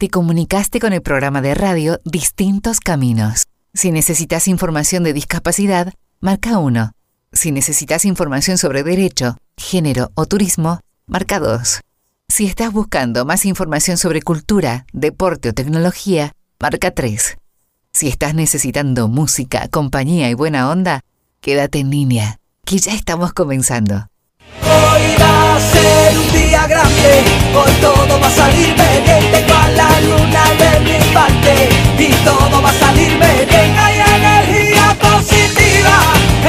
Te 0.00 0.08
comunicaste 0.08 0.80
con 0.80 0.94
el 0.94 1.02
programa 1.02 1.42
de 1.42 1.54
radio 1.54 2.00
Distintos 2.06 2.80
Caminos. 2.80 3.44
Si 3.74 3.92
necesitas 3.92 4.48
información 4.48 5.04
de 5.04 5.12
discapacidad, 5.12 5.92
marca 6.20 6.56
1. 6.56 6.92
Si 7.34 7.52
necesitas 7.52 8.06
información 8.06 8.56
sobre 8.56 8.82
derecho, 8.82 9.36
género 9.58 10.10
o 10.14 10.24
turismo, 10.24 10.80
marca 11.06 11.38
2. 11.38 11.80
Si 12.28 12.46
estás 12.46 12.72
buscando 12.72 13.26
más 13.26 13.44
información 13.44 13.98
sobre 13.98 14.22
cultura, 14.22 14.86
deporte 14.94 15.50
o 15.50 15.52
tecnología, 15.52 16.32
marca 16.58 16.92
3. 16.92 17.36
Si 17.92 18.08
estás 18.08 18.34
necesitando 18.34 19.06
música, 19.06 19.68
compañía 19.68 20.30
y 20.30 20.34
buena 20.34 20.70
onda, 20.70 21.02
quédate 21.42 21.78
en 21.78 21.90
línea, 21.90 22.38
que 22.64 22.78
ya 22.78 22.94
estamos 22.94 23.34
comenzando. 23.34 24.08
Hoy 24.62 25.14
va 25.50 25.56
a 25.56 25.60
ser 25.60 26.18
un 26.18 26.32
día 26.32 26.66
grande, 26.66 27.10
hoy 27.54 27.72
todo 27.80 28.20
va 28.20 28.26
a 28.26 28.30
salirme 28.30 28.88
bien, 29.04 29.24
tengo 29.32 29.54
a 29.54 29.68
la 29.80 29.90
luna 30.06 30.44
de 30.60 30.70
mi 30.86 30.98
parte. 31.12 31.52
Y 31.98 32.12
todo 32.24 32.62
va 32.62 32.70
a 32.70 32.78
salirme 32.84 33.30
bien, 33.50 33.70
hay 33.84 33.96
energía 34.18 34.86
positiva 35.08 35.96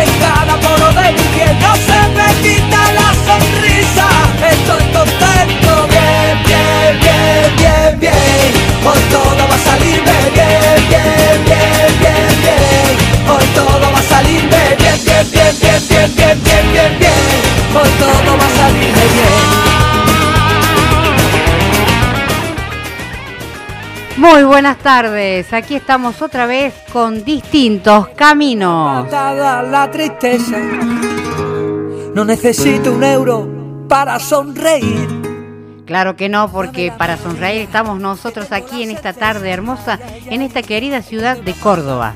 en 0.01 0.09
cada 0.23 0.53
poro 0.65 0.89
de 0.99 1.07
mi 1.17 1.25
piel, 1.33 1.55
no 1.65 1.73
se 1.87 1.99
me 2.17 2.27
quita 2.43 2.81
la 2.99 3.09
sonrisa, 3.27 4.07
estoy 4.53 4.83
contento, 4.97 5.71
bien, 5.93 6.33
bien, 6.49 6.91
bien, 7.03 7.45
bien, 7.61 7.99
bien, 8.03 8.51
hoy 8.85 9.01
todo 9.15 9.41
va 9.49 9.55
a 9.55 9.65
salirme 9.69 10.17
bien, 10.37 10.79
bien, 10.91 11.35
bien, 11.49 11.89
bien, 12.01 12.31
bien, 12.43 12.93
hoy 13.33 13.45
todo 13.55 13.85
va 13.93 13.99
a 13.99 14.09
salirme 14.13 14.61
bien, 14.79 14.97
bien, 15.05 15.25
bien, 15.33 15.53
bien, 15.61 15.81
bien, 15.89 16.15
bien, 16.15 16.43
bien, 16.43 16.71
bien, 16.73 16.99
bien, 16.99 17.50
hoy 17.75 17.89
todo 17.99 18.37
va 18.37 18.65
a 18.65 18.71
bien. 18.71 18.91
Muy 24.17 24.43
buenas 24.43 24.77
tardes, 24.77 25.51
aquí 25.51 25.75
estamos 25.75 26.21
otra 26.21 26.45
vez 26.45 26.73
con 26.93 27.23
distintos 27.23 28.09
caminos. 28.09 29.09
La 29.11 29.89
tristeza. 29.91 30.57
No 32.13 32.25
necesito 32.25 32.91
un 32.93 33.03
euro 33.03 33.47
para 33.87 34.19
sonreír. 34.19 35.21
Claro 35.85 36.15
que 36.15 36.29
no, 36.29 36.51
porque 36.51 36.93
para 36.95 37.17
sonreír 37.17 37.61
estamos 37.61 37.99
nosotros 37.99 38.51
aquí 38.51 38.83
en 38.83 38.91
esta 38.91 39.13
tarde 39.13 39.49
hermosa, 39.49 39.99
en 40.29 40.41
esta 40.41 40.61
querida 40.61 41.01
ciudad 41.01 41.37
de 41.37 41.53
Córdoba. 41.53 42.13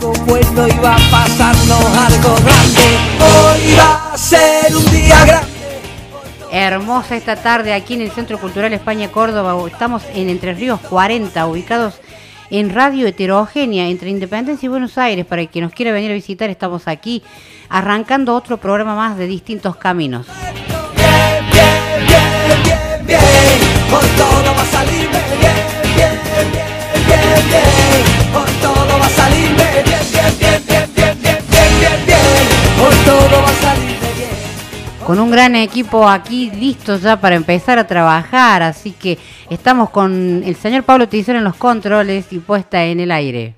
Algo 0.00 0.14
bueno 0.24 0.66
iba 0.66 0.94
a 0.94 1.10
pasarnos 1.10 1.84
algo 1.84 2.34
grande. 2.36 2.86
Hoy 3.20 3.76
va 3.76 4.14
a 4.14 4.16
ser 4.16 4.74
un 4.74 4.90
día 4.90 5.26
grande. 5.26 5.50
Hermosa 6.50 7.16
esta 7.16 7.36
tarde 7.36 7.74
aquí 7.74 7.94
en 7.94 8.00
el 8.00 8.10
Centro 8.10 8.38
Cultural 8.38 8.72
España 8.72 9.12
Córdoba. 9.12 9.54
Estamos 9.68 10.02
en 10.14 10.30
Entre 10.30 10.54
Ríos 10.54 10.80
40, 10.80 11.46
ubicados 11.46 12.00
en 12.48 12.70
radio 12.70 13.06
heterogénea 13.08 13.88
entre 13.88 14.08
Independencia 14.08 14.64
y 14.64 14.70
Buenos 14.70 14.96
Aires. 14.96 15.26
Para 15.26 15.42
el 15.42 15.50
que 15.50 15.60
nos 15.60 15.74
quiera 15.74 15.92
venir 15.92 16.12
a 16.12 16.14
visitar, 16.14 16.48
estamos 16.48 16.88
aquí 16.88 17.22
arrancando 17.68 18.34
otro 18.34 18.56
programa 18.56 18.94
más 18.94 19.18
de 19.18 19.26
distintos 19.26 19.76
caminos. 19.76 20.26
Bien, 20.96 21.44
bien, 21.52 22.06
bien, 22.06 22.62
bien, 22.64 23.06
bien. 23.06 23.20
Hoy 23.92 24.08
todo 24.16 24.54
va 24.54 24.62
a 24.62 24.64
salirme 24.64 25.18
bien, 25.38 25.54
bien, 25.94 26.52
bien, 26.52 26.79
bien, 27.10 27.42
bien. 27.50 27.70
Hoy 28.36 28.52
todo 28.62 28.98
va 28.98 29.06
a 29.06 29.08
salirme 29.10 29.66
bien, 29.84 30.04
bien, 30.12 30.32
bien, 30.38 30.62
bien, 30.66 30.90
bien, 30.94 31.18
bien, 31.22 31.38
bien, 31.50 31.72
bien, 31.80 32.06
bien. 32.06 32.18
Hoy 32.82 32.96
todo 33.04 33.42
va 33.42 33.48
a 33.48 33.54
salirme 33.54 34.08
bien. 34.16 35.06
con 35.06 35.18
un 35.18 35.30
gran 35.30 35.56
equipo 35.56 36.08
aquí 36.08 36.50
listos 36.50 37.02
ya 37.02 37.20
para 37.20 37.34
empezar 37.34 37.78
a 37.78 37.86
trabajar, 37.86 38.62
así 38.62 38.92
que 38.92 39.18
estamos 39.48 39.90
con 39.90 40.42
el 40.44 40.54
señor 40.56 40.84
Pablo 40.84 41.08
Tizón 41.08 41.36
en 41.36 41.44
los 41.44 41.56
controles 41.56 42.32
y 42.32 42.38
puesta 42.38 42.84
en 42.84 43.00
el 43.00 43.10
aire. 43.10 43.54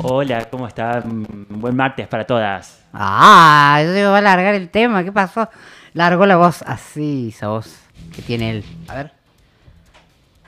Hola, 0.00 0.44
¿cómo 0.50 0.66
está? 0.68 1.02
Mm, 1.04 1.60
Buen 1.60 1.74
martes 1.76 2.06
para 2.06 2.24
todas. 2.24 2.84
Ah, 2.92 3.80
yo 3.84 3.92
digo, 3.92 4.10
va 4.12 4.18
a 4.18 4.22
largar 4.22 4.54
el 4.54 4.68
tema, 4.70 5.02
¿qué 5.02 5.10
pasó? 5.12 5.48
Largó 5.92 6.24
la 6.26 6.36
voz 6.36 6.62
así, 6.62 7.30
esa 7.34 7.48
voz 7.48 7.87
que 8.14 8.22
tiene 8.22 8.50
él. 8.50 8.64
A 8.88 8.94
ver. 8.94 9.12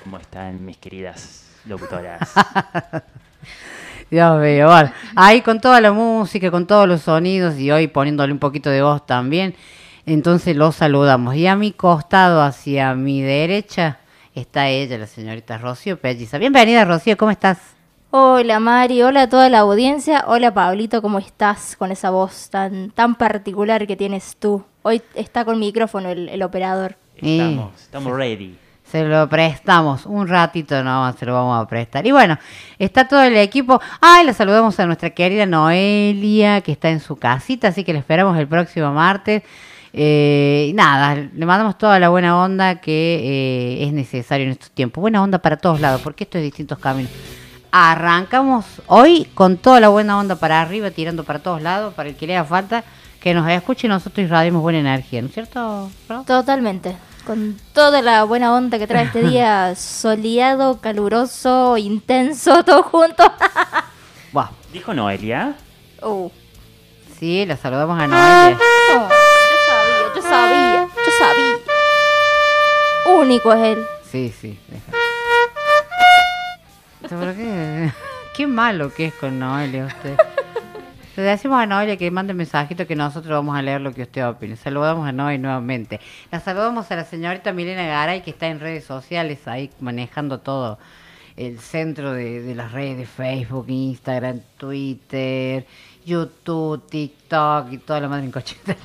¿Cómo 0.02 0.18
están 0.18 0.64
mis 0.64 0.76
queridas 0.78 1.46
locutoras? 1.66 2.32
Dios 4.10 4.40
mío, 4.40 4.66
bueno. 4.66 4.90
Ahí 5.14 5.42
con 5.42 5.60
toda 5.60 5.80
la 5.80 5.92
música, 5.92 6.50
con 6.50 6.66
todos 6.66 6.88
los 6.88 7.02
sonidos 7.02 7.58
y 7.58 7.70
hoy 7.70 7.86
poniéndole 7.86 8.32
un 8.32 8.38
poquito 8.38 8.70
de 8.70 8.82
voz 8.82 9.06
también. 9.06 9.54
Entonces 10.06 10.56
los 10.56 10.76
saludamos. 10.76 11.36
Y 11.36 11.46
a 11.46 11.54
mi 11.54 11.72
costado, 11.72 12.42
hacia 12.42 12.94
mi 12.94 13.22
derecha, 13.22 13.98
está 14.34 14.68
ella, 14.68 14.98
la 14.98 15.06
señorita 15.06 15.58
Rocío 15.58 15.98
Pelliza. 15.98 16.38
Bienvenida, 16.38 16.84
Rocío, 16.84 17.16
¿cómo 17.16 17.30
estás? 17.30 17.58
Hola 18.12 18.58
Mari, 18.58 19.02
hola 19.02 19.22
a 19.22 19.28
toda 19.28 19.48
la 19.48 19.60
audiencia, 19.60 20.24
hola 20.26 20.52
Pablito, 20.52 21.00
¿cómo 21.00 21.20
estás 21.20 21.76
con 21.76 21.92
esa 21.92 22.10
voz 22.10 22.50
tan, 22.50 22.90
tan 22.90 23.14
particular 23.14 23.86
que 23.86 23.94
tienes 23.94 24.34
tú? 24.36 24.64
Hoy 24.82 25.00
está 25.14 25.44
con 25.44 25.60
micrófono 25.60 26.08
el, 26.08 26.28
el 26.28 26.42
operador. 26.42 26.96
Estamos, 27.22 27.80
estamos 27.80 28.16
ready. 28.16 28.56
Se 28.84 29.04
lo 29.04 29.28
prestamos 29.28 30.04
un 30.04 30.26
ratito, 30.26 30.82
no, 30.82 31.12
se 31.12 31.24
lo 31.24 31.34
vamos 31.34 31.62
a 31.62 31.68
prestar. 31.68 32.06
Y 32.06 32.10
bueno, 32.10 32.38
está 32.78 33.06
todo 33.06 33.22
el 33.22 33.36
equipo. 33.36 33.80
Ay, 34.00 34.26
le 34.26 34.32
saludamos 34.32 34.80
a 34.80 34.86
nuestra 34.86 35.10
querida 35.10 35.46
Noelia, 35.46 36.60
que 36.60 36.72
está 36.72 36.90
en 36.90 36.98
su 36.98 37.16
casita, 37.16 37.68
así 37.68 37.84
que 37.84 37.92
le 37.92 38.00
esperamos 38.00 38.36
el 38.36 38.48
próximo 38.48 38.92
martes. 38.92 39.42
Eh, 39.92 40.68
y 40.70 40.72
nada, 40.72 41.14
le 41.14 41.46
mandamos 41.46 41.78
toda 41.78 41.98
la 41.98 42.08
buena 42.08 42.42
onda 42.42 42.76
que 42.76 43.80
eh, 43.80 43.86
es 43.86 43.92
necesario 43.92 44.46
en 44.46 44.52
estos 44.52 44.70
tiempos. 44.70 45.00
Buena 45.00 45.22
onda 45.22 45.38
para 45.38 45.56
todos 45.56 45.80
lados, 45.80 46.00
porque 46.02 46.24
esto 46.24 46.38
es 46.38 46.44
distintos 46.44 46.78
caminos. 46.78 47.12
Arrancamos 47.72 48.82
hoy 48.86 49.28
con 49.34 49.56
toda 49.56 49.78
la 49.78 49.88
buena 49.88 50.18
onda 50.18 50.36
para 50.36 50.60
arriba, 50.60 50.90
tirando 50.90 51.22
para 51.22 51.38
todos 51.38 51.62
lados, 51.62 51.94
para 51.94 52.08
el 52.08 52.16
que 52.16 52.26
le 52.26 52.36
haga 52.36 52.48
falta, 52.48 52.84
que 53.20 53.34
nos 53.34 53.48
escuche 53.48 53.86
y 53.86 53.90
nosotros 53.90 54.24
irradiemos 54.24 54.62
buena 54.62 54.80
energía, 54.80 55.22
¿no 55.22 55.28
es 55.28 55.34
cierto? 55.34 55.90
Totalmente, 56.26 56.96
con 57.22 57.56
toda 57.72 58.02
la 58.02 58.24
buena 58.24 58.54
onda 58.54 58.78
que 58.78 58.86
trae 58.86 59.04
este 59.04 59.22
día 59.22 59.74
soleado, 59.76 60.80
caluroso, 60.80 61.76
intenso, 61.76 62.64
todo 62.64 62.82
junto. 62.82 63.24
Buah, 64.32 64.50
¿Dijo 64.72 64.94
Noelia? 64.94 65.54
Uh, 66.02 66.30
sí, 67.18 67.44
la 67.46 67.56
saludamos 67.56 68.00
a 68.00 68.06
Noelia. 68.06 68.58
oh, 68.58 69.08
yo 69.08 69.58
sabía, 69.68 70.14
yo 70.14 70.22
sabía, 70.22 70.88
yo 70.94 71.12
sabía. 71.18 71.54
Único 73.20 73.52
es 73.52 73.60
él. 73.76 73.84
Sí, 74.10 74.34
sí. 74.40 74.58
deja. 74.68 74.92
¿Pero 77.08 77.34
qué? 77.34 77.92
Qué 78.36 78.46
malo 78.46 78.92
que 78.94 79.06
es 79.06 79.14
con 79.14 79.38
Noelia 79.38 79.86
usted. 79.86 80.16
Le 81.16 81.22
decimos 81.22 81.60
a 81.60 81.66
Noelia 81.66 81.96
que 81.96 82.10
mande 82.10 82.34
mensajito 82.34 82.86
que 82.86 82.94
nosotros 82.94 83.32
vamos 83.32 83.56
a 83.56 83.62
leer 83.62 83.80
lo 83.80 83.92
que 83.92 84.02
usted 84.02 84.26
opine. 84.26 84.56
Saludamos 84.56 85.08
a 85.08 85.12
Noelia 85.12 85.38
nuevamente. 85.38 86.00
La 86.30 86.40
saludamos 86.40 86.90
a 86.90 86.96
la 86.96 87.04
señorita 87.04 87.52
Milena 87.52 87.86
Garay 87.86 88.22
que 88.22 88.30
está 88.30 88.46
en 88.46 88.60
redes 88.60 88.84
sociales 88.84 89.46
ahí 89.48 89.70
manejando 89.80 90.38
todo 90.38 90.78
el 91.36 91.58
centro 91.58 92.12
de, 92.12 92.42
de 92.42 92.54
las 92.54 92.72
redes 92.72 92.98
de 92.98 93.06
Facebook, 93.06 93.66
Instagram, 93.68 94.40
Twitter, 94.56 95.66
YouTube, 96.04 96.86
TikTok 96.88 97.72
y 97.72 97.78
toda 97.78 98.00
la 98.00 98.08
madre 98.08 98.24
en 98.26 98.30
cocheta. 98.32 98.76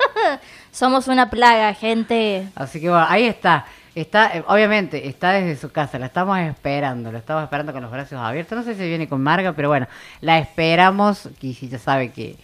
Somos 0.72 1.08
una 1.08 1.30
plaga, 1.30 1.74
gente. 1.74 2.48
Así 2.54 2.80
que 2.80 2.88
bueno, 2.88 3.06
ahí 3.08 3.24
está. 3.24 3.66
Está, 3.94 4.36
eh, 4.36 4.44
obviamente, 4.46 5.08
está 5.08 5.32
desde 5.32 5.56
su 5.56 5.72
casa, 5.72 5.98
la 5.98 6.06
estamos 6.06 6.38
esperando, 6.38 7.10
la 7.10 7.18
estamos 7.18 7.42
esperando 7.42 7.72
con 7.72 7.82
los 7.82 7.90
brazos 7.90 8.18
abiertos. 8.20 8.56
No 8.56 8.64
sé 8.64 8.74
si 8.74 8.86
viene 8.86 9.08
con 9.08 9.20
Marga, 9.20 9.52
pero 9.52 9.68
bueno, 9.68 9.88
la 10.20 10.38
esperamos, 10.38 11.28
y 11.40 11.52
ya 11.54 11.78
sabe 11.78 12.10
que, 12.12 12.36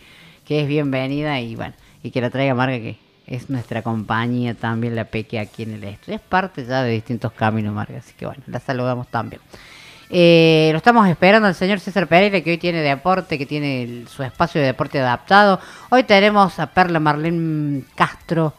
que 0.44 0.62
es 0.62 0.68
bienvenida 0.68 1.38
y 1.40 1.54
bueno, 1.54 1.74
y 2.02 2.10
que 2.10 2.20
la 2.20 2.30
traiga 2.30 2.54
Marga, 2.54 2.78
que 2.78 2.98
es 3.26 3.48
nuestra 3.48 3.82
compañía 3.82 4.54
también, 4.54 4.96
la 4.96 5.04
Peque 5.04 5.38
aquí 5.38 5.62
en 5.62 5.74
el 5.74 5.84
estudio. 5.84 6.16
Es 6.16 6.22
parte 6.22 6.64
ya 6.64 6.82
de 6.82 6.90
distintos 6.90 7.32
caminos, 7.32 7.72
Marga, 7.72 7.98
así 7.98 8.12
que 8.14 8.26
bueno, 8.26 8.42
la 8.46 8.58
saludamos 8.58 9.06
también. 9.08 9.40
Eh, 10.08 10.68
lo 10.70 10.78
estamos 10.78 11.08
esperando 11.08 11.48
al 11.48 11.54
señor 11.54 11.80
César 11.80 12.06
Pereira, 12.06 12.40
que 12.40 12.50
hoy 12.50 12.58
tiene 12.58 12.80
deporte, 12.80 13.38
que 13.38 13.46
tiene 13.46 14.04
su 14.08 14.22
espacio 14.22 14.60
de 14.60 14.68
deporte 14.68 15.00
adaptado. 15.00 15.60
Hoy 15.90 16.04
tenemos 16.04 16.58
a 16.58 16.66
Perla 16.68 17.00
Marlene 17.00 17.82
Castro 17.94 18.54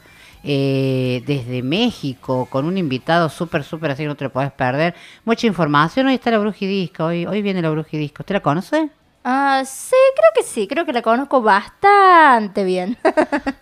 eh, 0.49 1.21
desde 1.27 1.61
México, 1.61 2.47
con 2.49 2.65
un 2.65 2.77
invitado 2.77 3.27
súper, 3.29 3.63
súper, 3.63 3.91
así 3.91 4.03
que 4.03 4.07
no 4.07 4.15
te 4.15 4.23
lo 4.25 4.31
podés 4.31 4.51
perder. 4.51 4.95
Mucha 5.25 5.45
información. 5.47 6.07
Hoy 6.07 6.13
está 6.15 6.31
la 6.31 6.37
Brujidisco, 6.39 7.05
hoy, 7.05 7.25
hoy 7.25 7.41
viene 7.41 7.61
la 7.61 7.69
Brujidisco. 7.69 8.21
¿Usted 8.23 8.35
la 8.35 8.41
conoce? 8.41 8.89
Ah, 9.23 9.63
sí, 9.65 9.95
creo 10.15 10.29
que 10.35 10.43
sí, 10.43 10.67
creo 10.67 10.85
que 10.85 10.93
la 10.93 11.01
conozco 11.01 11.41
bastante 11.41 12.63
bien. 12.63 12.97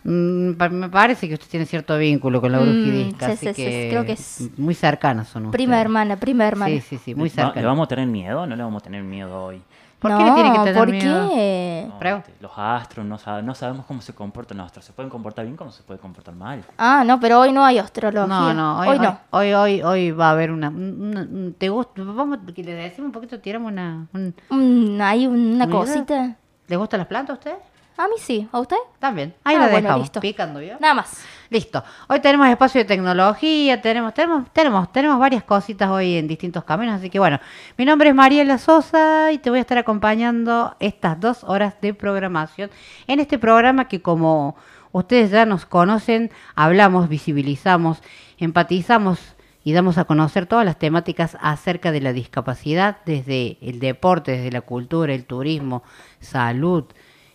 Mm, 0.07 0.53
pa- 0.53 0.69
me 0.69 0.87
parece 0.87 1.27
que 1.27 1.33
usted 1.33 1.47
tiene 1.49 1.65
cierto 1.65 1.97
vínculo 1.97 2.39
con 2.39 2.51
la 2.51 2.59
Mm, 2.59 2.63
Brujidisca, 2.63 3.25
sí, 3.35 3.47
así 3.47 3.47
sí, 3.47 3.71
sí, 3.71 3.87
creo 3.89 4.05
que 4.05 4.11
es 4.11 4.51
muy 4.57 4.75
cercanas 4.75 5.27
son 5.29 5.49
prima 5.49 5.71
ustedes. 5.73 5.81
hermana, 5.81 6.15
prima 6.19 6.45
hermana. 6.47 6.79
Sí, 6.79 6.81
sí, 6.81 6.97
sí, 7.03 7.15
muy 7.15 7.29
¿Va- 7.29 7.53
¿Le 7.55 7.65
vamos 7.65 7.85
a 7.85 7.87
tener 7.87 8.05
miedo 8.07 8.41
o 8.41 8.45
no 8.45 8.55
le 8.55 8.61
vamos 8.63 8.81
a 8.81 8.83
tener 8.83 9.01
miedo 9.03 9.45
hoy? 9.45 9.61
¿Por 10.05 10.11
no, 10.11 10.17
qué 10.19 10.23
le 10.25 10.31
tiene 10.33 10.51
que 10.51 10.57
tener 10.59 10.75
¿por 10.75 10.89
miedo? 10.91 11.29
qué? 11.29 11.87
No. 11.89 12.23
Los 12.39 12.51
astros, 12.55 13.05
no, 13.05 13.17
sab- 13.17 13.41
no 13.43 13.55
sabemos 13.55 13.85
cómo 13.87 14.01
se 14.01 14.13
comportan 14.13 14.57
los 14.57 14.67
astros. 14.67 14.85
Se 14.85 14.93
pueden 14.93 15.09
comportar 15.09 15.45
bien 15.45 15.57
como 15.57 15.71
se 15.71 15.81
puede 15.81 15.99
comportar 15.99 16.35
mal. 16.35 16.63
Ah, 16.77 17.03
no, 17.05 17.19
pero 17.19 17.39
hoy 17.39 17.51
no 17.51 17.65
hay 17.65 17.79
astrología. 17.79 18.27
No, 18.27 18.53
no, 18.53 18.79
hoy, 18.79 18.87
hoy 18.89 18.97
hoy, 18.97 18.99
no. 19.05 19.19
hoy, 19.31 19.53
hoy, 19.53 19.81
hoy 19.81 20.11
va 20.11 20.27
a 20.27 20.31
haber 20.31 20.51
una, 20.51 20.69
una- 20.69 21.21
un- 21.21 21.55
¿Te 21.57 21.69
gusta? 21.69 21.93
Vamos, 22.03 22.39
que 22.53 22.63
le 22.63 22.73
decimos 22.73 23.07
un 23.07 23.11
poquito, 23.11 23.39
tiramos 23.39 23.71
una... 23.71 24.05
un- 24.13 24.35
Mm, 24.49 25.01
hay 25.01 25.25
una 25.25 25.67
cosita. 25.69 26.35
¿Le 26.67 26.75
gustan 26.77 26.99
las 26.99 27.07
plantas 27.07 27.35
a 27.35 27.39
usted? 27.39 27.55
A 27.97 28.07
mí 28.07 28.15
sí, 28.19 28.47
¿a 28.51 28.59
usted? 28.59 28.75
También. 28.99 29.33
Ahí 29.43 29.55
Ah, 29.55 29.59
la 29.59 29.65
bueno, 29.67 29.81
dejamos, 29.87 30.01
listo. 30.01 30.19
picando, 30.19 30.59
¿vio? 30.59 30.75
Nada 30.79 30.93
más. 30.95 31.23
Listo. 31.49 31.83
Hoy 32.07 32.21
tenemos 32.21 32.47
espacio 32.47 32.81
de 32.81 32.85
tecnología, 32.85 33.79
tenemos, 33.79 34.15
tenemos, 34.15 34.51
tenemos, 34.51 34.91
tenemos 34.91 35.19
varias 35.19 35.43
cositas 35.43 35.89
hoy 35.89 36.15
en 36.15 36.27
distintos 36.27 36.63
caminos, 36.63 36.95
así 36.95 37.11
que 37.11 37.19
bueno, 37.19 37.39
mi 37.77 37.85
nombre 37.85 38.09
es 38.09 38.15
Mariela 38.15 38.57
Sosa 38.57 39.31
y 39.31 39.37
te 39.37 39.51
voy 39.51 39.59
a 39.59 39.61
estar 39.61 39.77
acompañando 39.77 40.75
estas 40.79 41.19
dos 41.19 41.43
horas 41.43 41.75
de 41.81 41.93
programación 41.93 42.71
en 43.05 43.19
este 43.19 43.37
programa 43.37 43.87
que 43.87 44.01
como 44.01 44.55
ustedes 44.91 45.29
ya 45.29 45.45
nos 45.45 45.67
conocen, 45.67 46.31
hablamos, 46.55 47.09
visibilizamos, 47.09 48.01
empatizamos 48.39 49.19
y 49.63 49.73
damos 49.73 49.99
a 49.99 50.05
conocer 50.05 50.47
todas 50.47 50.65
las 50.65 50.79
temáticas 50.79 51.37
acerca 51.41 51.91
de 51.91 52.01
la 52.01 52.11
discapacidad 52.11 52.97
desde 53.05 53.59
el 53.61 53.79
deporte, 53.79 54.31
desde 54.31 54.51
la 54.51 54.61
cultura, 54.61 55.13
el 55.13 55.25
turismo, 55.25 55.83
salud, 56.19 56.85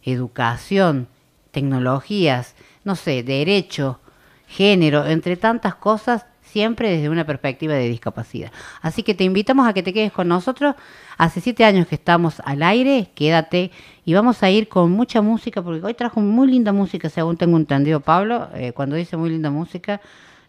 educación, 0.03 1.06
tecnologías, 1.53 2.56
no 2.85 2.97
sé, 2.97 3.23
derecho, 3.23 4.00
género, 4.47 5.06
entre 5.06 5.37
tantas 5.37 5.75
cosas, 5.75 6.27
siempre 6.43 6.91
desde 6.91 7.09
una 7.09 7.25
perspectiva 7.25 7.75
de 7.75 7.88
discapacidad. 7.88 8.50
Así 8.82 9.03
que 9.03 9.15
te 9.15 9.25
invitamos 9.25 9.69
a 9.69 9.73
que 9.73 9.82
te 9.82 9.93
quedes 9.93 10.12
con 10.12 10.29
nosotros. 10.29 10.75
Hace 11.17 11.41
siete 11.41 11.65
años 11.65 11.87
que 11.87 11.94
estamos 11.94 12.41
al 12.44 12.62
aire, 12.62 13.11
quédate 13.15 13.71
y 14.05 14.15
vamos 14.15 14.43
a 14.43 14.50
ir 14.50 14.69
con 14.69 14.91
mucha 14.91 15.23
música, 15.23 15.62
porque 15.62 15.85
hoy 15.85 15.94
trajo 15.94 16.21
muy 16.21 16.49
linda 16.49 16.73
música, 16.73 17.09
según 17.09 17.37
tengo 17.37 17.56
entendido 17.56 18.00
Pablo. 18.00 18.49
Eh, 18.55 18.73
cuando 18.73 18.97
dice 18.97 19.17
muy 19.17 19.31
linda 19.31 19.50
música, 19.50 20.00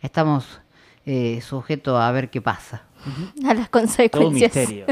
estamos 0.02 0.61
eh, 1.06 1.42
sujetos 1.42 2.00
a 2.00 2.12
ver 2.12 2.30
qué 2.30 2.42
pasa. 2.42 2.84
A 3.48 3.54
las 3.56 3.70
Todo 3.70 3.82
un 3.82 3.88
consecuencias. 3.88 4.56
misterio. 4.56 4.86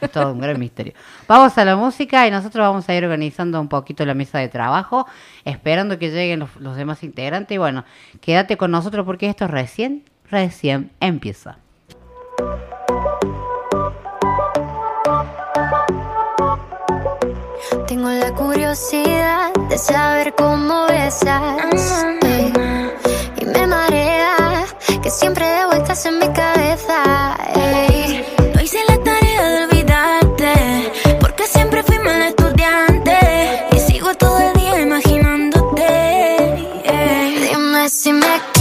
Es 0.00 0.10
todo 0.12 0.32
un 0.32 0.40
gran 0.40 0.58
misterio. 0.60 0.92
Vamos 1.26 1.56
a 1.56 1.64
la 1.64 1.76
música 1.76 2.26
y 2.26 2.30
nosotros 2.30 2.62
vamos 2.66 2.86
a 2.88 2.94
ir 2.94 3.02
organizando 3.04 3.58
un 3.60 3.68
poquito 3.68 4.04
la 4.04 4.12
mesa 4.12 4.38
de 4.38 4.48
trabajo, 4.48 5.06
esperando 5.46 5.98
que 5.98 6.10
lleguen 6.10 6.40
los, 6.40 6.54
los 6.56 6.76
demás 6.76 7.02
integrantes. 7.02 7.54
Y 7.54 7.58
bueno, 7.58 7.84
quédate 8.20 8.58
con 8.58 8.70
nosotros 8.70 9.06
porque 9.06 9.28
esto 9.30 9.46
recién, 9.48 10.04
recién 10.30 10.90
empieza. 11.00 11.56
Tengo 17.86 18.08
la 18.10 18.32
curiosidad 18.32 19.52
de 19.68 19.78
saber 19.78 20.34
cómo 20.36 20.86
besas. 20.86 22.04
ey, 22.22 22.52
y 23.40 23.44
me 23.44 23.66
marea 23.66 24.36
que 25.04 25.10
siempre 25.10 25.44
de 25.44 25.66
vueltas 25.66 26.06
en 26.06 26.18
mi 26.18 26.28
cabeza. 26.32 27.36
ey. 27.54 28.24
No 28.54 28.62
hice 28.62 28.78
la 28.88 28.96
tarea 29.04 29.50
de 29.50 29.64
olvidarte. 29.64 30.54
Porque 31.20 31.46
siempre 31.46 31.82
fui 31.82 31.98
mal 31.98 32.22
estudiante. 32.22 33.18
Y 33.72 33.78
sigo 33.80 34.14
todo 34.14 34.38
el 34.38 34.54
día 34.54 34.80
imaginándote. 34.80 35.86
Dime 37.50 37.90
si 37.90 38.14
me 38.14 38.53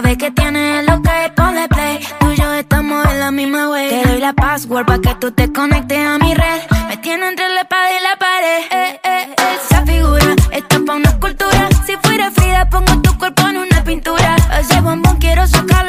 René, 0.00 0.16
sabe 0.16 0.16
que 0.16 0.30
tiene 0.30 0.82
lo 0.82 1.02
que 1.02 1.32
pone 1.36 1.68
play. 1.68 2.00
Tú 2.20 2.30
y 2.30 2.36
yo 2.36 2.52
estamos 2.54 3.04
en 3.06 3.20
la 3.20 3.30
misma 3.30 3.70
way. 3.70 3.88
Te 3.90 4.08
doy 4.08 4.20
la 4.20 4.32
password 4.32 4.86
para 4.86 4.98
que 5.00 5.14
tú 5.16 5.30
te 5.32 5.52
conectes 5.52 5.98
a 5.98 6.18
mi 6.18 6.34
red. 6.34 6.60
Me 6.88 6.96
tiene 6.98 7.28
entre 7.28 7.48
la 7.48 7.62
espada 7.62 7.90
y 7.90 8.02
la 8.02 8.16
pared. 8.18 8.60
Eh, 8.70 9.00
eh, 9.04 9.34
esa 9.54 9.84
figura 9.84 10.34
está 10.52 10.78
pa' 10.86 10.94
una 10.94 11.08
escultura. 11.08 11.68
Si 11.86 11.96
fuera 12.02 12.30
Frida, 12.30 12.68
pongo 12.68 13.00
tu 13.02 13.16
cuerpo 13.18 13.48
en 13.48 13.58
una 13.58 13.84
pintura. 13.84 14.36
Ese 14.58 14.80
bombón 14.80 15.16
quiero 15.18 15.46
sacarle 15.46 15.79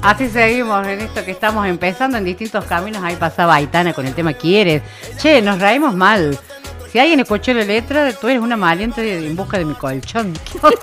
Así 0.01 0.29
seguimos 0.29 0.88
en 0.88 1.01
esto 1.01 1.24
que 1.24 1.31
estamos 1.31 1.67
empezando 1.67 2.17
en 2.17 2.24
distintos 2.24 2.65
caminos. 2.65 3.03
Ahí 3.03 3.15
pasaba 3.15 3.55
Aitana 3.55 3.93
con 3.93 4.08
el 4.08 4.15
tema 4.15 4.34
Quieres. 4.34 4.81
Che, 5.17 5.41
nos 5.41 5.60
reímos 5.60 5.96
mal. 5.96 6.39
Si 6.91 7.00
alguien 7.00 7.20
escuchó 7.20 7.53
la 7.53 7.63
letra, 7.63 8.12
tú 8.13 8.27
eres 8.27 8.41
una 8.41 8.58
maliente 8.58 9.25
en 9.25 9.36
busca 9.36 9.58
de 9.58 9.65
mi 9.65 9.75
colchón. 9.75 10.34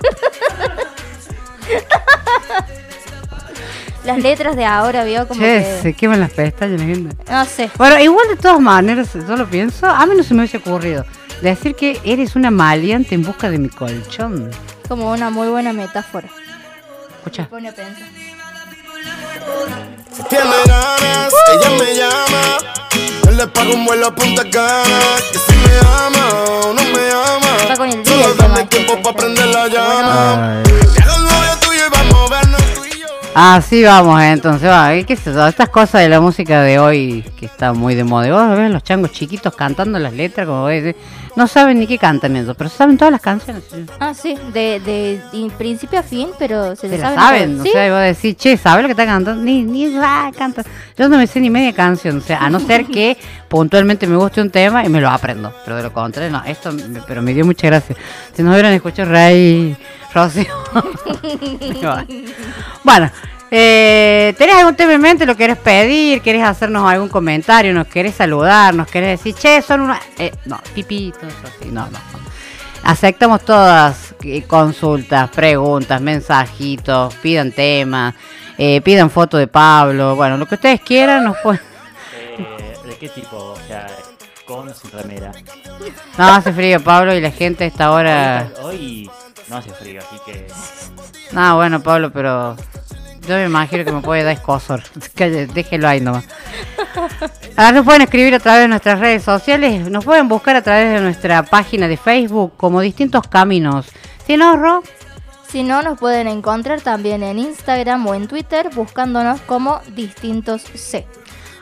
Las 4.04 4.18
letras 4.20 4.56
de 4.56 4.64
ahora, 4.64 5.04
vio 5.04 5.28
como 5.28 5.40
che, 5.40 5.58
que... 5.58 5.80
se 5.82 5.92
queman 5.92 6.20
las 6.20 6.30
pestañas. 6.30 6.80
No 7.28 7.44
sé. 7.44 7.70
Bueno, 7.76 7.98
igual 8.00 8.26
de 8.28 8.37
todas 8.37 8.58
maneras, 8.58 9.10
yo 9.12 9.37
lo 9.37 9.46
pienso, 9.46 9.87
a 9.87 10.06
mí 10.06 10.14
no 10.16 10.22
se 10.22 10.32
me 10.32 10.40
hubiese 10.40 10.56
ocurrido 10.56 11.04
decir 11.42 11.75
que 11.75 12.00
eres 12.04 12.34
una 12.34 12.50
maleante 12.50 13.14
en 13.14 13.22
busca 13.22 13.50
de 13.50 13.58
mi 13.58 13.68
colchón. 13.68 14.50
Como 14.88 15.12
una 15.12 15.28
muy 15.28 15.48
buena 15.48 15.75
metáfora. 15.75 16.28
Escucha. 17.18 17.42
Me 17.42 17.48
pone 17.48 17.68
a 17.68 17.72
pensar. 17.72 18.06
Si 20.12 20.23
tiene 20.25 20.56
ganas, 20.66 21.32
ella 21.52 21.70
me 21.78 21.94
llama. 21.94 22.58
Él 23.28 23.37
le 23.37 23.47
paga 23.47 23.70
un 23.70 23.85
vuelo 23.85 24.06
a 24.08 24.14
Punta 24.14 24.42
Cana. 24.50 25.00
Que 25.32 25.38
si 25.38 25.52
me 25.56 25.78
ama 25.78 26.28
o 26.50 26.75
no 26.75 26.82
me 26.82 27.11
ama. 27.11 27.56
Está 27.61 27.76
con 27.76 27.88
el 27.90 28.06
Solo 28.06 28.26
día, 28.26 28.35
dame 28.38 28.64
tiempo 28.64 29.00
para 29.02 29.16
prender 29.16 29.47
la 29.47 29.68
llama. 29.68 30.62
Vamos 31.06 32.28
yo. 32.99 33.06
Así 33.35 33.85
vamos, 33.85 34.20
entonces, 34.23 34.68
va, 34.68 34.90
¿qué 35.04 35.12
es 35.12 35.26
eso? 35.26 35.47
Estas 35.47 35.68
cosas 35.68 36.00
de 36.00 36.08
la 36.08 36.20
música 36.20 36.62
de 36.62 36.80
hoy 36.80 37.25
que 37.38 37.47
está 37.47 37.73
muy 37.73 37.94
de 37.94 38.02
moda. 38.02 38.32
Vos 38.32 38.58
ves 38.58 38.70
los 38.70 38.82
changos 38.82 39.12
chiquitos 39.12 39.54
cantando 39.54 39.99
las 39.99 40.12
letras, 40.12 40.47
como 40.47 40.62
vos 40.62 40.70
decís, 40.70 40.97
no 41.38 41.47
saben 41.47 41.78
ni 41.78 41.87
qué 41.87 41.97
cantan 41.99 42.37
ellos, 42.37 42.54
pero 42.59 42.68
saben 42.68 42.99
todas 42.99 43.12
las 43.12 43.21
canciones. 43.21 43.62
¿sí? 43.73 43.87
Ah, 44.00 44.12
sí, 44.12 44.37
de, 44.52 44.80
de, 44.80 45.23
de 45.33 45.50
principio 45.57 46.00
a 46.00 46.02
fin, 46.02 46.28
pero 46.38 46.75
se, 46.76 46.88
Se 46.88 46.99
la 46.99 47.14
saben. 47.14 47.61
o 47.61 47.62
Sí, 47.62 47.71
sea, 47.71 47.87
y 47.87 47.90
vos 47.90 48.00
decís, 48.00 48.37
che, 48.37 48.57
¿sabes 48.57 48.83
lo 48.83 48.88
que 48.88 48.92
está 48.92 49.07
cantando? 49.07 49.40
Ni, 49.42 49.62
ni 49.62 49.97
ah, 50.02 50.30
canta. 50.37 50.62
Yo 50.99 51.09
no 51.09 51.16
me 51.16 51.26
sé 51.28 51.40
ni 51.40 51.49
media 51.49 51.73
canción, 51.73 52.18
o 52.18 52.21
sea, 52.21 52.38
a 52.45 52.50
no 52.50 52.59
ser 52.61 52.85
que 52.87 53.16
puntualmente 53.49 54.07
me 54.09 54.16
guste 54.16 54.42
un 54.42 54.50
tema 54.50 54.85
y 54.85 54.88
me 54.88 55.00
lo 55.00 55.09
aprendo. 55.09 55.54
Pero 55.64 55.76
de 55.76 55.85
lo 55.85 55.92
contrario, 55.92 56.30
no, 56.33 56.42
esto, 56.45 56.73
me- 56.73 57.00
pero 57.07 57.23
me 57.23 57.33
dio 57.33 57.45
mucha 57.47 57.68
gracia. 57.68 57.95
Si 58.35 58.42
nos 58.42 58.52
hubieran 58.52 58.73
escuchado 58.73 59.11
Ray, 59.12 59.76
Rocío. 60.12 60.47
bueno, 62.85 63.11
eh, 63.50 64.35
¿tenés 64.37 64.57
algún 64.57 64.76
tema 64.76 64.93
en 64.93 65.00
mente? 65.00 65.26
¿Lo 65.26 65.37
querés 65.37 65.59
pedir? 65.59 66.21
¿Querés 66.21 66.45
hacernos 66.45 66.88
algún 66.90 67.09
comentario? 67.09 67.73
¿Nos 67.73 67.87
querés 67.87 68.14
saludar? 68.14 68.75
¿Nos 68.75 68.88
querés 68.88 69.19
decir, 69.19 69.35
che, 69.35 69.62
son 69.62 69.83
una... 69.83 70.00
Eh, 70.19 70.33
no, 70.45 70.61
pipí, 70.75 71.12
todo 71.12 71.28
eso 71.28 71.38
así, 71.45 71.71
no, 71.71 71.87
no. 71.87 71.99
Aceptamos 72.83 73.45
todas 73.45 74.14
eh, 74.23 74.43
consultas, 74.43 75.31
preguntas, 75.31 76.00
mensajitos, 76.00 77.14
pidan 77.17 77.52
temas, 77.52 78.14
eh, 78.57 78.81
pidan 78.81 79.11
foto 79.11 79.37
de 79.37 79.47
Pablo, 79.47 80.17
bueno, 80.17 80.37
lo 80.37 80.47
que 80.47 80.55
ustedes 80.55 80.81
quieran 80.81 81.25
nos 81.25 81.37
pueden... 81.38 81.61
Eh, 82.38 82.76
¿De 82.87 82.97
qué 82.97 83.09
tipo? 83.09 83.37
O 83.37 83.59
sea, 83.67 83.87
con 84.47 84.69
o 84.69 84.75
sin 84.75 84.90
remera. 84.90 85.33
No, 86.17 86.28
hace 86.28 86.52
frío 86.52 86.83
Pablo 86.83 87.14
y 87.14 87.21
la 87.21 87.31
gente 87.31 87.67
está 87.67 87.87
ahora... 87.87 88.49
Hoy, 88.62 88.76
hoy 88.76 89.11
no 89.49 89.57
hace 89.57 89.71
frío, 89.71 90.00
así 90.00 90.17
que. 90.25 90.47
No, 91.33 91.57
bueno 91.57 91.83
Pablo, 91.83 92.11
pero 92.11 92.57
yo 93.28 93.37
me 93.37 93.44
imagino 93.44 93.85
que 93.85 93.92
me 93.92 94.00
puede 94.00 94.25
dar 94.25 94.32
escosor. 94.32 94.82
Déjelo 95.16 95.88
ahí 95.88 96.00
nomás. 96.00 96.25
Ahora 97.56 97.73
nos 97.73 97.85
pueden 97.85 98.02
escribir 98.02 98.35
a 98.35 98.40
través 98.40 98.62
de 98.62 98.68
nuestras 98.68 98.99
redes 98.99 99.23
sociales, 99.23 99.90
nos 99.90 100.04
pueden 100.04 100.28
buscar 100.28 100.56
a 100.56 100.62
través 100.62 100.94
de 100.94 101.00
nuestra 101.00 101.42
página 101.42 101.88
de 101.88 101.97
Facebook 101.97 102.54
como 102.56 102.80
distintos 102.80 103.26
caminos. 103.28 103.87
Si 104.26 104.37
no, 104.37 104.56
Ro, 104.56 104.82
Si 105.50 105.62
no, 105.62 105.82
nos 105.82 105.99
pueden 105.99 106.28
encontrar 106.28 106.80
también 106.80 107.23
en 107.23 107.38
Instagram 107.38 108.06
o 108.06 108.14
en 108.14 108.28
Twitter 108.28 108.70
buscándonos 108.75 109.40
como 109.42 109.80
Distintos 109.94 110.62
C. 110.75 111.06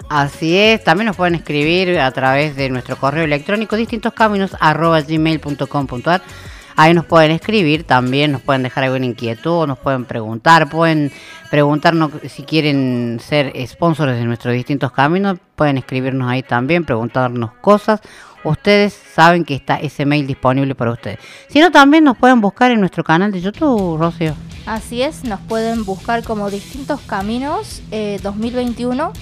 Así 0.08 0.56
es, 0.56 0.84
también 0.84 1.06
nos 1.06 1.16
pueden 1.16 1.34
escribir 1.34 1.98
a 1.98 2.12
través 2.12 2.54
de 2.56 2.68
nuestro 2.68 2.96
correo 2.96 3.24
electrónico 3.24 3.74
distintoscaminos@gmail.com.ar. 3.76 6.22
Ahí 6.76 6.92
nos 6.92 7.06
pueden 7.06 7.30
escribir 7.30 7.84
también, 7.84 8.32
nos 8.32 8.42
pueden 8.42 8.62
dejar 8.62 8.84
alguna 8.84 9.06
inquietud, 9.06 9.66
nos 9.66 9.78
pueden 9.78 10.04
preguntar, 10.04 10.68
pueden 10.68 11.10
preguntarnos 11.50 12.10
si 12.28 12.42
quieren 12.42 13.18
ser 13.18 13.52
sponsors 13.66 14.12
de 14.12 14.24
nuestros 14.24 14.52
distintos 14.52 14.92
caminos, 14.92 15.38
pueden 15.54 15.78
escribirnos 15.78 16.28
ahí 16.28 16.42
también, 16.42 16.84
preguntarnos 16.84 17.52
cosas. 17.62 18.00
Ustedes 18.44 18.92
saben 18.92 19.44
que 19.44 19.54
está 19.54 19.76
ese 19.76 20.04
mail 20.04 20.26
disponible 20.26 20.74
para 20.74 20.92
ustedes. 20.92 21.18
Si 21.48 21.60
no, 21.60 21.72
también 21.72 22.04
nos 22.04 22.16
pueden 22.18 22.40
buscar 22.40 22.70
en 22.70 22.80
nuestro 22.80 23.02
canal 23.02 23.32
de 23.32 23.40
YouTube, 23.40 23.98
Rocío. 23.98 24.34
Así 24.66 25.00
es, 25.00 25.24
nos 25.24 25.40
pueden 25.40 25.84
buscar 25.84 26.22
como 26.24 26.50
Distintos 26.50 27.00
Caminos 27.00 27.82
eh, 27.90 28.20
2021 28.22 29.12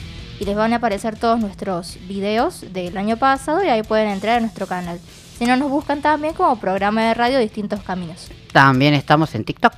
y 0.41 0.45
les 0.45 0.57
van 0.57 0.73
a 0.73 0.77
aparecer 0.77 1.17
todos 1.17 1.39
nuestros 1.39 1.99
videos 2.09 2.67
del 2.73 2.97
año 2.97 3.17
pasado 3.17 3.63
y 3.63 3.69
ahí 3.69 3.83
pueden 3.83 4.09
entrar 4.09 4.39
a 4.39 4.41
nuestro 4.41 4.67
canal. 4.67 4.99
Si 5.37 5.47
no, 5.47 5.57
nos 5.57 5.69
buscan 5.71 6.01
también 6.01 6.35
como 6.35 6.59
programa 6.61 7.03
de 7.03 7.15
radio 7.15 7.39
Distintos 7.41 7.81
Caminos. 7.81 8.31
También 8.53 8.95
estamos 8.95 9.35
en 9.35 9.45
TikTok. 9.45 9.73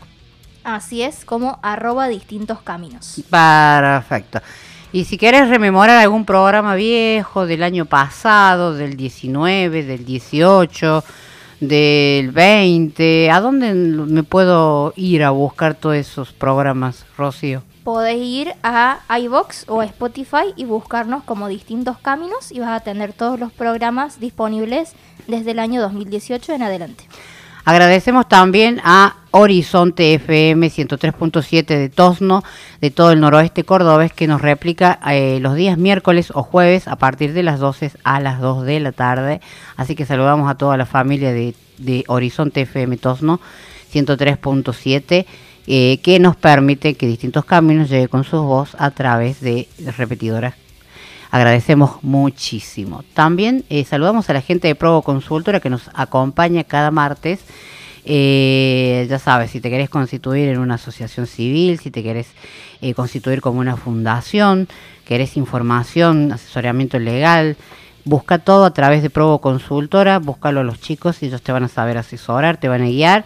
Así 0.65 1.03
es, 1.03 1.25
como 1.25 1.59
arroba 1.63 2.09
Distintos 2.09 2.61
Caminos. 2.61 3.23
Perfecto. 3.31 4.41
Y 4.93 5.05
si 5.05 5.17
quieres 5.17 5.49
rememorar 5.49 5.99
algún 5.99 6.25
programa 6.25 6.75
viejo 6.75 7.47
del 7.47 7.63
año 7.63 7.87
pasado, 7.87 8.75
del 8.75 8.97
19, 8.97 9.83
del 9.83 10.05
18, 10.05 11.05
del 11.61 12.31
20, 12.33 13.31
¿a 13.31 13.41
dónde 13.41 13.73
me 13.73 14.23
puedo 14.23 14.93
ir 14.97 15.25
a 15.25 15.31
buscar 15.31 15.75
todos 15.75 15.97
esos 15.97 16.33
programas, 16.33 17.07
Rocío? 17.17 17.63
Podés 17.87 18.19
ir 18.19 18.53
a 18.65 18.99
iBox 19.17 19.67
o 19.69 19.81
Spotify 19.81 20.53
y 20.57 20.65
buscarnos 20.65 21.23
como 21.23 21.47
Distintos 21.47 21.97
Caminos 21.99 22.51
y 22.51 22.59
vas 22.59 22.71
a 22.71 22.81
tener 22.81 23.13
todos 23.13 23.39
los 23.39 23.53
programas 23.53 24.19
disponibles 24.19 24.95
desde 25.29 25.53
el 25.53 25.61
año 25.61 25.81
2018 25.81 26.55
en 26.55 26.63
adelante. 26.65 27.05
Agradecemos 27.65 28.29
también 28.29 28.81
a 28.83 29.15
Horizonte 29.31 30.15
FM 30.15 30.67
103.7 30.67 31.65
de 31.65 31.89
Tosno, 31.89 32.43
de 32.81 32.91
todo 32.91 33.13
el 33.13 33.21
noroeste 33.21 33.63
cordobés, 33.63 34.13
que 34.13 34.27
nos 34.27 34.43
replica 34.43 34.99
eh, 35.09 35.39
los 35.41 35.55
días 35.55 35.79
miércoles 35.79 36.33
o 36.35 36.43
jueves 36.43 36.89
a 36.89 36.97
partir 36.97 37.35
de 37.35 37.45
las 37.45 37.61
12 37.61 37.93
a 38.03 38.19
las 38.19 38.41
2 38.41 38.65
de 38.65 38.81
la 38.81 38.91
tarde. 38.91 39.41
Así 39.77 39.95
que 39.95 40.07
saludamos 40.07 40.51
a 40.51 40.57
toda 40.57 40.77
la 40.77 40.87
familia 40.87 41.33
de 41.33 42.05
Horizonte 42.09 42.63
FM 42.63 42.97
Tosno 42.97 43.39
103.7, 43.93 45.27
eh, 45.67 45.99
que 46.03 46.19
nos 46.19 46.37
permite 46.37 46.95
que 46.95 47.07
distintos 47.07 47.45
caminos 47.45 47.89
llegue 47.89 48.09
con 48.09 48.25
su 48.25 48.41
voz 48.43 48.77
a 48.79 48.91
través 48.91 49.41
de 49.41 49.69
repetidoras 49.97 50.55
agradecemos 51.31 52.03
muchísimo. 52.03 53.05
También 53.13 53.65
eh, 53.69 53.85
saludamos 53.85 54.31
a 54.31 54.33
la 54.33 54.41
gente 54.41 54.69
de 54.69 54.75
Provo 54.75 55.03
Consultora 55.03 55.61
que 55.61 55.69
nos 55.69 55.91
acompaña 55.93 56.65
cada 56.65 56.91
martes. 56.91 57.41
Eh, 58.05 59.07
ya 59.11 59.19
sabes, 59.19 59.51
si 59.51 59.61
te 59.61 59.69
querés 59.69 59.91
constituir 59.91 60.49
en 60.49 60.59
una 60.61 60.77
asociación 60.77 61.27
civil, 61.27 61.79
si 61.81 61.91
te 61.91 62.03
querés 62.03 62.29
constituir 62.95 63.41
como 63.41 63.59
una 63.59 63.77
fundación, 63.77 64.69
querés 65.05 65.37
información, 65.37 66.31
asesoramiento 66.33 66.99
legal, 67.01 67.57
busca 68.07 68.39
todo 68.39 68.65
a 68.65 68.73
través 68.73 69.03
de 69.03 69.11
Provo 69.11 69.41
Consultora, 69.41 70.21
búscalo 70.21 70.61
a 70.61 70.65
los 70.65 70.81
chicos 70.81 71.23
y 71.23 71.27
ellos 71.27 71.43
te 71.43 71.53
van 71.53 71.65
a 71.65 71.69
saber 71.69 71.99
asesorar, 71.99 72.57
te 72.57 72.69
van 72.69 72.83
a 72.83 72.87
guiar 72.87 73.25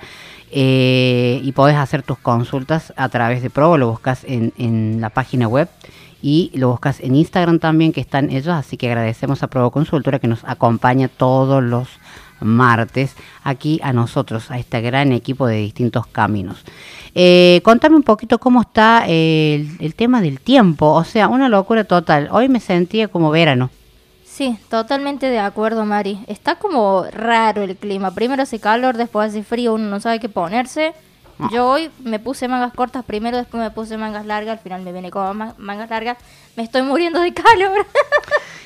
eh, 0.50 1.40
y 1.42 1.52
podés 1.52 1.76
hacer 1.76 2.02
tus 2.02 2.19
consultas 2.19 2.92
a 2.97 3.09
través 3.09 3.42
de 3.42 3.50
Provo, 3.50 3.78
lo 3.78 3.90
buscas 3.90 4.25
en, 4.25 4.52
en 4.59 5.00
la 5.00 5.11
página 5.11 5.49
web 5.49 5.69
y 6.23 6.50
lo 6.54 6.71
buscas 6.71 7.00
en 7.00 7.14
Instagram 7.14 7.59
también 7.59 7.92
que 7.92 8.00
están 8.00 8.30
ellos, 8.30 8.49
así 8.49 8.76
que 8.76 8.88
agradecemos 8.88 9.42
a 9.42 9.49
Provo 9.49 9.71
Consultora 9.71 10.19
que 10.19 10.28
nos 10.28 10.45
acompaña 10.45 11.09
todos 11.09 11.62
los 11.62 11.88
martes 12.40 13.16
aquí 13.45 13.80
a 13.83 13.92
nosotros, 13.92 14.50
a 14.50 14.59
este 14.59 14.80
gran 14.80 15.12
equipo 15.12 15.47
de 15.47 15.57
distintos 15.57 16.07
caminos. 16.07 16.64
Eh, 17.14 17.61
contame 17.64 17.97
un 17.97 18.02
poquito 18.02 18.38
cómo 18.38 18.62
está 18.62 19.04
el, 19.07 19.76
el 19.78 19.95
tema 19.95 20.21
del 20.21 20.40
tiempo, 20.40 20.87
o 20.92 21.04
sea, 21.04 21.28
una 21.28 21.49
locura 21.49 21.85
total. 21.85 22.28
Hoy 22.33 22.49
me 22.49 22.61
sentía 22.61 23.09
como 23.09 23.30
verano. 23.30 23.71
Sí, 24.32 24.56
totalmente 24.68 25.26
de 25.28 25.40
acuerdo, 25.40 25.84
Mari. 25.84 26.20
Está 26.28 26.54
como 26.54 27.04
raro 27.10 27.62
el 27.62 27.76
clima. 27.76 28.14
Primero 28.14 28.42
hace 28.44 28.60
calor, 28.60 28.96
después 28.96 29.28
hace 29.30 29.42
frío, 29.42 29.75
uno 29.75 29.87
no 29.88 30.00
sabe 30.00 30.20
qué 30.20 30.28
ponerse. 30.28 30.92
Yo 31.50 31.66
hoy 31.70 31.90
me 32.04 32.18
puse 32.18 32.49
mangas 32.49 32.75
cortas 32.75 33.02
primero, 33.02 33.38
después 33.38 33.62
me 33.62 33.70
puse 33.70 33.96
mangas 33.96 34.26
largas, 34.26 34.58
al 34.58 34.62
final 34.62 34.82
me 34.82 34.92
viene 34.92 35.10
con 35.10 35.34
ma- 35.38 35.54
mangas 35.56 35.88
largas. 35.88 36.18
Me 36.54 36.62
estoy 36.62 36.82
muriendo 36.82 37.18
de 37.18 37.32
calor. 37.34 37.87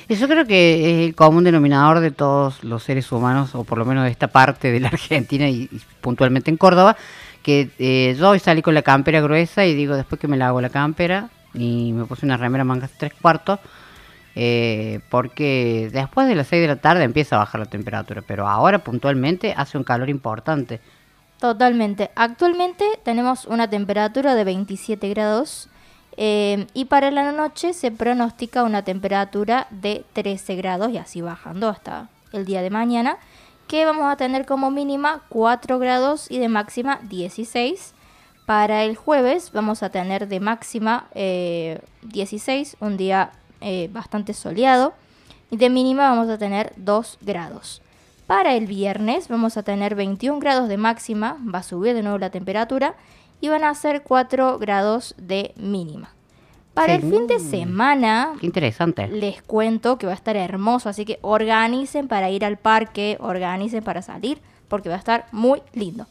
Yo 0.09 0.27
creo 0.27 0.45
que 0.45 1.01
es 1.03 1.07
el 1.07 1.15
común 1.15 1.45
denominador 1.45 2.01
de 2.01 2.11
todos 2.11 2.63
los 2.65 2.83
seres 2.83 3.09
humanos, 3.13 3.55
o 3.55 3.63
por 3.63 3.77
lo 3.77 3.85
menos 3.85 4.03
de 4.03 4.11
esta 4.11 4.27
parte 4.27 4.71
de 4.73 4.81
la 4.81 4.87
Argentina 4.89 5.47
y, 5.49 5.69
y 5.71 5.81
puntualmente 6.01 6.51
en 6.51 6.57
Córdoba, 6.57 6.97
que 7.43 7.69
eh, 7.79 8.13
yo 8.19 8.29
hoy 8.29 8.39
salí 8.39 8.61
con 8.61 8.73
la 8.73 8.81
campera 8.81 9.21
gruesa 9.21 9.65
y 9.65 9.73
digo, 9.73 9.95
después 9.95 10.19
que 10.19 10.27
me 10.27 10.35
la 10.35 10.47
hago 10.49 10.59
la 10.59 10.69
campera 10.69 11.29
y 11.53 11.93
me 11.93 12.03
puse 12.05 12.25
una 12.25 12.35
remera 12.35 12.65
mangas 12.65 12.91
tres 12.97 13.13
cuartos, 13.21 13.59
eh, 14.35 14.99
porque 15.09 15.89
después 15.93 16.27
de 16.27 16.35
las 16.35 16.47
6 16.47 16.61
de 16.61 16.67
la 16.67 16.75
tarde 16.75 17.03
empieza 17.03 17.37
a 17.37 17.39
bajar 17.39 17.59
la 17.59 17.67
temperatura, 17.67 18.21
pero 18.21 18.47
ahora 18.47 18.79
puntualmente 18.79 19.53
hace 19.55 19.77
un 19.77 19.85
calor 19.85 20.09
importante. 20.09 20.81
Totalmente. 21.39 22.11
Actualmente 22.15 22.85
tenemos 23.03 23.45
una 23.45 23.69
temperatura 23.69 24.35
de 24.35 24.43
27 24.43 25.09
grados 25.09 25.69
eh, 26.17 26.67
y 26.73 26.85
para 26.85 27.11
la 27.11 27.31
noche 27.31 27.73
se 27.73 27.91
pronostica 27.91 28.63
una 28.63 28.83
temperatura 28.83 29.67
de 29.69 30.05
13 30.13 30.55
grados 30.55 30.91
y 30.91 30.97
así 30.97 31.21
bajando 31.21 31.69
hasta 31.69 32.09
el 32.31 32.45
día 32.45 32.61
de 32.61 32.69
mañana, 32.69 33.17
que 33.67 33.85
vamos 33.85 34.11
a 34.11 34.17
tener 34.17 34.45
como 34.45 34.69
mínima 34.69 35.23
4 35.29 35.79
grados 35.79 36.29
y 36.29 36.39
de 36.39 36.49
máxima 36.49 36.99
16. 37.03 37.93
Para 38.45 38.83
el 38.83 38.95
jueves 38.95 39.51
vamos 39.53 39.81
a 39.81 39.89
tener 39.89 40.27
de 40.27 40.39
máxima 40.39 41.07
eh, 41.15 41.79
16, 42.03 42.77
un 42.79 42.95
día 42.97 43.31
eh, 43.65 43.89
bastante 43.91 44.33
soleado, 44.33 44.93
y 45.49 45.57
de 45.57 45.69
mínima 45.69 46.09
vamos 46.09 46.29
a 46.29 46.37
tener 46.37 46.71
2 46.77 47.17
grados. 47.21 47.81
Para 48.27 48.53
el 48.53 48.67
viernes 48.67 49.27
vamos 49.27 49.57
a 49.57 49.63
tener 49.63 49.95
21 49.95 50.39
grados 50.39 50.69
de 50.69 50.77
máxima, 50.77 51.37
va 51.53 51.59
a 51.59 51.63
subir 51.63 51.95
de 51.95 52.03
nuevo 52.03 52.19
la 52.19 52.29
temperatura 52.29 52.93
y 53.41 53.49
van 53.49 53.63
a 53.63 53.73
ser 53.73 54.03
4 54.03 54.59
grados 54.59 55.15
de 55.17 55.53
mínima. 55.57 56.09
Para 56.75 56.93
el 56.93 57.01
fin 57.01 57.25
de 57.25 57.39
semana, 57.39 58.33
Qué 58.39 58.45
interesante. 58.45 59.07
les 59.07 59.41
cuento 59.41 59.97
que 59.97 60.05
va 60.05 60.11
a 60.11 60.15
estar 60.15 60.35
hermoso, 60.35 60.89
así 60.89 61.05
que 61.05 61.17
organicen 61.21 62.07
para 62.07 62.29
ir 62.29 62.45
al 62.45 62.57
parque, 62.57 63.17
organicen 63.19 63.83
para 63.83 64.01
salir, 64.01 64.39
porque 64.67 64.89
va 64.89 64.95
a 64.95 64.99
estar 64.99 65.25
muy 65.31 65.61
lindo. 65.73 66.05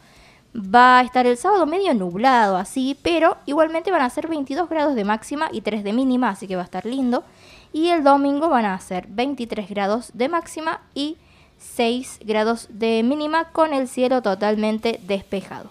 Va 0.56 1.00
a 1.00 1.02
estar 1.02 1.26
el 1.26 1.36
sábado 1.36 1.66
medio 1.66 1.92
nublado 1.94 2.56
así, 2.56 2.96
pero 3.02 3.36
igualmente 3.44 3.90
van 3.90 4.02
a 4.02 4.10
ser 4.10 4.28
22 4.28 4.68
grados 4.68 4.94
de 4.94 5.04
máxima 5.04 5.48
y 5.50 5.62
3 5.62 5.82
de 5.82 5.92
mínima, 5.92 6.30
así 6.30 6.46
que 6.46 6.54
va 6.54 6.62
a 6.62 6.66
estar 6.66 6.86
lindo. 6.86 7.24
Y 7.72 7.88
el 7.88 8.04
domingo 8.04 8.48
van 8.48 8.64
a 8.64 8.78
ser 8.78 9.06
23 9.08 9.68
grados 9.68 10.12
de 10.14 10.28
máxima 10.28 10.80
y 10.94 11.16
6 11.58 12.20
grados 12.24 12.68
de 12.70 13.02
mínima 13.02 13.46
con 13.50 13.74
el 13.74 13.88
cielo 13.88 14.22
totalmente 14.22 15.00
despejado. 15.06 15.70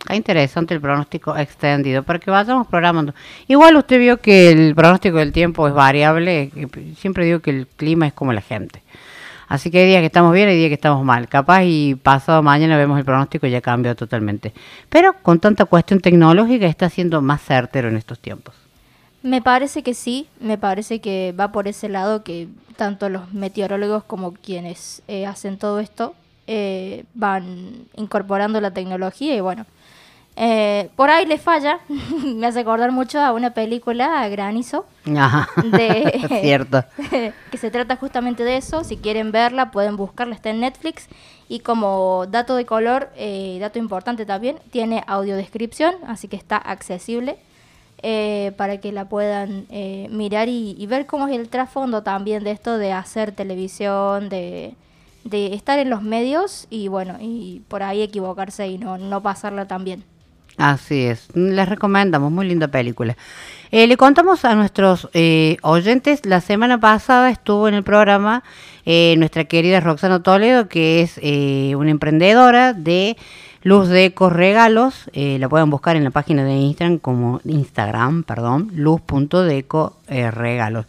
Está 0.00 0.16
interesante 0.16 0.74
el 0.74 0.80
pronóstico 0.80 1.36
extendido 1.36 2.02
para 2.02 2.18
que 2.18 2.30
vayamos 2.30 2.66
programando. 2.66 3.14
Igual 3.46 3.76
usted 3.76 3.98
vio 3.98 4.16
que 4.16 4.50
el 4.50 4.74
pronóstico 4.74 5.18
del 5.18 5.32
tiempo 5.32 5.68
es 5.68 5.74
variable. 5.74 6.50
Siempre 6.96 7.24
digo 7.24 7.40
que 7.40 7.50
el 7.50 7.66
clima 7.66 8.06
es 8.06 8.12
como 8.12 8.32
la 8.32 8.40
gente. 8.40 8.82
Así 9.52 9.70
que 9.70 9.80
hay 9.80 9.86
días 9.86 10.00
que 10.00 10.06
estamos 10.06 10.32
bien 10.32 10.48
y 10.48 10.54
días 10.54 10.68
que 10.68 10.76
estamos 10.76 11.04
mal. 11.04 11.28
Capaz 11.28 11.64
y 11.64 11.94
pasado 11.94 12.42
mañana 12.42 12.78
vemos 12.78 12.98
el 12.98 13.04
pronóstico 13.04 13.46
y 13.46 13.50
ya 13.50 13.60
cambió 13.60 13.94
totalmente. 13.94 14.54
Pero 14.88 15.12
con 15.20 15.40
tanta 15.40 15.66
cuestión 15.66 16.00
tecnológica 16.00 16.64
está 16.64 16.88
siendo 16.88 17.20
más 17.20 17.42
certero 17.42 17.90
en 17.90 17.98
estos 17.98 18.18
tiempos. 18.18 18.54
Me 19.22 19.42
parece 19.42 19.82
que 19.82 19.92
sí, 19.92 20.26
me 20.40 20.56
parece 20.56 21.02
que 21.02 21.34
va 21.38 21.52
por 21.52 21.68
ese 21.68 21.90
lado 21.90 22.24
que 22.24 22.48
tanto 22.76 23.10
los 23.10 23.34
meteorólogos 23.34 24.04
como 24.04 24.32
quienes 24.32 25.02
eh, 25.06 25.26
hacen 25.26 25.58
todo 25.58 25.80
esto 25.80 26.14
eh, 26.46 27.04
van 27.12 27.84
incorporando 27.94 28.58
la 28.58 28.70
tecnología 28.70 29.36
y 29.36 29.40
bueno, 29.40 29.66
eh, 30.36 30.88
por 30.96 31.10
ahí 31.10 31.26
le 31.26 31.38
falla, 31.38 31.80
me 32.24 32.46
hace 32.46 32.60
acordar 32.60 32.90
mucho 32.92 33.20
a 33.20 33.32
una 33.32 33.52
película, 33.54 34.22
a 34.22 34.28
Granizo, 34.28 34.86
Ajá. 35.16 35.48
de, 35.62 36.26
Cierto. 36.42 36.84
que 37.50 37.58
se 37.58 37.70
trata 37.70 37.96
justamente 37.96 38.44
de 38.44 38.56
eso. 38.56 38.84
Si 38.84 38.96
quieren 38.96 39.32
verla, 39.32 39.70
pueden 39.70 39.96
buscarla, 39.96 40.34
está 40.34 40.50
en 40.50 40.60
Netflix. 40.60 41.08
Y 41.48 41.60
como 41.60 42.26
dato 42.30 42.56
de 42.56 42.64
color, 42.64 43.10
eh, 43.16 43.58
dato 43.60 43.78
importante 43.78 44.24
también, 44.24 44.56
tiene 44.70 45.04
audiodescripción, 45.06 45.94
así 46.06 46.26
que 46.28 46.36
está 46.36 46.56
accesible 46.56 47.36
eh, 48.02 48.52
para 48.56 48.78
que 48.78 48.90
la 48.90 49.08
puedan 49.08 49.66
eh, 49.70 50.08
mirar 50.10 50.48
y, 50.48 50.74
y 50.78 50.86
ver 50.86 51.04
cómo 51.06 51.28
es 51.28 51.38
el 51.38 51.48
trasfondo 51.50 52.02
también 52.02 52.42
de 52.42 52.52
esto 52.52 52.78
de 52.78 52.92
hacer 52.92 53.32
televisión, 53.32 54.28
de, 54.30 54.74
de 55.24 55.54
estar 55.54 55.78
en 55.78 55.90
los 55.90 56.02
medios 56.02 56.66
y 56.70 56.88
bueno, 56.88 57.18
y 57.20 57.62
por 57.68 57.82
ahí 57.82 58.02
equivocarse 58.02 58.66
y 58.68 58.78
no, 58.78 58.96
no 58.98 59.20
pasarla 59.20 59.68
tan 59.68 59.84
bien. 59.84 60.04
Así 60.58 61.02
es, 61.02 61.28
les 61.34 61.68
recomendamos, 61.68 62.30
muy 62.30 62.46
linda 62.46 62.68
película. 62.68 63.16
Eh, 63.70 63.86
le 63.86 63.96
contamos 63.96 64.44
a 64.44 64.54
nuestros 64.54 65.08
eh, 65.14 65.56
oyentes, 65.62 66.26
la 66.26 66.40
semana 66.42 66.78
pasada 66.78 67.30
estuvo 67.30 67.68
en 67.68 67.74
el 67.74 67.82
programa 67.82 68.44
eh, 68.84 69.14
nuestra 69.16 69.44
querida 69.44 69.80
Roxana 69.80 70.22
Toledo, 70.22 70.68
que 70.68 71.02
es 71.02 71.18
eh, 71.22 71.74
una 71.76 71.90
emprendedora 71.90 72.72
de 72.72 73.16
Luz 73.64 73.88
de 73.88 74.12
Regalos, 74.18 75.08
eh, 75.12 75.38
la 75.38 75.48
pueden 75.48 75.70
buscar 75.70 75.96
en 75.96 76.04
la 76.04 76.10
página 76.10 76.44
de 76.44 76.54
Instagram 76.54 76.98
como 76.98 77.40
Instagram, 77.44 78.24
perdón, 78.24 78.70
luz.deco 78.74 79.96
eh, 80.08 80.30
regalos, 80.30 80.86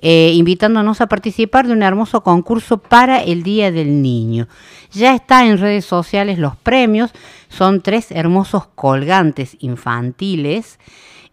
invitándonos 0.00 1.00
a 1.00 1.06
participar 1.06 1.66
de 1.66 1.74
un 1.74 1.82
hermoso 1.82 2.22
concurso 2.22 2.78
para 2.78 3.22
el 3.22 3.42
Día 3.42 3.70
del 3.70 4.00
Niño. 4.00 4.48
Ya 4.90 5.14
está 5.14 5.46
en 5.46 5.58
redes 5.58 5.84
sociales 5.84 6.38
los 6.38 6.56
premios, 6.56 7.10
son 7.48 7.82
tres 7.82 8.10
hermosos 8.10 8.66
colgantes 8.74 9.56
infantiles, 9.60 10.78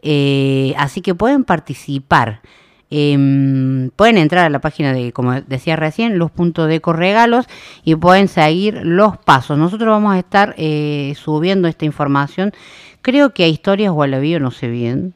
eh, 0.01 0.73
así 0.77 1.01
que 1.01 1.15
pueden 1.15 1.43
participar. 1.43 2.41
Em, 2.93 3.89
pueden 3.95 4.17
entrar 4.17 4.45
a 4.45 4.49
la 4.49 4.59
página 4.59 4.91
de, 4.91 5.13
como 5.13 5.39
decía 5.41 5.77
recién, 5.77 6.17
luz.deco 6.17 6.91
regalos 6.91 7.45
y 7.85 7.95
pueden 7.95 8.27
seguir 8.27 8.81
los 8.83 9.17
pasos. 9.17 9.57
Nosotros 9.57 9.87
vamos 9.87 10.13
a 10.13 10.19
estar 10.19 10.53
eh, 10.57 11.13
subiendo 11.15 11.69
esta 11.69 11.85
información, 11.85 12.51
creo 13.01 13.33
que 13.33 13.45
a 13.45 13.47
historias 13.47 13.93
o 13.95 14.03
a 14.03 14.07
la 14.07 14.19
bio, 14.19 14.41
no 14.41 14.51
sé 14.51 14.67
bien. 14.67 15.13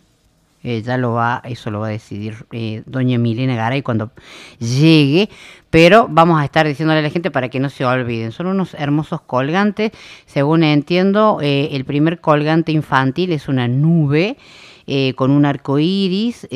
Eh, 0.63 0.81
ya 0.81 0.97
lo 0.97 1.11
va, 1.11 1.41
eso 1.43 1.69
lo 1.69 1.81
va 1.81 1.87
a 1.87 1.91
decidir 1.91 2.47
eh, 2.51 2.81
doña 2.87 3.19
Milena 3.19 3.55
Garay 3.55 3.83
cuando 3.83 4.09
llegue, 4.57 5.29
pero 5.69 6.07
vamos 6.09 6.41
a 6.41 6.45
estar 6.45 6.65
diciéndole 6.65 7.01
a 7.01 7.03
la 7.03 7.11
gente 7.11 7.29
para 7.29 7.49
que 7.49 7.59
no 7.59 7.69
se 7.69 7.85
olviden. 7.85 8.31
Son 8.31 8.47
unos 8.47 8.73
hermosos 8.73 9.21
colgantes, 9.21 9.91
según 10.25 10.63
entiendo, 10.63 11.37
eh, 11.39 11.69
el 11.73 11.85
primer 11.85 12.19
colgante 12.19 12.71
infantil 12.71 13.31
es 13.31 13.47
una 13.47 13.67
nube 13.67 14.37
con 15.15 15.31
un 15.31 15.45
arco 15.45 15.79
iris, 15.79 16.47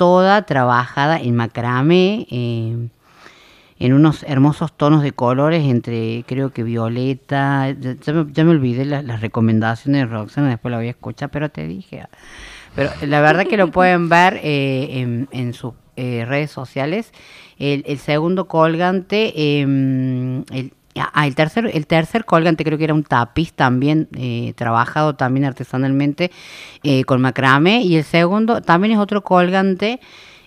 toda 0.00 0.46
trabajada 0.46 1.20
en 1.20 1.36
macramé, 1.36 2.26
eh, 2.30 2.88
en 3.78 3.92
unos 3.92 4.22
hermosos 4.22 4.72
tonos 4.74 5.02
de 5.02 5.12
colores 5.12 5.62
entre, 5.68 6.24
creo 6.26 6.54
que 6.54 6.62
violeta, 6.62 7.68
ya, 7.78 7.96
ya 8.00 8.12
me, 8.14 8.32
ya 8.32 8.44
me 8.44 8.52
olvidé 8.52 8.86
la- 8.86 9.02
las 9.02 9.20
recomendaciones 9.20 10.00
de 10.02 10.06
Roxana, 10.06 10.48
después 10.48 10.70
la 10.72 10.78
voy 10.78 10.86
a 10.86 10.90
escuchar, 10.92 11.28
pero 11.30 11.50
te 11.50 11.66
dije. 11.66 12.04
Pero 12.74 12.90
la 13.02 13.20
verdad 13.20 13.46
que 13.46 13.58
lo 13.58 13.70
pueden 13.72 14.08
ver 14.08 14.40
eh, 14.42 15.00
en, 15.00 15.28
en 15.32 15.52
sus 15.52 15.74
eh, 15.96 16.24
redes 16.26 16.50
sociales. 16.50 17.12
El, 17.58 17.84
el 17.86 17.98
segundo 17.98 18.48
colgante, 18.48 19.34
eh, 19.36 19.60
el, 20.50 20.72
ah, 20.96 21.26
el 21.26 21.34
tercer, 21.34 21.70
el 21.72 21.86
tercer 21.86 22.24
colgante 22.24 22.64
creo 22.64 22.78
que 22.78 22.84
era 22.84 22.94
un 22.94 23.04
tapiz 23.04 23.52
también 23.52 24.08
eh, 24.16 24.52
trabajado 24.56 25.14
también 25.14 25.44
artesanalmente 25.44 26.30
eh, 26.82 27.04
con 27.04 27.20
macramé 27.20 27.82
y 27.82 27.96
el 27.96 28.04
segundo 28.04 28.60
también 28.60 28.92
es 28.94 28.98
otro 28.98 29.22
colgante 29.22 30.00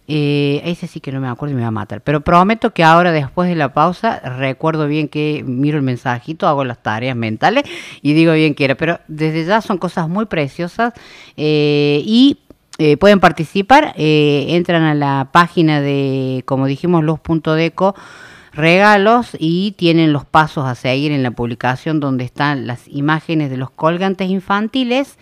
Eh, 0.06 0.60
ese 0.66 0.86
sí 0.86 1.00
que 1.00 1.14
no 1.14 1.22
me 1.22 1.30
acuerdo 1.30 1.54
y 1.54 1.56
me 1.56 1.62
va 1.62 1.70
a 1.70 1.72
matar. 1.72 2.02
Pero 2.02 2.20
prometo 2.20 2.72
que 2.74 2.84
ahora, 2.84 3.14
después 3.14 3.48
de 3.48 3.56
la 3.56 3.70
pausa, 3.70 4.20
recuerdo 4.20 4.86
bien 4.86 5.08
que 5.08 5.46
miro 5.48 5.78
el 5.78 5.84
mensajito, 5.84 6.46
hago 6.46 6.66
las 6.66 6.84
tareas 6.84 7.16
mentales 7.16 7.64
y 8.02 8.12
digo 8.12 8.34
bien 8.34 8.54
que 8.54 8.66
era. 8.66 8.76
Pero 8.76 9.00
desde 9.08 9.46
ya 9.46 9.62
son 9.62 9.78
cosas 9.78 10.10
muy 10.10 10.26
preciosas 10.26 10.92
eh, 11.38 12.02
y 12.06 12.38
pueden 13.00 13.22
participar. 13.22 13.94
entran 13.96 14.84
a 14.84 14.94
la 14.94 15.30
página 15.32 15.80
de, 15.80 16.44
como 16.46 16.68
dijimos, 16.68 17.02
luz.deco 17.02 17.96
regalos 18.54 19.36
y 19.40 19.72
tienen 19.72 20.14
los 20.14 20.26
pasos 20.26 20.66
a 20.66 20.76
seguir 20.76 21.12
en 21.12 21.24
la 21.24 21.32
publicación 21.32 22.00
donde 22.00 22.24
están 22.24 22.68
las 22.68 22.88
imágenes 22.88 23.50
de 23.50 23.58
los 23.58 23.72
colgantes 23.72 24.30
infantiles 24.30 25.18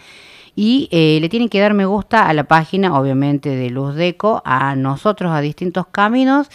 y 0.55 0.89
eh, 0.91 1.17
le 1.21 1.29
tienen 1.29 1.47
que 1.47 1.61
dar 1.61 1.73
me 1.73 1.85
gusta 1.85 2.27
a 2.27 2.33
la 2.33 2.43
página 2.43 2.99
obviamente 2.99 3.49
de 3.49 3.69
Luz 3.69 3.95
Deco, 3.95 4.41
a 4.43 4.75
nosotros 4.75 5.31
a 5.31 5.39
distintos 5.39 5.87
caminos 5.87 6.49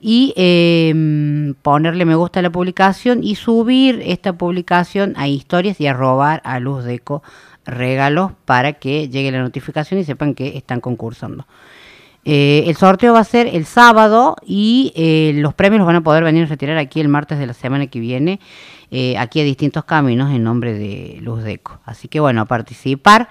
y 0.00 0.34
eh, 0.36 1.54
ponerle 1.62 2.04
me 2.04 2.16
gusta 2.16 2.40
a 2.40 2.42
la 2.42 2.50
publicación 2.50 3.22
y 3.22 3.36
subir 3.36 4.02
esta 4.04 4.32
publicación 4.32 5.14
a 5.16 5.28
historias 5.28 5.80
y 5.80 5.86
a 5.86 5.92
robar 5.92 6.42
a 6.44 6.58
Luz 6.58 6.84
Deco 6.84 7.22
regalos 7.64 8.32
para 8.44 8.74
que 8.74 9.08
llegue 9.08 9.30
la 9.30 9.40
notificación 9.40 10.00
y 10.00 10.04
sepan 10.04 10.34
que 10.34 10.56
están 10.56 10.80
concursando. 10.80 11.46
Eh, 12.28 12.64
el 12.66 12.74
sorteo 12.74 13.12
va 13.12 13.20
a 13.20 13.24
ser 13.24 13.46
el 13.46 13.66
sábado 13.66 14.34
y 14.44 14.92
eh, 14.96 15.30
los 15.36 15.54
premios 15.54 15.78
los 15.78 15.86
van 15.86 15.94
a 15.94 16.00
poder 16.00 16.24
venir 16.24 16.42
a 16.42 16.46
retirar 16.46 16.76
aquí 16.76 17.00
el 17.00 17.06
martes 17.06 17.38
de 17.38 17.46
la 17.46 17.52
semana 17.54 17.86
que 17.86 18.00
viene, 18.00 18.40
eh, 18.90 19.16
aquí 19.16 19.40
a 19.40 19.44
distintos 19.44 19.84
caminos 19.84 20.34
en 20.34 20.42
nombre 20.42 20.74
de 20.74 21.18
Luz 21.22 21.44
Deco. 21.44 21.78
Así 21.84 22.08
que 22.08 22.18
bueno, 22.18 22.40
a 22.40 22.44
participar. 22.46 23.28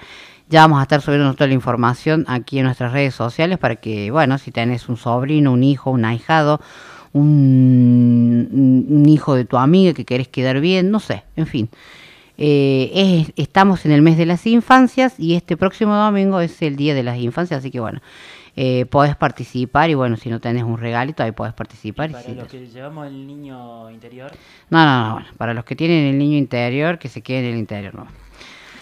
Ya 0.47 0.61
vamos 0.61 0.79
a 0.79 0.83
estar 0.83 1.01
subiendo 1.01 1.33
toda 1.33 1.47
la 1.47 1.55
información 1.55 2.23
aquí 2.29 2.59
en 2.59 2.65
nuestras 2.65 2.93
redes 2.93 3.15
sociales 3.15 3.57
para 3.57 3.75
que, 3.75 4.11
bueno, 4.11 4.37
si 4.37 4.51
tenés 4.51 4.87
un 4.87 4.95
sobrino, 4.95 5.51
un 5.51 5.63
hijo, 5.63 5.89
un 5.91 6.05
ahijado, 6.05 6.61
un, 7.11 9.03
hijo 9.07 9.35
de 9.35 9.43
tu 9.43 9.57
amiga 9.57 9.93
que 9.93 10.05
querés 10.05 10.27
quedar 10.29 10.59
bien, 10.61 10.89
no 10.91 10.99
sé, 11.01 11.23
en 11.35 11.47
fin. 11.47 11.69
Eh, 12.37 12.91
es- 12.93 13.33
estamos 13.35 13.85
en 13.85 13.91
el 13.91 14.01
mes 14.01 14.17
de 14.17 14.25
las 14.25 14.45
infancias 14.45 15.19
y 15.19 15.35
este 15.35 15.57
próximo 15.57 15.95
domingo 15.95 16.39
es 16.41 16.61
el 16.61 16.75
día 16.75 16.93
de 16.93 17.03
las 17.03 17.17
infancias, 17.17 17.59
así 17.59 17.71
que 17.71 17.79
bueno, 17.79 18.01
eh, 18.55 18.85
podés 18.85 19.15
participar 19.15 19.89
y 19.89 19.93
bueno, 19.95 20.15
si 20.17 20.29
no 20.29 20.39
tenés 20.39 20.63
un 20.63 20.77
regalito, 20.77 21.23
ahí 21.23 21.31
podés 21.31 21.53
participar. 21.53 22.09
y 22.09 22.13
Para 22.13 22.25
sí, 22.25 22.35
los 22.35 22.47
que 22.47 22.67
llevamos 22.67 23.07
el 23.07 23.27
niño 23.27 23.89
interior, 23.91 24.31
No, 24.69 24.85
no, 24.85 25.07
no, 25.07 25.13
bueno, 25.15 25.27
para 25.37 25.53
los 25.53 25.65
que 25.65 25.75
tienen 25.75 26.05
el 26.05 26.17
niño 26.17 26.37
interior, 26.37 26.97
que 26.97 27.09
se 27.09 27.21
quede 27.21 27.39
en 27.39 27.45
el 27.53 27.57
interior, 27.59 27.93
no. 27.95 28.07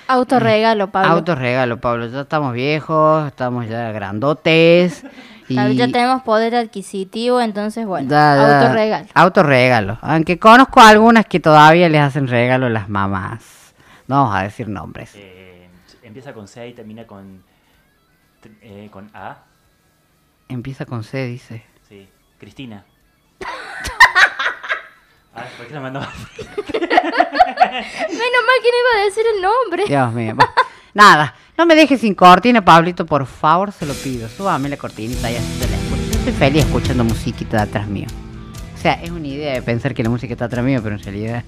Autorregalo, 0.07 0.91
Pablo. 0.91 1.11
Autorregalo, 1.11 1.79
Pablo, 1.79 2.07
ya 2.07 2.21
estamos 2.21 2.53
viejos, 2.53 3.27
estamos 3.27 3.67
ya 3.67 3.91
grandotes. 3.91 5.03
Y 5.49 5.55
ya 5.75 5.87
tenemos 5.87 6.23
poder 6.23 6.55
adquisitivo, 6.55 7.41
entonces 7.41 7.85
bueno, 7.85 8.09
ya- 8.09 8.35
ya- 8.37 8.61
autorregalo. 8.61 9.07
Autorregalo. 9.13 9.97
Aunque 10.01 10.39
conozco 10.39 10.79
algunas 10.79 11.25
que 11.25 11.41
todavía 11.41 11.89
les 11.89 11.99
hacen 11.99 12.27
regalo 12.29 12.69
las 12.69 12.87
mamás. 12.87 13.73
No 14.07 14.15
vamos 14.23 14.35
a 14.37 14.43
decir 14.43 14.69
nombres. 14.69 15.11
eh, 15.15 15.67
empieza 16.01 16.33
con 16.33 16.47
C 16.47 16.69
y 16.69 16.73
termina 16.73 17.05
con, 17.05 17.43
eh, 18.61 18.87
con 18.89 19.09
A. 19.13 19.35
Empieza 20.49 20.85
con 20.85 21.03
C, 21.03 21.25
dice. 21.25 21.63
Sí, 21.87 22.07
Cristina. 22.39 22.85
Ay, 25.35 25.49
¿por 25.57 25.67
qué 25.67 25.73
no 25.73 25.81
mandó? 25.81 25.99
Menos 25.99 26.11
mal 26.69 28.59
que 28.61 28.69
no 28.69 28.77
iba 28.79 29.01
a 29.01 29.05
decir 29.05 29.23
el 29.35 29.41
nombre. 29.41 29.85
Dios 29.87 30.13
mío. 30.13 30.35
Nada, 30.93 31.35
no 31.57 31.65
me 31.65 31.75
dejes 31.75 32.01
sin 32.01 32.13
cortina, 32.13 32.63
Pablito, 32.63 33.05
por 33.05 33.25
favor, 33.25 33.71
se 33.71 33.85
lo 33.85 33.93
pido. 33.93 34.29
Súbame 34.29 34.69
la 34.69 34.77
cortinita 34.77 35.31
y 35.31 35.35
así 35.37 35.59
se 35.59 35.67
la 35.67 35.75
escucho. 35.75 36.03
Yo 36.11 36.19
estoy 36.19 36.33
feliz 36.33 36.65
escuchando 36.65 37.03
musiquita 37.03 37.57
de 37.57 37.63
atrás 37.63 37.87
mío. 37.87 38.07
O 38.75 38.77
sea, 38.77 38.93
es 39.01 39.09
una 39.09 39.27
idea 39.27 39.53
de 39.53 39.61
pensar 39.61 39.93
que 39.93 40.03
la 40.03 40.09
música 40.09 40.33
está 40.33 40.45
atrás 40.45 40.63
mío, 40.63 40.81
pero 40.83 40.95
en 40.95 41.03
realidad 41.03 41.43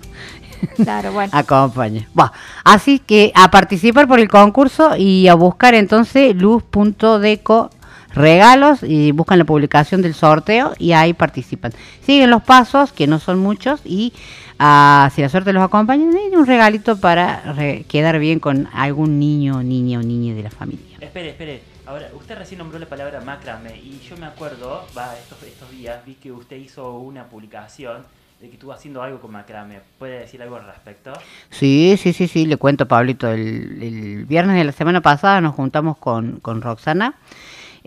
Claro, 0.76 1.12
bueno. 1.12 1.32
acompaña. 1.36 2.08
Bueno, 2.14 2.32
así 2.64 3.00
que 3.00 3.32
a 3.36 3.52
participar 3.52 4.08
por 4.08 4.20
el 4.20 4.30
concurso 4.30 4.96
y 4.98 5.28
a 5.28 5.36
buscar 5.36 5.76
entonces 5.76 6.36
luz.deco 6.36 7.70
regalos 8.16 8.82
y 8.82 9.12
buscan 9.12 9.38
la 9.38 9.46
publicación 9.46 10.02
del 10.02 10.14
sorteo 10.14 10.74
y 10.80 10.94
ahí 10.94 11.14
participan. 11.14 11.74
Siguen 12.02 12.30
los 12.32 12.42
pasos, 12.42 12.92
que 12.92 13.08
no 13.08 13.20
son 13.20 13.40
muchos, 13.40 13.82
y 13.86 14.14
ah, 14.58 15.10
si 15.14 15.22
la 15.22 15.30
suerte 15.30 15.54
los 15.54 15.64
acompaña, 15.64 16.06
den 16.12 16.38
un 16.38 16.46
regalito 16.48 16.98
para 17.00 17.54
re- 17.54 17.86
quedar 17.88 18.18
bien 18.20 18.40
con 18.40 18.68
algún 18.74 19.20
niño, 19.20 19.62
niña 19.62 20.00
o 20.00 20.02
niña 20.02 20.34
de 20.34 20.44
la 20.44 20.50
familia. 20.52 20.98
Espere, 21.02 21.30
espere. 21.30 21.62
Ahora, 21.88 22.08
usted 22.18 22.36
recién 22.38 22.58
nombró 22.58 22.80
la 22.80 22.88
palabra 22.88 23.22
macrame 23.22 23.78
y 23.78 24.02
yo 24.10 24.18
me 24.18 24.26
acuerdo, 24.26 24.88
va, 24.98 25.14
estos, 25.22 25.44
estos 25.44 25.70
días 25.70 26.04
vi 26.04 26.16
que 26.16 26.32
usted 26.32 26.56
hizo 26.56 26.98
una 26.98 27.26
publicación 27.26 28.02
de 28.42 28.48
que 28.48 28.56
estuvo 28.56 28.74
haciendo 28.74 29.04
algo 29.04 29.20
con 29.20 29.32
macrame. 29.32 29.82
¿Puede 30.00 30.20
decir 30.20 30.42
algo 30.42 30.56
al 30.56 30.66
respecto? 30.66 31.14
Sí, 31.52 31.96
sí, 32.02 32.12
sí, 32.12 32.28
sí, 32.28 32.48
le 32.48 32.58
cuento, 32.58 32.88
Pablito. 32.88 33.30
El, 33.32 33.84
el 33.84 34.26
viernes 34.26 34.56
de 34.56 34.64
la 34.64 34.72
semana 34.72 35.02
pasada 35.02 35.40
nos 35.42 35.54
juntamos 35.54 35.98
con, 35.98 36.40
con 36.40 36.62
Roxana 36.64 37.14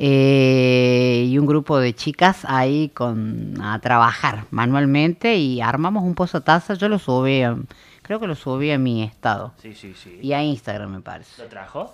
eh, 0.01 1.27
y 1.29 1.37
un 1.39 1.47
grupo 1.47 1.79
de 1.79 1.93
chicas 1.93 2.45
ahí 2.45 2.89
con 2.91 3.61
a 3.61 3.79
trabajar 3.81 4.45
manualmente 4.53 5.37
y 5.37 5.61
armamos 5.61 6.05
un 6.05 6.15
pozo 6.15 6.41
taza. 6.41 6.75
Yo 6.75 6.89
lo 6.89 6.99
subí, 7.01 7.43
creo 8.03 8.21
que 8.21 8.29
lo 8.29 8.37
subí 8.37 8.71
a 8.71 8.79
mi 8.79 9.03
estado 9.03 9.53
Sí, 9.61 9.75
sí, 9.75 9.95
sí. 9.95 10.21
y 10.23 10.33
a 10.35 10.43
Instagram, 10.43 10.91
me 10.93 11.01
parece. 11.01 11.43
¿Lo 11.43 11.49
trajo? 11.49 11.93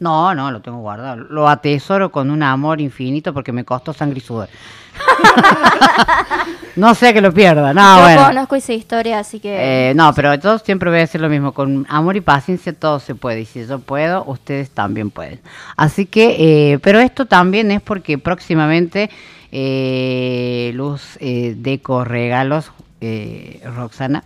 No, 0.00 0.34
no, 0.34 0.50
lo 0.50 0.60
tengo 0.60 0.78
guardado. 0.78 1.16
Lo 1.16 1.48
atesoro 1.48 2.10
con 2.10 2.30
un 2.30 2.42
amor 2.42 2.80
infinito 2.80 3.32
porque 3.32 3.52
me 3.52 3.64
costó 3.64 3.92
sangre 3.92 4.18
y 4.18 4.20
sudor. 4.20 4.48
no 6.76 6.94
sé 6.94 7.14
que 7.14 7.20
lo 7.20 7.32
pierda. 7.32 7.72
No, 7.72 7.96
Yo 7.98 8.02
bueno. 8.02 8.26
conozco 8.26 8.56
esa 8.56 8.72
historia, 8.72 9.20
así 9.20 9.40
que... 9.40 9.90
Eh, 9.90 9.94
no, 9.94 10.12
pero 10.14 10.34
yo 10.34 10.58
siempre 10.58 10.90
voy 10.90 10.98
a 10.98 11.02
decir 11.02 11.20
lo 11.20 11.28
mismo, 11.28 11.52
con 11.52 11.86
amor 11.88 12.16
y 12.16 12.20
paciencia 12.20 12.72
todo 12.72 12.98
se 13.00 13.14
puede, 13.14 13.42
y 13.42 13.46
si 13.46 13.66
yo 13.66 13.78
puedo, 13.78 14.24
ustedes 14.24 14.70
también 14.70 15.10
pueden. 15.10 15.40
Así 15.76 16.06
que, 16.06 16.72
eh, 16.72 16.78
pero 16.80 16.98
esto 17.00 17.26
también 17.26 17.70
es 17.70 17.80
porque 17.80 18.18
próximamente 18.18 19.10
eh, 19.52 20.72
Luz 20.74 21.16
eh, 21.20 21.54
Deco 21.56 22.04
Regalos, 22.04 22.72
eh, 23.00 23.62
Roxana, 23.76 24.24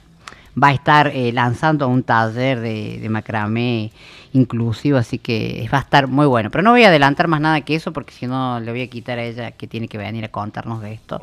va 0.61 0.68
a 0.68 0.72
estar 0.72 1.09
eh, 1.09 1.33
lanzando 1.33 1.87
un 1.88 2.02
taller 2.02 2.61
de, 2.61 2.98
de 2.98 3.09
macramé 3.09 3.92
inclusivo, 4.33 4.99
así 4.99 5.19
que 5.19 5.69
va 5.73 5.79
a 5.79 5.83
estar 5.83 6.07
muy 6.07 6.27
bueno. 6.27 6.51
Pero 6.51 6.62
no 6.62 6.71
voy 6.71 6.85
a 6.85 6.88
adelantar 6.88 7.29
más 7.29 7.41
nada 7.41 7.61
que 7.62 7.75
eso, 7.75 7.93
porque 7.93 8.12
si 8.12 8.27
no 8.27 8.61
le 8.61 8.71
voy 8.71 8.83
a 8.83 8.88
quitar 8.88 9.19
a 9.19 9.25
ella 9.25 9.53
que 9.53 9.67
tiene 9.67 9.88
que 9.88 9.99
venir 9.99 10.25
a 10.25 10.29
contarnos 10.29 10.83
de 10.83 10.93
esto. 10.93 11.21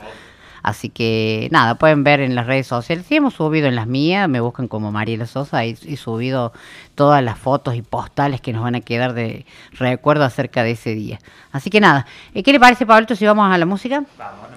Así 0.65 0.89
que 0.89 1.47
nada, 1.51 1.75
pueden 1.75 2.03
ver 2.03 2.21
en 2.21 2.33
las 2.33 2.47
redes 2.47 2.65
sociales. 2.65 3.05
Sí, 3.07 3.17
hemos 3.17 3.35
subido 3.35 3.67
en 3.67 3.75
las 3.75 3.85
mías, 3.85 4.27
me 4.27 4.39
buscan 4.39 4.67
como 4.67 4.91
Mariela 4.91 5.27
Sosa 5.27 5.63
y 5.63 5.75
subido 5.95 6.53
todas 6.95 7.23
las 7.23 7.37
fotos 7.37 7.75
y 7.75 7.83
postales 7.83 8.41
que 8.41 8.51
nos 8.51 8.63
van 8.63 8.73
a 8.73 8.81
quedar 8.81 9.13
de 9.13 9.45
recuerdo 9.73 10.23
acerca 10.23 10.63
de 10.63 10.71
ese 10.71 10.95
día. 10.95 11.19
Así 11.51 11.69
que 11.69 11.79
nada, 11.79 12.07
eh, 12.33 12.41
¿qué 12.41 12.51
le 12.51 12.59
parece, 12.59 12.83
Pablito, 12.87 13.15
si 13.15 13.27
vamos 13.27 13.53
a 13.53 13.55
la 13.59 13.67
música? 13.67 14.03
Vamos, 14.17 14.54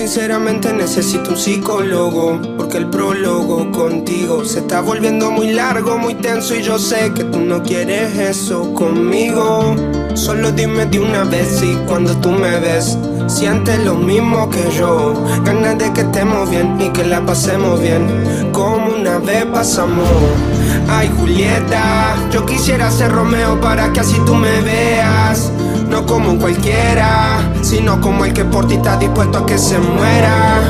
Sinceramente 0.00 0.72
necesito 0.72 1.32
un 1.32 1.36
psicólogo 1.36 2.40
Porque 2.56 2.78
el 2.78 2.88
prólogo 2.88 3.70
contigo 3.70 4.46
Se 4.46 4.60
está 4.60 4.80
volviendo 4.80 5.30
muy 5.30 5.52
largo, 5.52 5.98
muy 5.98 6.14
tenso 6.14 6.54
Y 6.54 6.62
yo 6.62 6.78
sé 6.78 7.12
que 7.12 7.22
tú 7.24 7.38
no 7.38 7.62
quieres 7.62 8.16
eso 8.16 8.72
conmigo. 8.72 9.76
Solo 10.14 10.52
dime 10.52 10.86
de 10.86 11.00
una 11.00 11.24
vez 11.24 11.58
si 11.60 11.74
cuando 11.86 12.16
tú 12.16 12.30
me 12.30 12.58
ves 12.60 12.96
Sientes 13.26 13.78
lo 13.84 13.94
mismo 13.94 14.48
que 14.48 14.70
yo. 14.70 15.12
Ganas 15.44 15.76
de 15.76 15.92
que 15.92 16.00
estemos 16.00 16.48
bien 16.48 16.80
y 16.80 16.88
que 16.88 17.04
la 17.04 17.20
pasemos 17.26 17.78
bien 17.78 18.06
Como 18.54 18.94
una 18.94 19.18
vez 19.18 19.44
pasamos. 19.52 20.08
Ay 20.88 21.12
Julieta, 21.18 22.16
yo 22.32 22.46
quisiera 22.46 22.90
ser 22.90 23.12
Romeo 23.12 23.60
para 23.60 23.92
que 23.92 24.00
así 24.00 24.16
tú 24.24 24.34
me 24.34 24.62
veas 24.62 25.52
no 25.90 26.06
como 26.06 26.30
un 26.30 26.38
cualquiera, 26.38 27.52
sino 27.62 28.00
como 28.00 28.24
el 28.24 28.32
que 28.32 28.44
por 28.44 28.66
ti 28.68 28.74
está 28.74 28.96
dispuesto 28.96 29.38
a 29.38 29.46
que 29.46 29.58
se 29.58 29.78
muera. 29.78 30.60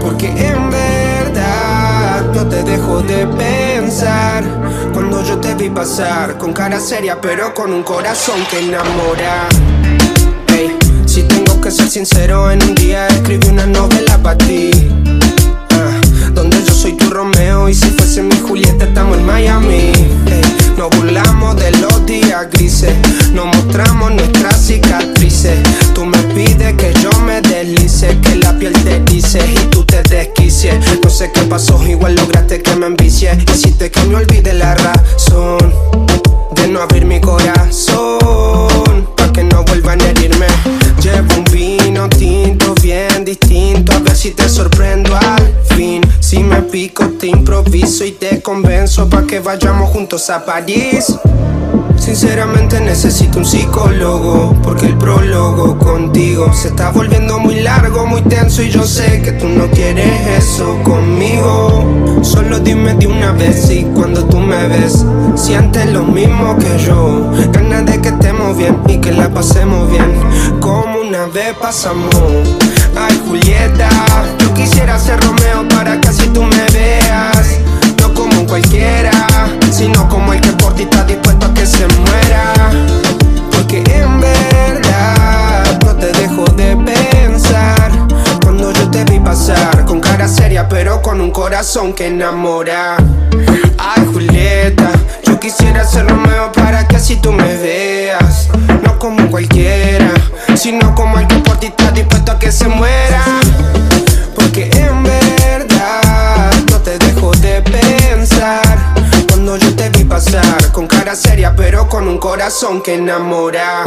Porque 0.00 0.26
en 0.26 0.70
verdad 0.70 2.24
no 2.34 2.46
te 2.46 2.62
dejo 2.64 3.00
de 3.02 3.26
pensar. 3.28 4.42
Cuando 4.92 5.22
yo 5.24 5.38
te 5.38 5.54
vi 5.54 5.70
pasar, 5.70 6.36
con 6.36 6.52
cara 6.52 6.80
seria, 6.80 7.20
pero 7.20 7.54
con 7.54 7.72
un 7.72 7.84
corazón 7.84 8.40
que 8.50 8.58
enamora. 8.58 9.48
Ey, 10.48 10.76
si 11.06 11.22
tengo 11.22 11.60
que 11.60 11.70
ser 11.70 11.88
sincero, 11.88 12.50
en 12.50 12.60
un 12.62 12.74
día 12.74 13.06
escribí 13.06 13.46
una 13.48 13.66
novela 13.66 14.18
para 14.18 14.36
ti. 14.38 14.70
Ah, 15.70 16.00
donde 16.32 16.62
yo 16.64 16.74
soy 16.74 16.94
tu 16.94 17.08
Romeo 17.08 17.68
y 17.68 17.74
si 17.74 17.88
fuese 17.90 18.22
mi 18.22 18.38
Julieta 18.40 18.84
estamos 18.84 19.16
en 19.18 19.26
Miami. 19.26 19.92
Nos 20.80 20.88
burlamos 20.96 21.56
de 21.56 21.72
los 21.72 22.06
días 22.06 22.48
grises, 22.52 22.94
nos 23.34 23.54
mostramos 23.54 24.12
nuestras 24.12 24.58
cicatrices. 24.64 25.58
Tú 25.94 26.06
me 26.06 26.16
pides 26.32 26.72
que 26.72 26.94
yo 27.02 27.10
me 27.20 27.42
deslice, 27.42 28.18
que 28.22 28.36
la 28.36 28.58
piel 28.58 28.72
te 28.82 28.98
dice 29.00 29.40
y 29.46 29.58
tú 29.68 29.84
te 29.84 30.02
desquicies. 30.04 30.76
No 31.04 31.10
sé 31.10 31.30
qué 31.34 31.42
pasó, 31.42 31.86
igual 31.86 32.14
lograste 32.14 32.62
que 32.62 32.74
me 32.76 32.86
envicie. 32.86 33.36
Hiciste 33.52 33.90
que 33.90 34.02
me 34.04 34.16
olvide 34.16 34.54
la 34.54 34.74
razón 34.74 35.58
de 36.54 36.68
no 36.68 36.80
abrir 36.80 37.04
mi 37.04 37.20
corazón, 37.20 39.06
para 39.18 39.32
que 39.34 39.44
no 39.44 39.62
vuelvan 39.64 40.00
a 40.00 40.08
herirme. 40.08 40.46
Llevo 41.02 41.34
un 41.36 41.44
vino 41.52 42.08
tinto 42.08 42.49
distinto, 43.30 43.92
a 43.92 44.00
ver 44.00 44.16
si 44.16 44.32
te 44.32 44.48
sorprendo 44.48 45.14
al 45.14 45.54
fin. 45.76 46.02
Si 46.18 46.42
me 46.42 46.62
pico, 46.62 47.10
te 47.18 47.28
improviso 47.28 48.04
y 48.04 48.12
te 48.12 48.42
convenzo 48.42 49.08
pa' 49.08 49.24
que 49.24 49.38
vayamos 49.38 49.90
juntos 49.90 50.30
a 50.30 50.44
París. 50.44 51.14
Sinceramente 51.96 52.80
necesito 52.80 53.38
un 53.38 53.44
psicólogo 53.44 54.56
Porque 54.62 54.86
el 54.86 54.96
prólogo 54.96 55.78
contigo 55.78 56.50
se 56.52 56.68
está 56.68 56.90
volviendo 56.90 57.38
muy 57.38 57.60
largo, 57.60 58.06
muy 58.06 58.22
tenso 58.22 58.62
Y 58.62 58.70
yo 58.70 58.84
sé 58.84 59.20
que 59.22 59.32
tú 59.32 59.46
no 59.46 59.70
quieres 59.70 60.08
eso 60.38 60.82
conmigo 60.82 61.84
Solo 62.22 62.58
dime 62.58 62.94
de 62.94 63.06
una 63.06 63.32
vez 63.32 63.66
si 63.66 63.82
cuando 63.94 64.24
tú 64.24 64.38
me 64.38 64.66
ves 64.66 65.04
Sientes 65.36 65.92
lo 65.92 66.02
mismo 66.04 66.56
que 66.58 66.78
yo 66.84 67.30
Ganas 67.52 67.84
de 67.84 68.00
que 68.00 68.08
estemos 68.08 68.56
bien 68.56 68.78
y 68.88 68.96
que 68.98 69.12
la 69.12 69.28
pasemos 69.28 69.88
bien 69.90 70.10
Como 70.58 71.02
una 71.02 71.26
vez 71.26 71.54
pasamos 71.60 72.14
Ay 72.96 73.20
Julieta 73.26 73.88
Yo 74.38 74.54
quisiera 74.54 74.98
ser 74.98 75.20
Romeo 75.20 75.66
para 75.68 76.00
que 76.00 76.08
así 76.08 76.28
tú 76.28 76.42
me 76.42 76.66
veas. 76.72 77.58
No 78.00 78.12
como 78.14 78.46
cualquiera 78.46 79.10
Sino 79.70 80.08
como 80.08 80.32
el 80.32 80.40
que 80.40 80.52
por 80.52 80.74
ti 80.74 80.82
está 80.84 81.04
dispuesto 81.04 81.46
a 81.46 81.54
que 81.54 81.66
se 81.66 81.86
muera 81.86 82.99
seria 90.30 90.68
pero 90.68 91.02
con 91.02 91.20
un 91.20 91.30
corazón 91.30 91.92
que 91.92 92.06
enamora. 92.06 92.96
Ay 93.78 94.06
Julieta, 94.12 94.90
yo 95.24 95.40
quisiera 95.40 95.84
ser 95.84 96.08
Romeo 96.08 96.52
para 96.52 96.86
que 96.86 96.96
así 96.96 97.16
tú 97.16 97.32
me 97.32 97.56
veas. 97.56 98.48
No 98.82 98.98
como 98.98 99.28
cualquiera, 99.30 100.12
sino 100.54 100.94
como 100.94 101.18
el 101.18 101.26
que 101.26 101.36
por 101.36 101.56
ti 101.58 101.66
está 101.66 101.90
dispuesto 101.90 102.32
a 102.32 102.38
que 102.38 102.52
se 102.52 102.68
muera. 102.68 103.24
Porque 104.34 104.70
en 104.72 105.02
verdad 105.02 106.52
no 106.70 106.78
te 106.78 106.98
dejo 106.98 107.32
de 107.32 107.62
pensar. 107.62 108.94
Cuando 109.28 109.56
yo 109.56 109.74
te 109.74 109.88
vi 109.90 110.04
pasar 110.04 110.70
con 110.72 110.86
cara 110.86 111.16
seria 111.16 111.54
pero 111.56 111.88
con 111.88 112.06
un 112.06 112.18
corazón 112.18 112.82
que 112.82 112.94
enamora. 112.94 113.82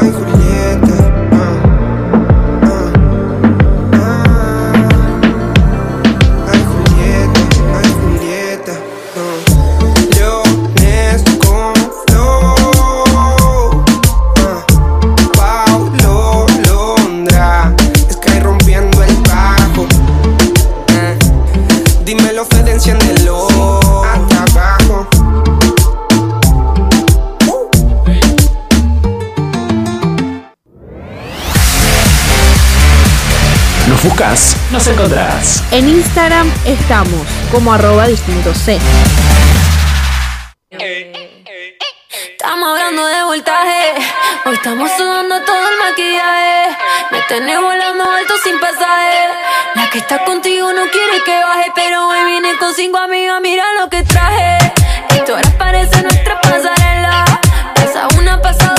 Ay 0.00 0.12
Julieta 0.12 1.27
nos 34.78 34.86
encontrás. 34.86 35.64
En 35.72 35.88
Instagram 35.88 36.48
estamos 36.64 37.26
como 37.50 37.72
arroba 37.72 38.06
distinto 38.06 38.54
C. 38.54 38.78
Estamos 42.30 42.68
hablando 42.68 43.04
de 43.04 43.24
voltaje. 43.24 43.94
Hoy 44.44 44.54
estamos 44.54 44.88
sudando 44.96 45.40
todo 45.42 45.68
el 45.68 45.78
maquillaje. 45.80 46.76
Me 47.10 47.20
tenés 47.22 47.60
volando 47.60 48.04
alto 48.04 48.34
sin 48.44 48.60
pasaje. 48.60 49.18
La 49.74 49.90
que 49.90 49.98
está 49.98 50.24
contigo 50.24 50.72
no 50.72 50.88
quiere 50.92 51.24
que 51.24 51.36
baje. 51.42 51.72
Pero 51.74 52.06
hoy 52.06 52.24
vine 52.26 52.56
con 52.58 52.72
cinco 52.72 52.98
amigas. 52.98 53.40
Mira 53.42 53.64
lo 53.80 53.90
que 53.90 54.04
traje. 54.04 54.58
Esto 55.08 55.34
ahora 55.34 55.50
parece 55.58 56.02
nuestra 56.02 56.40
pasarela. 56.40 57.24
Pasa 57.74 58.06
una, 58.16 58.40
pasa 58.40 58.77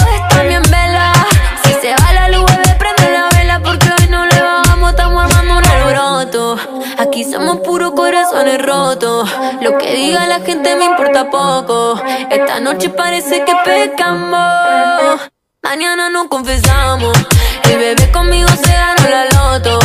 Somos 7.25 7.57
puros 7.57 7.91
corazones 7.91 8.61
rotos. 8.61 9.29
Lo 9.61 9.77
que 9.77 9.93
diga 9.93 10.25
la 10.27 10.39
gente 10.39 10.75
me 10.75 10.85
importa 10.85 11.29
poco. 11.29 12.01
Esta 12.29 12.59
noche 12.59 12.89
parece 12.89 13.43
que 13.43 13.53
pecamos. 13.65 15.19
Mañana 15.61 16.09
nos 16.09 16.27
confesamos. 16.27 17.17
El 17.63 17.77
bebé 17.77 18.11
conmigo 18.11 18.47
se 18.47 18.71
ganó 18.71 19.09
la 19.09 19.25
loto. 19.25 19.79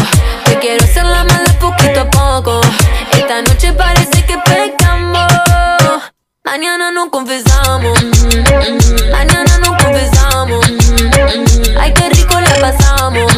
Te 0.44 0.58
quiero 0.60 0.84
hacer 0.84 1.04
la 1.04 1.24
mala 1.24 1.58
poquito 1.60 2.00
a 2.02 2.10
poco. 2.10 2.60
Esta 3.12 3.42
noche 3.42 3.72
parece 3.72 4.24
que 4.26 4.38
pecamos. 4.38 5.32
Mañana 6.44 6.92
nos 6.92 7.08
confesamos. 7.08 7.98
Mañana 9.10 9.58
nos 9.58 9.82
confesamos. 9.82 10.66
Ay, 11.80 11.92
qué 11.94 12.08
rico 12.10 12.40
la 12.40 12.54
pasamos. 12.60 13.33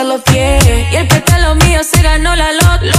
Los 0.00 0.22
pies. 0.22 0.64
Y 0.90 0.96
el 0.96 1.06
pétalo 1.06 1.54
mío 1.54 1.80
se 1.84 2.00
ganó 2.00 2.34
la 2.34 2.52
loto. 2.52 2.98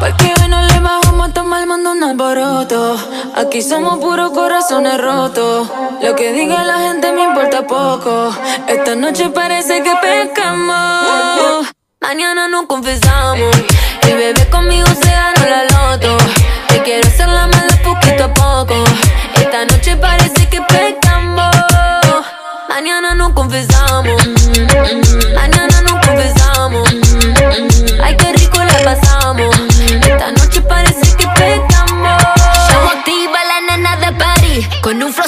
Porque 0.00 0.34
hoy 0.40 0.48
no 0.48 0.62
le 0.62 0.80
bajamos 0.80 1.28
a 1.28 1.32
tomar 1.32 1.64
mando 1.66 1.92
un 1.92 2.02
alboroto. 2.02 2.96
Aquí 3.36 3.62
somos 3.62 3.98
puros 3.98 4.32
corazones 4.32 5.00
rotos. 5.00 5.68
Lo 6.02 6.16
que 6.16 6.32
diga 6.32 6.64
la 6.64 6.78
gente 6.88 7.12
me 7.12 7.22
importa 7.22 7.66
poco. 7.66 8.34
Esta 8.66 8.96
noche 8.96 9.30
parece 9.30 9.82
que 9.82 9.92
pescamos. 10.02 11.68
Mañana 12.00 12.48
nos 12.48 12.66
confesamos. 12.66 13.56
El 14.02 14.16
bebé 14.16 14.50
conmigo 14.50 14.88
se 14.88 15.10
ganó 15.10 15.48
la 15.48 15.64
loto. 15.64 16.16
Te 16.68 16.82
quiero 16.82 17.06
hacer 17.06 17.28
la 17.28 17.46
mala 17.46 17.78
poquito 17.84 18.24
a 18.24 18.34
poco. 18.34 18.74
Esta 19.36 19.64
noche 19.66 19.96
parece 19.96 20.48
que 20.48 20.60
pecamos. 20.62 21.54
Mañana 22.68 23.14
nos 23.14 23.32
confesamos. 23.34 24.20
Mañana 25.34 25.73
pasamos. 28.84 29.56
Esta 29.80 30.30
noche 30.32 30.60
parece 30.62 31.16
que 31.16 31.26
pecamos. 31.28 32.22
Llamo 32.68 32.90
activa 32.90 33.38
la 33.44 33.76
nena 33.76 33.96
de 33.96 34.12
París 34.12 34.68
con 34.82 35.02
un 35.02 35.12
flow 35.12 35.26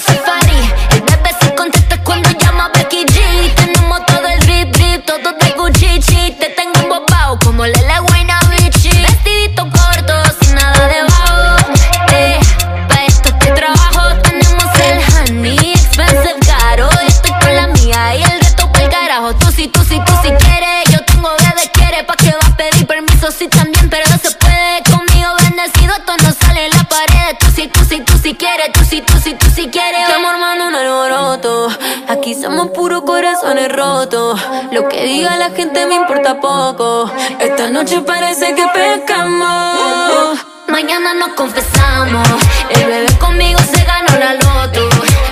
Tú 27.38 27.46
si, 27.55 27.68
tú 27.68 27.81
si, 27.85 28.01
tú 28.01 28.18
si 28.18 28.35
quieres. 28.35 28.72
Tú 28.72 28.85
si, 28.85 29.01
tú 29.03 29.12
si, 29.18 29.35
tú 29.35 29.46
si 29.55 29.68
quieres. 29.68 30.01
Estamos 30.01 30.33
armando 30.33 30.68
un 30.68 30.75
alboroto. 30.75 31.68
Aquí 32.09 32.35
somos 32.35 32.70
puros 32.70 33.03
corazones 33.03 33.70
rotos. 33.72 34.40
Lo 34.72 34.88
que 34.88 35.05
diga 35.05 35.37
la 35.37 35.51
gente 35.51 35.87
me 35.87 35.96
importa 35.96 36.40
poco. 36.40 37.11
Esta 37.40 37.70
noche 37.70 38.01
parece 38.01 38.55
que 38.55 38.64
pescamos. 38.75 40.38
Mañana 40.68 41.14
nos 41.14 41.29
confesamos. 41.31 42.29
El 42.70 42.87
bebé 42.87 43.18
conmigo 43.18 43.59
se 43.61 43.85
ganó 43.85 44.18
la 44.18 44.35
loto. 44.35 44.88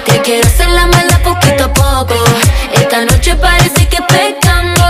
Te 0.06 0.20
quiero 0.20 0.46
hacer 0.46 0.68
la 0.68 0.86
mala 0.86 1.18
poquito 1.22 1.64
a 1.64 1.72
poco. 1.72 2.14
Esta 2.72 3.04
noche 3.04 3.34
parece 3.36 3.88
que 3.88 4.00
pecamos. 4.02 4.83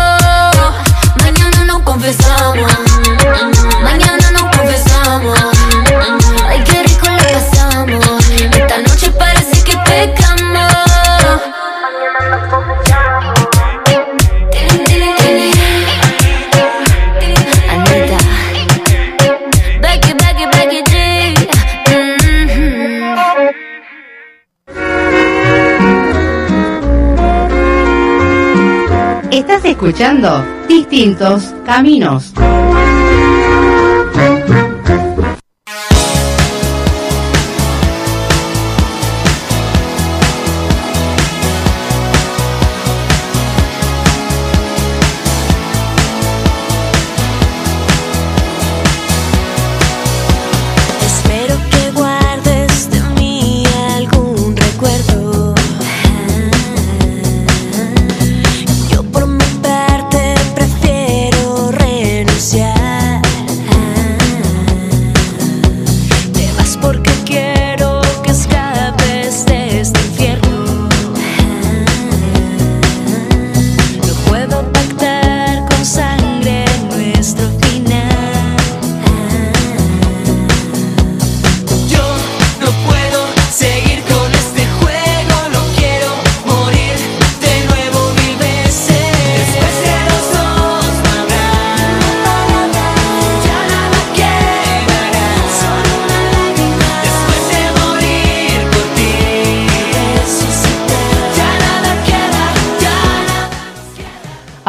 Escuchando 29.74 30.44
Distintos 30.68 31.52
Caminos. 31.66 32.32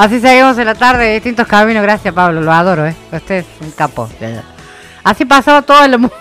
Así 0.05 0.19
seguimos 0.19 0.55
en 0.59 0.67
la 0.67 0.75
tarde, 0.75 1.15
distintos 1.15 1.47
caminos. 1.47 1.81
Gracias, 1.81 2.13
Pablo, 2.13 2.39
lo 2.39 2.51
adoro, 2.51 2.85
¿eh? 2.85 2.95
Usted 3.11 3.37
es 3.37 3.45
un 3.59 3.71
capo. 3.71 4.07
Así 5.03 5.25
pasaba 5.25 5.63
todo 5.63 5.83
el 5.83 5.97
mundo. 5.97 6.15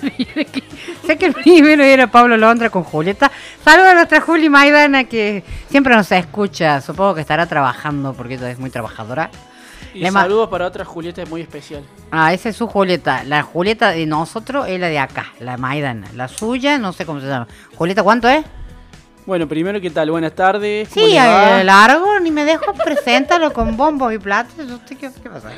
sé 1.06 1.16
que 1.16 1.26
el 1.26 1.34
primero 1.34 1.84
era 1.84 2.08
Pablo 2.08 2.36
Londra 2.36 2.70
con 2.70 2.82
Julieta. 2.82 3.30
Saludos 3.64 3.90
a 3.90 3.94
nuestra 3.94 4.20
Juli 4.20 4.48
Maidana 4.48 5.04
que 5.04 5.44
siempre 5.68 5.94
nos 5.94 6.10
escucha. 6.10 6.80
Supongo 6.80 7.14
que 7.14 7.20
estará 7.20 7.46
trabajando 7.46 8.14
porque 8.14 8.34
ella 8.34 8.50
es 8.50 8.58
muy 8.58 8.70
trabajadora. 8.70 9.30
Y 9.94 10.00
Le 10.00 10.10
saludos 10.10 10.48
para 10.48 10.66
otra 10.66 10.84
Julieta 10.84 11.24
muy 11.26 11.42
especial. 11.42 11.84
Ah, 12.10 12.34
esa 12.34 12.48
es 12.48 12.56
su 12.56 12.66
Julieta. 12.66 13.22
La 13.22 13.44
Julieta 13.44 13.90
de 13.90 14.06
nosotros 14.06 14.66
es 14.66 14.80
la 14.80 14.88
de 14.88 14.98
acá, 14.98 15.26
la 15.38 15.56
Maidana. 15.56 16.08
La 16.16 16.26
suya, 16.26 16.78
no 16.78 16.92
sé 16.92 17.06
cómo 17.06 17.20
se 17.20 17.28
llama. 17.28 17.46
Julieta, 17.76 18.02
¿cuánto 18.02 18.28
es? 18.28 18.44
Bueno, 19.26 19.46
primero, 19.46 19.80
¿qué 19.80 19.90
tal? 19.90 20.10
Buenas 20.10 20.32
tardes. 20.32 20.88
¿cómo 20.88 21.06
Sí, 21.06 21.12
les 21.12 21.22
va? 21.22 21.60
eh, 21.60 21.64
largo, 21.64 22.18
ni 22.20 22.30
me 22.30 22.44
dejo, 22.44 22.72
preséntalo 22.74 23.52
con 23.52 23.76
bombos 23.76 24.12
y 24.12 24.18
platos. 24.18 24.54
¿Usted 24.58 24.96
¿Qué, 24.96 25.10
qué 25.22 25.28
pasa? 25.30 25.50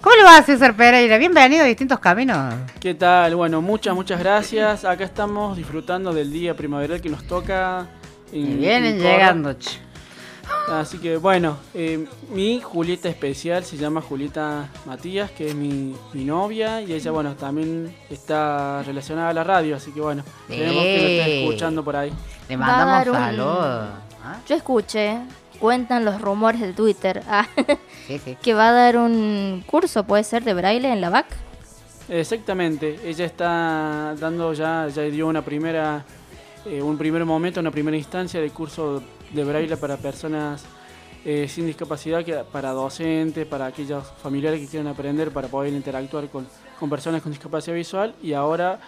¿Cómo 0.00 0.16
le 0.16 0.22
va 0.24 0.38
a 0.38 0.42
César 0.42 0.74
Pereira? 0.74 1.18
Bienvenido 1.18 1.62
a 1.62 1.66
Distintos 1.66 1.98
Caminos. 2.00 2.54
¿Qué 2.80 2.94
tal? 2.94 3.34
Bueno, 3.36 3.60
muchas, 3.60 3.94
muchas 3.94 4.18
gracias. 4.18 4.84
Acá 4.84 5.04
estamos 5.04 5.56
disfrutando 5.56 6.12
del 6.12 6.32
día 6.32 6.54
primaveral 6.56 7.00
que 7.00 7.08
nos 7.08 7.24
toca. 7.26 7.86
en- 8.32 8.40
Y 8.40 8.54
vienen 8.56 8.96
en 8.96 9.02
llegando, 9.02 9.52
che. 9.54 9.78
Así 10.70 10.98
que 10.98 11.16
bueno, 11.16 11.58
eh, 11.74 12.06
mi 12.32 12.60
Julieta 12.60 13.08
especial 13.08 13.64
se 13.64 13.76
llama 13.76 14.00
Julieta 14.00 14.68
Matías, 14.84 15.30
que 15.30 15.48
es 15.50 15.54
mi, 15.54 15.94
mi 16.12 16.24
novia, 16.24 16.80
y 16.82 16.92
ella, 16.92 17.12
bueno, 17.12 17.34
también 17.36 17.94
está 18.10 18.82
relacionada 18.82 19.28
a 19.30 19.32
la 19.32 19.44
radio, 19.44 19.76
así 19.76 19.92
que 19.92 20.00
bueno, 20.00 20.24
esperemos 20.48 20.82
que 20.82 20.96
lo 20.98 21.04
Eh. 21.08 21.44
escuchando 21.44 21.84
por 21.84 21.94
ahí. 21.96 22.12
Le 22.48 22.56
mandamos 22.56 23.06
un- 23.06 23.14
saludos. 23.14 23.88
¿Ah? 24.24 24.38
Yo 24.48 24.56
escuché, 24.56 25.18
cuentan 25.60 26.04
los 26.04 26.20
rumores 26.20 26.60
de 26.60 26.72
Twitter, 26.72 27.22
ah, 27.28 27.46
Sí, 28.08 28.18
sí. 28.18 28.36
que 28.42 28.54
va 28.54 28.70
a 28.70 28.72
dar 28.72 28.96
un 28.96 29.62
curso, 29.66 30.02
puede 30.02 30.24
ser, 30.24 30.42
de 30.42 30.52
braille 30.54 30.92
en 30.92 31.00
la 31.00 31.10
VAC. 31.10 31.26
Exactamente, 32.08 32.98
ella 33.04 33.24
está 33.24 34.14
dando 34.18 34.52
ya, 34.52 34.88
ya 34.88 35.02
dio 35.02 35.26
una 35.28 35.42
primera, 35.42 36.04
eh, 36.64 36.82
un 36.82 36.96
primer 36.98 37.24
momento, 37.24 37.60
una 37.60 37.70
primera 37.70 37.96
instancia 37.96 38.40
de 38.40 38.50
curso 38.50 39.02
de 39.32 39.44
braille 39.44 39.76
para 39.76 39.96
personas 39.96 40.64
eh, 41.24 41.46
sin 41.48 41.66
discapacidad, 41.66 42.24
que, 42.24 42.34
para 42.52 42.70
docentes, 42.70 43.46
para 43.46 43.66
aquellos 43.66 44.04
familiares 44.22 44.60
que 44.60 44.66
quieran 44.68 44.86
aprender 44.88 45.30
para 45.32 45.48
poder 45.48 45.72
interactuar 45.72 46.28
con, 46.28 46.46
con 46.78 46.88
personas 46.88 47.20
con 47.22 47.32
discapacidad 47.32 47.74
visual 47.74 48.14
y 48.22 48.32
ahora 48.32 48.78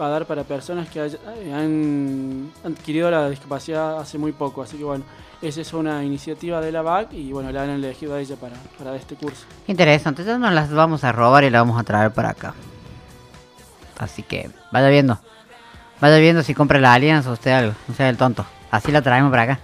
va 0.00 0.06
a 0.06 0.08
dar 0.10 0.24
para 0.26 0.44
personas 0.44 0.88
que 0.88 1.00
haya- 1.00 1.18
eh, 1.36 1.52
han 1.52 2.50
adquirido 2.64 3.10
la 3.10 3.28
discapacidad 3.28 3.98
hace 3.98 4.18
muy 4.18 4.32
poco, 4.32 4.62
así 4.62 4.76
que 4.78 4.84
bueno, 4.84 5.04
esa 5.42 5.60
es 5.62 5.72
una 5.72 6.04
iniciativa 6.04 6.60
de 6.60 6.70
la 6.70 6.82
VAC 6.82 7.12
y 7.12 7.32
bueno, 7.32 7.50
la 7.50 7.64
han 7.64 7.70
elegido 7.70 8.14
a 8.14 8.20
ella 8.20 8.36
para, 8.36 8.54
para 8.78 8.94
este 8.94 9.16
curso. 9.16 9.44
Interesante. 9.66 10.22
Entonces 10.22 10.40
nos 10.40 10.52
las 10.52 10.70
vamos 10.70 11.02
a 11.02 11.12
robar 11.12 11.44
y 11.44 11.50
las 11.50 11.62
vamos 11.62 11.80
a 11.80 11.82
traer 11.82 12.12
para 12.12 12.30
acá. 12.30 12.54
Así 13.98 14.22
que 14.22 14.50
vaya 14.70 14.88
viendo. 14.88 15.18
Vaya 16.00 16.16
viendo 16.18 16.42
si 16.42 16.54
compra 16.54 16.78
la 16.78 16.94
alianza 16.94 17.30
o 17.30 17.32
usted 17.34 17.50
algo. 17.50 17.74
No 17.88 17.94
sea 17.94 18.08
el 18.08 18.16
tonto. 18.16 18.46
Así 18.70 18.92
la 18.92 19.02
traemos 19.02 19.30
para 19.30 19.42
acá. 19.42 19.60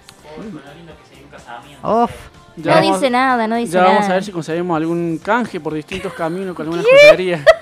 Uf. 1.83 2.11
Ya 2.55 2.75
no 2.75 2.81
vamos- 2.81 2.99
dice 2.99 3.09
nada, 3.11 3.47
no 3.47 3.55
dice 3.55 3.73
Ya 3.73 3.81
nada. 3.81 3.93
vamos 3.93 4.09
a 4.09 4.13
ver 4.13 4.23
si 4.23 4.31
conseguimos 4.31 4.75
algún 4.77 5.19
canje 5.23 5.59
por 5.59 5.73
distintos 5.75 6.11
caminos 6.13 6.55
con 6.55 6.65
alguna 6.65 6.83
joyería. 7.09 7.43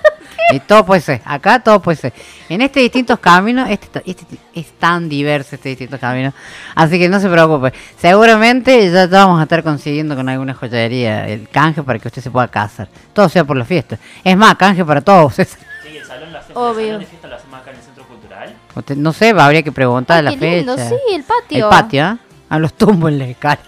Y 0.52 0.60
todo 0.60 0.86
puede 0.86 1.00
ser, 1.00 1.20
acá 1.24 1.58
todo 1.58 1.82
puede 1.82 1.96
ser. 1.96 2.12
En 2.48 2.60
este 2.60 2.78
distintos 2.78 3.18
caminos, 3.18 3.68
este, 3.68 4.00
este 4.06 4.24
es 4.54 4.70
tan 4.78 5.08
diverso 5.08 5.56
este 5.56 5.70
distintos 5.70 5.98
caminos, 5.98 6.34
así 6.76 7.00
que 7.00 7.08
no 7.08 7.18
se 7.18 7.28
preocupe. 7.28 7.72
Seguramente 7.98 8.84
ya, 8.92 9.06
ya 9.08 9.24
vamos 9.26 9.40
a 9.40 9.42
estar 9.42 9.64
consiguiendo 9.64 10.14
con 10.14 10.28
alguna 10.28 10.54
joyería 10.54 11.26
el 11.26 11.48
canje 11.48 11.82
para 11.82 11.98
que 11.98 12.06
usted 12.06 12.22
se 12.22 12.30
pueda 12.30 12.46
casar. 12.46 12.88
Todo 13.12 13.28
sea 13.28 13.42
por 13.42 13.56
la 13.56 13.64
fiesta. 13.64 13.98
Es 14.22 14.36
más, 14.36 14.54
canje 14.54 14.84
para 14.84 15.00
todos. 15.00 15.34
Sí, 15.34 15.42
el 15.96 16.04
salón, 16.04 16.32
lo 16.32 16.38
hacemos, 16.38 16.62
Obvio. 16.62 16.80
el 16.80 16.86
salón 16.86 17.00
de 17.00 17.06
fiesta 17.06 17.28
lo 17.28 17.34
hacemos 17.36 17.60
acá 17.60 17.70
en 17.72 17.76
el 17.78 17.82
centro 17.82 18.04
cultural. 18.06 18.54
Usted- 18.76 18.96
no 18.96 19.12
sé, 19.12 19.30
habría 19.30 19.62
que 19.64 19.72
preguntar 19.72 20.18
Ay, 20.18 20.22
la 20.26 20.30
qué 20.30 20.36
fecha. 20.38 20.56
lindo, 20.58 20.76
sí, 20.78 21.14
el 21.14 21.24
patio. 21.24 21.64
El 21.64 21.70
patio, 21.70 22.04
¿ah? 22.04 22.18
A 22.48 22.58
los 22.58 22.72
tumbos 22.74 23.12
la 23.12 23.26
escala. 23.28 23.58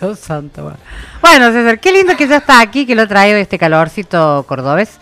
Dios 0.00 0.18
santo. 0.20 0.72
bueno. 1.20 1.52
César, 1.52 1.80
qué 1.80 1.92
lindo 1.92 2.16
que 2.16 2.28
ya 2.28 2.36
está 2.36 2.60
aquí, 2.60 2.86
que 2.86 2.94
lo 2.94 3.02
ha 3.02 3.06
traído 3.08 3.36
este 3.38 3.58
calorcito 3.58 4.44
cordobés. 4.46 4.98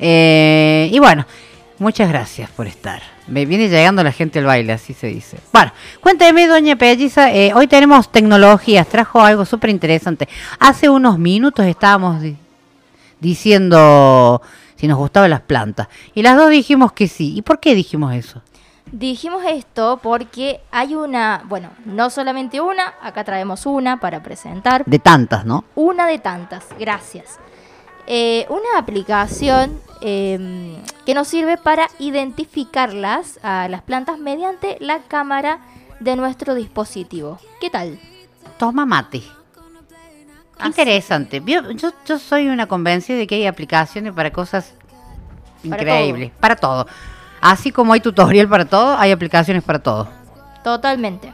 Eh, 0.00 0.88
y 0.92 0.98
bueno, 0.98 1.24
muchas 1.78 2.08
gracias 2.08 2.50
por 2.50 2.66
estar. 2.66 3.00
Me 3.28 3.46
viene 3.46 3.68
llegando 3.68 4.02
la 4.02 4.10
gente 4.10 4.40
al 4.40 4.46
baile, 4.46 4.72
así 4.72 4.92
se 4.92 5.06
dice. 5.06 5.36
Bueno, 5.52 5.72
cuénteme, 6.00 6.48
doña 6.48 6.74
Pelliza, 6.74 7.32
eh, 7.32 7.52
hoy 7.54 7.68
tenemos 7.68 8.10
tecnologías, 8.10 8.88
trajo 8.88 9.20
algo 9.20 9.44
súper 9.44 9.70
interesante. 9.70 10.28
Hace 10.58 10.88
unos 10.88 11.16
minutos 11.18 11.64
estábamos 11.66 12.20
di- 12.20 12.36
diciendo 13.20 14.42
si 14.74 14.88
nos 14.88 14.98
gustaban 14.98 15.30
las 15.30 15.42
plantas. 15.42 15.86
Y 16.14 16.22
las 16.22 16.36
dos 16.36 16.50
dijimos 16.50 16.90
que 16.92 17.06
sí. 17.06 17.34
¿Y 17.36 17.42
por 17.42 17.60
qué 17.60 17.74
dijimos 17.76 18.14
eso? 18.14 18.42
Dijimos 18.92 19.42
esto 19.46 20.00
porque 20.02 20.60
hay 20.72 20.94
una, 20.94 21.42
bueno, 21.46 21.70
no 21.84 22.10
solamente 22.10 22.60
una, 22.60 22.94
acá 23.00 23.24
traemos 23.24 23.66
una 23.66 24.00
para 24.00 24.22
presentar. 24.22 24.84
De 24.84 24.98
tantas, 24.98 25.44
¿no? 25.44 25.64
Una 25.74 26.06
de 26.06 26.18
tantas, 26.18 26.64
gracias. 26.78 27.38
Eh, 28.06 28.46
una 28.48 28.78
aplicación 28.78 29.80
eh, 30.00 30.76
que 31.06 31.14
nos 31.14 31.28
sirve 31.28 31.56
para 31.56 31.88
identificarlas 32.00 33.38
a 33.42 33.68
las 33.68 33.82
plantas 33.82 34.18
mediante 34.18 34.76
la 34.80 34.98
cámara 35.00 35.60
de 36.00 36.16
nuestro 36.16 36.54
dispositivo. 36.54 37.38
¿Qué 37.60 37.70
tal? 37.70 38.00
Toma 38.58 38.86
mate. 38.86 39.22
Qué 40.58 40.66
interesante. 40.66 41.42
Yo, 41.46 41.92
yo 42.04 42.18
soy 42.18 42.48
una 42.48 42.66
convencida 42.66 43.16
de 43.16 43.26
que 43.26 43.36
hay 43.36 43.46
aplicaciones 43.46 44.12
para 44.12 44.32
cosas 44.32 44.74
Para 45.68 45.82
increíbles. 45.82 46.32
Para 46.40 46.56
todo. 46.56 46.86
Así 47.40 47.72
como 47.72 47.92
hay 47.92 48.00
tutorial 48.00 48.48
para 48.48 48.64
todo, 48.64 48.96
hay 48.98 49.12
aplicaciones 49.12 49.62
para 49.62 49.78
todo. 49.78 50.08
Totalmente. 50.62 51.32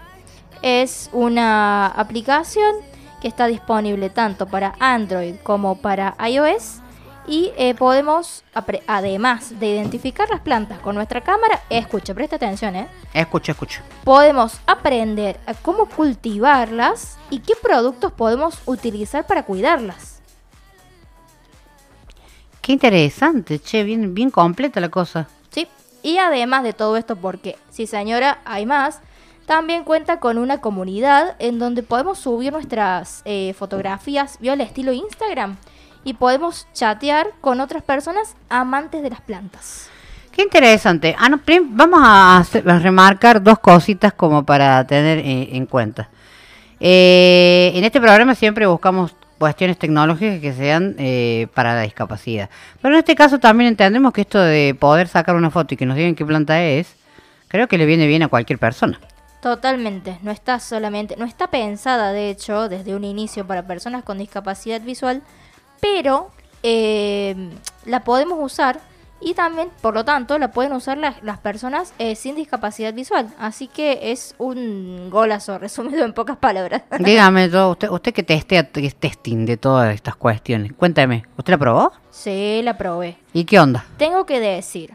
Es 0.63 1.11
una 1.13 1.87
aplicación 1.87 2.77
que 3.21 3.29
está 3.29 3.47
disponible 3.47 4.11
tanto 4.11 4.47
para 4.47 4.75
Android 4.79 5.37
como 5.43 5.79
para 5.79 6.17
iOS 6.29 6.81
y 7.27 7.53
eh, 7.57 7.75
podemos, 7.75 8.45
además 8.87 9.59
de 9.59 9.67
identificar 9.69 10.29
las 10.31 10.41
plantas 10.41 10.79
con 10.79 10.95
nuestra 10.95 11.21
cámara, 11.23 11.61
escucha, 11.69 12.15
presta 12.15 12.37
atención, 12.37 12.77
¿eh? 12.77 12.89
Escucha, 13.13 13.53
escucha. 13.53 13.83
podemos 14.05 14.61
aprender 14.67 15.41
a 15.47 15.55
cómo 15.55 15.87
cultivarlas 15.87 17.19
y 17.31 17.41
qué 17.41 17.55
productos 17.61 18.13
podemos 18.13 18.61
utilizar 18.65 19.27
para 19.27 19.45
cuidarlas. 19.45 20.21
Qué 22.61 22.73
interesante, 22.73 23.59
che, 23.61 23.85
bien, 23.85 24.15
bien 24.15 24.31
completa 24.31 24.81
la 24.81 24.89
cosa. 24.89 25.29
Y 26.07 26.19
además 26.19 26.63
de 26.63 26.73
todo 26.73 26.97
esto, 26.97 27.17
porque 27.17 27.57
sí 27.69 27.89
señora, 27.89 28.39
hay 28.45 28.65
más, 28.65 29.01
También 29.45 29.83
cuenta 29.83 30.21
con 30.21 30.39
una 30.39 30.61
comunidad 30.61 31.35
en 31.41 31.59
donde 31.59 31.83
podemos 31.83 32.19
subir 32.19 32.53
nuestras 32.53 33.23
eh, 33.25 33.55
fotografías, 33.59 34.39
vio 34.41 34.53
el 34.53 34.61
estilo 34.61 34.93
Instagram, 34.93 35.57
y 36.05 36.15
podemos 36.15 36.69
chatear 36.73 37.33
con 37.41 37.61
otras 37.61 37.83
personas 37.83 38.37
amantes 38.49 39.03
de 39.03 39.11
las 39.11 39.21
plantas. 39.21 39.89
Qué 40.31 40.43
interesante. 40.43 41.17
Ah, 41.19 41.29
vamos 41.71 42.01
a 42.01 42.45
remarcar 42.79 43.43
dos 43.43 43.59
cositas 43.59 44.13
como 44.13 44.45
para 44.45 44.87
tener 44.87 45.19
eh, 45.19 45.57
en 45.57 45.67
cuenta. 45.67 46.09
Eh, 46.79 47.73
en 47.75 47.83
este 47.83 48.01
programa 48.01 48.37
siempre 48.37 48.67
buscamos 48.67 49.17
cuestiones 49.39 49.79
tecnológicas 49.79 50.41
que 50.41 50.53
sean 50.53 50.95
eh, 50.99 51.49
para 51.55 51.75
la 51.75 51.83
discapacidad. 51.83 52.49
Pero 52.81 52.95
en 52.95 52.99
este 53.01 53.15
caso 53.15 53.39
también 53.39 53.69
entendemos 53.69 54.13
que 54.13 54.23
esto 54.23 54.41
de 54.41 54.77
poder 54.79 55.09
sacar 55.09 55.35
una 55.35 55.51
foto 55.51 55.75
y 55.75 55.77
que 55.77 55.87
nos 55.87 55.97
digan 55.97 56.15
qué 56.15 56.25
planta 56.25 56.63
es, 56.63 56.95
creo 57.49 57.69
que 57.69 57.79
le 57.79 57.87
viene 57.87 58.07
bien 58.07 58.23
a 58.23 58.29
cualquier 58.29 58.59
persona. 58.59 58.99
Totalmente, 59.41 60.19
no 60.23 60.31
está 60.31 60.59
solamente, 60.59 61.17
no 61.17 61.25
está 61.25 61.49
pensada 61.49 62.13
de 62.13 62.31
hecho 62.31 62.69
desde 62.69 62.95
un 62.95 63.05
inicio 63.05 63.47
para 63.47 63.67
personas 63.67 64.03
con 64.03 64.19
discapacidad 64.19 64.81
visual, 64.81 65.23
pero 65.81 66.31
eh, 66.63 67.51
la 67.85 68.01
podemos 68.01 68.39
usar 68.41 68.81
y 69.21 69.35
también, 69.35 69.71
por 69.81 69.95
lo 69.95 70.05
tanto, 70.05 70.39
la 70.39 70.51
pueden 70.51 70.73
usar 70.73 70.99
las, 70.99 71.23
las 71.23 71.39
personas 71.39 71.95
eh, 71.99 72.17
sin 72.17 72.37
discapacidad 72.37 72.93
visual. 72.93 73.29
Así 73.39 73.67
que 73.67 74.13
es 74.13 74.35
un 74.39 75.09
golazo, 75.11 75.59
resumido 75.67 76.05
en 76.05 76.13
pocas 76.13 76.37
palabras. 76.37 76.83
Dígame, 76.99 77.49
yo, 77.49 77.71
usted, 77.71 77.89
usted 77.91 78.13
que 78.13 78.23
testea, 78.23 78.71
que 78.71 78.87
es 78.87 78.95
testing 78.95 79.47
de 79.47 79.57
todas 79.57 79.95
estas 79.95 80.17
cuestiones, 80.17 80.73
cuéntame, 80.75 81.25
¿usted 81.37 81.53
la 81.53 81.59
probó? 81.59 81.93
Sí, 82.11 82.61
la 82.63 82.77
probé. 82.77 83.17
¿Y 83.33 83.45
qué 83.45 83.59
onda? 83.59 83.85
Tengo 83.97 84.27
que 84.27 84.41
decir, 84.41 84.95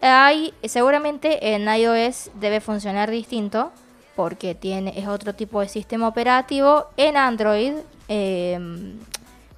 hay 0.00 0.52
seguramente 0.64 1.54
en 1.54 1.66
iOS 1.68 2.30
debe 2.34 2.60
funcionar 2.60 3.10
distinto 3.10 3.72
porque 4.16 4.54
tiene 4.54 4.92
es 4.96 5.08
otro 5.08 5.34
tipo 5.34 5.60
de 5.60 5.68
sistema 5.68 6.08
operativo. 6.08 6.86
En 6.96 7.16
Android 7.16 7.72
eh, 8.08 8.58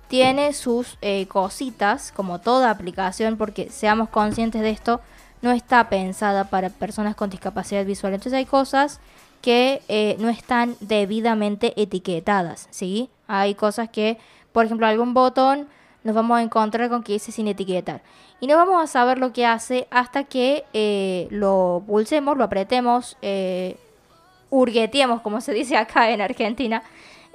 tiene 0.08 0.52
sus 0.52 0.98
eh, 1.02 1.26
cositas 1.26 2.12
como 2.12 2.40
toda 2.40 2.70
aplicación 2.70 3.36
porque 3.36 3.70
seamos 3.70 4.08
conscientes 4.08 4.62
de 4.62 4.70
esto 4.70 5.00
no 5.42 5.52
está 5.52 5.88
pensada 5.88 6.44
para 6.44 6.70
personas 6.70 7.14
con 7.14 7.30
discapacidad 7.30 7.84
visual. 7.84 8.14
Entonces 8.14 8.38
hay 8.38 8.46
cosas 8.46 9.00
que 9.42 9.82
eh, 9.88 10.16
no 10.18 10.28
están 10.28 10.76
debidamente 10.80 11.80
etiquetadas, 11.80 12.68
¿sí? 12.70 13.10
Hay 13.28 13.54
cosas 13.54 13.88
que, 13.88 14.18
por 14.52 14.64
ejemplo, 14.64 14.86
algún 14.86 15.14
botón 15.14 15.68
nos 16.02 16.14
vamos 16.14 16.38
a 16.38 16.42
encontrar 16.42 16.88
con 16.88 17.02
que 17.02 17.14
dice 17.14 17.32
sin 17.32 17.48
etiquetar. 17.48 18.00
Y 18.40 18.46
no 18.46 18.56
vamos 18.56 18.82
a 18.82 18.86
saber 18.86 19.18
lo 19.18 19.32
que 19.32 19.46
hace 19.46 19.88
hasta 19.90 20.24
que 20.24 20.64
eh, 20.72 21.26
lo 21.30 21.82
pulsemos, 21.86 22.36
lo 22.36 22.44
apretemos, 22.44 23.16
eh, 23.22 23.76
hurgueteemos, 24.50 25.20
como 25.22 25.40
se 25.40 25.52
dice 25.52 25.76
acá 25.76 26.10
en 26.10 26.20
Argentina. 26.20 26.82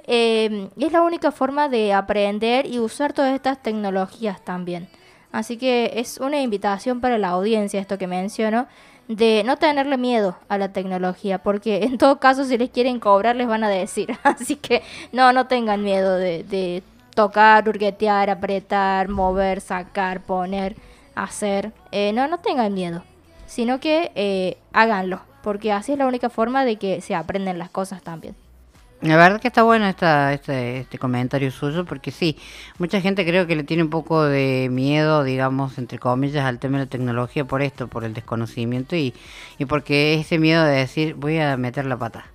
Y 0.06 0.84
es 0.84 0.92
la 0.92 1.02
única 1.02 1.30
forma 1.30 1.68
de 1.68 1.92
aprender 1.92 2.66
y 2.66 2.78
usar 2.78 3.12
todas 3.12 3.34
estas 3.34 3.62
tecnologías 3.62 4.44
también. 4.44 4.88
Así 5.32 5.56
que 5.56 5.92
es 5.96 6.18
una 6.18 6.40
invitación 6.40 7.00
para 7.00 7.18
la 7.18 7.30
audiencia, 7.30 7.80
esto 7.80 7.96
que 7.98 8.06
menciono, 8.06 8.66
de 9.08 9.42
no 9.44 9.56
tenerle 9.56 9.96
miedo 9.96 10.36
a 10.48 10.58
la 10.58 10.72
tecnología, 10.72 11.38
porque 11.38 11.84
en 11.84 11.98
todo 11.98 12.18
caso 12.20 12.44
si 12.44 12.58
les 12.58 12.70
quieren 12.70 13.00
cobrar 13.00 13.36
les 13.36 13.48
van 13.48 13.64
a 13.64 13.68
decir. 13.68 14.16
Así 14.22 14.56
que 14.56 14.82
no, 15.12 15.32
no 15.32 15.46
tengan 15.46 15.82
miedo 15.82 16.16
de, 16.16 16.44
de 16.44 16.82
tocar, 17.14 17.68
hurguetear, 17.68 18.30
apretar, 18.30 19.08
mover, 19.08 19.60
sacar, 19.60 20.20
poner, 20.20 20.76
hacer. 21.14 21.72
Eh, 21.90 22.12
no, 22.12 22.28
no 22.28 22.38
tengan 22.38 22.74
miedo, 22.74 23.02
sino 23.46 23.80
que 23.80 24.12
eh, 24.14 24.58
háganlo, 24.72 25.20
porque 25.42 25.72
así 25.72 25.92
es 25.92 25.98
la 25.98 26.06
única 26.06 26.30
forma 26.30 26.64
de 26.64 26.76
que 26.76 27.00
se 27.00 27.14
aprenden 27.14 27.58
las 27.58 27.70
cosas 27.70 28.02
también. 28.02 28.34
La 29.02 29.16
verdad 29.16 29.40
que 29.40 29.48
está 29.48 29.64
bueno 29.64 29.86
esta, 29.86 30.32
este, 30.32 30.78
este 30.78 30.96
comentario 30.96 31.50
suyo, 31.50 31.84
porque 31.84 32.12
sí, 32.12 32.38
mucha 32.78 33.00
gente 33.00 33.26
creo 33.26 33.48
que 33.48 33.56
le 33.56 33.64
tiene 33.64 33.82
un 33.82 33.90
poco 33.90 34.22
de 34.22 34.68
miedo, 34.70 35.24
digamos, 35.24 35.76
entre 35.78 35.98
comillas, 35.98 36.44
al 36.44 36.60
tema 36.60 36.78
de 36.78 36.84
la 36.84 36.90
tecnología 36.90 37.44
por 37.44 37.62
esto, 37.62 37.88
por 37.88 38.04
el 38.04 38.14
desconocimiento 38.14 38.94
y, 38.94 39.12
y 39.58 39.64
porque 39.64 40.14
ese 40.14 40.38
miedo 40.38 40.64
de 40.64 40.76
decir 40.76 41.14
voy 41.14 41.40
a 41.40 41.56
meter 41.56 41.84
la 41.84 41.96
pata. 41.96 42.26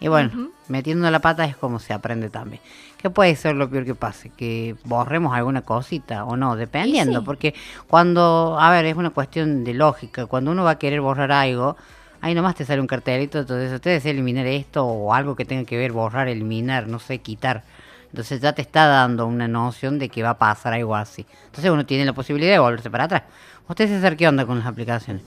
Y 0.00 0.08
bueno, 0.08 0.50
metiendo 0.68 1.10
la 1.10 1.20
pata 1.20 1.44
es 1.44 1.56
como 1.56 1.78
se 1.78 1.92
aprende 1.92 2.30
también. 2.30 2.62
¿Qué 2.96 3.10
puede 3.10 3.36
ser 3.36 3.54
lo 3.54 3.68
peor 3.68 3.84
que 3.84 3.94
pase? 3.94 4.30
Que 4.30 4.74
borremos 4.84 5.34
alguna 5.34 5.62
cosita 5.62 6.24
o 6.24 6.36
no, 6.36 6.56
dependiendo, 6.56 7.20
sí. 7.20 7.24
porque 7.26 7.54
cuando, 7.88 8.58
a 8.58 8.70
ver, 8.70 8.86
es 8.86 8.96
una 8.96 9.10
cuestión 9.10 9.64
de 9.64 9.74
lógica, 9.74 10.26
cuando 10.26 10.50
uno 10.50 10.64
va 10.64 10.72
a 10.72 10.78
querer 10.78 11.00
borrar 11.02 11.32
algo, 11.32 11.76
ahí 12.20 12.34
nomás 12.34 12.54
te 12.54 12.64
sale 12.64 12.80
un 12.80 12.86
cartelito, 12.86 13.38
entonces 13.40 13.72
usted 13.72 13.92
desea 13.92 14.12
eliminar 14.12 14.46
esto 14.46 14.84
o 14.84 15.14
algo 15.14 15.36
que 15.36 15.44
tenga 15.44 15.64
que 15.64 15.76
ver, 15.76 15.92
borrar, 15.92 16.28
eliminar, 16.28 16.86
no 16.88 16.98
sé, 16.98 17.18
quitar. 17.18 17.64
Entonces 18.10 18.40
ya 18.40 18.52
te 18.54 18.62
está 18.62 18.86
dando 18.86 19.26
una 19.26 19.48
noción 19.48 19.98
de 19.98 20.08
que 20.08 20.22
va 20.22 20.30
a 20.30 20.38
pasar 20.38 20.72
algo 20.72 20.94
así. 20.94 21.26
Entonces 21.46 21.70
uno 21.70 21.84
tiene 21.84 22.04
la 22.04 22.12
posibilidad 22.12 22.52
de 22.52 22.58
volverse 22.58 22.90
para 22.90 23.04
atrás. 23.04 23.22
¿Usted 23.68 23.88
César 23.88 24.16
qué 24.16 24.28
onda 24.28 24.46
con 24.46 24.58
las 24.58 24.66
aplicaciones? 24.66 25.22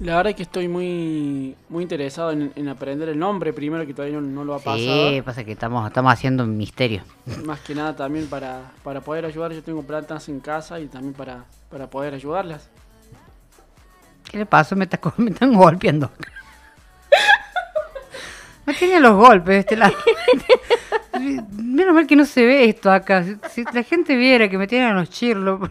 La 0.00 0.16
verdad 0.16 0.30
es 0.30 0.36
que 0.36 0.42
estoy 0.42 0.66
muy 0.66 1.54
muy 1.68 1.82
interesado 1.82 2.32
en, 2.32 2.52
en 2.56 2.68
aprender 2.68 3.08
el 3.08 3.18
nombre 3.18 3.52
primero, 3.52 3.86
que 3.86 3.94
todavía 3.94 4.20
no, 4.20 4.26
no 4.26 4.44
lo 4.44 4.54
ha 4.54 4.58
pasado. 4.58 5.10
Sí, 5.10 5.22
pasa 5.22 5.44
que 5.44 5.52
estamos, 5.52 5.86
estamos 5.86 6.12
haciendo 6.12 6.42
un 6.42 6.56
misterio. 6.56 7.02
Más 7.44 7.60
que 7.60 7.74
nada 7.76 7.94
también 7.94 8.26
para, 8.26 8.72
para 8.82 9.00
poder 9.00 9.24
ayudar. 9.24 9.52
Yo 9.52 9.62
tengo 9.62 9.82
plantas 9.84 10.28
en 10.28 10.40
casa 10.40 10.80
y 10.80 10.86
también 10.86 11.14
para, 11.14 11.44
para 11.70 11.88
poder 11.88 12.12
ayudarlas. 12.12 12.68
¿Qué 14.34 14.40
le 14.40 14.46
pasó? 14.46 14.74
Me, 14.74 14.82
está, 14.82 14.98
me 15.16 15.30
están 15.30 15.54
golpeando. 15.54 16.10
Me 18.66 18.74
tienen 18.74 19.00
los 19.00 19.14
golpes 19.14 19.46
de 19.46 19.58
este 19.58 19.76
lado. 19.76 19.94
Menos 21.52 21.94
mal 21.94 22.04
que 22.08 22.16
no 22.16 22.24
se 22.24 22.44
ve 22.44 22.64
esto 22.64 22.90
acá. 22.90 23.22
Si, 23.22 23.36
si 23.48 23.64
la 23.72 23.84
gente 23.84 24.16
viera 24.16 24.48
que 24.48 24.58
me 24.58 24.66
tienen 24.66 24.96
los 24.96 25.08
chirlos. 25.08 25.70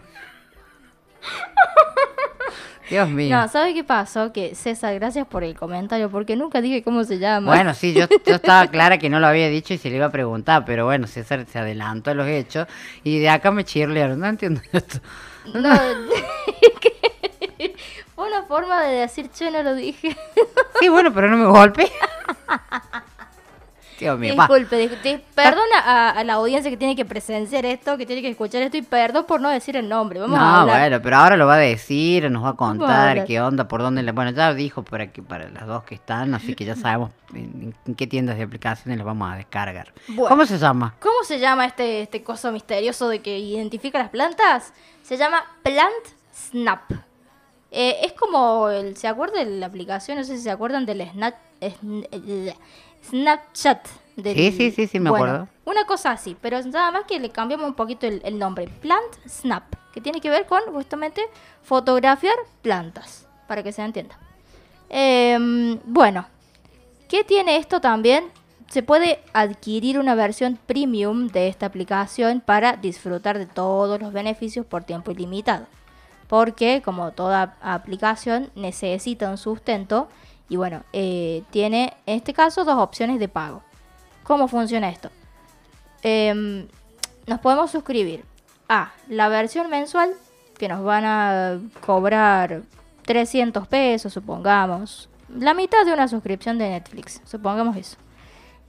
Dios 2.88 3.10
mío. 3.10 3.36
No, 3.36 3.46
¿sabe 3.48 3.74
qué 3.74 3.84
pasó? 3.84 4.32
Que 4.32 4.54
César, 4.54 4.94
gracias 4.94 5.26
por 5.26 5.44
el 5.44 5.54
comentario, 5.54 6.08
porque 6.08 6.34
nunca 6.34 6.62
dije 6.62 6.82
cómo 6.82 7.04
se 7.04 7.18
llama. 7.18 7.54
Bueno, 7.54 7.74
sí, 7.74 7.92
yo, 7.92 8.06
yo 8.24 8.36
estaba 8.36 8.66
clara 8.68 8.96
que 8.96 9.10
no 9.10 9.20
lo 9.20 9.26
había 9.26 9.50
dicho 9.50 9.74
y 9.74 9.78
se 9.78 9.90
le 9.90 9.96
iba 9.96 10.06
a 10.06 10.10
preguntar, 10.10 10.64
pero 10.64 10.86
bueno, 10.86 11.06
César 11.06 11.44
se 11.46 11.58
adelantó 11.58 12.12
a 12.12 12.14
los 12.14 12.26
hechos 12.26 12.66
y 13.02 13.18
de 13.18 13.28
acá 13.28 13.50
me 13.50 13.64
chirlearon. 13.64 14.20
No 14.20 14.26
entiendo 14.26 14.62
esto. 14.72 15.00
No, 15.52 15.78
fue 18.14 18.28
una 18.28 18.42
forma 18.44 18.82
de 18.82 18.94
decir, 19.00 19.30
che, 19.30 19.50
no 19.50 19.62
lo 19.62 19.74
dije. 19.74 20.16
Sí, 20.80 20.88
bueno, 20.88 21.12
pero 21.14 21.28
no 21.28 21.36
me 21.36 21.46
golpe. 21.46 21.90
Dios 23.98 24.18
mío. 24.18 24.34
Disculpe, 24.34 24.76
dis- 24.76 25.00
dis- 25.02 25.20
perdona 25.36 25.78
a, 25.84 26.10
a 26.10 26.24
la 26.24 26.32
audiencia 26.34 26.68
que 26.68 26.76
tiene 26.76 26.96
que 26.96 27.04
presenciar 27.04 27.64
esto, 27.64 27.96
que 27.96 28.04
tiene 28.04 28.22
que 28.22 28.28
escuchar 28.28 28.60
esto, 28.62 28.76
y 28.76 28.82
perdón 28.82 29.24
por 29.24 29.40
no 29.40 29.48
decir 29.48 29.76
el 29.76 29.88
nombre. 29.88 30.18
Vamos 30.18 30.36
a 30.36 30.42
No, 30.42 30.54
hablar. 30.62 30.80
bueno, 30.80 31.00
pero 31.00 31.16
ahora 31.16 31.36
lo 31.36 31.46
va 31.46 31.54
a 31.54 31.58
decir, 31.58 32.28
nos 32.28 32.42
va 32.42 32.48
a 32.48 32.50
a 32.50 32.56
contar 32.56 33.24
qué 33.24 33.40
onda, 33.40 33.68
por 33.68 33.82
dónde. 33.82 34.02
le- 34.02 34.10
Bueno, 34.10 34.32
ya 34.32 34.52
dijo 34.52 34.82
para 34.82 35.12
que 35.12 35.22
para 35.22 35.48
las 35.48 35.66
dos 35.68 35.84
que 35.84 35.94
están, 35.94 36.34
así 36.34 36.54
que 36.54 36.64
ya 36.64 36.74
sabemos 36.74 37.12
en, 37.34 37.72
en 37.86 37.94
qué 37.94 38.08
tiendas 38.08 38.36
de 38.36 38.42
aplicaciones 38.42 38.98
las 38.98 39.06
vamos 39.06 39.32
a 39.32 39.36
descargar. 39.36 39.92
Bueno. 40.08 40.28
¿Cómo 40.28 40.44
se 40.44 40.58
llama? 40.58 40.96
¿Cómo 40.98 41.22
se 41.24 41.38
llama 41.38 41.64
este, 41.64 42.02
este 42.02 42.24
coso 42.24 42.50
misterioso 42.50 43.08
de 43.08 43.22
que 43.22 43.38
identifica 43.38 43.98
las 44.00 44.08
plantas? 44.10 44.72
Se 45.04 45.16
llama 45.16 45.44
Plant 45.62 46.04
Snap. 46.34 46.90
Eh, 47.76 47.98
es 48.06 48.12
como, 48.12 48.68
el, 48.68 48.96
¿se 48.96 49.08
acuerdan 49.08 49.44
de 49.48 49.56
la 49.58 49.66
aplicación? 49.66 50.16
No 50.18 50.22
sé 50.24 50.36
si 50.36 50.42
se 50.44 50.50
acuerdan 50.50 50.86
del 50.86 51.02
Snap, 51.10 51.34
sn- 51.60 52.06
eh, 52.12 52.54
Snapchat. 53.08 53.86
del- 54.16 54.36
Sí, 54.36 54.52
sí, 54.52 54.70
sí, 54.70 54.86
sí, 54.86 55.00
me 55.00 55.10
Bueno, 55.10 55.24
acuerdo. 55.26 55.48
Una 55.64 55.84
cosa 55.86 56.12
así, 56.12 56.36
pero 56.40 56.62
nada 56.62 56.92
más 56.92 57.04
que 57.04 57.18
le 57.18 57.30
cambiamos 57.30 57.66
un 57.66 57.74
poquito 57.74 58.06
el, 58.06 58.20
el 58.24 58.38
nombre. 58.38 58.68
Plant 58.80 59.12
Snap, 59.28 59.64
que 59.92 60.00
tiene 60.00 60.20
que 60.20 60.30
ver 60.30 60.46
con 60.46 60.60
justamente 60.72 61.22
fotografiar 61.62 62.36
plantas, 62.62 63.26
para 63.48 63.62
que 63.64 63.72
se 63.72 63.82
entienda. 63.82 64.16
Em, 64.88 65.78
bueno, 65.84 66.26
¿Qué 67.08 67.22
tiene 67.22 67.56
esto 67.58 67.80
también? 67.80 68.24
Se 68.70 68.82
puede 68.82 69.20
adquirir 69.34 69.98
una 69.98 70.14
versión 70.14 70.58
premium 70.66 71.28
de 71.28 71.48
esta 71.48 71.66
aplicación 71.66 72.40
para 72.40 72.76
disfrutar 72.76 73.38
de 73.38 73.46
todos 73.46 74.00
los 74.00 74.12
beneficios 74.12 74.64
por 74.66 74.84
tiempo 74.84 75.10
ilimitado. 75.10 75.66
Porque 76.28 76.82
como 76.84 77.12
toda 77.12 77.56
aplicación 77.60 78.50
necesita 78.54 79.30
un 79.30 79.38
sustento 79.38 80.08
y 80.48 80.56
bueno, 80.56 80.82
eh, 80.92 81.42
tiene 81.50 81.94
en 82.06 82.16
este 82.16 82.32
caso 82.32 82.64
dos 82.64 82.78
opciones 82.78 83.18
de 83.18 83.28
pago. 83.28 83.62
¿Cómo 84.22 84.48
funciona 84.48 84.88
esto? 84.88 85.10
Em, 86.02 86.66
nos 87.26 87.40
podemos 87.40 87.70
suscribir 87.70 88.24
a 88.68 88.92
la 89.08 89.28
versión 89.28 89.70
mensual 89.70 90.14
que 90.58 90.68
nos 90.68 90.84
van 90.84 91.04
a 91.04 91.58
cobrar 91.84 92.62
300 93.06 93.66
pesos, 93.66 94.12
supongamos. 94.12 95.08
La 95.28 95.54
mitad 95.54 95.84
de 95.84 95.92
una 95.92 96.08
suscripción 96.08 96.58
de 96.58 96.68
Netflix, 96.70 97.20
supongamos 97.24 97.76
eso. 97.76 97.96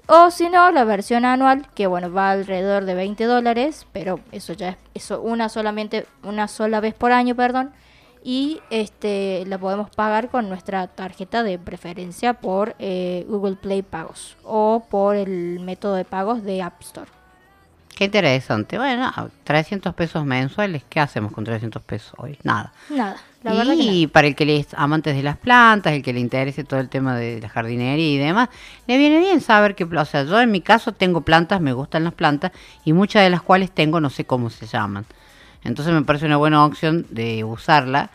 O 0.08 0.30
si 0.30 0.50
no, 0.50 0.72
la 0.72 0.84
versión 0.84 1.26
anual, 1.26 1.68
que 1.74 1.88
bueno, 1.88 2.12
va 2.12 2.32
alrededor 2.32 2.86
de 2.86 2.94
20 2.94 3.24
dólares, 3.26 3.88
pero 3.92 4.20
eso 4.32 4.54
ya 4.54 4.70
es 4.70 4.78
eso 4.94 5.22
una 5.22 5.50
solamente 5.50 6.06
una 6.24 6.48
sola 6.48 6.80
vez 6.80 6.94
por 6.94 7.12
año, 7.12 7.36
perdón. 7.36 7.72
y 8.24 8.60
este 8.72 9.44
la 9.48 9.58
podemos 9.60 9.90
pagar 9.92 10.30
con 10.30 10.50
nuestra 10.50 10.88
tarjeta 10.88 11.44
de 11.44 11.60
preferencia 11.60 12.34
por 12.34 12.76
eh, 12.80 13.26
Google 13.28 13.56
Play 13.56 13.82
Pagos 13.84 14.36
o 14.44 14.84
por 14.90 15.16
el 15.16 15.60
método 15.60 15.96
de 15.96 16.06
pagos 16.06 16.44
de 16.44 16.62
App 16.62 16.82
Store. 16.82 17.10
Qué 17.96 18.06
interesante. 18.06 18.78
Bueno, 18.78 19.12
300 19.46 19.94
pesos 19.96 20.26
mensuales. 20.26 20.84
¿Qué 20.90 21.00
hacemos 21.00 21.32
con 21.32 21.44
300 21.46 21.82
pesos 21.84 22.14
hoy? 22.18 22.38
Nada. 22.44 22.74
Nada, 22.90 23.18
la 23.46 23.54
verdad 23.54 23.76
que 23.76 23.84
y 23.84 24.08
para 24.08 24.26
el 24.26 24.36
que 24.36 24.44
le 24.44 24.58
es 24.58 24.74
amantes 24.74 25.16
de 25.16 25.22
las 25.22 25.38
plantas, 25.38 25.94
el 25.94 26.02
que 26.02 26.14
le 26.14 26.20
interese 26.20 26.64
todo 26.64 26.80
el 26.80 26.90
tema 26.90 27.16
de 27.16 27.40
la 27.40 27.48
jardinería 27.48 28.08
y 28.08 28.18
demás, 28.18 28.50
le 28.88 28.98
viene 28.98 29.20
bien 29.20 29.40
saber 29.40 29.76
que, 29.76 29.84
o 29.84 30.06
sea, 30.06 30.24
yo 30.24 30.42
en 30.42 30.50
mi 30.50 30.62
caso 30.62 30.94
tengo 30.94 31.22
plantas, 31.22 31.62
me 31.62 31.72
gustan 31.72 32.04
las 32.04 32.14
plantas 32.14 32.52
y 32.84 32.94
muchas 32.94 33.22
de 33.22 33.30
las 33.30 33.44
cuales 33.44 33.70
tengo 33.70 34.02
no 34.02 34.10
sé 34.10 34.26
cómo 34.26 34.50
se 34.50 34.66
llaman. 34.66 35.06
Entonces 35.64 35.94
me 35.94 36.02
parece 36.02 36.26
una 36.26 36.38
buena 36.38 36.66
opción 36.66 37.06
de 37.12 37.44
usarla. 37.44 38.10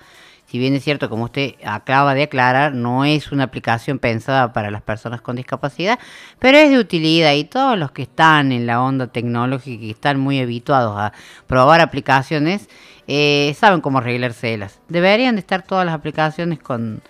Si 0.46 0.58
bien 0.58 0.74
es 0.74 0.82
cierto, 0.82 1.08
como 1.08 1.26
usted 1.26 1.54
acaba 1.64 2.12
de 2.12 2.24
aclarar, 2.24 2.74
no 2.74 3.04
es 3.04 3.30
una 3.30 3.44
aplicación 3.44 4.00
pensada 4.00 4.52
para 4.52 4.72
las 4.72 4.82
personas 4.82 5.20
con 5.20 5.36
discapacidad, 5.36 6.00
pero 6.40 6.58
es 6.58 6.70
de 6.70 6.78
utilidad 6.80 7.34
y 7.34 7.44
todos 7.44 7.78
los 7.78 7.92
que 7.92 8.02
están 8.02 8.50
en 8.50 8.66
la 8.66 8.82
onda 8.82 9.06
tecnológica 9.06 9.84
y 9.84 9.90
están 9.90 10.18
muy 10.18 10.40
habituados 10.40 10.98
a 10.98 11.12
probar 11.46 11.80
aplicaciones, 11.80 12.68
eh, 13.12 13.56
saben 13.58 13.80
cómo 13.80 13.98
arreglárselas. 13.98 14.78
Deberían 14.88 15.34
de 15.34 15.40
estar 15.40 15.62
todas 15.62 15.84
las 15.84 15.96
aplicaciones 15.96 16.60
con, 16.60 17.02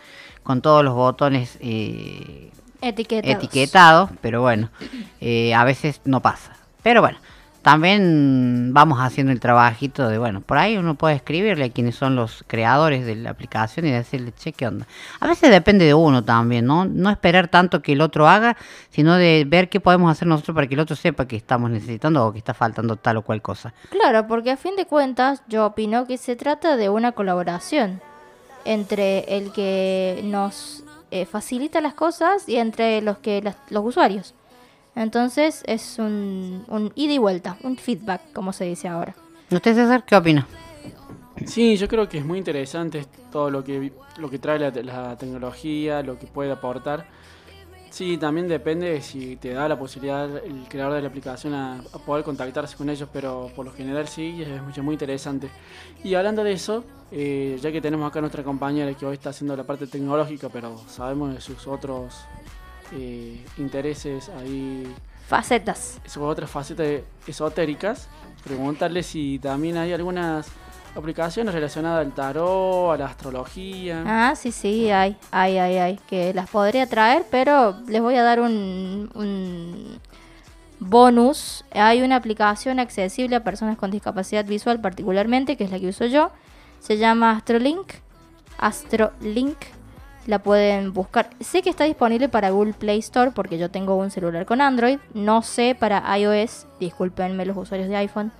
con 0.42 0.62
todos 0.62 0.82
los 0.82 0.94
botones 0.94 1.58
eh, 1.60 2.50
Etiquetados. 2.80 3.36
etiquetados, 3.36 4.10
pero 4.22 4.40
bueno, 4.40 4.70
eh, 5.20 5.52
a 5.52 5.62
veces 5.64 6.00
no 6.06 6.22
pasa. 6.22 6.56
Pero 6.82 7.02
bueno, 7.02 7.18
también 7.62 8.70
vamos 8.72 8.98
haciendo 9.00 9.32
el 9.32 9.40
trabajito 9.40 10.08
de, 10.08 10.18
bueno, 10.18 10.40
por 10.40 10.58
ahí 10.58 10.76
uno 10.76 10.94
puede 10.94 11.14
escribirle 11.16 11.66
a 11.66 11.70
quienes 11.70 11.94
son 11.94 12.16
los 12.16 12.44
creadores 12.46 13.04
de 13.06 13.16
la 13.16 13.30
aplicación 13.30 13.86
y 13.86 13.90
decirle, 13.90 14.32
che, 14.38 14.52
¿qué 14.52 14.66
onda? 14.66 14.86
A 15.20 15.26
veces 15.26 15.50
depende 15.50 15.84
de 15.84 15.94
uno 15.94 16.24
también, 16.24 16.66
¿no? 16.66 16.84
No 16.84 17.10
esperar 17.10 17.48
tanto 17.48 17.82
que 17.82 17.92
el 17.92 18.00
otro 18.00 18.28
haga, 18.28 18.56
sino 18.90 19.14
de 19.16 19.44
ver 19.46 19.68
qué 19.68 19.80
podemos 19.80 20.10
hacer 20.10 20.26
nosotros 20.28 20.54
para 20.54 20.66
que 20.66 20.74
el 20.74 20.80
otro 20.80 20.96
sepa 20.96 21.26
que 21.26 21.36
estamos 21.36 21.70
necesitando 21.70 22.26
o 22.26 22.32
que 22.32 22.38
está 22.38 22.54
faltando 22.54 22.96
tal 22.96 23.18
o 23.18 23.22
cual 23.22 23.42
cosa. 23.42 23.72
Claro, 23.90 24.26
porque 24.26 24.50
a 24.50 24.56
fin 24.56 24.76
de 24.76 24.86
cuentas 24.86 25.42
yo 25.48 25.66
opino 25.66 26.06
que 26.06 26.18
se 26.18 26.36
trata 26.36 26.76
de 26.76 26.88
una 26.88 27.12
colaboración 27.12 28.00
entre 28.64 29.20
el 29.36 29.52
que 29.52 30.20
nos 30.24 30.84
eh, 31.10 31.26
facilita 31.26 31.80
las 31.80 31.94
cosas 31.94 32.48
y 32.48 32.56
entre 32.56 33.00
los 33.02 33.18
que 33.18 33.42
las- 33.42 33.56
los 33.70 33.84
usuarios. 33.84 34.34
Entonces 35.00 35.62
es 35.66 35.98
un, 35.98 36.62
un 36.68 36.92
ida 36.94 37.14
y 37.14 37.18
vuelta, 37.18 37.56
un 37.62 37.78
feedback, 37.78 38.34
como 38.34 38.52
se 38.52 38.66
dice 38.66 38.86
ahora. 38.86 39.14
¿Usted, 39.50 39.74
César, 39.74 40.04
qué 40.04 40.14
opina? 40.14 40.46
Sí, 41.46 41.78
yo 41.78 41.88
creo 41.88 42.06
que 42.06 42.18
es 42.18 42.24
muy 42.26 42.36
interesante 42.36 43.06
todo 43.32 43.50
lo 43.50 43.64
que, 43.64 43.94
lo 44.18 44.28
que 44.28 44.38
trae 44.38 44.58
la, 44.58 44.70
la 44.70 45.16
tecnología, 45.16 46.02
lo 46.02 46.18
que 46.18 46.26
puede 46.26 46.52
aportar. 46.52 47.06
Sí, 47.88 48.18
también 48.18 48.46
depende 48.46 48.90
de 48.90 49.00
si 49.00 49.36
te 49.36 49.54
da 49.54 49.66
la 49.68 49.78
posibilidad 49.78 50.36
el 50.44 50.68
creador 50.68 50.96
de 50.96 51.00
la 51.00 51.08
aplicación 51.08 51.54
a, 51.54 51.78
a 51.78 51.98
poder 51.98 52.22
contactarse 52.22 52.76
con 52.76 52.90
ellos, 52.90 53.08
pero 53.10 53.50
por 53.56 53.64
lo 53.64 53.72
general 53.72 54.06
sí, 54.06 54.42
es 54.42 54.62
mucho, 54.62 54.82
muy 54.82 54.96
interesante. 54.96 55.48
Y 56.04 56.12
hablando 56.12 56.44
de 56.44 56.52
eso, 56.52 56.84
eh, 57.10 57.58
ya 57.58 57.72
que 57.72 57.80
tenemos 57.80 58.06
acá 58.06 58.20
nuestra 58.20 58.44
compañera 58.44 58.92
que 58.92 59.06
hoy 59.06 59.14
está 59.14 59.30
haciendo 59.30 59.56
la 59.56 59.64
parte 59.64 59.86
tecnológica, 59.86 60.50
pero 60.50 60.76
sabemos 60.88 61.34
de 61.34 61.40
sus 61.40 61.66
otros 61.66 62.26
eh, 62.92 63.44
intereses 63.58 64.30
ahí, 64.40 64.92
Facetas. 65.26 66.00
sus 66.04 66.22
otras 66.22 66.50
facetas 66.50 67.02
esotéricas, 67.26 68.08
preguntarle 68.44 69.02
si 69.02 69.38
también 69.38 69.76
hay 69.76 69.92
algunas 69.92 70.48
aplicaciones 70.94 71.54
relacionadas 71.54 72.04
al 72.04 72.12
tarot, 72.12 72.92
a 72.92 72.96
la 72.96 73.06
astrología. 73.06 74.02
Ah, 74.06 74.34
sí, 74.34 74.50
sí, 74.52 74.90
hay, 74.90 75.16
hay, 75.30 75.58
hay, 75.58 75.76
hay, 75.78 75.96
que 76.08 76.34
las 76.34 76.50
podría 76.50 76.86
traer, 76.86 77.24
pero 77.30 77.76
les 77.86 78.02
voy 78.02 78.16
a 78.16 78.22
dar 78.22 78.40
un, 78.40 79.10
un 79.14 80.00
bonus. 80.80 81.64
Hay 81.72 82.02
una 82.02 82.16
aplicación 82.16 82.80
accesible 82.80 83.36
a 83.36 83.44
personas 83.44 83.76
con 83.78 83.90
discapacidad 83.90 84.44
visual 84.44 84.80
particularmente, 84.80 85.56
que 85.56 85.64
es 85.64 85.70
la 85.70 85.78
que 85.78 85.88
uso 85.88 86.06
yo. 86.06 86.30
Se 86.80 86.96
llama 86.98 87.32
Astrolink. 87.32 87.92
Astrolink. 88.58 89.58
La 90.26 90.38
pueden 90.38 90.92
buscar. 90.92 91.30
Sé 91.40 91.62
que 91.62 91.70
está 91.70 91.84
disponible 91.84 92.28
para 92.28 92.50
Google 92.50 92.74
Play 92.74 92.98
Store 92.98 93.30
porque 93.30 93.58
yo 93.58 93.70
tengo 93.70 93.96
un 93.96 94.10
celular 94.10 94.46
con 94.46 94.60
Android. 94.60 94.98
No 95.14 95.42
sé 95.42 95.76
para 95.78 96.16
iOS. 96.18 96.66
Discúlpenme 96.78 97.46
los 97.46 97.56
usuarios 97.56 97.88
de 97.88 97.96
iPhone. 97.96 98.32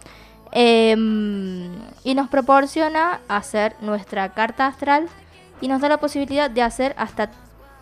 Em, 0.53 1.71
y 2.03 2.15
nos 2.15 2.29
proporciona 2.29 3.21
hacer 3.29 3.77
nuestra 3.81 4.33
carta 4.33 4.67
astral 4.67 5.09
y 5.61 5.69
nos 5.69 5.81
da 5.81 5.89
la 5.89 5.99
posibilidad 5.99 6.51
de 6.51 6.63
hacer 6.63 6.95
hasta, 6.99 7.31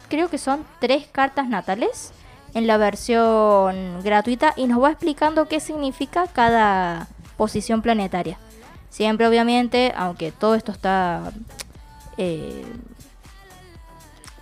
creo 0.09 0.28
que 0.28 0.38
son 0.38 0.64
tres 0.78 1.07
cartas 1.11 1.49
natales 1.49 2.12
en 2.55 2.66
la 2.66 2.76
versión 2.76 4.03
gratuita 4.03 4.53
y 4.57 4.66
nos 4.66 4.82
va 4.82 4.90
explicando 4.90 5.49
qué 5.49 5.61
significa 5.61 6.26
cada 6.26 7.09
posición 7.36 7.80
planetaria. 7.80 8.38
Siempre 8.90 9.26
obviamente, 9.26 9.92
aunque 9.96 10.32
todo 10.32 10.55
esto 10.55 10.72
está 10.72 11.32
eh, 12.16 12.64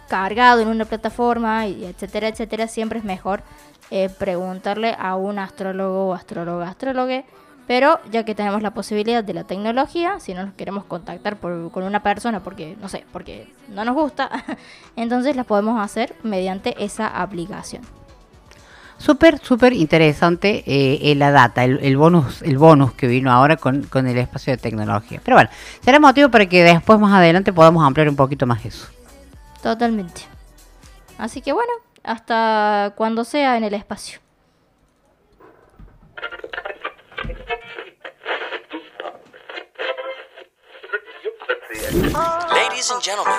cargado 0.08 0.60
en 0.60 0.68
una 0.68 0.84
plataforma, 0.84 1.66
y 1.66 1.84
etcétera, 1.84 2.28
etcétera, 2.28 2.66
siempre 2.68 2.98
es 2.98 3.04
mejor 3.04 3.42
eh, 3.90 4.08
preguntarle 4.18 4.96
a 4.98 5.16
un 5.16 5.38
astrólogo 5.38 6.08
o 6.08 6.14
astróloga, 6.14 6.68
astrólogue. 6.68 7.24
Pero 7.66 7.98
ya 8.12 8.24
que 8.24 8.36
tenemos 8.36 8.62
la 8.62 8.70
posibilidad 8.72 9.24
de 9.24 9.34
la 9.34 9.42
tecnología, 9.42 10.20
si 10.20 10.34
no 10.34 10.46
nos 10.46 10.54
queremos 10.54 10.84
contactar 10.84 11.36
por- 11.36 11.72
con 11.72 11.82
una 11.82 12.00
persona 12.00 12.38
porque, 12.40 12.76
no 12.80 12.88
sé, 12.88 13.04
porque 13.12 13.52
no 13.68 13.84
nos 13.84 13.96
gusta, 13.96 14.30
entonces 14.96 15.34
las 15.34 15.46
podemos 15.46 15.80
hacer 15.82 16.14
mediante 16.22 16.76
esa 16.84 17.08
aplicación. 17.08 17.82
Súper, 18.98 19.38
súper 19.40 19.72
interesante 19.74 20.62
eh, 20.66 21.10
eh, 21.10 21.14
la 21.16 21.30
data, 21.30 21.64
el, 21.64 21.78
el 21.82 21.96
bonus 21.98 22.40
el 22.42 22.56
bonus 22.56 22.92
que 22.94 23.06
vino 23.08 23.30
ahora 23.30 23.56
con, 23.56 23.82
con 23.82 24.06
el 24.06 24.16
espacio 24.16 24.52
de 24.52 24.56
tecnología. 24.58 25.20
Pero 25.22 25.36
bueno, 25.36 25.50
será 25.84 26.00
motivo 26.00 26.30
para 26.30 26.46
que 26.46 26.62
después 26.64 26.98
más 26.98 27.12
adelante 27.12 27.52
podamos 27.52 27.84
ampliar 27.84 28.08
un 28.08 28.16
poquito 28.16 28.46
más 28.46 28.64
eso. 28.64 28.86
Totalmente. 29.62 30.22
Así 31.18 31.40
que 31.40 31.52
bueno, 31.52 31.72
hasta 32.04 32.92
cuando 32.96 33.24
sea 33.24 33.56
en 33.56 33.64
el 33.64 33.74
espacio. 33.74 34.20
Ladies 42.52 42.90
and 42.90 43.02
gentlemen, 43.02 43.32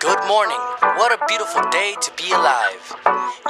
good 0.00 0.18
morning. 0.26 0.58
What 0.98 1.12
a 1.12 1.18
beautiful 1.26 1.62
day 1.70 1.94
to 2.00 2.10
be 2.16 2.32
alive. 2.32 2.82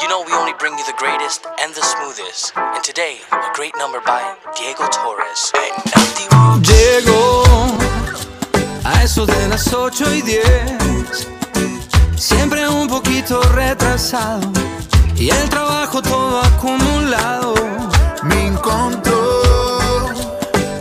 You 0.00 0.08
know, 0.08 0.22
we 0.26 0.32
only 0.32 0.52
bring 0.58 0.76
you 0.78 0.84
the 0.84 0.94
greatest 0.98 1.46
and 1.60 1.74
the 1.74 1.82
smoothest. 1.82 2.52
And 2.56 2.82
today, 2.84 3.16
a 3.32 3.52
great 3.54 3.72
number 3.78 4.00
by 4.04 4.22
Diego 4.56 4.86
Torres. 4.88 5.52
Llego 6.62 7.44
a 8.84 9.02
eso 9.02 9.26
de 9.26 9.48
las 9.48 9.72
8 9.72 10.14
y 10.14 10.22
10, 10.22 10.91
siempre 12.23 12.68
un 12.68 12.87
poquito 12.87 13.43
retrasado 13.55 14.49
y 15.16 15.29
el 15.29 15.49
trabajo 15.49 16.01
todo 16.01 16.41
acumulado. 16.41 17.55
Me 18.23 18.47
encontrou 18.47 19.81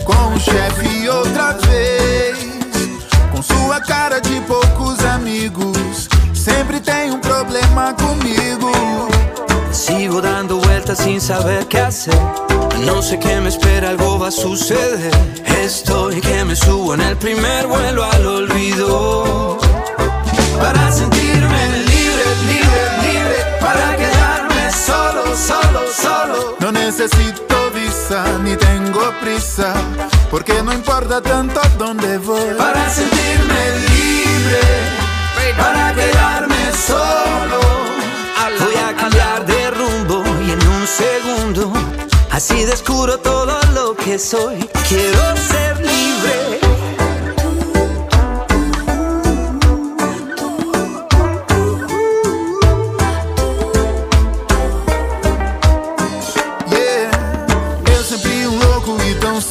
com 0.06 0.36
o 0.36 0.40
chefe 0.40 1.10
outra 1.10 1.54
vez, 1.54 2.38
com 3.32 3.42
sua 3.42 3.82
cara 3.82 4.22
de 4.22 4.40
poucos 4.42 5.04
amigos. 5.04 6.08
Sempre 6.32 6.80
tem 6.80 7.10
um 7.10 7.20
problema 7.20 7.96
comigo. 7.96 8.72
Sigo 9.72 10.22
dando 10.22 10.60
vueltas 10.60 11.00
sin 11.00 11.20
saber 11.20 11.66
qué 11.66 11.80
hacer. 11.80 12.22
No 12.86 13.02
sé 13.02 13.18
qué 13.18 13.42
me 13.42 13.50
espera, 13.50 13.90
algo 13.90 14.20
va 14.20 14.28
a 14.28 14.32
suceder. 14.32 15.12
Estoy 15.64 16.22
que 16.22 16.46
me 16.46 16.56
subo 16.56 16.94
en 16.94 17.02
el 17.02 17.18
primer 17.18 17.66
vuelo 17.66 18.04
al 18.04 18.26
olvido. 18.28 19.58
Para 20.60 20.92
sentirme 20.92 21.68
libre, 21.92 22.26
libre, 22.48 22.82
libre. 23.04 23.38
Para 23.60 23.96
quedarme 23.96 24.72
solo, 24.72 25.24
solo, 25.36 25.82
solo. 25.94 26.56
No 26.60 26.72
necesito 26.72 27.72
visa 27.74 28.24
ni 28.44 28.56
tengo 28.56 29.02
prisa, 29.22 29.74
porque 30.30 30.62
no 30.64 30.74
importa 30.74 31.22
tanto 31.22 31.62
dónde 31.78 32.18
voy. 32.18 32.56
Para 32.58 32.90
sentirme 32.90 33.62
libre, 33.90 34.62
para 35.58 35.94
quedarme 35.94 36.72
solo. 36.88 37.62
Voy 38.60 38.76
a 38.76 38.96
cambiar 38.96 39.46
de 39.46 39.72
rumbo 39.72 40.24
y 40.46 40.52
en 40.52 40.68
un 40.68 40.86
segundo, 40.86 41.72
así 42.32 42.64
descubro 42.66 43.18
todo 43.18 43.60
lo 43.74 43.96
que 43.96 44.20
soy. 44.20 44.58
Quiero 44.88 45.38
ser 45.38 45.78
libre. 45.78 46.81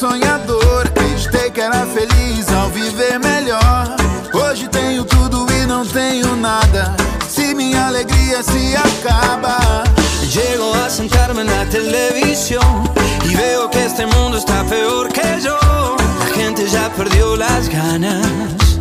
sonhador. 0.01 0.87
Acreditei 0.87 1.51
que 1.51 1.61
era 1.61 1.85
feliz 1.87 2.49
ao 2.55 2.71
viver 2.71 3.19
melhor. 3.21 3.95
Hoje 4.33 4.67
tenho 4.69 5.05
tudo 5.05 5.47
e 5.53 5.67
não 5.67 5.85
tenho 5.85 6.35
nada. 6.37 6.97
Se 7.29 7.55
minha 7.55 7.87
alegria 7.87 8.43
se 8.43 8.75
acaba. 8.77 9.85
Llego 10.23 10.73
a 10.85 10.89
sentar-me 10.89 11.45
na 11.45 11.67
televisão 11.67 12.85
e 13.25 13.35
veo 13.35 13.69
que 13.69 13.79
este 13.79 14.07
mundo 14.07 14.39
está 14.39 14.65
peor 14.65 15.09
que 15.09 15.21
eu. 15.21 15.97
A 16.25 16.35
gente 16.35 16.67
já 16.69 16.89
perdeu 16.91 17.35
as 17.35 17.69
ganas, 17.69 18.79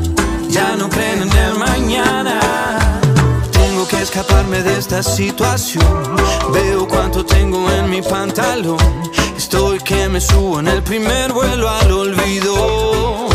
já 0.49 0.75
não 0.77 0.89
creen 0.89 1.23
en 1.23 1.37
el 1.37 1.57
mañana. 1.57 2.88
Que 3.89 4.03
escaparme 4.03 4.61
de 4.61 4.77
esta 4.77 5.01
situación. 5.01 5.83
Veo 6.53 6.87
cuánto 6.87 7.25
tengo 7.25 7.69
en 7.71 7.89
mi 7.89 8.03
pantalón. 8.03 8.77
Estoy 9.35 9.79
que 9.79 10.07
me 10.07 10.21
subo 10.21 10.59
en 10.59 10.67
el 10.67 10.83
primer 10.83 11.33
vuelo 11.33 11.67
al 11.67 11.91
olvido. 11.91 13.27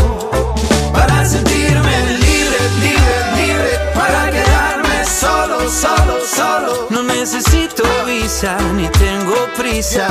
Para 0.93 1.25
sentirme 1.25 1.95
libre, 2.19 2.59
libre, 2.79 3.17
libre. 3.35 3.79
Para 3.93 4.31
quedarme 4.31 5.05
solo, 5.05 5.69
solo, 5.69 6.15
solo. 6.25 6.87
No 6.89 7.03
necesito 7.03 7.83
visa 8.05 8.57
ni 8.75 8.87
tengo 8.87 9.35
prisa. 9.57 10.07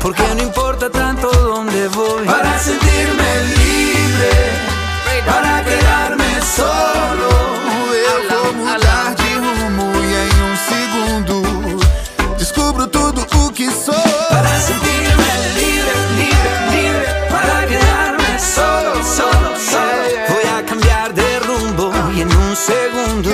Porque 0.00 0.22
no 0.36 0.42
importa 0.42 0.88
tanto 0.88 1.28
dónde 1.32 1.88
voy. 1.88 2.26
Para 2.26 2.56
sentirme 2.60 3.28
libre. 3.58 4.30
Para 5.26 5.64
quedarme 5.64 6.40
solo. 6.56 6.90
Eu 7.92 8.28
vou 8.28 8.89
que. 13.52 13.68
Para 14.30 14.60
sentirme 14.60 15.30
libre, 15.58 15.94
libre, 16.18 16.52
libre. 16.74 17.06
Para 17.30 17.66
quedarme 17.66 18.38
solo, 18.38 18.92
solo, 19.04 19.50
solo. 19.56 20.16
Voy 20.28 20.46
a 20.56 20.64
cambiar 20.64 21.14
de 21.14 21.40
rumbo 21.40 21.92
y 22.14 22.22
en 22.22 22.36
un 22.36 22.56
segundo 22.56 23.30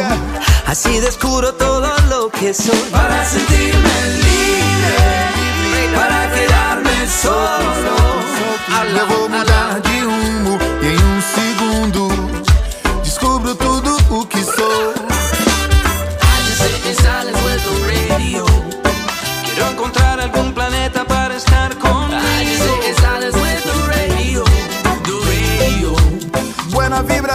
así 0.66 1.00
descubro 1.00 1.52
todo 1.54 1.92
lo 2.08 2.30
que 2.30 2.52
soy. 2.54 2.78
Para 2.90 3.24
sentirme 3.24 3.96
libre, 4.24 5.96
para 5.96 6.30
quedarme 6.32 7.08
solo. 7.22 7.66
Eu 8.96 9.06
vou 9.08 9.28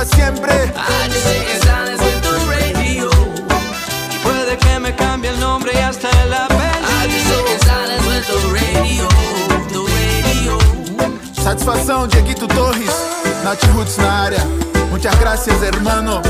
Buena 0.01 0.05
vibra 0.05 0.05
siempre. 0.05 0.73
Y 4.09 4.17
puede 4.23 4.57
que 4.57 4.79
me 4.79 4.95
cambie 4.95 5.29
el 5.29 5.39
nombre 5.39 5.71
y 5.73 5.77
hasta 5.77 6.09
el 6.23 6.33
apellido. 6.33 6.61
Satisfação, 11.43 12.07
Dieguito 12.07 12.47
Torres, 12.47 12.95
Nath 13.43 13.63
Roots 13.73 13.97
na 13.97 14.23
área. 14.23 14.45
Muchas 14.91 15.19
gracias, 15.19 15.61
hermano. 15.63 16.21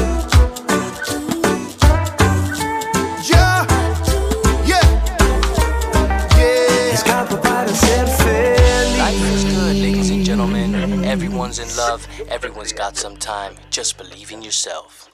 Everyone's 11.42 11.58
in 11.58 11.76
love, 11.76 12.08
everyone's 12.30 12.72
got 12.72 12.96
some 12.96 13.18
time. 13.18 13.56
Just 13.72 13.98
believe 13.98 14.32
in 14.32 14.44
yourself. 14.44 15.10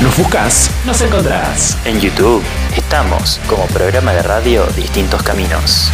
Nos 0.00 0.16
buscas, 0.16 0.70
nos 0.84 1.00
encontrás. 1.00 1.76
En 1.84 2.00
YouTube 2.00 2.44
estamos 2.76 3.40
como 3.48 3.66
programa 3.66 4.12
de 4.12 4.22
radio 4.22 4.64
Distintos 4.76 5.20
Caminos. 5.24 5.90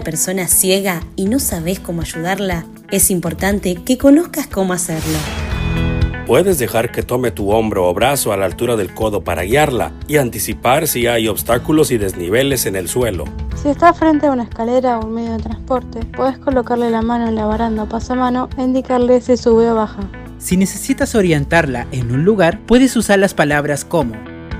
Una 0.00 0.04
persona 0.04 0.48
ciega 0.48 1.02
y 1.14 1.26
no 1.26 1.38
sabes 1.38 1.78
cómo 1.78 2.00
ayudarla, 2.00 2.64
es 2.90 3.10
importante 3.10 3.74
que 3.74 3.98
conozcas 3.98 4.46
cómo 4.46 4.72
hacerlo. 4.72 5.18
Puedes 6.26 6.58
dejar 6.58 6.90
que 6.90 7.02
tome 7.02 7.32
tu 7.32 7.50
hombro 7.50 7.86
o 7.86 7.92
brazo 7.92 8.32
a 8.32 8.38
la 8.38 8.46
altura 8.46 8.76
del 8.76 8.94
codo 8.94 9.22
para 9.22 9.42
guiarla 9.42 9.92
y 10.08 10.16
anticipar 10.16 10.88
si 10.88 11.06
hay 11.06 11.28
obstáculos 11.28 11.90
y 11.90 11.98
desniveles 11.98 12.64
en 12.64 12.76
el 12.76 12.88
suelo. 12.88 13.24
Si 13.60 13.68
estás 13.68 13.98
frente 13.98 14.26
a 14.26 14.30
una 14.30 14.44
escalera 14.44 14.98
o 14.98 15.04
un 15.04 15.12
medio 15.12 15.32
de 15.32 15.42
transporte, 15.42 16.00
puedes 16.16 16.38
colocarle 16.38 16.88
la 16.88 17.02
mano 17.02 17.28
en 17.28 17.34
la 17.34 17.44
baranda 17.44 17.82
o 17.82 17.86
pasamano 17.86 18.48
e 18.56 18.62
indicarle 18.62 19.20
si 19.20 19.36
sube 19.36 19.70
o 19.70 19.74
baja. 19.74 20.00
Si 20.38 20.56
necesitas 20.56 21.14
orientarla 21.14 21.88
en 21.92 22.10
un 22.10 22.24
lugar, 22.24 22.58
puedes 22.64 22.96
usar 22.96 23.18
las 23.18 23.34
palabras 23.34 23.84
como 23.84 24.14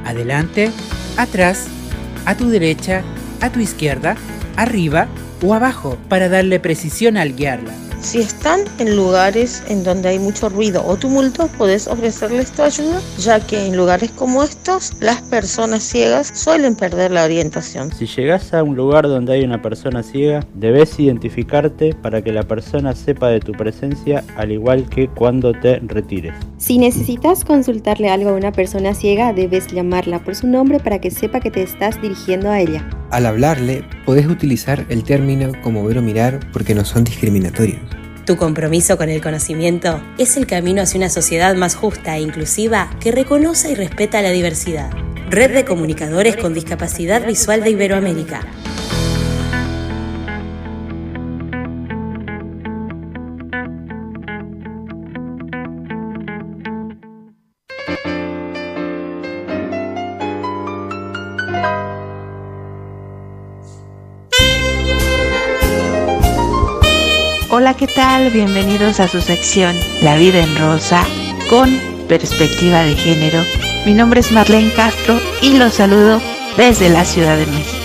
adelante, 0.04 0.70
atrás, 1.16 1.66
a 2.26 2.34
tu 2.34 2.50
derecha, 2.50 3.02
a 3.40 3.50
tu 3.50 3.60
izquierda, 3.60 4.16
arriba 4.56 5.08
o 5.42 5.54
abajo 5.54 5.98
para 6.08 6.28
darle 6.28 6.60
precisión 6.60 7.16
al 7.16 7.34
guiarla. 7.34 7.89
Si 8.02 8.18
están 8.18 8.60
en 8.78 8.96
lugares 8.96 9.62
en 9.68 9.84
donde 9.84 10.08
hay 10.08 10.18
mucho 10.18 10.48
ruido 10.48 10.82
o 10.86 10.96
tumulto, 10.96 11.48
puedes 11.58 11.86
ofrecerles 11.86 12.50
tu 12.50 12.62
ayuda, 12.62 13.00
ya 13.18 13.40
que 13.40 13.66
en 13.66 13.76
lugares 13.76 14.10
como 14.12 14.42
estos, 14.42 14.94
las 15.00 15.20
personas 15.20 15.82
ciegas 15.82 16.32
suelen 16.34 16.74
perder 16.74 17.10
la 17.10 17.24
orientación. 17.24 17.92
Si 17.92 18.06
llegas 18.06 18.54
a 18.54 18.62
un 18.62 18.74
lugar 18.74 19.06
donde 19.06 19.34
hay 19.34 19.44
una 19.44 19.60
persona 19.60 20.02
ciega, 20.02 20.44
debes 20.54 20.98
identificarte 20.98 21.94
para 21.94 22.22
que 22.22 22.32
la 22.32 22.42
persona 22.42 22.94
sepa 22.94 23.28
de 23.28 23.40
tu 23.40 23.52
presencia 23.52 24.24
al 24.36 24.50
igual 24.50 24.88
que 24.88 25.06
cuando 25.08 25.52
te 25.52 25.78
retires. 25.80 26.32
Si 26.56 26.78
necesitas 26.78 27.44
consultarle 27.44 28.08
algo 28.08 28.30
a 28.30 28.34
una 28.34 28.52
persona 28.52 28.94
ciega, 28.94 29.34
debes 29.34 29.66
llamarla 29.68 30.24
por 30.24 30.34
su 30.34 30.46
nombre 30.46 30.80
para 30.80 31.00
que 31.00 31.10
sepa 31.10 31.40
que 31.40 31.50
te 31.50 31.62
estás 31.62 32.00
dirigiendo 32.00 32.50
a 32.50 32.60
ella. 32.60 32.88
Al 33.10 33.26
hablarle, 33.26 33.84
podés 34.06 34.26
utilizar 34.26 34.86
el 34.88 35.04
término 35.04 35.52
como 35.62 35.84
ver 35.84 35.98
o 35.98 36.02
mirar 36.02 36.40
porque 36.52 36.74
no 36.74 36.84
son 36.84 37.04
discriminatorios. 37.04 37.89
Tu 38.30 38.36
compromiso 38.36 38.96
con 38.96 39.08
el 39.08 39.20
conocimiento 39.20 40.00
es 40.16 40.36
el 40.36 40.46
camino 40.46 40.82
hacia 40.82 40.98
una 40.98 41.08
sociedad 41.08 41.56
más 41.56 41.74
justa 41.74 42.16
e 42.16 42.20
inclusiva 42.20 42.88
que 43.00 43.10
reconoce 43.10 43.72
y 43.72 43.74
respeta 43.74 44.22
la 44.22 44.30
diversidad. 44.30 44.92
Red 45.30 45.52
de 45.52 45.64
Comunicadores 45.64 46.36
con 46.36 46.54
Discapacidad 46.54 47.26
Visual 47.26 47.64
de 47.64 47.70
Iberoamérica. 47.70 48.42
Hola, 67.60 67.74
¿qué 67.74 67.86
tal? 67.86 68.30
Bienvenidos 68.30 69.00
a 69.00 69.06
su 69.06 69.20
sección 69.20 69.76
La 70.00 70.16
vida 70.16 70.42
en 70.42 70.56
rosa 70.56 71.04
con 71.50 71.68
perspectiva 72.08 72.80
de 72.84 72.96
género. 72.96 73.44
Mi 73.84 73.92
nombre 73.92 74.20
es 74.20 74.32
Marlene 74.32 74.72
Castro 74.72 75.20
y 75.42 75.58
los 75.58 75.74
saludo 75.74 76.22
desde 76.56 76.88
la 76.88 77.04
Ciudad 77.04 77.36
de 77.36 77.44
México. 77.44 77.76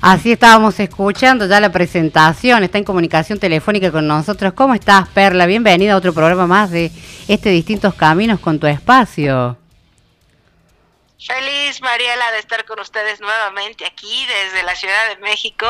Así 0.00 0.32
estábamos 0.32 0.80
escuchando 0.80 1.46
ya 1.46 1.60
la 1.60 1.70
presentación, 1.70 2.64
está 2.64 2.78
en 2.78 2.84
comunicación 2.84 3.38
telefónica 3.38 3.92
con 3.92 4.08
nosotros. 4.08 4.52
¿Cómo 4.54 4.74
estás, 4.74 5.08
Perla? 5.10 5.46
Bienvenida 5.46 5.92
a 5.92 5.96
otro 5.96 6.12
programa 6.12 6.48
más 6.48 6.72
de 6.72 6.90
este 7.28 7.50
Distintos 7.50 7.94
Caminos 7.94 8.40
con 8.40 8.58
tu 8.58 8.66
espacio. 8.66 9.59
Feliz, 11.22 11.82
Mariela, 11.82 12.32
de 12.32 12.38
estar 12.38 12.64
con 12.64 12.80
ustedes 12.80 13.20
nuevamente 13.20 13.84
aquí 13.84 14.24
desde 14.26 14.64
la 14.64 14.74
Ciudad 14.74 15.08
de 15.10 15.20
México 15.20 15.66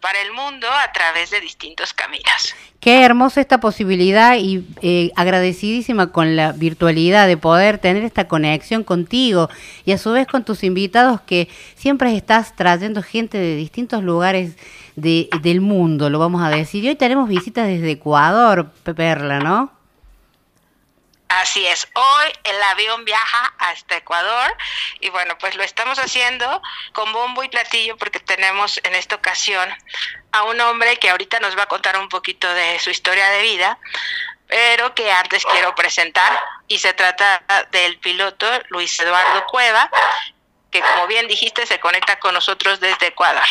para 0.00 0.22
el 0.22 0.32
mundo 0.32 0.66
a 0.70 0.90
través 0.92 1.30
de 1.30 1.40
distintos 1.40 1.92
caminos. 1.92 2.54
Qué 2.80 3.04
hermosa 3.04 3.42
esta 3.42 3.60
posibilidad 3.60 4.36
y 4.38 4.66
eh, 4.80 5.10
agradecidísima 5.14 6.12
con 6.12 6.34
la 6.34 6.52
virtualidad 6.52 7.26
de 7.26 7.36
poder 7.36 7.76
tener 7.76 8.04
esta 8.04 8.26
conexión 8.26 8.84
contigo 8.84 9.50
y 9.84 9.92
a 9.92 9.98
su 9.98 10.12
vez 10.12 10.26
con 10.26 10.44
tus 10.44 10.64
invitados 10.64 11.20
que 11.20 11.48
siempre 11.74 12.16
estás 12.16 12.56
trayendo 12.56 13.02
gente 13.02 13.36
de 13.36 13.54
distintos 13.54 14.02
lugares 14.02 14.56
de, 14.94 15.28
del 15.42 15.60
mundo, 15.60 16.08
lo 16.08 16.18
vamos 16.18 16.42
a 16.42 16.48
decir. 16.48 16.84
Y 16.84 16.88
hoy 16.88 16.96
tenemos 16.96 17.28
visitas 17.28 17.66
desde 17.66 17.90
Ecuador, 17.90 18.70
Perla, 18.82 19.40
¿no? 19.40 19.75
Así 21.36 21.66
es, 21.66 21.86
hoy 21.92 22.32
el 22.44 22.62
avión 22.62 23.04
viaja 23.04 23.52
hasta 23.58 23.98
Ecuador 23.98 24.56
y 25.00 25.10
bueno, 25.10 25.36
pues 25.36 25.54
lo 25.54 25.62
estamos 25.62 25.98
haciendo 25.98 26.62
con 26.94 27.12
bombo 27.12 27.44
y 27.44 27.48
platillo 27.50 27.98
porque 27.98 28.20
tenemos 28.20 28.80
en 28.84 28.94
esta 28.94 29.16
ocasión 29.16 29.68
a 30.32 30.44
un 30.44 30.58
hombre 30.62 30.96
que 30.96 31.10
ahorita 31.10 31.38
nos 31.40 31.56
va 31.56 31.64
a 31.64 31.66
contar 31.66 31.98
un 31.98 32.08
poquito 32.08 32.48
de 32.54 32.78
su 32.78 32.88
historia 32.88 33.28
de 33.28 33.42
vida, 33.42 33.78
pero 34.46 34.94
que 34.94 35.12
antes 35.12 35.44
quiero 35.44 35.74
presentar 35.74 36.40
y 36.68 36.78
se 36.78 36.94
trata 36.94 37.42
del 37.70 37.98
piloto 37.98 38.46
Luis 38.70 38.98
Eduardo 38.98 39.44
Cueva, 39.46 39.90
que 40.70 40.80
como 40.80 41.06
bien 41.06 41.28
dijiste 41.28 41.66
se 41.66 41.78
conecta 41.78 42.18
con 42.18 42.32
nosotros 42.32 42.80
desde 42.80 43.08
Ecuador. 43.08 43.44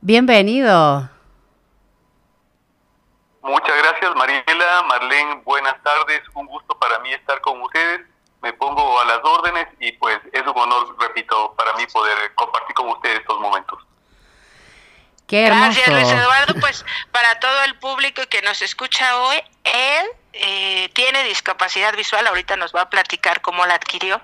Bienvenido. 0.00 1.15
Muchas 3.46 3.76
gracias 3.76 4.12
Mariela, 4.16 4.82
Marlene, 4.88 5.40
buenas 5.44 5.80
tardes, 5.84 6.20
un 6.34 6.46
gusto 6.46 6.76
para 6.80 6.98
mí 6.98 7.12
estar 7.12 7.40
con 7.40 7.62
ustedes, 7.62 8.00
me 8.42 8.52
pongo 8.52 9.00
a 9.00 9.04
las 9.04 9.20
órdenes 9.22 9.68
y 9.78 9.92
pues 9.92 10.18
es 10.32 10.42
un 10.42 10.58
honor, 10.58 10.96
repito, 10.98 11.54
para 11.56 11.72
mí 11.74 11.86
poder 11.86 12.34
compartir 12.34 12.74
con 12.74 12.88
ustedes 12.88 13.20
estos 13.20 13.38
momentos. 13.38 13.78
Qué. 15.28 15.44
Gracias 15.44 15.86
Luis 15.86 16.10
Eduardo, 16.10 16.54
pues 16.60 16.84
para 17.12 17.38
todo 17.38 17.62
el 17.62 17.78
público 17.78 18.22
que 18.28 18.42
nos 18.42 18.62
escucha 18.62 19.16
hoy, 19.20 19.36
él 19.62 20.06
eh, 20.32 20.90
tiene 20.92 21.22
discapacidad 21.22 21.94
visual, 21.94 22.26
ahorita 22.26 22.56
nos 22.56 22.74
va 22.74 22.82
a 22.82 22.90
platicar 22.90 23.42
cómo 23.42 23.64
la 23.64 23.74
adquirió, 23.74 24.20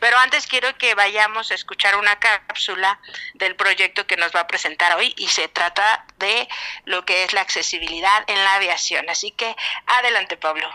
pero 0.00 0.18
antes 0.18 0.46
quiero 0.46 0.74
que 0.78 0.94
vayamos 0.94 1.50
a 1.50 1.54
escuchar 1.54 1.96
una 1.96 2.18
cápsula 2.18 2.98
del 3.34 3.54
proyecto 3.54 4.06
que 4.06 4.16
nos 4.16 4.34
va 4.34 4.40
a 4.40 4.46
presentar 4.46 4.96
hoy 4.96 5.12
y 5.18 5.28
se 5.28 5.48
trata 5.48 6.06
de 6.22 6.48
lo 6.86 7.04
que 7.04 7.24
es 7.24 7.34
la 7.34 7.42
accesibilidad 7.42 8.24
en 8.26 8.42
la 8.42 8.54
aviación. 8.54 9.10
Así 9.10 9.30
que 9.32 9.54
adelante 9.98 10.38
Pablo. 10.38 10.66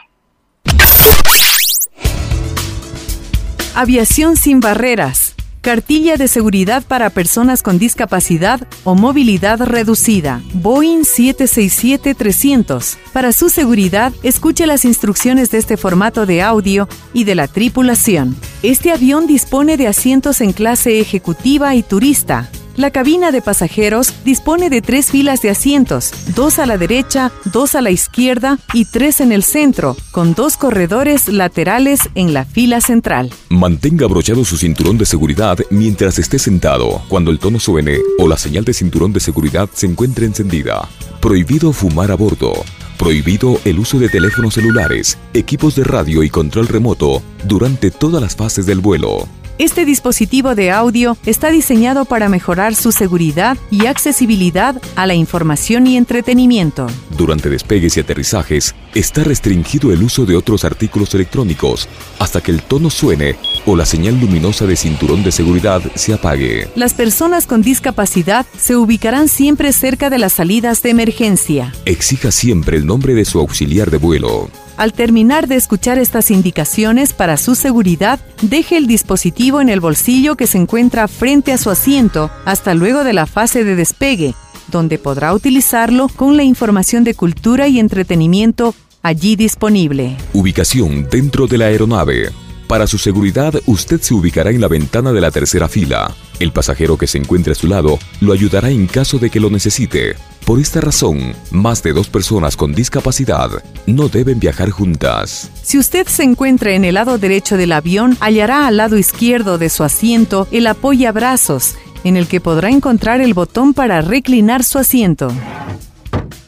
Aviación 3.74 4.38
sin 4.38 4.60
barreras. 4.60 5.36
Cartilla 5.62 6.18
de 6.18 6.28
seguridad 6.28 6.82
para 6.82 7.10
personas 7.10 7.62
con 7.62 7.78
discapacidad 7.78 8.66
o 8.86 8.96
movilidad 8.96 9.60
reducida. 9.60 10.42
Boeing 10.54 11.02
767-300. 11.02 12.98
Para 13.12 13.34
su 13.34 13.50
seguridad, 13.50 14.14
escuche 14.24 14.66
las 14.66 14.86
instrucciones 14.86 15.52
de 15.52 15.58
este 15.58 15.76
formato 15.76 16.26
de 16.26 16.42
audio 16.42 16.88
y 17.14 17.26
de 17.26 17.36
la 17.36 17.48
tripulación. 17.50 18.36
Este 18.64 18.92
avión 18.92 19.28
dispone 19.28 19.76
de 19.78 19.88
asientos 19.88 20.42
en 20.42 20.54
clase 20.54 21.02
ejecutiva 21.02 21.76
y 21.76 21.84
turista. 21.84 22.50
La 22.78 22.92
cabina 22.92 23.32
de 23.32 23.42
pasajeros 23.42 24.14
dispone 24.24 24.70
de 24.70 24.84
tres 24.84 25.10
filas 25.10 25.42
de 25.42 25.50
asientos, 25.50 26.12
dos 26.36 26.60
a 26.60 26.68
la 26.68 26.78
derecha, 26.78 27.32
dos 27.46 27.74
a 27.74 27.82
la 27.82 27.90
izquierda 27.90 28.60
y 28.72 28.86
tres 28.86 29.20
en 29.20 29.32
el 29.32 29.42
centro, 29.42 29.98
con 30.12 30.36
dos 30.36 30.58
corredores 30.58 31.28
laterales 31.28 32.02
en 32.14 32.36
la 32.36 32.46
fila 32.46 32.80
central. 32.80 33.32
Mantenga 33.50 34.06
abrochado 34.06 34.46
su 34.46 34.58
cinturón 34.58 35.00
de 35.00 35.08
seguridad 35.08 35.58
mientras 35.72 36.20
esté 36.20 36.38
sentado, 36.38 37.02
cuando 37.08 37.32
el 37.32 37.40
tono 37.40 37.60
suene 37.60 37.98
o 38.20 38.28
la 38.28 38.38
señal 38.38 38.64
de 38.64 38.76
cinturón 38.76 39.12
de 39.12 39.22
seguridad 39.22 39.68
se 39.74 39.88
encuentre 39.88 40.28
encendida. 40.28 40.88
Prohibido 41.20 41.74
fumar 41.74 42.12
a 42.12 42.16
bordo. 42.16 42.54
Prohibido 43.00 43.60
el 43.66 43.80
uso 43.80 43.98
de 43.98 44.08
teléfonos 44.08 44.54
celulares, 44.54 45.18
equipos 45.34 45.76
de 45.76 45.84
radio 45.84 46.22
y 46.22 46.30
control 46.30 46.68
remoto 46.68 47.24
durante 47.44 47.90
todas 47.90 48.22
las 48.22 48.36
fases 48.36 48.68
del 48.68 48.82
vuelo. 48.82 49.28
Este 49.60 49.86
dispositivo 49.86 50.54
de 50.54 50.70
audio 50.70 51.18
está 51.26 51.50
diseñado 51.50 52.06
para 52.06 52.30
mejorar 52.30 52.76
su 52.76 52.92
seguridad 52.92 53.58
y 53.72 53.88
accesibilidad 53.88 54.80
a 54.96 55.08
la 55.08 55.16
información 55.16 55.88
y 55.88 55.98
entretenimiento. 55.98 56.86
Durante 57.18 57.50
despegues 57.50 57.98
y 57.98 58.02
aterrizajes, 58.02 58.76
está 58.94 59.24
restringido 59.24 59.92
el 59.92 60.04
uso 60.04 60.28
de 60.28 60.36
otros 60.36 60.64
artículos 60.64 61.16
electrónicos 61.16 61.90
hasta 62.20 62.40
que 62.42 62.52
el 62.52 62.62
tono 62.62 62.92
suene 62.92 63.36
o 63.66 63.76
la 63.76 63.88
señal 63.88 64.20
luminosa 64.20 64.68
de 64.68 64.76
cinturón 64.76 65.24
de 65.24 65.32
seguridad 65.32 65.82
se 65.96 66.14
apague. 66.14 66.68
Las 66.76 66.94
personas 66.94 67.48
con 67.48 67.64
discapacidad 67.64 68.46
se 68.60 68.76
ubicarán 68.76 69.28
siempre 69.28 69.74
cerca 69.74 70.12
de 70.12 70.20
las 70.20 70.34
salidas 70.34 70.84
de 70.84 70.92
emergencia. 70.92 71.74
Exija 71.86 72.32
siempre 72.32 72.78
el 72.78 72.86
nombre 72.86 73.16
de 73.16 73.26
su 73.26 73.40
auxiliar 73.40 73.90
de 73.90 73.98
vuelo. 73.98 74.52
Al 74.78 74.94
terminar 74.94 75.48
de 75.48 75.56
escuchar 75.56 75.98
estas 75.98 76.30
indicaciones 76.30 77.14
para 77.14 77.38
su 77.38 77.56
seguridad, 77.56 78.20
deje 78.44 78.78
el 78.78 78.86
dispositivo 78.86 79.60
en 79.60 79.70
el 79.70 79.80
bolsillo 79.80 80.36
que 80.36 80.46
se 80.46 80.60
encuentra 80.60 81.08
frente 81.08 81.52
a 81.52 81.58
su 81.58 81.72
asiento 81.72 82.30
hasta 82.46 82.76
luego 82.76 83.04
de 83.04 83.14
la 83.14 83.26
fase 83.26 83.64
de 83.64 83.76
despegue, 83.76 84.36
donde 84.72 85.00
podrá 85.00 85.34
utilizarlo 85.34 86.08
con 86.10 86.38
la 86.38 86.44
información 86.44 87.04
de 87.04 87.16
cultura 87.16 87.68
y 87.68 87.80
entretenimiento 87.80 88.76
allí 89.02 89.36
disponible. 89.36 90.16
Ubicación 90.34 91.08
dentro 91.10 91.48
de 91.48 91.58
la 91.58 91.66
aeronave. 91.66 92.30
Para 92.68 92.86
su 92.86 92.98
seguridad, 92.98 93.54
usted 93.66 94.02
se 94.02 94.14
ubicará 94.14 94.50
en 94.50 94.60
la 94.60 94.68
ventana 94.68 95.14
de 95.14 95.22
la 95.22 95.32
tercera 95.32 95.70
fila. 95.70 96.14
El 96.40 96.52
pasajero 96.52 96.98
que 96.98 97.08
se 97.08 97.18
encuentre 97.18 97.54
a 97.54 97.56
su 97.56 97.66
lado 97.66 97.98
lo 98.20 98.34
ayudará 98.34 98.70
en 98.70 98.88
caso 98.88 99.20
de 99.20 99.30
que 99.30 99.40
lo 99.40 99.50
necesite. 99.50 100.16
Por 100.46 100.60
esta 100.60 100.82
razón, 100.82 101.34
más 101.52 101.82
de 101.82 101.94
dos 101.94 102.10
personas 102.10 102.58
con 102.58 102.74
discapacidad 102.74 103.50
no 103.86 104.10
deben 104.10 104.40
viajar 104.40 104.70
juntas. 104.70 105.50
Si 105.64 105.78
usted 105.78 106.08
se 106.08 106.24
encuentra 106.24 106.74
en 106.74 106.84
el 106.84 106.96
lado 106.96 107.18
derecho 107.18 107.56
del 107.56 107.72
avión, 107.72 108.18
hallará 108.20 108.68
al 108.68 108.78
lado 108.78 108.98
izquierdo 108.98 109.58
de 109.58 109.70
su 109.70 109.84
asiento 109.84 110.46
el 110.52 110.68
apoyabrazos, 110.68 111.76
en 112.04 112.18
el 112.18 112.28
que 112.28 112.42
podrá 112.42 112.70
encontrar 112.70 113.22
el 113.22 113.34
botón 113.34 113.74
para 113.74 114.02
reclinar 114.02 114.66
su 114.66 114.78
asiento. 114.78 115.32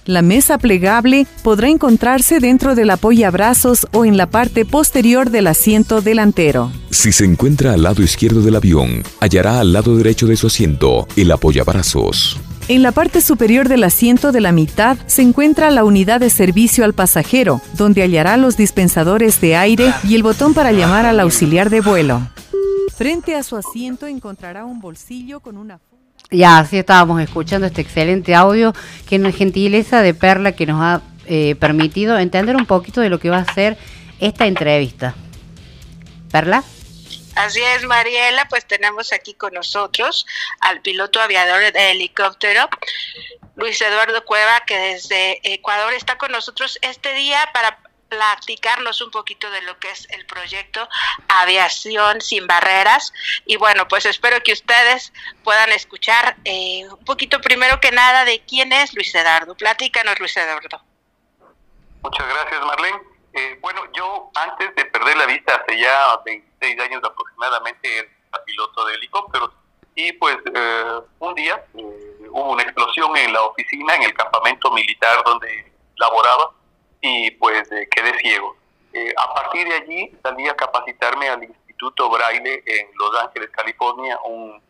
La 0.09 0.23
mesa 0.23 0.57
plegable 0.57 1.27
podrá 1.43 1.69
encontrarse 1.69 2.39
dentro 2.39 2.73
del 2.73 2.89
apoyabrazos 2.89 3.85
o 3.93 4.05
en 4.05 4.17
la 4.17 4.25
parte 4.25 4.65
posterior 4.65 5.29
del 5.29 5.45
asiento 5.45 6.01
delantero. 6.01 6.71
Si 6.89 7.11
se 7.11 7.25
encuentra 7.25 7.73
al 7.73 7.83
lado 7.83 8.01
izquierdo 8.01 8.41
del 8.41 8.55
avión, 8.55 9.03
hallará 9.19 9.59
al 9.59 9.71
lado 9.71 9.95
derecho 9.95 10.25
de 10.25 10.35
su 10.35 10.47
asiento 10.47 11.07
el 11.15 11.31
apoyabrazos. 11.31 12.39
En 12.69 12.81
la 12.81 12.91
parte 12.91 13.21
superior 13.21 13.69
del 13.69 13.83
asiento 13.83 14.31
de 14.31 14.41
la 14.41 14.51
mitad 14.51 14.97
se 15.05 15.21
encuentra 15.21 15.69
la 15.69 15.83
unidad 15.83 16.21
de 16.21 16.31
servicio 16.31 16.85
al 16.85 16.95
pasajero, 16.95 17.61
donde 17.77 18.01
hallará 18.01 18.35
los 18.37 18.57
dispensadores 18.57 19.39
de 19.41 19.57
aire 19.57 19.93
y 20.03 20.15
el 20.15 20.23
botón 20.23 20.55
para 20.55 20.71
llamar 20.71 21.05
al 21.05 21.19
auxiliar 21.19 21.69
de 21.69 21.81
vuelo. 21.81 22.19
Frente 22.97 23.35
a 23.35 23.43
su 23.43 23.55
asiento 23.55 24.07
encontrará 24.07 24.65
un 24.65 24.79
bolsillo 24.79 25.39
con 25.39 25.55
una... 25.55 25.79
Ya, 26.31 26.59
así 26.59 26.77
estábamos 26.77 27.21
escuchando 27.21 27.65
este 27.67 27.81
excelente 27.81 28.35
audio, 28.35 28.73
que 29.07 29.17
nos 29.17 29.35
gentileza 29.35 30.01
de 30.01 30.13
Perla 30.13 30.51
que 30.51 30.67
nos 30.67 30.81
ha 30.81 31.01
eh, 31.25 31.55
permitido 31.55 32.17
entender 32.19 32.55
un 32.55 32.65
poquito 32.65 33.01
de 33.01 33.09
lo 33.09 33.19
que 33.19 33.29
va 33.29 33.39
a 33.39 33.53
ser 33.53 33.77
esta 34.19 34.45
entrevista. 34.45 35.15
Perla. 36.31 36.63
Así 37.35 37.61
es, 37.61 37.85
Mariela, 37.85 38.47
pues 38.49 38.65
tenemos 38.65 39.13
aquí 39.13 39.33
con 39.33 39.53
nosotros 39.53 40.25
al 40.59 40.81
piloto 40.81 41.21
aviador 41.21 41.71
de 41.71 41.91
helicóptero, 41.91 42.67
Luis 43.55 43.79
Eduardo 43.81 44.23
Cueva, 44.25 44.61
que 44.65 44.77
desde 44.77 45.39
Ecuador 45.53 45.93
está 45.93 46.17
con 46.17 46.31
nosotros 46.31 46.77
este 46.81 47.13
día 47.13 47.49
para 47.53 47.79
platicarnos 48.09 49.01
un 49.01 49.11
poquito 49.11 49.49
de 49.51 49.61
lo 49.61 49.77
que 49.79 49.89
es 49.91 50.09
el 50.09 50.25
proyecto 50.25 50.87
Aviación 51.27 52.21
sin 52.21 52.47
Barreras. 52.47 53.13
Y 53.45 53.57
bueno, 53.57 53.87
pues 53.87 54.05
espero 54.05 54.41
que 54.43 54.53
ustedes 54.53 55.13
puedan 55.43 55.71
escuchar 55.71 56.35
eh, 56.43 56.85
un 56.89 57.05
poquito 57.05 57.39
primero 57.39 57.79
que 57.79 57.91
nada 57.91 58.25
de 58.25 58.41
quién 58.41 58.73
es 58.73 58.93
Luis 58.93 59.13
Eduardo. 59.13 59.55
Platícanos, 59.55 60.19
Luis 60.19 60.35
Eduardo. 60.35 60.81
Muchas 62.01 62.27
gracias, 62.27 62.65
Marlene. 62.65 62.99
Eh, 63.33 63.57
bueno, 63.61 63.81
yo 63.93 64.31
antes 64.35 64.75
de 64.75 64.85
perder 64.85 65.15
la 65.17 65.27
vista 65.27 65.55
hace 65.55 65.79
ya 65.79 66.19
26 66.25 66.79
años 66.79 67.01
aproximadamente 67.03 67.99
era 67.99 68.43
piloto 68.43 68.85
de 68.85 68.95
helicópteros 68.95 69.51
y 69.93 70.13
pues 70.13 70.37
eh, 70.53 70.99
un 71.19 71.35
día 71.35 71.63
hubo 71.73 72.51
una 72.53 72.63
explosión 72.63 73.15
en 73.17 73.33
la 73.33 73.43
oficina, 73.43 73.95
en 73.95 74.03
el 74.03 74.13
campamento 74.13 74.71
militar 74.71 75.23
donde 75.23 75.71
laboraba 75.97 76.51
y 77.01 77.31
pues 77.31 77.71
eh, 77.71 77.87
quedé 77.89 78.17
ciego. 78.19 78.55
Eh, 78.93 79.13
a 79.17 79.33
partir 79.33 79.67
de 79.67 79.75
allí 79.75 80.11
salí 80.23 80.47
a 80.47 80.55
capacitarme 80.55 81.29
al 81.29 81.43
Instituto 81.43 82.09
Braille 82.09 82.63
en 82.65 82.87
Los 82.95 83.15
Ángeles, 83.21 83.49
California, 83.51 84.19
un 84.25 84.61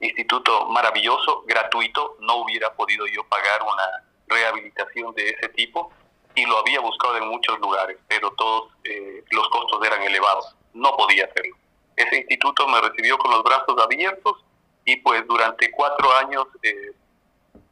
instituto 0.00 0.66
maravilloso, 0.66 1.42
gratuito, 1.46 2.16
no 2.20 2.36
hubiera 2.36 2.72
podido 2.74 3.06
yo 3.06 3.24
pagar 3.24 3.62
una 3.62 4.04
rehabilitación 4.26 5.14
de 5.14 5.30
ese 5.30 5.48
tipo 5.50 5.92
y 6.34 6.44
lo 6.46 6.58
había 6.58 6.80
buscado 6.80 7.16
en 7.16 7.28
muchos 7.28 7.58
lugares, 7.60 7.98
pero 8.08 8.30
todos 8.32 8.70
eh, 8.84 9.22
los 9.30 9.48
costos 9.48 9.84
eran 9.84 10.02
elevados, 10.02 10.54
no 10.72 10.96
podía 10.96 11.26
hacerlo. 11.26 11.56
Ese 11.96 12.18
instituto 12.18 12.66
me 12.68 12.80
recibió 12.80 13.18
con 13.18 13.30
los 13.30 13.42
brazos 13.42 13.76
abiertos 13.82 14.44
y 14.84 14.96
pues 14.96 15.26
durante 15.26 15.70
cuatro 15.70 16.12
años 16.16 16.46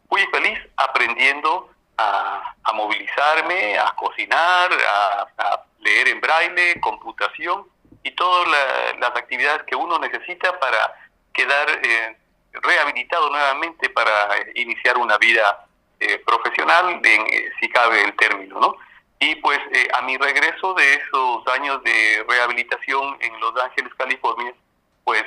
fui 0.08 0.20
feliz 0.32 0.58
aprendiendo 0.76 1.69
a, 2.64 2.72
movilizarme, 2.72 3.78
a 3.78 3.90
cocinar, 3.96 4.70
a, 4.72 5.64
leer 5.80 6.08
en 6.08 6.20
braille, 6.20 6.80
computación 6.80 7.66
y 8.02 8.10
todas 8.12 8.48
las 8.98 9.10
actividades 9.10 9.62
que 9.64 9.74
uno 9.74 9.98
necesita 9.98 10.58
para 10.58 10.94
quedar 11.32 11.68
eh, 11.82 12.16
rehabilitado 12.52 13.30
nuevamente 13.30 13.88
para 13.90 14.12
iniciar 14.54 14.98
una 14.98 15.16
vida 15.16 15.66
eh, 15.98 16.22
profesional, 16.26 17.00
en, 17.02 17.26
eh, 17.26 17.50
si 17.58 17.68
cabe 17.70 18.04
el 18.04 18.14
término, 18.16 18.60
¿no? 18.60 18.76
Y 19.18 19.36
pues 19.36 19.58
a 19.92 20.02
mi 20.02 20.16
regreso 20.16 20.72
de 20.74 20.94
esos 20.94 21.46
años 21.48 21.82
de 21.82 22.24
rehabilitación 22.26 23.18
en 23.20 23.38
Los 23.38 23.54
Ángeles, 23.62 23.92
California, 23.94 24.54
pues 25.04 25.22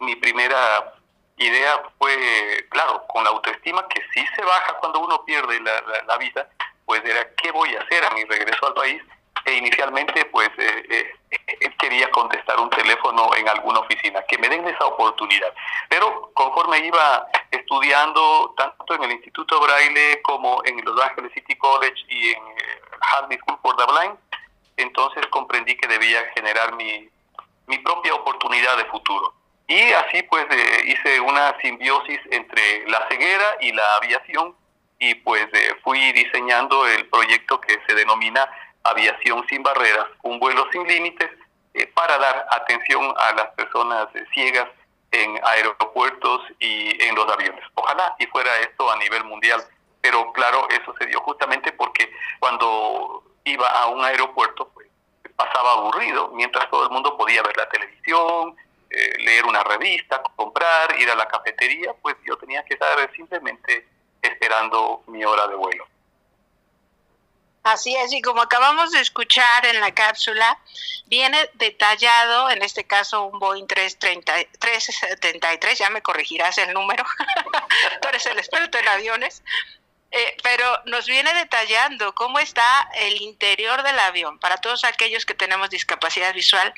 mi 0.00 0.16
primera 0.16 0.97
idea 1.38 1.82
fue, 1.98 2.66
claro, 2.70 3.04
con 3.08 3.24
la 3.24 3.30
autoestima 3.30 3.86
que 3.88 4.02
sí 4.12 4.24
se 4.34 4.44
baja 4.44 4.74
cuando 4.80 5.00
uno 5.00 5.24
pierde 5.24 5.60
la, 5.60 5.82
la, 6.06 6.16
vida, 6.18 6.48
pues 6.84 7.04
era 7.04 7.34
qué 7.34 7.50
voy 7.50 7.74
a 7.74 7.80
hacer 7.82 8.04
a 8.04 8.10
mi 8.10 8.24
regreso 8.24 8.66
al 8.66 8.74
país. 8.74 9.02
E 9.44 9.54
inicialmente, 9.54 10.24
pues, 10.26 10.50
eh, 10.58 11.14
eh, 11.30 11.70
quería 11.78 12.10
contestar 12.10 12.58
un 12.60 12.68
teléfono 12.70 13.30
en 13.36 13.48
alguna 13.48 13.80
oficina, 13.80 14.22
que 14.28 14.36
me 14.36 14.48
den 14.48 14.66
esa 14.66 14.84
oportunidad. 14.84 15.54
Pero 15.88 16.30
conforme 16.34 16.78
iba 16.78 17.26
estudiando, 17.50 18.52
tanto 18.56 18.94
en 18.94 19.04
el 19.04 19.12
Instituto 19.12 19.60
Braille 19.60 20.20
como 20.22 20.62
en 20.64 20.84
Los 20.84 21.00
Ángeles 21.00 21.32
City 21.32 21.56
College 21.56 22.04
y 22.08 22.32
en 22.32 22.42
eh, 22.48 22.80
Harvey 23.00 23.38
School 23.38 23.58
for 23.62 23.76
the 23.76 23.84
Blind, 23.86 24.18
entonces 24.76 25.26
comprendí 25.28 25.76
que 25.76 25.88
debía 25.88 26.20
generar 26.34 26.74
mi, 26.74 27.08
mi 27.66 27.78
propia 27.78 28.14
oportunidad 28.14 28.76
de 28.76 28.84
futuro. 28.86 29.37
Y 29.68 29.92
así 29.92 30.22
pues 30.22 30.46
eh, 30.50 30.82
hice 30.86 31.20
una 31.20 31.54
simbiosis 31.60 32.18
entre 32.30 32.88
la 32.88 33.06
ceguera 33.08 33.56
y 33.60 33.72
la 33.72 33.96
aviación 33.96 34.56
y 34.98 35.14
pues 35.16 35.46
eh, 35.52 35.76
fui 35.84 36.10
diseñando 36.12 36.86
el 36.86 37.06
proyecto 37.08 37.60
que 37.60 37.78
se 37.86 37.94
denomina 37.94 38.50
Aviación 38.84 39.46
sin 39.48 39.62
Barreras, 39.62 40.06
un 40.22 40.40
vuelo 40.40 40.66
sin 40.72 40.86
límites 40.86 41.28
eh, 41.74 41.86
para 41.88 42.16
dar 42.16 42.46
atención 42.50 43.14
a 43.18 43.32
las 43.34 43.48
personas 43.48 44.08
ciegas 44.32 44.68
en 45.10 45.38
aeropuertos 45.44 46.40
y 46.60 47.02
en 47.04 47.14
los 47.14 47.30
aviones. 47.30 47.62
Ojalá 47.74 48.16
y 48.18 48.26
fuera 48.26 48.50
esto 48.60 48.90
a 48.90 48.96
nivel 48.96 49.24
mundial, 49.24 49.62
pero 50.00 50.32
claro, 50.32 50.66
eso 50.70 50.94
se 50.98 51.06
dio 51.06 51.20
justamente 51.20 51.72
porque 51.72 52.10
cuando 52.38 53.22
iba 53.44 53.68
a 53.68 53.86
un 53.88 54.02
aeropuerto 54.02 54.70
pues 54.72 54.88
pasaba 55.36 55.72
aburrido, 55.72 56.30
mientras 56.34 56.70
todo 56.70 56.84
el 56.84 56.90
mundo 56.90 57.16
podía 57.18 57.42
ver 57.42 57.56
la 57.56 57.68
televisión, 57.68 58.56
eh, 58.90 59.18
leer 59.18 59.44
una 59.44 59.62
revista, 59.62 60.22
comprar, 60.36 60.98
ir 60.98 61.10
a 61.10 61.14
la 61.14 61.28
cafetería, 61.28 61.92
pues 62.00 62.16
yo 62.26 62.36
tenía 62.36 62.64
que 62.64 62.72
estar 62.74 63.10
simplemente 63.14 63.86
esperando 64.22 65.02
mi 65.06 65.24
hora 65.24 65.46
de 65.46 65.54
vuelo. 65.54 65.86
Así 67.64 67.94
es, 67.96 68.12
y 68.12 68.22
como 68.22 68.40
acabamos 68.40 68.92
de 68.92 69.00
escuchar 69.00 69.66
en 69.66 69.80
la 69.80 69.92
cápsula, 69.92 70.58
viene 71.06 71.50
detallado, 71.54 72.48
en 72.48 72.62
este 72.62 72.84
caso 72.84 73.24
un 73.24 73.38
Boeing 73.38 73.66
373, 73.66 75.78
ya 75.78 75.90
me 75.90 76.00
corregirás 76.00 76.56
el 76.56 76.72
número, 76.72 77.04
tú 78.00 78.08
eres 78.08 78.24
el 78.24 78.38
experto 78.38 78.78
en 78.78 78.88
aviones, 78.88 79.42
eh, 80.10 80.36
pero 80.42 80.64
nos 80.86 81.06
viene 81.06 81.34
detallando 81.34 82.14
cómo 82.14 82.38
está 82.38 82.88
el 82.94 83.20
interior 83.20 83.82
del 83.82 83.98
avión 83.98 84.38
para 84.38 84.56
todos 84.56 84.84
aquellos 84.84 85.26
que 85.26 85.34
tenemos 85.34 85.68
discapacidad 85.68 86.32
visual 86.32 86.72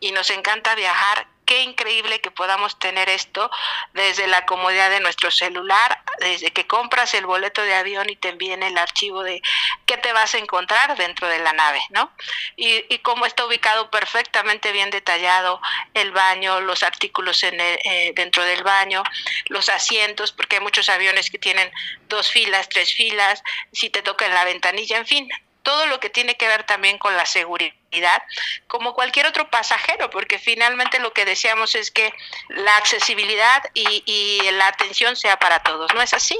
y 0.00 0.12
nos 0.12 0.28
encanta 0.28 0.74
viajar 0.74 1.26
qué 1.46 1.62
increíble 1.62 2.20
que 2.20 2.30
podamos 2.30 2.78
tener 2.78 3.08
esto 3.08 3.50
desde 3.94 4.26
la 4.26 4.44
comodidad 4.44 4.90
de 4.90 5.00
nuestro 5.00 5.30
celular, 5.30 6.02
desde 6.18 6.50
que 6.50 6.66
compras 6.66 7.14
el 7.14 7.24
boleto 7.24 7.62
de 7.62 7.74
avión 7.74 8.10
y 8.10 8.16
te 8.16 8.30
envíen 8.30 8.62
el 8.62 8.76
archivo 8.76 9.22
de 9.22 9.40
qué 9.86 9.96
te 9.96 10.12
vas 10.12 10.34
a 10.34 10.38
encontrar 10.38 10.96
dentro 10.96 11.28
de 11.28 11.38
la 11.38 11.52
nave, 11.52 11.80
¿no? 11.90 12.10
Y, 12.56 12.84
y 12.92 12.98
cómo 12.98 13.24
está 13.24 13.46
ubicado 13.46 13.90
perfectamente 13.90 14.72
bien 14.72 14.90
detallado 14.90 15.60
el 15.94 16.10
baño, 16.10 16.60
los 16.60 16.82
artículos 16.82 17.42
en 17.44 17.60
eh, 17.60 18.12
dentro 18.14 18.44
del 18.44 18.62
baño, 18.62 19.02
los 19.46 19.68
asientos, 19.68 20.32
porque 20.32 20.56
hay 20.56 20.62
muchos 20.62 20.88
aviones 20.88 21.30
que 21.30 21.38
tienen 21.38 21.70
dos 22.08 22.30
filas, 22.30 22.68
tres 22.68 22.92
filas, 22.92 23.42
si 23.72 23.88
te 23.90 24.02
toca 24.02 24.26
en 24.26 24.34
la 24.34 24.44
ventanilla, 24.44 24.96
en 24.96 25.06
fin, 25.06 25.28
todo 25.66 25.86
lo 25.86 25.98
que 25.98 26.10
tiene 26.10 26.36
que 26.36 26.46
ver 26.46 26.62
también 26.62 26.96
con 26.96 27.16
la 27.16 27.26
seguridad, 27.26 28.22
como 28.68 28.94
cualquier 28.94 29.26
otro 29.26 29.50
pasajero, 29.50 30.08
porque 30.10 30.38
finalmente 30.38 31.00
lo 31.00 31.12
que 31.12 31.24
deseamos 31.24 31.74
es 31.74 31.90
que 31.90 32.14
la 32.50 32.76
accesibilidad 32.76 33.64
y, 33.74 34.48
la 34.52 34.68
atención 34.68 35.16
sea 35.16 35.40
para 35.40 35.58
todos, 35.64 35.92
¿no 35.92 36.00
es 36.00 36.14
así? 36.14 36.38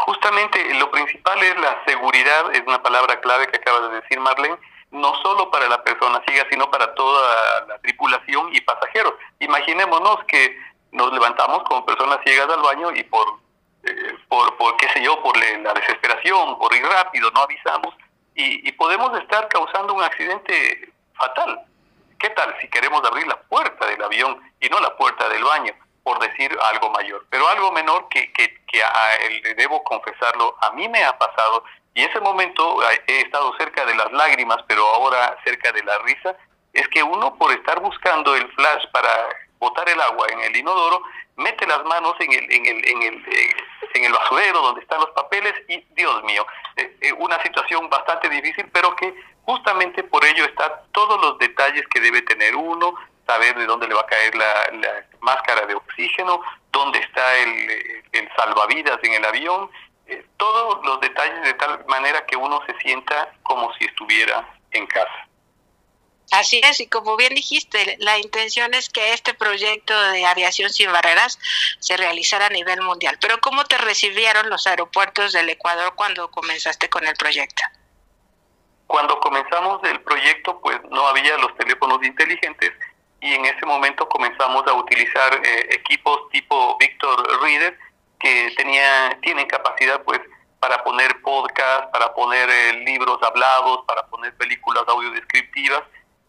Justamente 0.00 0.74
lo 0.74 0.90
principal 0.90 1.42
es 1.42 1.56
la 1.58 1.82
seguridad, 1.86 2.54
es 2.54 2.60
una 2.66 2.82
palabra 2.82 3.18
clave 3.22 3.46
que 3.46 3.56
acaba 3.56 3.88
de 3.88 4.02
decir 4.02 4.20
Marlene, 4.20 4.58
no 4.90 5.14
solo 5.22 5.50
para 5.50 5.66
la 5.66 5.82
persona 5.82 6.22
ciega, 6.28 6.46
sino 6.50 6.70
para 6.70 6.94
toda 6.94 7.64
la 7.68 7.78
tripulación 7.78 8.54
y 8.54 8.60
pasajeros. 8.60 9.14
Imaginémonos 9.40 10.24
que 10.24 10.58
nos 10.92 11.10
levantamos 11.10 11.62
como 11.62 11.86
personas 11.86 12.18
ciegas 12.22 12.50
al 12.50 12.60
baño 12.60 12.94
y 12.94 13.02
por 13.04 13.43
por, 14.28 14.56
por, 14.56 14.76
qué 14.76 14.88
sé 14.90 15.02
yo, 15.02 15.22
por 15.22 15.36
la 15.36 15.74
desesperación, 15.74 16.58
por 16.58 16.74
ir 16.74 16.84
rápido, 16.84 17.30
no 17.30 17.40
avisamos, 17.40 17.94
y, 18.34 18.68
y 18.68 18.72
podemos 18.72 19.16
estar 19.20 19.48
causando 19.48 19.94
un 19.94 20.02
accidente 20.02 20.92
fatal. 21.14 21.60
¿Qué 22.18 22.30
tal 22.30 22.54
si 22.60 22.68
queremos 22.68 23.02
abrir 23.04 23.26
la 23.26 23.40
puerta 23.42 23.86
del 23.86 24.02
avión 24.02 24.40
y 24.60 24.68
no 24.68 24.80
la 24.80 24.96
puerta 24.96 25.28
del 25.28 25.44
baño? 25.44 25.74
por 26.04 26.18
decir 26.20 26.56
algo 26.70 26.90
mayor, 26.90 27.24
pero 27.30 27.48
algo 27.48 27.72
menor 27.72 28.08
que, 28.10 28.30
que, 28.34 28.60
que 28.70 28.82
a 28.82 29.16
él, 29.26 29.42
debo 29.56 29.82
confesarlo, 29.82 30.54
a 30.60 30.70
mí 30.72 30.86
me 30.86 31.02
ha 31.02 31.16
pasado 31.16 31.64
y 31.94 32.02
ese 32.02 32.20
momento 32.20 32.78
he 33.06 33.20
estado 33.20 33.56
cerca 33.56 33.86
de 33.86 33.94
las 33.94 34.12
lágrimas, 34.12 34.58
pero 34.68 34.86
ahora 34.86 35.36
cerca 35.44 35.72
de 35.72 35.82
la 35.82 35.96
risa, 35.98 36.36
es 36.72 36.86
que 36.88 37.02
uno 37.02 37.36
por 37.36 37.52
estar 37.52 37.80
buscando 37.80 38.34
el 38.34 38.50
flash 38.52 38.84
para 38.92 39.28
botar 39.58 39.88
el 39.88 40.00
agua 40.00 40.26
en 40.32 40.40
el 40.40 40.56
inodoro, 40.56 41.02
mete 41.36 41.66
las 41.66 41.84
manos 41.84 42.14
en 42.20 42.32
el, 42.32 42.52
en 42.52 42.66
el, 42.66 42.88
en 42.88 43.02
el, 43.02 43.14
eh, 43.32 43.56
en 43.94 44.04
el 44.04 44.12
basurero 44.12 44.60
donde 44.60 44.82
están 44.82 45.00
los 45.00 45.10
papeles 45.10 45.54
y, 45.68 45.80
Dios 45.94 46.22
mío, 46.24 46.46
eh, 46.76 46.96
eh, 47.00 47.12
una 47.12 47.40
situación 47.42 47.88
bastante 47.88 48.28
difícil, 48.28 48.68
pero 48.72 48.94
que 48.96 49.14
justamente 49.44 50.02
por 50.04 50.24
ello 50.24 50.44
están 50.44 50.72
todos 50.92 51.20
los 51.20 51.38
detalles 51.38 51.86
que 51.88 52.00
debe 52.00 52.22
tener 52.22 52.56
uno, 52.56 52.94
saber 53.26 53.56
de 53.56 53.66
dónde 53.66 53.88
le 53.88 53.94
va 53.94 54.02
a 54.02 54.06
caer 54.06 54.34
la, 54.34 55.04
máscara 55.20 55.64
de 55.64 55.74
oxígeno, 55.74 56.42
dónde 56.70 56.98
está 56.98 57.36
el, 57.36 58.04
el 58.12 58.28
salvavidas 58.36 58.98
en 59.02 59.14
el 59.14 59.24
avión, 59.24 59.70
eh, 60.06 60.26
todos 60.36 60.84
los 60.84 61.00
detalles 61.00 61.42
de 61.42 61.54
tal 61.54 61.84
manera 61.86 62.26
que 62.26 62.36
uno 62.36 62.60
se 62.66 62.78
sienta 62.80 63.32
como 63.42 63.72
si 63.74 63.84
estuviera 63.84 64.46
en 64.72 64.86
casa. 64.86 65.28
Así 66.30 66.60
es, 66.64 66.80
y 66.80 66.88
como 66.88 67.16
bien 67.16 67.34
dijiste, 67.34 67.96
la 68.00 68.18
intención 68.18 68.74
es 68.74 68.88
que 68.88 69.12
este 69.12 69.34
proyecto 69.34 69.98
de 70.10 70.24
aviación 70.26 70.70
sin 70.70 70.90
barreras 70.90 71.38
se 71.78 71.96
realizara 71.96 72.46
a 72.46 72.50
nivel 72.50 72.80
mundial. 72.82 73.18
Pero 73.20 73.40
¿cómo 73.40 73.64
te 73.64 73.78
recibieron 73.78 74.48
los 74.48 74.66
aeropuertos 74.66 75.32
del 75.32 75.48
Ecuador 75.50 75.94
cuando 75.94 76.30
comenzaste 76.30 76.88
con 76.88 77.06
el 77.06 77.14
proyecto? 77.14 77.62
Cuando 78.86 79.18
comenzamos 79.20 79.80
el 79.84 80.00
proyecto, 80.00 80.60
pues 80.60 80.78
no 80.90 81.06
había 81.06 81.36
los 81.38 81.56
teléfonos 81.56 82.02
inteligentes 82.02 82.72
y 83.20 83.32
en 83.32 83.44
ese 83.46 83.64
momento 83.64 84.08
comenzamos 84.08 84.66
a 84.66 84.74
utilizar 84.74 85.40
eh, 85.42 85.68
equipos 85.70 86.28
tipo 86.30 86.76
Victor 86.78 87.42
Reader 87.42 87.78
que 88.20 88.52
tenía, 88.56 89.18
tienen 89.22 89.46
capacidad 89.46 90.02
pues 90.02 90.20
para 90.60 90.82
poner 90.84 91.20
podcast, 91.22 91.90
para 91.90 92.12
poner 92.14 92.48
eh, 92.50 92.84
libros 92.84 93.18
hablados, 93.22 93.84
para 93.86 94.06
poner 94.06 94.34
películas 94.36 94.84
audiodescriptivas 94.86 95.82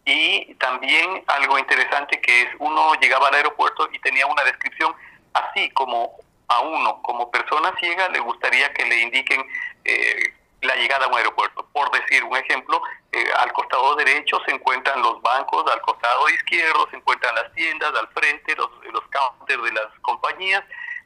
y 0.06 0.54
también 0.54 1.24
algo 1.26 1.58
interesante 1.58 2.20
que 2.20 2.42
es 2.42 2.48
uno 2.60 2.94
llegaba 2.94 3.28
al 3.28 3.34
aeropuerto 3.34 3.88
y 3.92 3.98
tenía 3.98 4.24
una 4.26 4.44
descripción 4.44 4.94
así 5.34 5.68
como 5.70 6.16
a 6.46 6.60
uno 6.60 7.02
como 7.02 7.30
persona 7.30 7.74
ciega 7.80 8.08
le 8.10 8.20
gustaría 8.20 8.72
que 8.72 8.86
le 8.86 9.02
indiquen 9.02 9.44
eh, 9.84 10.32
la 10.62 10.76
llegada 10.76 11.06
a 11.06 11.08
un 11.08 11.16
aeropuerto. 11.16 11.66
Por 11.72 11.90
decir 11.90 12.24
un 12.24 12.36
ejemplo, 12.36 12.80
eh, 13.12 13.24
al 13.38 13.52
costado 13.52 13.94
derecho 13.96 14.40
se 14.46 14.52
encuentran 14.52 15.02
los 15.02 15.20
bancos, 15.22 15.70
al 15.70 15.80
costado 15.82 16.28
izquierdo 16.30 16.88
se 16.90 16.96
encuentran 16.96 17.34
las 17.34 17.52
tiendas, 17.52 17.92
al 17.94 18.08
frente 18.08 18.54
los, 18.56 18.70
los 18.92 19.02
counters 19.08 19.62
de 19.62 19.72
las 19.72 19.86
compañías, 20.02 20.62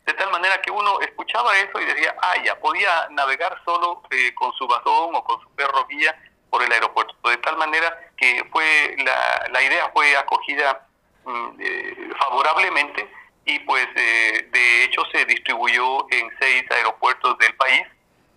de 0.07 0.15
tal 0.15 0.31
manera 0.31 0.61
que 0.63 0.71
uno 0.71 1.01
escuchaba 1.01 1.57
eso 1.59 1.81
y 1.81 1.85
decía, 1.85 2.15
ah, 2.23 2.35
ya, 2.45 2.59
podía 2.59 3.09
navegar 3.11 3.61
solo 3.65 4.03
eh, 4.11 4.33
con 4.35 4.53
su 4.55 4.67
bastón 4.67 5.15
o 5.15 5.25
con 5.25 5.41
su 5.41 5.49
perro 5.51 5.87
guía 5.87 6.17
por 6.51 6.63
el 6.63 6.73
aeropuerto. 6.73 7.15
De 7.29 7.37
tal 7.39 7.57
manera 7.57 7.99
que 8.17 8.45
fue 8.51 8.97
la, 8.99 9.49
la 9.51 9.63
idea 9.63 9.91
fue 9.93 10.17
acogida 10.17 10.87
mm, 11.25 11.49
eh, 11.61 12.11
favorablemente 12.19 13.09
y 13.45 13.59
pues 13.61 13.87
eh, 13.97 14.49
de 14.51 14.85
hecho 14.85 15.03
se 15.13 15.25
distribuyó 15.25 16.07
en 16.11 16.29
seis 16.39 16.65
aeropuertos 16.71 17.39
del 17.39 17.55
país 17.57 17.83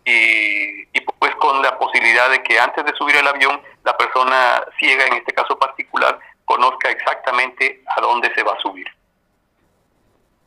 y, 0.05 0.81
y, 0.97 1.01
pues 1.19 1.33
con 1.35 1.61
la 1.61 1.77
posibilidad 1.77 2.29
de 2.29 2.43
que 2.43 2.59
antes 2.59 2.83
de 2.83 2.93
subir 2.95 3.15
al 3.17 3.27
avión 3.27 3.61
la 3.85 3.95
persona 3.97 4.63
ciega 4.77 5.05
en 5.07 5.13
este 5.13 5.33
caso 5.33 5.57
particular 5.57 6.19
conozca 6.45 6.89
exactamente 6.89 7.81
a 7.95 8.01
dónde 8.01 8.33
se 8.35 8.43
va 8.43 8.53
a 8.53 8.59
subir. 8.59 8.87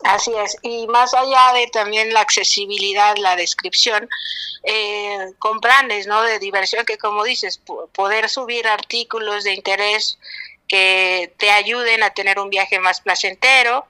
Así 0.05 0.33
es, 0.35 0.57
y 0.63 0.87
más 0.89 1.15
allá 1.15 1.53
de 1.55 1.67
también 1.69 2.13
la 2.13 2.21
accesibilidad, 2.21 3.17
la 3.17 3.35
descripción, 3.35 4.09
eh, 4.63 5.33
con 5.39 5.61
¿no? 6.07 6.23
de 6.23 6.39
diversión 6.39 6.85
que 6.85 6.99
como 6.99 7.25
dices, 7.25 7.61
poder 7.93 8.29
subir 8.29 8.69
artículos 8.69 9.45
de 9.45 9.55
interés 9.55 10.19
que 10.69 11.33
te 11.39 11.51
ayuden 11.51 12.03
a 12.03 12.11
tener 12.11 12.39
un 12.39 12.51
viaje 12.51 12.79
más 12.79 13.01
placentero, 13.01 13.87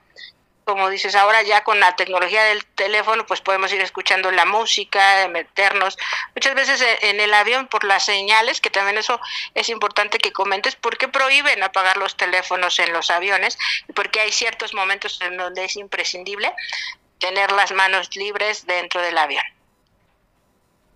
como 0.67 0.91
dices 0.91 1.15
ahora 1.15 1.43
ya 1.43 1.63
con 1.63 1.79
la 1.79 1.95
tecnología 1.95 2.43
del 2.43 2.67
teléfono 2.67 3.25
pues 3.25 3.41
podemos 3.41 3.73
ir 3.73 3.81
escuchando 3.81 4.33
la 4.33 4.45
música, 4.45 5.29
meternos 5.29 5.97
muchas 6.35 6.57
veces 6.57 6.85
en 7.03 7.21
el 7.21 7.33
avión 7.33 7.69
por 7.69 7.85
las 7.85 8.05
señales, 8.05 8.61
que 8.61 8.69
también 8.69 8.99
eso 8.99 9.21
es 9.55 9.69
importante 9.69 10.19
que 10.19 10.33
comentes, 10.33 10.75
¿por 10.75 10.99
qué 10.99 11.07
prohíben 11.07 11.63
apagar 11.63 11.97
los 11.99 12.17
teléfonos 12.17 12.81
en 12.81 12.93
los 12.93 13.13
aviones? 13.13 13.57
Porque 13.95 14.19
hay 14.19 14.33
ciertos 14.33 14.75
momentos 14.75 15.21
en 15.23 15.37
donde 15.37 15.65
es 15.65 15.77
imprescindible 15.77 16.53
tener 17.21 17.53
las 17.53 17.71
manos 17.71 18.15
libres 18.17 18.67
dentro 18.67 19.01
del 19.01 19.17
avión. 19.19 19.45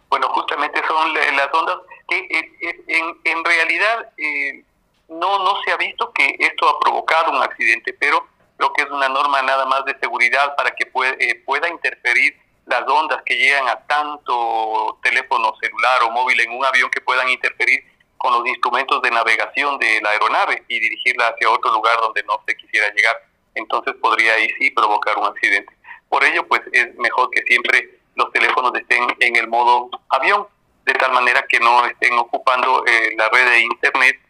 Bueno, 0.08 0.30
justamente 0.30 0.84
son 0.84 1.14
las 1.14 1.54
ondas 1.54 1.78
que 2.08 2.18
eh, 2.18 2.52
eh, 2.60 2.80
en, 2.88 3.20
en 3.22 3.44
realidad 3.44 4.08
eh, 4.16 4.64
no, 5.06 5.38
no 5.44 5.62
se 5.62 5.70
ha 5.70 5.76
visto 5.76 6.12
que 6.12 6.34
esto 6.40 6.68
ha 6.68 6.80
provocado 6.80 7.30
un 7.30 7.40
accidente, 7.40 7.92
pero 7.92 8.26
Creo 8.60 8.74
que 8.74 8.82
es 8.82 8.90
una 8.90 9.08
norma 9.08 9.40
nada 9.40 9.64
más 9.64 9.86
de 9.86 9.96
seguridad 9.98 10.54
para 10.54 10.72
que 10.72 10.84
eh, 10.84 11.42
pueda 11.46 11.66
interferir 11.70 12.36
las 12.66 12.86
ondas 12.86 13.22
que 13.24 13.34
llegan 13.34 13.66
a 13.68 13.86
tanto 13.86 14.98
teléfono 15.02 15.54
celular 15.62 16.02
o 16.02 16.10
móvil 16.10 16.38
en 16.42 16.52
un 16.52 16.62
avión 16.66 16.90
que 16.90 17.00
puedan 17.00 17.30
interferir 17.30 17.82
con 18.18 18.34
los 18.34 18.46
instrumentos 18.46 19.00
de 19.00 19.12
navegación 19.12 19.78
de 19.78 20.02
la 20.02 20.10
aeronave 20.10 20.62
y 20.68 20.78
dirigirla 20.78 21.28
hacia 21.28 21.48
otro 21.48 21.72
lugar 21.72 21.98
donde 22.02 22.22
no 22.24 22.38
se 22.46 22.54
quisiera 22.54 22.92
llegar. 22.92 23.16
Entonces 23.54 23.94
podría 23.94 24.34
ahí 24.34 24.50
sí 24.58 24.70
provocar 24.72 25.16
un 25.16 25.28
accidente. 25.28 25.72
Por 26.10 26.22
ello, 26.22 26.46
pues 26.46 26.60
es 26.72 26.94
mejor 26.96 27.30
que 27.30 27.40
siempre 27.44 27.98
los 28.14 28.30
teléfonos 28.30 28.74
estén 28.74 29.06
en 29.20 29.36
el 29.36 29.48
modo 29.48 29.88
avión, 30.10 30.46
de 30.84 30.92
tal 30.92 31.12
manera 31.12 31.46
que 31.48 31.60
no 31.60 31.86
estén 31.86 32.12
ocupando 32.18 32.84
eh, 32.86 33.14
la 33.16 33.26
red 33.30 33.52
de 33.52 33.60
internet 33.60 34.20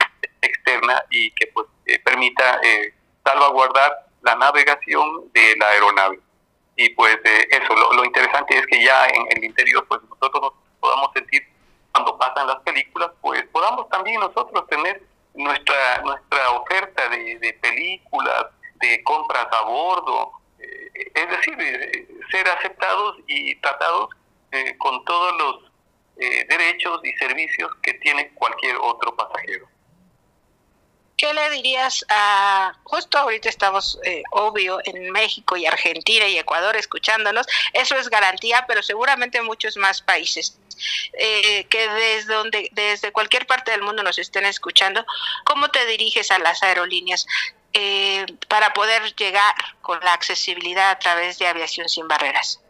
externa 0.40 1.02
y 1.10 1.32
que 1.32 1.48
pues 1.48 1.66
eh, 1.86 1.98
permita 1.98 2.60
salvaguardar 3.24 4.09
la 4.22 4.34
navegación 4.36 5.30
de 5.32 5.56
la 5.58 5.68
aeronave. 5.68 6.20
Y 6.76 6.88
pues 6.90 7.16
eh, 7.24 7.48
eso, 7.50 7.74
lo, 7.74 8.04
interesante 8.04 8.56
es 8.58 8.66
que 8.66 8.82
ya 8.82 9.06
en 9.06 9.26
el 9.36 9.44
interior, 9.44 9.84
pues 9.88 10.00
nosotros 10.02 10.42
nos 10.42 10.52
podamos 10.80 11.10
sentir 11.14 11.46
cuando 11.92 12.16
pasan 12.16 12.46
las 12.46 12.60
películas, 12.60 13.10
pues 13.20 13.42
podamos 13.52 13.88
también 13.88 14.20
nosotros 14.20 14.66
tener 14.68 15.02
nuestra 15.34 16.02
nuestra 16.02 16.50
oferta 16.52 17.08
de, 17.08 17.38
de 17.38 17.52
películas, 17.54 18.46
de 18.76 19.02
compras 19.04 19.46
a 19.50 19.62
bordo, 19.64 20.32
eh, 20.58 21.10
es 21.14 21.30
decir, 21.30 21.56
eh, 21.60 22.08
ser 22.30 22.48
aceptados 22.48 23.16
y 23.26 23.56
tratados 23.56 24.10
con 24.78 25.04
todos 25.04 25.32
los 25.38 25.70
derechos 26.16 27.00
y 27.04 27.12
servicios 27.14 27.70
que 27.82 27.94
tiene 27.94 28.30
cualquier 28.34 28.76
otro 28.80 29.14
pasajero. 29.14 29.68
¿Qué 31.20 31.34
le 31.34 31.50
dirías 31.50 32.02
a, 32.08 32.72
justo 32.82 33.18
ahorita 33.18 33.50
estamos, 33.50 33.98
eh, 34.04 34.22
obvio, 34.30 34.78
en 34.84 35.10
México 35.10 35.54
y 35.54 35.66
Argentina 35.66 36.26
y 36.26 36.38
Ecuador 36.38 36.76
escuchándonos, 36.76 37.46
eso 37.74 37.94
es 37.96 38.08
garantía, 38.08 38.64
pero 38.66 38.82
seguramente 38.82 39.42
muchos 39.42 39.76
más 39.76 40.00
países. 40.00 40.58
Eh, 41.12 41.64
que 41.64 41.88
desde 41.90 42.32
donde 42.32 42.70
desde 42.72 43.12
cualquier 43.12 43.46
parte 43.46 43.70
del 43.70 43.82
mundo 43.82 44.02
nos 44.02 44.18
estén 44.18 44.46
escuchando, 44.46 45.04
¿cómo 45.44 45.70
te 45.70 45.84
diriges 45.84 46.30
a 46.30 46.38
las 46.38 46.62
aerolíneas 46.62 47.26
eh, 47.74 48.24
para 48.48 48.72
poder 48.72 49.14
llegar 49.14 49.54
con 49.82 50.00
la 50.00 50.14
accesibilidad 50.14 50.90
a 50.90 50.98
través 50.98 51.38
de 51.38 51.48
aviación 51.48 51.86
sin 51.90 52.08
barreras? 52.08 52.62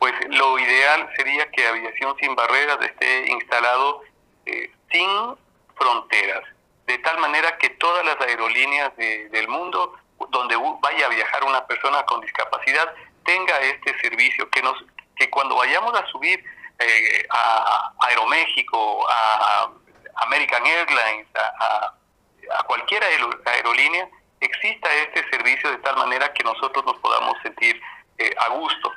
Pues 0.00 0.14
lo 0.30 0.58
ideal 0.58 1.08
sería 1.16 1.48
que 1.52 1.64
aviación 1.64 2.16
sin 2.18 2.34
barreras 2.34 2.78
esté 2.82 3.30
instalado 3.30 4.02
sin 4.90 5.36
fronteras 5.76 6.42
de 6.90 6.98
tal 6.98 7.18
manera 7.18 7.56
que 7.58 7.70
todas 7.70 8.04
las 8.04 8.20
aerolíneas 8.20 8.96
del 8.96 9.46
mundo 9.46 9.94
donde 10.30 10.56
vaya 10.80 11.06
a 11.06 11.08
viajar 11.08 11.44
una 11.44 11.64
persona 11.64 12.02
con 12.02 12.20
discapacidad 12.20 12.92
tenga 13.24 13.60
este 13.60 13.96
servicio, 14.00 14.50
que 14.50 14.60
nos 14.60 14.76
que 15.16 15.30
cuando 15.30 15.54
vayamos 15.54 15.94
a 15.94 16.04
subir 16.06 16.42
eh, 16.78 17.26
a 17.30 17.92
Aeroméxico, 18.00 19.06
a 19.08 19.70
American 20.16 20.66
Airlines, 20.66 21.26
a, 21.36 21.94
cualquier 22.66 23.04
aerolínea, 23.44 24.08
exista 24.40 24.92
este 24.94 25.28
servicio 25.30 25.70
de 25.70 25.78
tal 25.78 25.96
manera 25.96 26.32
que 26.32 26.42
nosotros 26.42 26.84
nos 26.84 26.96
podamos 26.98 27.36
sentir 27.42 27.80
eh, 28.18 28.34
a 28.38 28.48
gusto. 28.48 28.92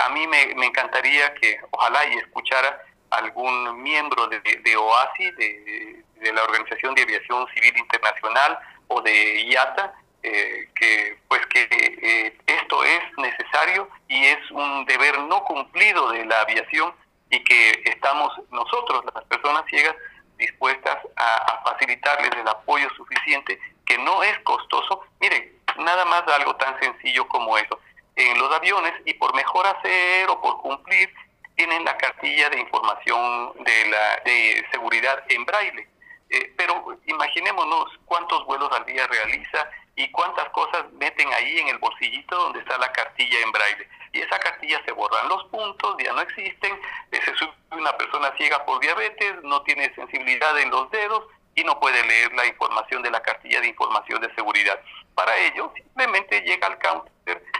a 0.00 0.08
mí 0.10 0.26
me, 0.28 0.66
encantaría 0.66 1.34
que 1.34 1.58
ojalá 1.72 2.06
y 2.06 2.18
escuchara 2.18 2.80
algún 3.10 3.82
miembro 3.82 4.28
de, 4.28 4.40
de 4.40 4.76
OASI, 4.76 5.30
de, 5.32 6.04
de 6.24 6.32
la 6.32 6.42
Organización 6.42 6.94
de 6.94 7.02
Aviación 7.02 7.46
Civil 7.54 7.76
Internacional 7.76 8.58
o 8.88 9.00
de 9.02 9.42
IATA, 9.42 9.94
eh, 10.22 10.68
que 10.74 11.18
pues 11.28 11.44
que 11.46 11.68
eh, 11.70 12.36
esto 12.46 12.82
es 12.82 13.02
necesario 13.18 13.88
y 14.08 14.24
es 14.24 14.50
un 14.50 14.86
deber 14.86 15.18
no 15.20 15.44
cumplido 15.44 16.10
de 16.10 16.24
la 16.24 16.40
aviación 16.40 16.94
y 17.30 17.44
que 17.44 17.82
estamos 17.84 18.32
nosotros, 18.50 19.04
las 19.14 19.24
personas 19.24 19.64
ciegas, 19.68 19.94
dispuestas 20.38 20.98
a, 21.16 21.62
facilitarles 21.64 22.30
el 22.32 22.48
apoyo 22.48 22.88
suficiente, 22.96 23.58
que 23.86 23.98
no 23.98 24.22
es 24.22 24.38
costoso. 24.40 25.02
Miren, 25.20 25.52
nada 25.78 26.04
más 26.04 26.22
algo 26.28 26.56
tan 26.56 26.78
sencillo 26.80 27.26
como 27.28 27.56
eso. 27.58 27.78
En 28.16 28.38
los 28.38 28.52
aviones, 28.54 28.92
y 29.04 29.14
por 29.14 29.34
mejor 29.34 29.66
hacer 29.66 30.28
o 30.28 30.40
por 30.40 30.58
cumplir, 30.58 31.12
tienen 31.56 31.84
la 31.84 31.96
cartilla 31.96 32.50
de 32.50 32.60
información 32.60 33.52
de, 33.60 33.86
la, 33.90 34.22
de 34.24 34.64
seguridad 34.70 35.22
en 35.28 35.44
braille. 35.44 35.88
Eh, 36.30 36.52
pero 36.56 36.98
imaginémonos 37.06 37.86
cuántos 38.06 38.44
vuelos 38.46 38.70
al 38.72 38.86
día 38.86 39.06
realiza 39.06 39.68
y 39.96 40.10
cuántas 40.10 40.48
cosas 40.50 40.90
meten 40.94 41.32
ahí 41.32 41.58
en 41.58 41.68
el 41.68 41.78
bolsillito 41.78 42.36
donde 42.36 42.60
está 42.60 42.78
la 42.78 42.90
cartilla 42.92 43.38
en 43.40 43.52
braille. 43.52 43.88
Y 44.12 44.20
esa 44.20 44.38
cartilla 44.38 44.80
se 44.84 44.92
borran 44.92 45.28
los 45.28 45.44
puntos, 45.46 45.96
ya 46.02 46.12
no 46.12 46.20
existen, 46.20 46.72
eh, 47.12 47.20
se 47.24 47.34
sube 47.34 47.52
una 47.72 47.96
persona 47.96 48.32
ciega 48.36 48.64
por 48.64 48.80
diabetes, 48.80 49.42
no 49.42 49.62
tiene 49.62 49.94
sensibilidad 49.94 50.58
en 50.58 50.70
los 50.70 50.90
dedos 50.90 51.24
y 51.54 51.64
no 51.64 51.78
puede 51.78 52.04
leer 52.04 52.32
la 52.34 52.46
información 52.46 53.02
de 53.02 53.10
la 53.10 53.22
cartilla 53.22 53.60
de 53.60 53.68
información 53.68 54.20
de 54.20 54.34
seguridad. 54.34 54.80
Para 55.14 55.36
ello, 55.38 55.72
simplemente 55.74 56.40
llega 56.40 56.66
al 56.66 56.78
counter 56.78 57.14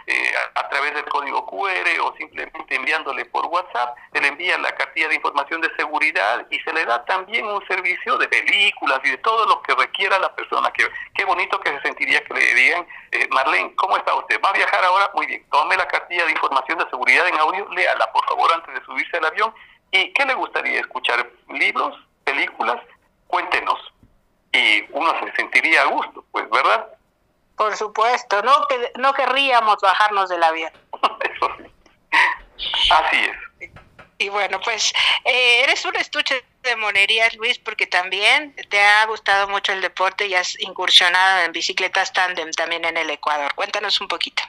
eh, 0.07 0.31
a, 0.53 0.69
través 0.69 0.93
del 0.93 1.05
código 1.05 1.45
QR 1.47 1.99
o 2.03 2.15
simplemente 2.17 2.75
enviándole 2.75 3.25
por 3.25 3.47
WhatsApp, 3.47 3.97
se 4.13 4.21
le 4.21 4.27
envía 4.27 4.57
la 4.59 4.71
cartilla 4.75 5.07
de 5.07 5.15
información 5.15 5.61
de 5.61 5.75
seguridad 5.75 6.45
y 6.51 6.59
se 6.59 6.73
le 6.73 6.85
da 6.85 7.03
también 7.05 7.47
un 7.47 7.65
servicio 7.65 8.15
de 8.17 8.27
películas 8.27 8.99
y 9.03 9.11
de 9.11 9.17
todo 9.17 9.47
lo 9.47 9.61
que 9.63 9.73
requiera 9.73 10.19
la 10.19 10.35
persona. 10.35 10.71
Que, 10.71 10.85
qué 11.15 11.25
bonito 11.25 11.59
que 11.59 11.71
se 11.71 11.81
sentiría 11.81 12.23
que 12.23 12.33
le 12.35 12.53
digan, 12.53 12.85
eh, 13.11 13.27
Marlene, 13.31 13.73
¿cómo 13.75 13.97
está 13.97 14.13
usted? 14.13 14.39
¿Va 14.43 14.49
a 14.49 14.53
viajar 14.53 14.83
ahora? 14.83 15.09
Muy 15.15 15.25
bien, 15.25 15.43
tome 15.49 15.75
la 15.75 15.87
cartilla 15.87 16.25
de 16.25 16.31
información 16.31 16.77
de 16.77 16.89
seguridad 16.89 17.27
en 17.27 17.39
audio, 17.39 17.67
léala 17.71 18.11
por 18.11 18.25
favor 18.27 18.51
antes 18.53 18.75
de 18.75 18.85
subirse 18.85 19.17
al 19.17 19.25
avión. 19.25 19.53
¿Y 19.91 20.13
qué 20.13 20.25
le 20.25 20.35
gustaría 20.35 20.81
escuchar? 20.81 21.27
¿Libros? 21.49 21.95
¿Películas? 22.23 22.79
Cuéntenos. 23.27 23.79
Y 24.51 24.85
uno 24.91 25.13
se 25.19 25.31
sentiría 25.35 25.81
a 25.81 25.85
gusto, 25.85 26.23
pues, 26.31 26.47
¿verdad? 26.49 26.94
Por 27.57 27.75
supuesto, 27.77 28.41
no, 28.43 28.67
que, 28.67 28.91
no 28.97 29.13
querríamos 29.13 29.77
bajarnos 29.81 30.29
del 30.29 30.43
avión. 30.43 30.71
Así 32.91 33.17
es. 33.17 33.71
Y 34.17 34.29
bueno, 34.29 34.59
pues 34.61 34.93
eh, 35.25 35.61
eres 35.63 35.83
un 35.83 35.95
estuche 35.97 36.45
de 36.63 36.75
monerías, 36.77 37.35
Luis, 37.35 37.59
porque 37.59 37.85
también 37.85 38.55
te 38.69 38.81
ha 38.81 39.05
gustado 39.07 39.47
mucho 39.49 39.73
el 39.73 39.81
deporte 39.81 40.25
y 40.27 40.35
has 40.35 40.57
incursionado 40.61 41.41
en 41.43 41.51
bicicletas 41.51 42.13
tándem 42.13 42.49
también 42.51 42.85
en 42.85 42.95
el 42.95 43.09
Ecuador. 43.09 43.53
Cuéntanos 43.55 43.99
un 43.99 44.07
poquito. 44.07 44.41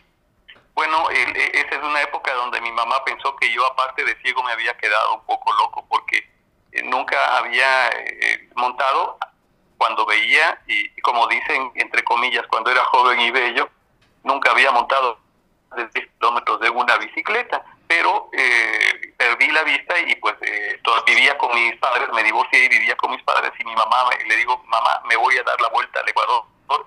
Bueno, 0.75 1.11
el- 1.11 1.37
e- 1.37 1.51
esa 1.61 1.77
es 1.77 1.83
una 1.83 2.01
época 2.03 2.33
donde 2.35 2.61
mi 2.61 2.71
mamá 2.71 3.05
pensó 3.05 3.35
que 3.37 3.53
yo, 3.53 3.67
aparte 3.67 4.05
de 4.05 4.15
ciego, 4.23 4.43
me 4.45 4.53
había 4.53 4.77
quedado 4.77 5.15
un 5.15 5.25
poco 5.27 5.53
loco 5.55 5.85
porque 5.89 6.19
eh, 6.73 6.83
nunca 6.85 7.37
había 7.39 7.89
eh, 7.89 8.49
montado 8.55 9.19
cuando 9.79 10.05
veía, 10.07 10.61
y 10.67 10.89
como 11.03 11.27
dicen, 11.29 11.71
entre 11.75 12.03
comillas, 12.05 12.47
cuando 12.49 12.71
era 12.71 12.85
joven 12.85 13.21
y 13.21 13.31
bello, 13.31 13.69
nunca 14.25 14.51
había 14.53 14.71
montado 14.73 15.19
de 15.77 15.87
10 15.89 16.07
kilómetros 16.19 16.61
de 16.61 16.71
una 16.71 16.97
bicicleta, 16.97 17.63
pero 17.87 18.29
eh, 18.33 19.13
perdí 19.17 19.49
la 19.49 19.63
vista 19.63 19.99
y 19.99 20.15
pues 20.17 20.35
eh, 20.43 20.81
vivía 21.07 21.37
con 21.39 21.55
mis 21.55 21.77
padres, 21.77 22.09
me 22.15 22.23
divorcié 22.25 22.65
y 22.65 22.69
vivía 22.69 22.97
con 22.97 23.11
mis 23.11 23.23
padres 23.23 23.53
y 23.59 23.65
mi 23.65 23.75
mamá, 23.77 23.97
me- 24.11 24.25
le 24.25 24.37
digo, 24.37 24.63
mamá, 24.67 25.03
me 25.09 25.17
voy 25.17 25.37
a 25.39 25.43
dar 25.43 25.61
la 25.61 25.69
vuelta 25.69 26.01
al 26.01 26.09
Ecuador 26.09 26.45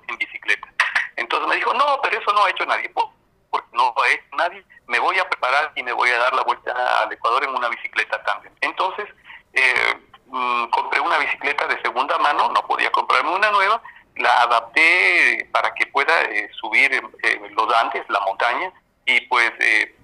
en 0.07 0.17
bicicleta. 0.17 0.67
Entonces 1.15 1.47
me 1.47 1.55
dijo, 1.55 1.73
no, 1.73 1.99
pero 2.01 2.19
eso 2.19 2.33
no 2.33 2.43
ha 2.45 2.49
hecho 2.49 2.65
nadie, 2.65 2.89
"Pues, 2.89 3.05
porque 3.49 3.67
no 3.73 3.93
lo 3.95 4.03
ha 4.03 4.09
hecho 4.09 4.35
nadie, 4.37 4.63
me 4.87 4.99
voy 4.99 5.17
a 5.19 5.29
preparar 5.29 5.71
y 5.75 5.83
me 5.83 5.93
voy 5.93 6.09
a 6.09 6.17
dar 6.17 6.33
la 6.33 6.41
vuelta 6.43 6.71
al 7.01 7.11
Ecuador 7.13 7.43
en 7.43 7.51
una 7.55 7.69
bicicleta 7.69 8.21
también. 8.23 8.53
Entonces, 8.61 9.05
eh, 9.53 9.93
mm, 10.29 10.69
compré 10.69 10.99
una 10.99 11.17
bicicleta 11.17 11.67
de 11.67 11.81
segunda 11.81 12.17
mano, 12.19 12.49
no 12.49 12.61
podía 12.65 12.91
comprarme 12.91 13.31
una 13.31 13.51
nueva, 13.51 13.81
la 14.15 14.41
adapté 14.43 15.47
para 15.51 15.73
que 15.73 15.85
pueda 15.87 16.21
eh, 16.23 16.49
subir 16.59 16.93
eh, 16.93 17.41
los 17.51 17.73
Andes, 17.73 18.03
la 18.09 18.19
montaña, 18.21 18.71
y 19.05 19.21
pues 19.21 19.51
eh, 19.59 19.95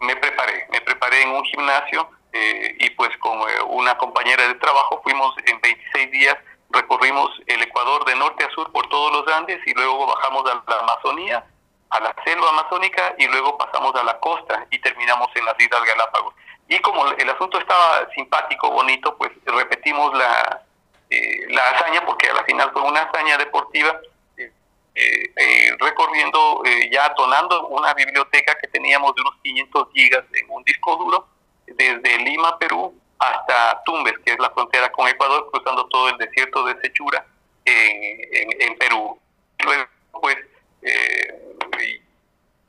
me 0.00 0.16
preparé, 0.16 0.66
me 0.70 0.80
preparé 0.80 1.22
en 1.22 1.30
un 1.30 1.44
gimnasio 1.44 2.08
eh, 2.32 2.76
y 2.78 2.90
pues 2.90 3.16
con 3.18 3.38
eh, 3.40 3.62
una 3.68 3.96
compañera 3.98 4.46
de 4.48 4.54
trabajo 4.54 5.00
fuimos 5.02 5.34
en 5.46 5.60
26 5.60 6.10
días, 6.10 6.36
recorrimos 6.70 7.30
el 7.46 7.62
Ecuador 7.62 8.04
de 8.04 8.16
norte 8.16 8.44
a 8.44 8.50
sur 8.50 8.70
por 8.72 8.88
todos 8.88 9.12
los 9.12 9.34
Andes 9.34 9.60
y 9.66 9.74
luego 9.74 10.06
bajamos 10.06 10.50
a 10.50 10.62
la 10.66 10.78
Amazonía, 10.80 11.44
a 11.90 12.00
la 12.00 12.14
selva 12.24 12.48
amazónica 12.48 13.14
y 13.18 13.26
luego 13.26 13.58
pasamos 13.58 13.94
a 13.96 14.02
la 14.02 14.18
costa 14.18 14.66
y 14.70 14.78
terminamos 14.78 15.28
en 15.34 15.44
las 15.44 15.60
Islas 15.60 15.84
Galápagos. 15.84 16.34
Y 16.74 16.78
como 16.80 17.06
el 17.08 17.28
asunto 17.28 17.58
estaba 17.58 18.08
simpático, 18.14 18.70
bonito, 18.70 19.16
pues 19.18 19.30
repetimos 19.44 20.16
la, 20.16 20.62
eh, 21.10 21.46
la 21.50 21.68
hazaña, 21.70 22.04
porque 22.06 22.28
a 22.30 22.34
la 22.34 22.44
final 22.44 22.70
fue 22.72 22.82
una 22.82 23.02
hazaña 23.02 23.36
deportiva, 23.36 24.00
eh, 24.38 24.50
eh, 24.94 25.32
eh, 25.36 25.76
recorriendo, 25.78 26.62
ya 26.90 27.10
donando 27.16 27.68
una 27.68 27.92
biblioteca 27.94 28.54
que 28.60 28.68
teníamos 28.68 29.14
de 29.14 29.20
unos 29.22 29.34
500 29.42 29.88
gigas 29.92 30.24
en 30.32 30.46
un 30.50 30.62
disco 30.64 30.96
duro, 30.96 31.26
desde 31.66 32.18
Lima, 32.18 32.58
Perú, 32.58 32.94
hasta 33.18 33.82
Tumbes, 33.84 34.14
que 34.24 34.32
es 34.32 34.38
la 34.38 34.50
frontera 34.50 34.90
con 34.92 35.06
Ecuador, 35.08 35.48
cruzando 35.52 35.86
todo 35.88 36.08
el 36.08 36.16
desierto 36.16 36.64
de 36.64 36.80
Sechura 36.80 37.24
en, 37.66 38.20
en- 38.32 38.62
en 38.62 38.78
Perú. 38.78 39.18
Luego, 39.64 39.84
pues, 40.20 40.36
eh, 40.82 41.38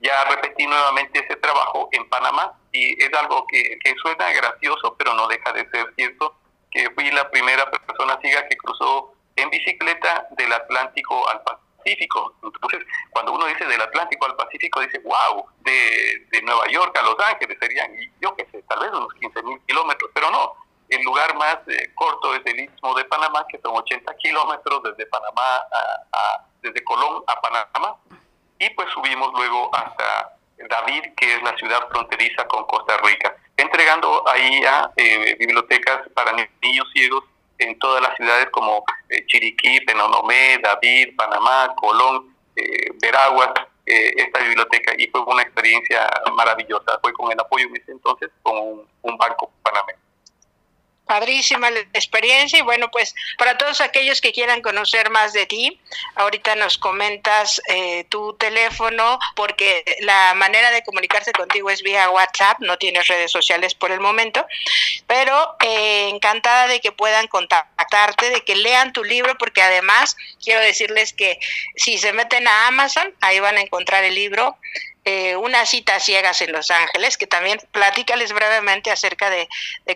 ya 0.01 0.25
repetí 0.25 0.67
nuevamente 0.67 1.19
ese 1.19 1.35
trabajo 1.37 1.87
en 1.93 2.07
Panamá 2.09 2.53
y 2.73 3.01
es 3.01 3.13
algo 3.13 3.45
que, 3.47 3.77
que 3.83 3.93
suena 4.01 4.31
gracioso, 4.33 4.95
pero 4.97 5.13
no 5.13 5.27
deja 5.27 5.53
de 5.53 5.69
ser 5.69 5.93
cierto, 5.95 6.35
que 6.71 6.89
fui 6.91 7.09
la 7.11 7.29
primera 7.29 7.69
persona 7.71 8.17
ciega 8.21 8.47
que 8.49 8.57
cruzó 8.57 9.13
en 9.35 9.49
bicicleta 9.49 10.27
del 10.31 10.51
Atlántico 10.51 11.27
al 11.29 11.41
Pacífico. 11.43 12.33
Cuando 13.11 13.33
uno 13.33 13.45
dice 13.45 13.65
del 13.65 13.81
Atlántico 13.81 14.25
al 14.25 14.35
Pacífico, 14.35 14.79
dice, 14.81 14.99
wow, 14.99 15.45
de, 15.59 16.25
de 16.31 16.41
Nueva 16.41 16.67
York 16.67 16.97
a 16.97 17.03
Los 17.03 17.15
Ángeles 17.27 17.57
serían, 17.61 17.91
yo 18.21 18.35
qué 18.35 18.47
sé, 18.51 18.63
tal 18.63 18.79
vez 18.79 18.89
unos 18.91 19.13
15 19.15 19.43
mil 19.43 19.59
kilómetros, 19.67 20.09
pero 20.13 20.29
no. 20.31 20.53
El 20.89 21.01
lugar 21.03 21.35
más 21.37 21.57
eh, 21.67 21.91
corto 21.95 22.33
es 22.35 22.41
el 22.45 22.59
Istmo 22.59 22.93
de 22.95 23.05
Panamá, 23.05 23.45
que 23.49 23.59
son 23.59 23.75
80 23.75 24.15
kilómetros 24.17 24.83
desde 24.83 25.05
Panamá 25.07 25.41
a- 26.11 26.45
desde 26.61 26.83
Colón 26.83 27.23
a 27.27 27.41
Panamá, 27.41 27.97
y 28.59 28.69
pues 28.71 28.89
subimos 28.93 29.31
luego 29.33 29.69
hasta 29.75 30.37
David, 30.57 31.13
que 31.15 31.35
es 31.35 31.43
la 31.43 31.55
ciudad 31.57 31.87
fronteriza 31.89 32.45
con 32.47 32.65
Costa 32.65 32.97
Rica, 33.03 33.35
entregando 33.57 34.27
ahí 34.27 34.63
a 34.65 34.91
eh, 34.95 35.35
bibliotecas 35.39 36.07
para 36.13 36.31
ni- 36.33 36.47
niños 36.61 36.87
ciegos 36.93 37.23
en 37.59 37.77
todas 37.79 38.01
las 38.01 38.15
ciudades 38.15 38.47
como 38.51 38.83
eh, 39.09 39.25
Chiriquí, 39.27 39.81
Penonomé, 39.81 40.57
David, 40.61 41.15
Panamá, 41.15 41.73
Colón, 41.77 42.35
eh, 42.55 42.87
Veraguas, 43.01 43.49
eh, 43.85 44.13
esta 44.17 44.39
biblioteca, 44.39 44.93
y 44.97 45.07
fue 45.07 45.21
una 45.23 45.41
experiencia 45.43 46.09
maravillosa. 46.33 46.99
Fue 47.01 47.11
con 47.13 47.31
el 47.31 47.39
apoyo 47.39 47.67
en 47.67 47.75
ese 47.75 47.91
entonces 47.91 48.29
con 48.41 48.57
un, 48.57 48.87
un 49.01 49.17
banco 49.17 49.51
panameño. 49.61 49.99
Padrísima 51.05 51.69
experiencia. 51.93 52.59
Y 52.59 52.61
bueno, 52.61 52.89
pues 52.91 53.13
para 53.37 53.57
todos 53.57 53.81
aquellos 53.81 54.21
que 54.21 54.31
quieran 54.31 54.61
conocer 54.61 55.09
más 55.09 55.33
de 55.33 55.45
ti, 55.45 55.79
ahorita 56.15 56.55
nos 56.55 56.77
comentas 56.77 57.61
eh, 57.69 58.05
tu 58.09 58.33
teléfono 58.35 59.19
porque 59.35 59.83
la 60.01 60.33
manera 60.35 60.71
de 60.71 60.83
comunicarse 60.83 61.31
contigo 61.33 61.69
es 61.69 61.81
vía 61.83 62.09
WhatsApp, 62.09 62.59
no 62.59 62.77
tienes 62.77 63.07
redes 63.07 63.31
sociales 63.31 63.75
por 63.75 63.91
el 63.91 63.99
momento, 63.99 64.45
pero 65.07 65.55
eh, 65.61 66.09
encantada 66.09 66.67
de 66.67 66.79
que 66.79 66.91
puedan 66.91 67.27
contactarte, 67.27 68.29
de 68.29 68.41
que 68.41 68.55
lean 68.55 68.93
tu 68.93 69.03
libro 69.03 69.37
porque 69.37 69.61
además 69.61 70.15
quiero 70.43 70.61
decirles 70.61 71.13
que 71.13 71.37
si 71.75 71.97
se 71.97 72.13
meten 72.13 72.47
a 72.47 72.67
Amazon, 72.67 73.13
ahí 73.21 73.39
van 73.39 73.57
a 73.57 73.61
encontrar 73.61 74.03
el 74.03 74.15
libro 74.15 74.57
eh, 75.05 75.35
Unas 75.35 75.69
citas 75.69 76.03
ciegas 76.03 76.41
en 76.41 76.51
Los 76.51 76.71
Ángeles, 76.71 77.17
que 77.17 77.27
también 77.27 77.59
platícales 77.71 78.33
brevemente 78.33 78.91
acerca 78.91 79.29
de, 79.29 79.47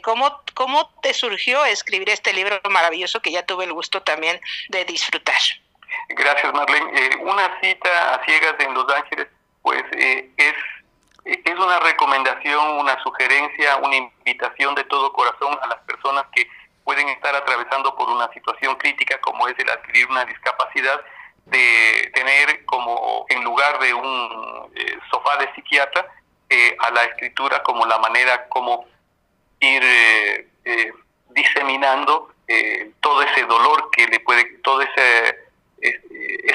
cómo, 0.02 0.42
cómo 0.54 0.90
te 1.02 1.14
surgió 1.14 1.64
escribir 1.66 2.10
este 2.10 2.34
libro 2.34 2.60
maravilloso 2.70 3.22
que 3.22 3.32
ya 3.32 3.46
tuve 3.46 3.66
el 3.66 3.74
gusto 3.74 4.02
también 4.02 4.40
de 4.70 4.86
disfrutar. 4.86 5.40
Gracias, 6.10 6.54
Marlene. 6.54 6.92
Eh, 7.00 7.16
una 7.22 7.60
cita 7.62 8.16
a 8.16 8.26
ciegas 8.26 8.56
en 8.60 8.74
Los 8.74 8.92
Ángeles, 8.94 9.28
pues 9.62 9.84
eh, 9.94 10.30
es, 10.38 10.56
es 11.26 11.56
una 11.56 11.80
recomendación, 11.80 12.80
una 12.80 13.02
sugerencia, 13.04 13.78
una 13.78 13.96
invitación 13.96 14.76
de 14.76 14.84
todo 14.86 15.14
corazón 15.14 15.58
a 15.62 15.68
las 15.68 15.80
personas 15.80 16.26
que 16.36 16.48
pueden 16.84 17.10
estar 17.10 17.36
atravesando 17.36 17.94
por 17.98 18.10
una 18.10 18.32
situación 18.32 18.76
crítica 18.78 19.20
como 19.20 19.46
es 19.50 19.60
el 19.60 19.70
adquirir 19.70 20.08
una 20.10 20.24
discapacidad, 20.24 21.02
de 21.50 22.12
tener 22.14 22.66
como 22.66 23.26
en 23.30 23.44
lugar 23.44 23.80
de 23.80 23.94
un 23.94 24.72
eh, 24.76 24.98
sofá 25.10 25.38
de 25.38 25.54
psiquiatra, 25.54 26.06
eh, 26.50 26.76
a 26.80 26.92
la 26.92 27.04
escritura 27.06 27.62
como 27.64 27.86
la 27.86 27.98
manera 28.00 28.48
como 28.50 28.86
ir 29.60 29.82
eh, 29.84 30.48
eh, 30.66 30.92
diseminando 31.30 32.32
eh, 32.48 32.92
todo 33.02 33.22
ese 33.24 33.44
dolor 33.46 33.90
que 33.92 34.08
le 34.08 34.20
puede, 34.22 34.46
todo 34.64 34.82
ese 34.82 35.30
es- 35.82 36.00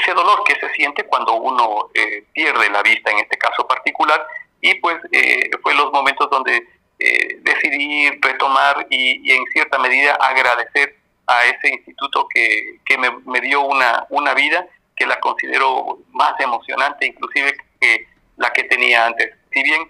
ese 0.01 0.15
dolor 0.15 0.43
que 0.45 0.55
se 0.57 0.73
siente 0.75 1.05
cuando 1.05 1.35
uno 1.35 1.91
pierde 2.33 2.71
la 2.71 2.83
vista 2.83 3.11
en 3.11 3.19
este 3.19 3.37
caso 3.39 3.67
particular. 3.69 4.27
Y 4.61 4.75
pues 4.77 4.97
fue 5.63 5.75
los 5.75 5.93
momentos 5.93 6.29
donde 6.31 6.67
decidí 7.41 8.11
retomar 8.21 8.87
y, 8.91 9.21
y 9.29 9.33
en 9.37 9.45
cierta 9.53 9.79
medida 9.79 10.15
agradecer 10.15 10.97
a 11.27 11.45
ese 11.45 11.69
instituto 11.69 12.27
que, 12.33 12.79
que 12.85 12.97
me, 12.99 13.11
me 13.27 13.41
dio 13.41 13.61
una, 13.61 14.07
una 14.11 14.35
vida 14.35 14.67
que 14.97 15.07
la 15.07 15.19
considero 15.21 15.99
más 16.11 16.39
emocionante 16.41 17.07
inclusive 17.07 17.55
que 17.81 18.07
la 18.37 18.51
que 18.53 18.65
tenía 18.65 19.07
antes. 19.07 19.35
Si 19.53 19.63
bien, 19.63 19.83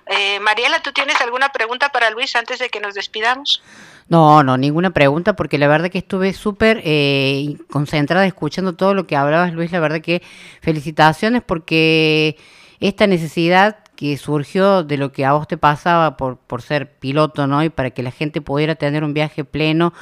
eh, 0.06 0.40
Mariela, 0.40 0.80
¿tú 0.80 0.92
tienes 0.92 1.20
alguna 1.20 1.50
pregunta 1.50 1.90
para 1.90 2.10
Luis 2.10 2.34
antes 2.34 2.58
de 2.58 2.70
que 2.70 2.80
nos 2.80 2.94
despidamos? 2.94 3.62
No, 4.08 4.42
no, 4.42 4.56
ninguna 4.56 4.90
pregunta, 4.90 5.34
porque 5.36 5.58
la 5.58 5.68
verdad 5.68 5.90
que 5.90 5.98
estuve 5.98 6.32
súper 6.32 6.80
eh, 6.84 7.56
concentrada 7.70 8.26
escuchando 8.26 8.74
todo 8.74 8.94
lo 8.94 9.06
que 9.06 9.16
hablabas, 9.16 9.52
Luis. 9.52 9.70
La 9.70 9.80
verdad 9.80 10.00
que 10.00 10.22
felicitaciones 10.60 11.42
porque 11.42 12.36
esta 12.80 13.06
necesidad 13.06 13.78
que 13.96 14.16
surgió 14.16 14.82
de 14.82 14.96
lo 14.96 15.12
que 15.12 15.24
a 15.24 15.32
vos 15.32 15.46
te 15.46 15.56
pasaba 15.56 16.16
por, 16.16 16.38
por 16.38 16.62
ser 16.62 16.90
piloto, 16.98 17.46
¿no? 17.46 17.62
Y 17.62 17.68
para 17.68 17.90
que 17.90 18.02
la 18.02 18.10
gente 18.10 18.40
pudiera 18.40 18.74
tener 18.74 19.04
un 19.04 19.14
viaje 19.14 19.44
pleno 19.44 19.92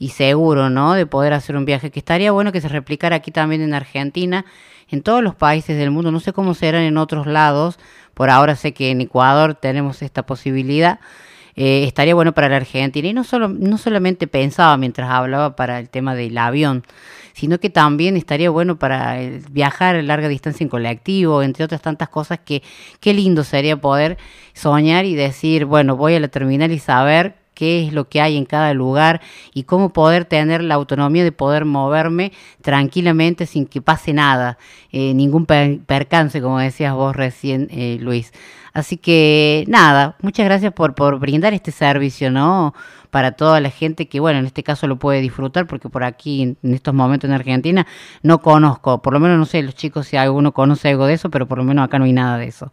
y 0.00 0.08
seguro, 0.08 0.70
¿no? 0.70 0.94
De 0.94 1.04
poder 1.04 1.34
hacer 1.34 1.56
un 1.56 1.66
viaje 1.66 1.90
que 1.90 1.98
estaría 1.98 2.32
bueno 2.32 2.52
que 2.52 2.62
se 2.62 2.68
replicara 2.68 3.16
aquí 3.16 3.30
también 3.30 3.60
en 3.60 3.74
Argentina, 3.74 4.46
en 4.88 5.02
todos 5.02 5.22
los 5.22 5.34
países 5.34 5.76
del 5.76 5.90
mundo. 5.90 6.10
No 6.10 6.20
sé 6.20 6.32
cómo 6.32 6.54
serán 6.54 6.82
en 6.82 6.96
otros 6.96 7.26
lados. 7.26 7.78
Por 8.14 8.30
ahora 8.30 8.56
sé 8.56 8.72
que 8.72 8.90
en 8.90 9.02
Ecuador 9.02 9.54
tenemos 9.54 10.00
esta 10.00 10.24
posibilidad. 10.24 11.00
Eh, 11.54 11.84
estaría 11.84 12.14
bueno 12.14 12.32
para 12.32 12.48
la 12.48 12.56
Argentina. 12.56 13.08
Y 13.08 13.12
no, 13.12 13.24
solo, 13.24 13.48
no 13.48 13.76
solamente 13.76 14.26
pensaba 14.26 14.74
mientras 14.78 15.10
hablaba 15.10 15.54
para 15.54 15.78
el 15.78 15.90
tema 15.90 16.14
del 16.14 16.38
avión, 16.38 16.82
sino 17.34 17.60
que 17.60 17.68
también 17.68 18.16
estaría 18.16 18.48
bueno 18.48 18.78
para 18.78 19.18
viajar 19.50 19.96
a 19.96 20.02
larga 20.02 20.28
distancia 20.28 20.64
en 20.64 20.70
colectivo, 20.70 21.42
entre 21.42 21.62
otras 21.62 21.82
tantas 21.82 22.08
cosas 22.08 22.40
que 22.42 22.62
qué 23.00 23.12
lindo 23.12 23.44
sería 23.44 23.76
poder 23.76 24.16
soñar 24.54 25.04
y 25.04 25.14
decir, 25.14 25.66
bueno, 25.66 25.94
voy 25.94 26.14
a 26.14 26.20
la 26.20 26.28
terminal 26.28 26.72
y 26.72 26.78
saber 26.78 27.39
qué 27.60 27.86
es 27.86 27.92
lo 27.92 28.08
que 28.08 28.22
hay 28.22 28.38
en 28.38 28.46
cada 28.46 28.72
lugar 28.72 29.20
y 29.52 29.64
cómo 29.64 29.92
poder 29.92 30.24
tener 30.24 30.62
la 30.64 30.76
autonomía 30.76 31.22
de 31.24 31.30
poder 31.30 31.66
moverme 31.66 32.32
tranquilamente 32.62 33.44
sin 33.44 33.66
que 33.66 33.82
pase 33.82 34.14
nada, 34.14 34.56
eh, 34.92 35.12
ningún 35.12 35.44
per- 35.44 35.80
percance, 35.80 36.40
como 36.40 36.58
decías 36.58 36.94
vos 36.94 37.14
recién, 37.14 37.68
eh, 37.70 37.98
Luis. 38.00 38.32
Así 38.72 38.96
que 38.96 39.64
nada, 39.68 40.16
muchas 40.22 40.46
gracias 40.46 40.72
por, 40.72 40.94
por 40.94 41.18
brindar 41.18 41.52
este 41.52 41.70
servicio, 41.70 42.30
¿no? 42.30 42.72
Para 43.10 43.32
toda 43.32 43.60
la 43.60 43.68
gente 43.70 44.08
que, 44.08 44.20
bueno, 44.20 44.38
en 44.38 44.46
este 44.46 44.62
caso 44.62 44.86
lo 44.86 44.96
puede 44.98 45.20
disfrutar, 45.20 45.66
porque 45.66 45.90
por 45.90 46.02
aquí, 46.04 46.56
en 46.62 46.74
estos 46.74 46.94
momentos 46.94 47.28
en 47.28 47.34
Argentina, 47.34 47.86
no 48.22 48.40
conozco, 48.40 49.02
por 49.02 49.12
lo 49.12 49.20
menos 49.20 49.38
no 49.38 49.44
sé, 49.44 49.62
los 49.62 49.74
chicos 49.74 50.06
si 50.06 50.16
alguno 50.16 50.52
conoce 50.52 50.88
algo 50.88 51.04
de 51.06 51.14
eso, 51.14 51.28
pero 51.28 51.46
por 51.46 51.58
lo 51.58 51.64
menos 51.64 51.84
acá 51.84 51.98
no 51.98 52.06
hay 52.06 52.14
nada 52.14 52.38
de 52.38 52.46
eso. 52.46 52.72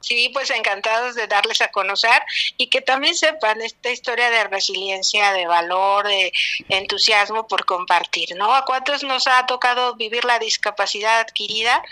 Sí, 0.00 0.30
pues 0.32 0.50
encantados 0.50 1.14
de 1.14 1.26
darles 1.26 1.60
a 1.60 1.68
conocer 1.68 2.22
y 2.56 2.68
que 2.68 2.80
también 2.80 3.14
sepan 3.14 3.60
esta 3.60 3.90
historia 3.90 4.30
de 4.30 4.44
resiliencia, 4.44 5.32
de 5.32 5.46
valor, 5.46 6.06
de 6.06 6.32
entusiasmo 6.70 7.46
por 7.46 7.66
compartir, 7.66 8.34
¿no? 8.36 8.54
A 8.54 8.64
cuántos 8.64 9.04
nos 9.04 9.26
ha 9.26 9.44
tocado 9.44 9.94
vivir 9.96 10.24
la 10.24 10.38
discapacidad 10.38 11.20
adquirida 11.20 11.82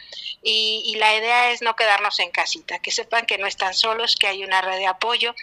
y, 0.42 0.82
y 0.86 0.96
la 0.96 1.14
idea 1.16 1.50
es 1.50 1.60
no 1.60 1.76
quedarnos 1.76 2.18
en 2.20 2.30
casita, 2.30 2.78
que 2.78 2.90
sepan 2.90 3.26
que 3.26 3.36
no 3.36 3.46
están 3.46 3.74
solos, 3.74 4.16
que 4.16 4.26
hay 4.26 4.42
una 4.42 4.62
red 4.62 4.78
de 4.78 4.86
apoyo, 4.86 5.34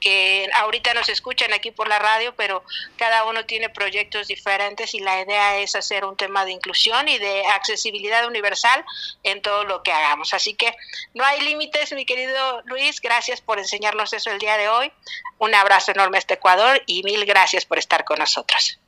que 0.00 0.48
ahorita 0.54 0.94
nos 0.94 1.08
escuchan 1.08 1.52
aquí 1.52 1.70
por 1.70 1.88
la 1.88 1.98
radio, 1.98 2.34
pero 2.36 2.62
cada 2.96 3.24
uno 3.24 3.44
tiene 3.44 3.68
proyectos 3.68 4.28
diferentes 4.28 4.94
y 4.94 5.00
la 5.00 5.20
idea 5.20 5.58
es 5.58 5.74
hacer 5.74 6.04
un 6.04 6.16
tema 6.16 6.44
de 6.44 6.52
inclusión 6.52 7.08
y 7.08 7.18
de 7.18 7.46
accesibilidad 7.46 8.26
universal 8.26 8.84
en 9.22 9.42
todo 9.42 9.64
lo 9.64 9.82
que 9.82 9.92
hagamos. 9.92 10.34
Así 10.34 10.54
que 10.54 10.74
no 11.14 11.24
hay 11.24 11.40
límites, 11.40 11.92
mi 11.92 12.06
querido 12.06 12.62
Luis, 12.64 13.00
gracias 13.00 13.40
por 13.40 13.58
enseñarnos 13.58 14.12
eso 14.12 14.30
el 14.30 14.38
día 14.38 14.56
de 14.56 14.68
hoy. 14.68 14.92
Un 15.38 15.54
abrazo 15.54 15.92
enorme 15.92 16.18
a 16.18 16.20
este 16.20 16.34
Ecuador 16.34 16.82
y 16.86 17.02
mil 17.02 17.24
gracias 17.24 17.64
por 17.64 17.78
estar 17.78 18.04
con 18.04 18.18
nosotros. 18.18 18.78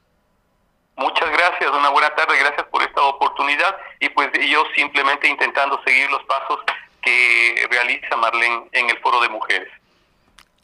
Muchas 0.97 1.31
gracias, 1.31 1.71
una 1.71 1.89
buena 1.89 2.15
tarde, 2.15 2.39
gracias 2.39 2.67
por 2.67 2.83
esta 2.83 3.03
oportunidad 3.03 3.75
y 4.01 4.11
pues 4.11 4.29
yo 4.47 4.65
simplemente 4.75 5.29
intentando 5.29 5.83
seguir 5.83 6.11
los 6.11 6.23
pasos 6.25 6.61
que 7.01 7.67
realiza 7.71 8.17
Marlene 8.17 8.69
en 8.73 8.91
el 8.91 8.99
Foro 8.99 9.21
de 9.21 9.31
Mujeres. 9.31 9.80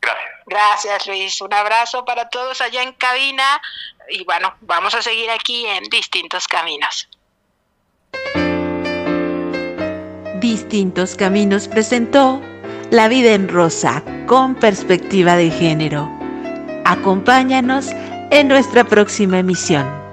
Gracias. 0.06 0.36
Gracias, 0.46 1.06
Luis. 1.06 1.40
Un 1.40 1.52
abrazo 1.52 2.04
para 2.04 2.28
todos 2.28 2.60
allá 2.60 2.82
en 2.82 2.92
cabina 2.92 3.60
y 4.08 4.24
bueno, 4.24 4.54
vamos 4.60 4.94
a 4.94 5.02
seguir 5.02 5.30
aquí 5.30 5.66
en 5.66 5.84
distintos 5.84 6.46
caminos. 6.46 7.08
Distintos 10.40 11.16
Caminos 11.16 11.66
presentó 11.66 12.40
La 12.90 13.08
vida 13.08 13.32
en 13.32 13.48
rosa 13.48 14.02
con 14.26 14.54
perspectiva 14.54 15.34
de 15.36 15.50
género. 15.50 16.08
Acompáñanos 16.84 17.88
en 18.30 18.46
nuestra 18.46 18.84
próxima 18.84 19.38
emisión. 19.38 20.05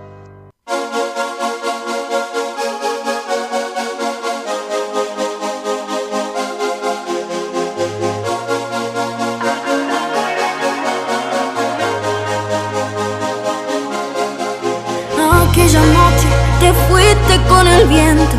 el 17.84 17.90
viento, 17.90 18.36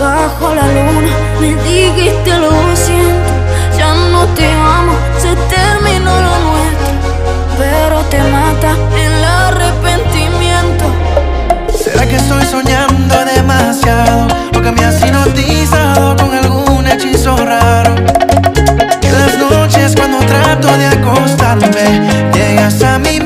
bajo 0.00 0.54
la 0.54 0.66
luna, 0.66 1.12
me 1.40 1.54
dijiste 1.62 2.30
lo 2.38 2.50
siento, 2.76 3.32
ya 3.76 3.94
no 4.12 4.26
te 4.34 4.50
amo, 4.50 4.92
se 5.20 5.34
terminó 5.54 6.12
lo 6.26 6.34
nuestro, 6.48 6.92
pero 7.58 8.00
te 8.10 8.22
mata 8.24 8.74
el 8.96 9.24
arrepentimiento. 9.24 10.84
¿Será 11.76 12.06
que 12.06 12.16
estoy 12.16 12.44
soñando 12.46 13.14
demasiado? 13.24 14.28
Porque 14.52 14.72
me 14.72 14.84
has 14.84 15.00
hipnotizado 15.02 16.16
con 16.16 16.32
algún 16.34 16.86
hechizo 16.86 17.36
raro. 17.36 17.94
En 19.02 19.12
las 19.12 19.38
noches 19.38 19.94
cuando 19.96 20.18
trato 20.18 20.68
de 20.76 20.86
acostarme, 20.86 22.30
llegas 22.32 22.82
a 22.82 22.98
mi 22.98 23.18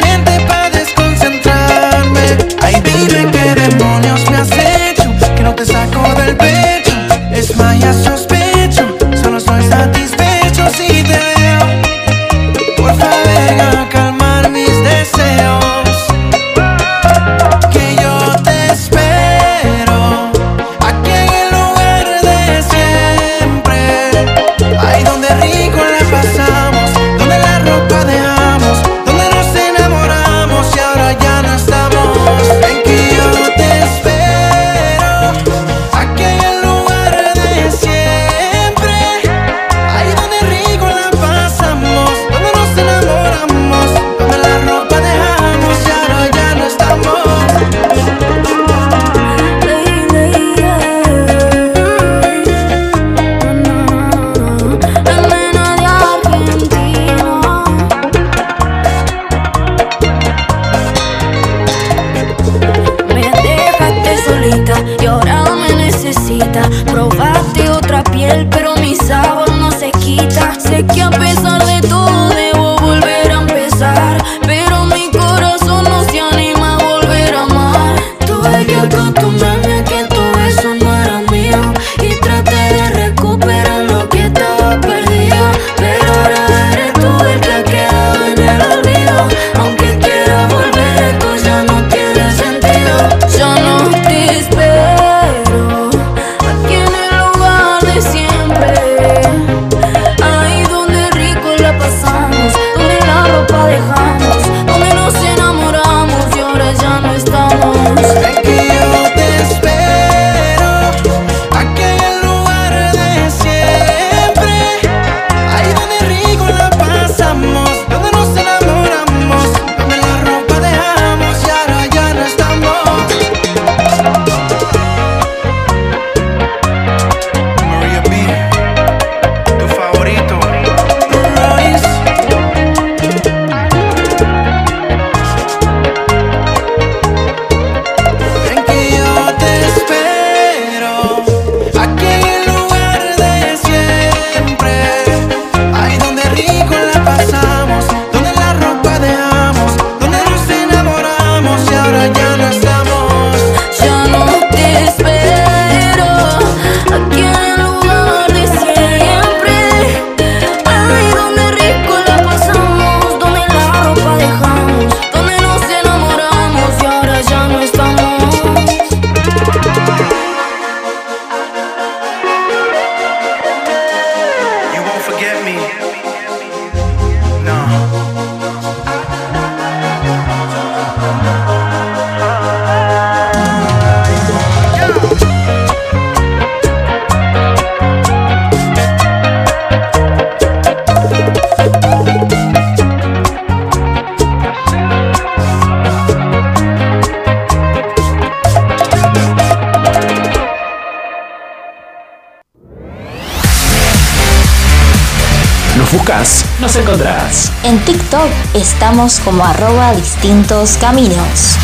Nos 205.77 205.91
buscas, 205.91 206.45
nos 206.61 206.77
encontrás. 206.77 207.51
En 207.65 207.79
TikTok 207.81 208.29
estamos 208.55 209.21
como 209.21 209.43
arroba 209.43 209.95
distintos 209.95 210.77
caminos. 210.77 211.57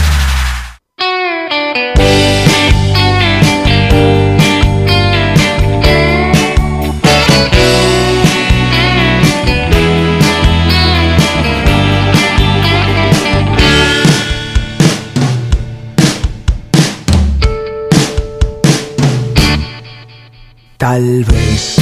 Tal 20.78 21.24
vez 21.24 21.77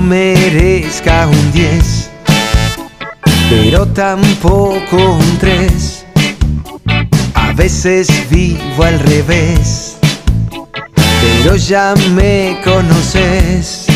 merezca 0.00 1.26
un 1.26 1.52
10, 1.52 2.10
pero 3.48 3.86
tampoco 3.86 4.96
un 4.96 5.38
3. 5.38 6.06
A 7.34 7.52
veces 7.52 8.08
vivo 8.30 8.84
al 8.84 8.98
revés, 9.00 9.96
pero 11.20 11.56
ya 11.56 11.94
me 12.14 12.58
conoces. 12.64 13.86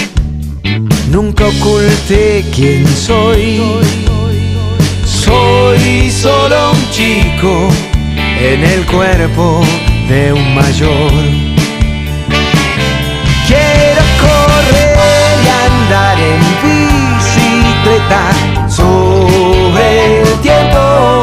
Nunca 1.11 1.47
oculté 1.47 2.45
quién 2.55 2.87
soy. 2.87 3.61
Soy 5.05 6.11
solo 6.11 6.73
un 6.73 6.91
chico 6.91 7.69
en 8.41 8.63
el 8.65 8.85
cuerpo 8.87 9.63
de 10.09 10.33
un 10.33 10.55
mayor 10.55 11.44
completa 17.85 18.31
sobre 18.69 20.23
el 20.23 20.41
tiempo. 20.41 21.23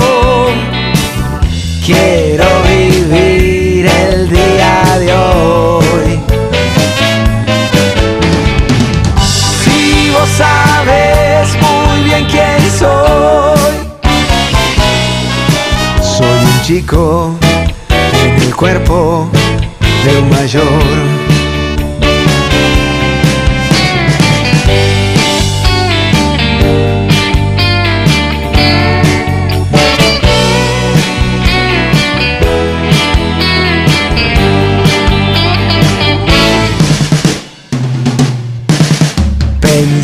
Quiero 1.84 2.46
vivir 2.64 3.88
el 3.88 4.30
día 4.30 5.00
de 5.00 5.14
hoy. 5.14 6.20
Si 9.64 10.12
vos 10.12 10.30
sabes 10.38 11.50
muy 11.60 12.04
bien 12.04 12.28
quién 12.30 12.72
soy, 12.78 13.74
soy 16.02 16.46
un 16.46 16.62
chico 16.64 17.36
en 18.24 18.42
el 18.44 18.56
cuerpo 18.56 19.30
de 20.06 20.18
un 20.20 20.30
mayor. 20.30 21.41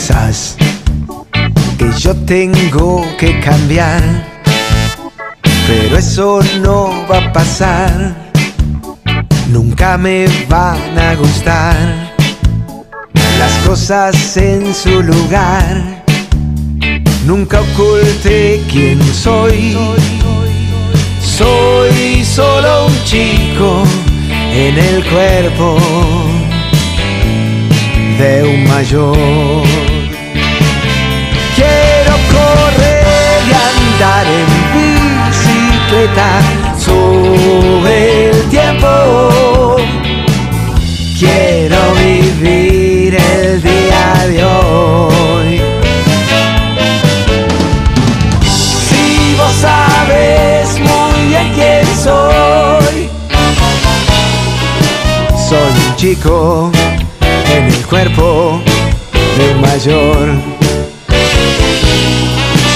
Que 0.08 1.92
yo 2.00 2.16
tengo 2.26 3.06
que 3.18 3.42
cambiar, 3.42 4.02
pero 5.68 5.98
eso 5.98 6.40
no 6.62 7.06
va 7.12 7.18
a 7.18 7.34
pasar. 7.34 8.16
Nunca 9.50 9.98
me 9.98 10.26
van 10.48 10.98
a 10.98 11.14
gustar 11.16 11.76
las 13.38 13.52
cosas 13.68 14.38
en 14.38 14.74
su 14.74 15.04
lugar. 15.04 16.06
Nunca 17.26 17.60
oculte 17.60 18.62
quién 18.72 19.04
soy. 19.14 19.76
Soy 21.22 22.24
solo 22.24 22.86
un 22.86 23.04
chico 23.04 23.84
en 24.54 24.78
el 24.78 25.04
cuerpo 25.04 25.78
de 28.18 28.44
un 28.44 28.64
mayor. 28.68 29.87
Bicicleta 35.98 36.42
sobre 36.78 38.30
el 38.30 38.50
tiempo. 38.50 39.76
Quiero 41.20 41.78
vivir 41.96 43.16
el 43.16 43.62
día 43.62 44.28
de 44.28 44.44
hoy. 44.44 45.62
Si 48.44 49.36
vos 49.38 49.54
sabes 49.60 50.80
muy 50.80 51.28
bien 51.30 51.52
quién 51.56 51.86
soy, 52.04 53.10
soy 55.50 55.90
un 55.90 55.96
chico 55.96 56.72
en 57.22 57.64
el 57.66 57.86
cuerpo 57.88 58.62
de 59.38 59.54
un 59.54 59.62
mayor. 59.62 60.58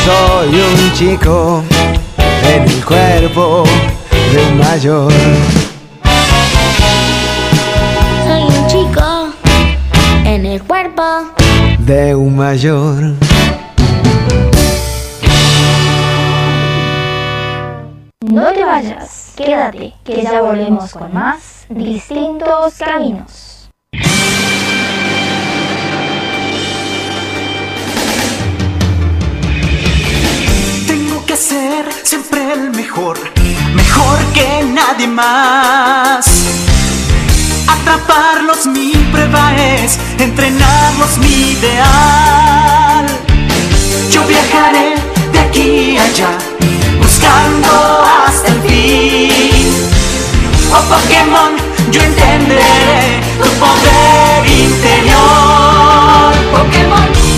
Soy 0.04 0.60
un 0.60 0.94
chico 0.94 1.64
en 2.54 2.64
el 2.64 2.86
cuerpo 2.86 3.64
de 4.34 4.46
un 4.46 4.58
mayor. 4.58 5.14
Soy 8.26 8.44
un 8.44 8.68
chico 8.68 9.30
en 10.26 10.46
el 10.46 10.62
cuerpo. 10.64 11.04
De 11.80 12.14
un 12.14 12.36
mayor. 12.36 13.16
No 18.20 18.54
te 18.54 18.66
vayas, 18.66 19.34
quédate, 19.38 19.94
que 20.04 20.22
ya 20.22 20.42
volvemos 20.42 20.92
con 20.92 21.14
más 21.14 21.66
distintos 21.70 22.76
caminos. 22.78 23.70
Ser 31.42 31.86
siempre 32.04 32.54
el 32.54 32.70
mejor, 32.70 33.18
mejor 33.74 34.20
que 34.34 34.64
nadie 34.64 35.08
más. 35.08 36.28
Atraparlos 37.68 38.68
mi 38.68 38.92
prueba 39.12 39.56
es, 39.56 39.98
entrenarlos 40.20 41.18
mi 41.18 41.54
ideal. 41.58 43.06
Yo 44.12 44.24
viajaré 44.28 44.96
de 45.34 45.40
aquí 45.40 45.98
a 45.98 46.04
allá, 46.04 46.30
buscando 47.02 48.04
hasta 48.06 48.48
el 48.50 48.62
fin. 48.62 49.74
Oh 50.72 50.84
Pokémon, 50.94 51.54
yo 51.92 52.02
entenderé 52.04 53.20
tu 53.42 53.50
poder 53.64 54.48
interior. 54.48 56.34
Pokémon, 56.52 57.31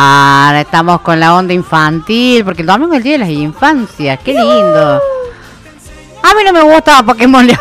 Estamos 0.00 1.00
con 1.00 1.18
la 1.18 1.34
onda 1.34 1.54
infantil, 1.54 2.44
porque 2.44 2.60
el 2.62 2.66
domingo 2.68 2.92
es 2.92 2.98
el 2.98 3.02
día 3.02 3.12
de 3.14 3.18
las 3.18 3.28
infancias, 3.30 4.18
qué 4.24 4.32
lindo. 4.34 5.00
A 6.22 6.34
mí 6.34 6.42
no 6.44 6.52
me 6.52 6.62
gustaba 6.62 7.02
Pokémon. 7.14 7.46
No. 7.46 7.54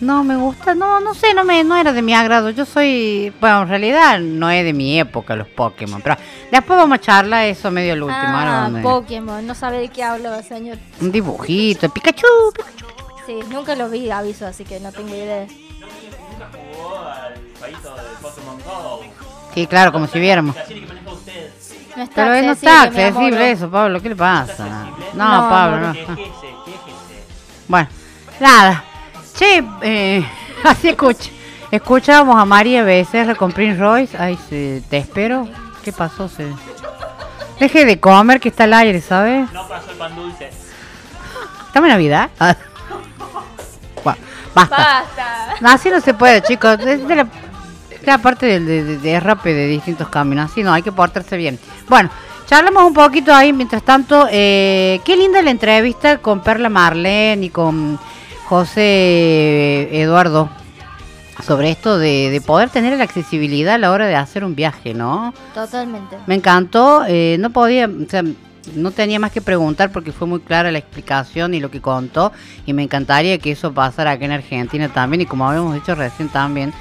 No 0.00 0.22
me 0.24 0.36
gusta, 0.36 0.74
no, 0.74 1.00
no 1.00 1.14
sé, 1.14 1.32
no 1.34 1.44
me, 1.44 1.64
no 1.64 1.76
era 1.76 1.92
de 1.92 2.02
mi 2.02 2.14
agrado. 2.14 2.50
Yo 2.50 2.64
soy, 2.64 3.32
bueno, 3.40 3.62
en 3.62 3.68
realidad 3.68 4.18
no 4.20 4.50
es 4.50 4.64
de 4.64 4.72
mi 4.72 4.98
época 4.98 5.34
los 5.36 5.48
Pokémon, 5.48 6.00
pero 6.02 6.16
después 6.50 6.78
vamos 6.78 6.96
a 6.96 7.00
charlar 7.00 7.46
eso 7.46 7.70
medio 7.70 7.94
al 7.94 8.02
último. 8.02 8.22
Ah, 8.26 8.64
donde- 8.64 8.82
Pokémon, 8.82 9.46
no 9.46 9.54
sabe 9.54 9.78
de 9.78 9.88
qué 9.88 10.02
hablo, 10.02 10.30
señor. 10.42 10.78
un 11.00 11.10
dibujito, 11.12 11.88
Pikachu. 11.88 12.26
Pikachu. 12.54 12.86
Sí, 13.26 13.38
nunca 13.50 13.74
lo 13.76 13.88
vi, 13.88 14.10
aviso, 14.10 14.46
así 14.46 14.64
que 14.64 14.78
no 14.80 14.92
tengo 14.92 15.14
idea. 15.14 15.46
Sí, 19.54 19.66
claro, 19.66 19.92
como 19.92 20.06
si 20.06 20.18
viéramos. 20.18 20.56
No 21.96 22.02
está 22.02 22.14
Pero 22.24 22.28
no 22.46 22.50
accesible, 22.50 22.52
está 22.52 22.82
accesible 22.82 23.50
eso, 23.52 23.70
Pablo, 23.70 24.02
¿qué 24.02 24.08
le 24.08 24.16
pasa? 24.16 24.66
No, 25.14 25.42
No, 25.42 25.48
Pablo, 25.48 25.92
no. 25.92 25.94
Bueno, 27.68 27.88
nada. 28.40 28.84
Che, 29.36 29.64
eh, 29.82 30.26
así 30.64 30.88
escucha. 30.88 31.30
Escuchamos 31.70 32.36
a 32.36 32.44
María 32.44 32.82
Becerra 32.84 33.34
con 33.34 33.52
Prince 33.52 33.78
Royce. 33.80 34.16
Ay, 34.18 34.38
se- 34.48 34.82
te 34.90 34.98
espero. 34.98 35.48
¿Qué 35.84 35.92
pasó? 35.92 36.28
Se... 36.28 36.46
Deje 37.58 37.84
de 37.84 37.98
comer 38.00 38.40
que 38.40 38.48
está 38.48 38.64
al 38.64 38.74
aire, 38.74 39.00
¿sabes? 39.00 39.50
No 39.52 39.66
pasó 39.68 39.90
el 39.90 39.96
pan 39.96 40.14
dulce. 40.16 40.50
¿Estamos 41.66 41.86
en 41.88 41.92
Navidad? 41.94 42.30
Ah. 42.40 42.56
Bueno, 44.04 44.18
basta. 44.54 44.76
Basta. 44.76 45.54
No, 45.62 45.70
así 45.70 45.88
no 45.88 46.00
se 46.00 46.12
puede, 46.12 46.42
chicos. 46.42 46.78
Es 46.80 47.08
de 47.08 47.14
la, 47.16 47.24
de 47.24 47.30
la 48.06 48.18
parte 48.18 48.46
del 48.46 48.66
de, 48.66 48.98
de, 48.98 49.20
de 49.20 49.66
distintos 49.68 50.08
caminos. 50.08 50.50
Así 50.50 50.62
no, 50.62 50.72
hay 50.72 50.82
que 50.82 50.92
portarse 50.92 51.36
bien. 51.36 51.58
Bueno, 51.88 52.10
charlamos 52.46 52.84
un 52.84 52.94
poquito 52.94 53.34
ahí. 53.34 53.52
Mientras 53.52 53.82
tanto, 53.82 54.26
eh, 54.30 55.00
qué 55.04 55.16
linda 55.16 55.42
la 55.42 55.50
entrevista 55.50 56.18
con 56.18 56.42
Perla 56.42 56.68
Marlene 56.68 57.46
y 57.46 57.50
con 57.50 57.98
José 58.46 59.88
Eduardo 59.92 60.48
sobre 61.42 61.70
esto 61.70 61.98
de, 61.98 62.30
de 62.30 62.40
poder 62.40 62.70
tener 62.70 62.96
la 62.96 63.04
accesibilidad 63.04 63.74
a 63.74 63.78
la 63.78 63.90
hora 63.90 64.06
de 64.06 64.14
hacer 64.14 64.44
un 64.44 64.54
viaje, 64.54 64.94
¿no? 64.94 65.34
Totalmente. 65.52 66.16
Me 66.26 66.36
encantó, 66.36 67.04
eh, 67.08 67.36
no 67.40 67.50
podía, 67.50 67.86
o 67.86 68.08
sea, 68.08 68.22
no 68.74 68.90
tenía 68.92 69.18
más 69.18 69.32
que 69.32 69.40
preguntar 69.40 69.90
porque 69.90 70.12
fue 70.12 70.26
muy 70.26 70.40
clara 70.40 70.70
la 70.70 70.78
explicación 70.78 71.52
y 71.52 71.60
lo 71.60 71.70
que 71.70 71.80
contó 71.80 72.32
y 72.64 72.72
me 72.72 72.82
encantaría 72.82 73.38
que 73.38 73.50
eso 73.50 73.74
pasara 73.74 74.12
acá 74.12 74.24
en 74.24 74.32
Argentina 74.32 74.88
también 74.88 75.22
y 75.22 75.26
como 75.26 75.48
habíamos 75.48 75.74
dicho 75.74 75.94
recién 75.94 76.28
también, 76.28 76.72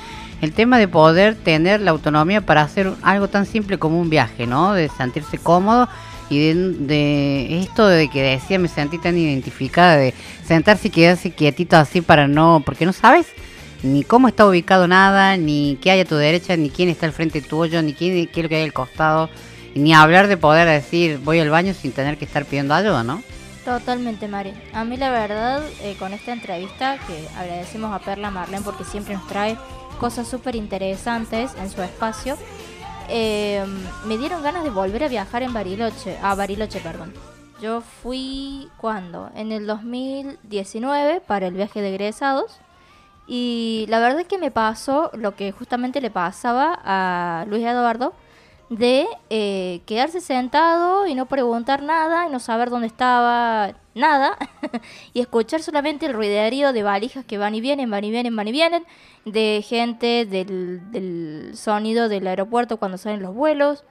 el 0.44 0.52
tema 0.52 0.78
de 0.78 0.90
poder 0.90 1.36
tener 1.36 1.80
la 1.80 1.92
autonomía 1.92 2.42
para 2.42 2.64
hacer 2.64 2.92
algo 3.02 3.30
tan 3.30 3.46
simple 3.46 3.80
como 3.80 4.02
un 4.02 4.10
viaje, 4.10 4.46
¿no? 4.46 4.74
De 4.74 4.90
sentirse 4.90 5.38
cómodo 5.38 5.88
y 6.30 6.52
de, 6.52 7.62
esto 7.62 7.88
de 7.88 8.10
que 8.10 8.22
decía 8.22 8.60
me 8.60 8.68
sentí 8.68 8.98
tan 8.98 9.18
identificada 9.18 9.96
de 9.96 10.14
sentarse 10.46 10.90
y 10.90 10.92
quedarse 10.92 11.32
quietito 11.32 11.78
así 11.78 12.02
para 12.02 12.28
no, 12.28 12.62
porque 12.66 12.86
no 12.86 12.92
sabes 12.92 13.28
ni 13.84 14.04
cómo 14.04 14.28
está 14.28 14.46
ubicado 14.46 14.86
nada, 14.86 15.38
ni 15.38 15.78
qué 15.82 15.92
hay 15.92 16.02
a 16.02 16.06
tu 16.06 16.16
derecha, 16.16 16.58
ni 16.58 16.70
quién 16.70 16.90
está 16.90 17.06
al 17.06 17.14
frente 17.14 17.42
tuyo, 17.42 17.82
ni 17.82 17.94
quién, 17.94 18.28
qué 18.28 18.42
es 18.42 18.44
lo 18.44 18.50
que 18.50 18.58
hay 18.58 18.64
al 18.64 18.74
costado, 18.74 19.30
ni 19.76 19.94
hablar 19.94 20.28
de 20.28 20.36
poder 20.36 20.68
decir 20.68 21.20
voy 21.24 21.40
al 21.40 21.52
baño 21.52 21.74
sin 21.74 21.94
tener 21.94 22.18
que 22.18 22.26
estar 22.26 22.44
pidiendo 22.44 22.74
ayuda, 22.74 23.04
¿no? 23.04 23.24
Totalmente, 23.64 24.28
Mari. 24.28 24.54
A 24.74 24.84
mí 24.84 24.98
la 24.98 25.10
verdad, 25.10 25.64
eh, 25.84 25.96
con 25.98 26.12
esta 26.12 26.34
entrevista, 26.34 26.98
que 27.08 27.26
agradecemos 27.38 27.94
a 27.94 28.00
Perla 28.00 28.30
Marlene 28.30 28.62
porque 28.62 28.84
siempre 28.84 29.14
nos 29.14 29.26
trae 29.28 29.58
cosas 30.00 30.28
súper 30.28 30.56
interesantes 30.56 31.52
en 31.60 31.70
su 31.70 31.82
espacio, 31.82 32.38
eh, 33.10 33.66
me 34.06 34.18
dieron 34.18 34.44
ganas 34.44 34.64
de 34.64 34.70
volver 34.70 35.04
a 35.04 35.08
viajar 35.08 35.44
en 35.44 35.54
Bariloche, 35.54 36.18
a 36.22 36.36
Bariloche, 36.36 36.80
perdón. 36.80 37.14
Yo 37.62 37.82
fui, 37.82 38.70
¿cuándo? 38.78 39.30
En 39.36 39.52
el 39.52 39.68
2019 39.68 41.22
para 41.22 41.48
el 41.48 41.54
viaje 41.54 41.82
de 41.82 41.90
egresados. 41.90 42.60
Y 43.26 43.86
la 43.88 44.00
verdad 44.00 44.20
es 44.20 44.28
que 44.28 44.38
me 44.38 44.52
pasó 44.52 45.10
lo 45.14 45.36
que 45.36 45.52
justamente 45.54 46.02
le 46.02 46.12
pasaba 46.12 46.78
a 46.84 47.46
Luis 47.48 47.64
Eduardo. 47.64 48.14
De 48.78 49.08
eh, 49.30 49.82
quedarse 49.86 50.22
sentado 50.22 51.08
y 51.08 51.16
no 51.16 51.28
preguntar 51.28 51.84
nada 51.84 52.28
y 52.28 52.32
no 52.32 52.40
saber 52.40 52.70
dónde 52.70 52.88
estaba 52.88 53.74
nada 53.94 54.38
y 55.14 55.20
escuchar 55.20 55.62
solamente 55.62 56.06
el 56.06 56.14
ruiderío 56.14 56.74
de 56.74 56.84
valijas 56.84 57.26
que 57.26 57.38
van 57.38 57.56
y 57.56 57.62
vienen, 57.62 57.90
van 57.90 58.04
y 58.04 58.12
vienen, 58.12 58.36
van 58.36 58.48
y 58.48 58.52
vienen, 58.52 58.86
de 59.26 59.64
gente, 59.68 60.26
del, 60.26 60.92
del 60.92 61.52
sonido 61.56 62.10
del 62.10 62.28
aeropuerto 62.28 62.78
cuando 62.78 62.98
salen 62.98 63.22
los 63.22 63.34
vuelos, 63.34 63.84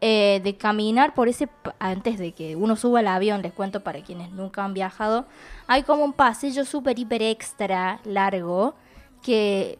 eh, 0.00 0.40
de 0.44 0.56
caminar 0.56 1.12
por 1.12 1.28
ese, 1.28 1.48
antes 1.78 2.18
de 2.18 2.32
que 2.32 2.56
uno 2.56 2.76
suba 2.76 3.00
al 3.00 3.08
avión, 3.08 3.42
les 3.42 3.52
cuento 3.52 3.82
para 3.82 4.02
quienes 4.02 4.30
nunca 4.30 4.64
han 4.64 4.72
viajado, 4.72 5.26
hay 5.66 5.82
como 5.82 6.04
un 6.04 6.12
pasillo 6.12 6.64
súper, 6.64 6.98
hiper 6.98 7.22
extra 7.22 8.00
largo 8.04 8.74
que 9.22 9.78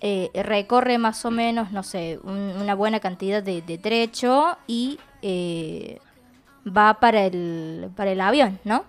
eh, 0.00 0.30
recorre 0.34 0.98
más 0.98 1.24
o 1.24 1.30
menos, 1.30 1.72
no 1.72 1.82
sé, 1.82 2.18
un- 2.22 2.54
una 2.60 2.74
buena 2.74 3.00
cantidad 3.00 3.42
de, 3.42 3.62
trecho 3.78 4.56
y 4.66 4.98
eh, 5.22 5.98
va 6.66 6.94
para 7.00 7.24
el, 7.26 7.90
para 7.96 8.12
el 8.12 8.20
avión, 8.20 8.58
¿no? 8.64 8.84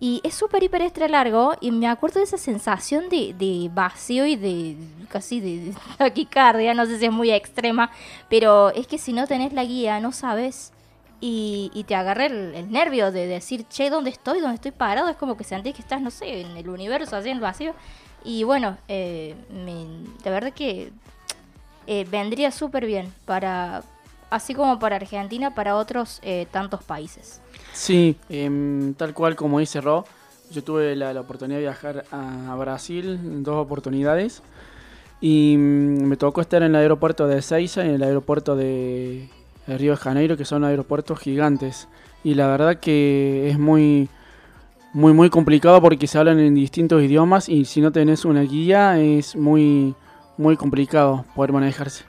Y 0.00 0.20
es 0.24 0.34
súper, 0.34 0.62
hiper 0.62 0.82
extra 0.82 1.08
largo 1.08 1.54
y 1.60 1.70
me 1.70 1.86
acuerdo 1.88 2.18
de 2.20 2.24
esa 2.24 2.36
sensación 2.36 3.08
de, 3.08 3.34
de 3.38 3.70
vacío 3.72 4.26
y 4.26 4.36
de 4.36 4.76
casi 5.08 5.40
de 5.40 5.72
taquicardia, 5.98 6.74
no 6.74 6.84
sé 6.86 6.98
si 6.98 7.06
es 7.06 7.12
muy 7.12 7.30
extrema, 7.30 7.90
pero 8.28 8.70
es 8.70 8.86
que 8.86 8.98
si 8.98 9.12
no 9.12 9.26
tenés 9.26 9.52
la 9.52 9.64
guía 9.64 10.00
no 10.00 10.12
sabes 10.12 10.72
y, 11.20 11.70
y 11.74 11.84
te 11.84 11.94
agarra 11.94 12.26
el, 12.26 12.54
el 12.54 12.70
nervio 12.70 13.10
de 13.12 13.26
decir, 13.26 13.66
che, 13.68 13.88
¿dónde 13.88 14.10
estoy? 14.10 14.40
¿Dónde 14.40 14.56
estoy 14.56 14.72
parado? 14.72 15.08
Es 15.08 15.16
como 15.16 15.36
que 15.36 15.44
sentís 15.44 15.74
que 15.74 15.80
estás, 15.80 16.02
no 16.02 16.10
sé, 16.10 16.40
en 16.42 16.56
el 16.56 16.68
universo, 16.68 17.16
así 17.16 17.30
en 17.30 17.36
el 17.36 17.42
vacío. 17.42 17.72
Y 18.24 18.42
bueno, 18.44 18.78
eh, 18.88 19.34
me- 19.50 19.86
de 20.22 20.30
verdad 20.30 20.52
que 20.52 20.90
eh, 21.86 22.06
vendría 22.10 22.50
súper 22.50 22.86
bien 22.86 23.12
para, 23.26 23.82
así 24.30 24.54
como 24.54 24.78
para 24.78 24.96
Argentina, 24.96 25.54
para 25.54 25.76
otros 25.76 26.20
eh, 26.22 26.46
tantos 26.50 26.82
países. 26.82 27.40
Sí, 27.72 28.16
em, 28.30 28.94
tal 28.94 29.12
cual 29.12 29.36
como 29.36 29.58
dice 29.58 29.80
Ro, 29.80 30.06
yo 30.50 30.64
tuve 30.64 30.96
la, 30.96 31.12
la 31.12 31.20
oportunidad 31.20 31.58
de 31.58 31.62
viajar 31.64 32.04
a, 32.10 32.54
Brasil 32.56 33.18
en 33.22 33.42
dos 33.42 33.56
oportunidades 33.56 34.42
y 35.20 35.56
mm, 35.58 36.04
me 36.04 36.16
tocó 36.16 36.40
estar 36.40 36.62
en 36.62 36.70
el 36.74 36.76
aeropuerto 36.76 37.26
de 37.26 37.38
Ezeiza 37.38 37.84
y 37.84 37.88
en 37.88 37.94
el 37.96 38.02
aeropuerto 38.02 38.56
de 38.56 39.28
Río 39.66 39.92
de 39.92 39.96
Janeiro, 39.96 40.36
que 40.36 40.44
son 40.44 40.64
aeropuertos 40.64 41.18
gigantes. 41.18 41.88
Y 42.22 42.34
la 42.34 42.46
verdad 42.46 42.78
que 42.80 43.50
es 43.50 43.58
muy, 43.58 44.08
muy, 44.94 45.12
muy 45.12 45.28
complicado 45.28 45.82
porque 45.82 46.06
se 46.06 46.18
hablan 46.18 46.38
en 46.38 46.54
distintos 46.54 47.02
idiomas 47.02 47.48
y 47.48 47.64
si 47.66 47.80
no 47.80 47.92
tenés 47.92 48.24
una 48.24 48.42
guía 48.42 48.98
es 48.98 49.36
muy, 49.36 49.94
muy 50.38 50.56
complicado 50.56 51.24
poder 51.34 51.52
manejarse. 51.52 52.04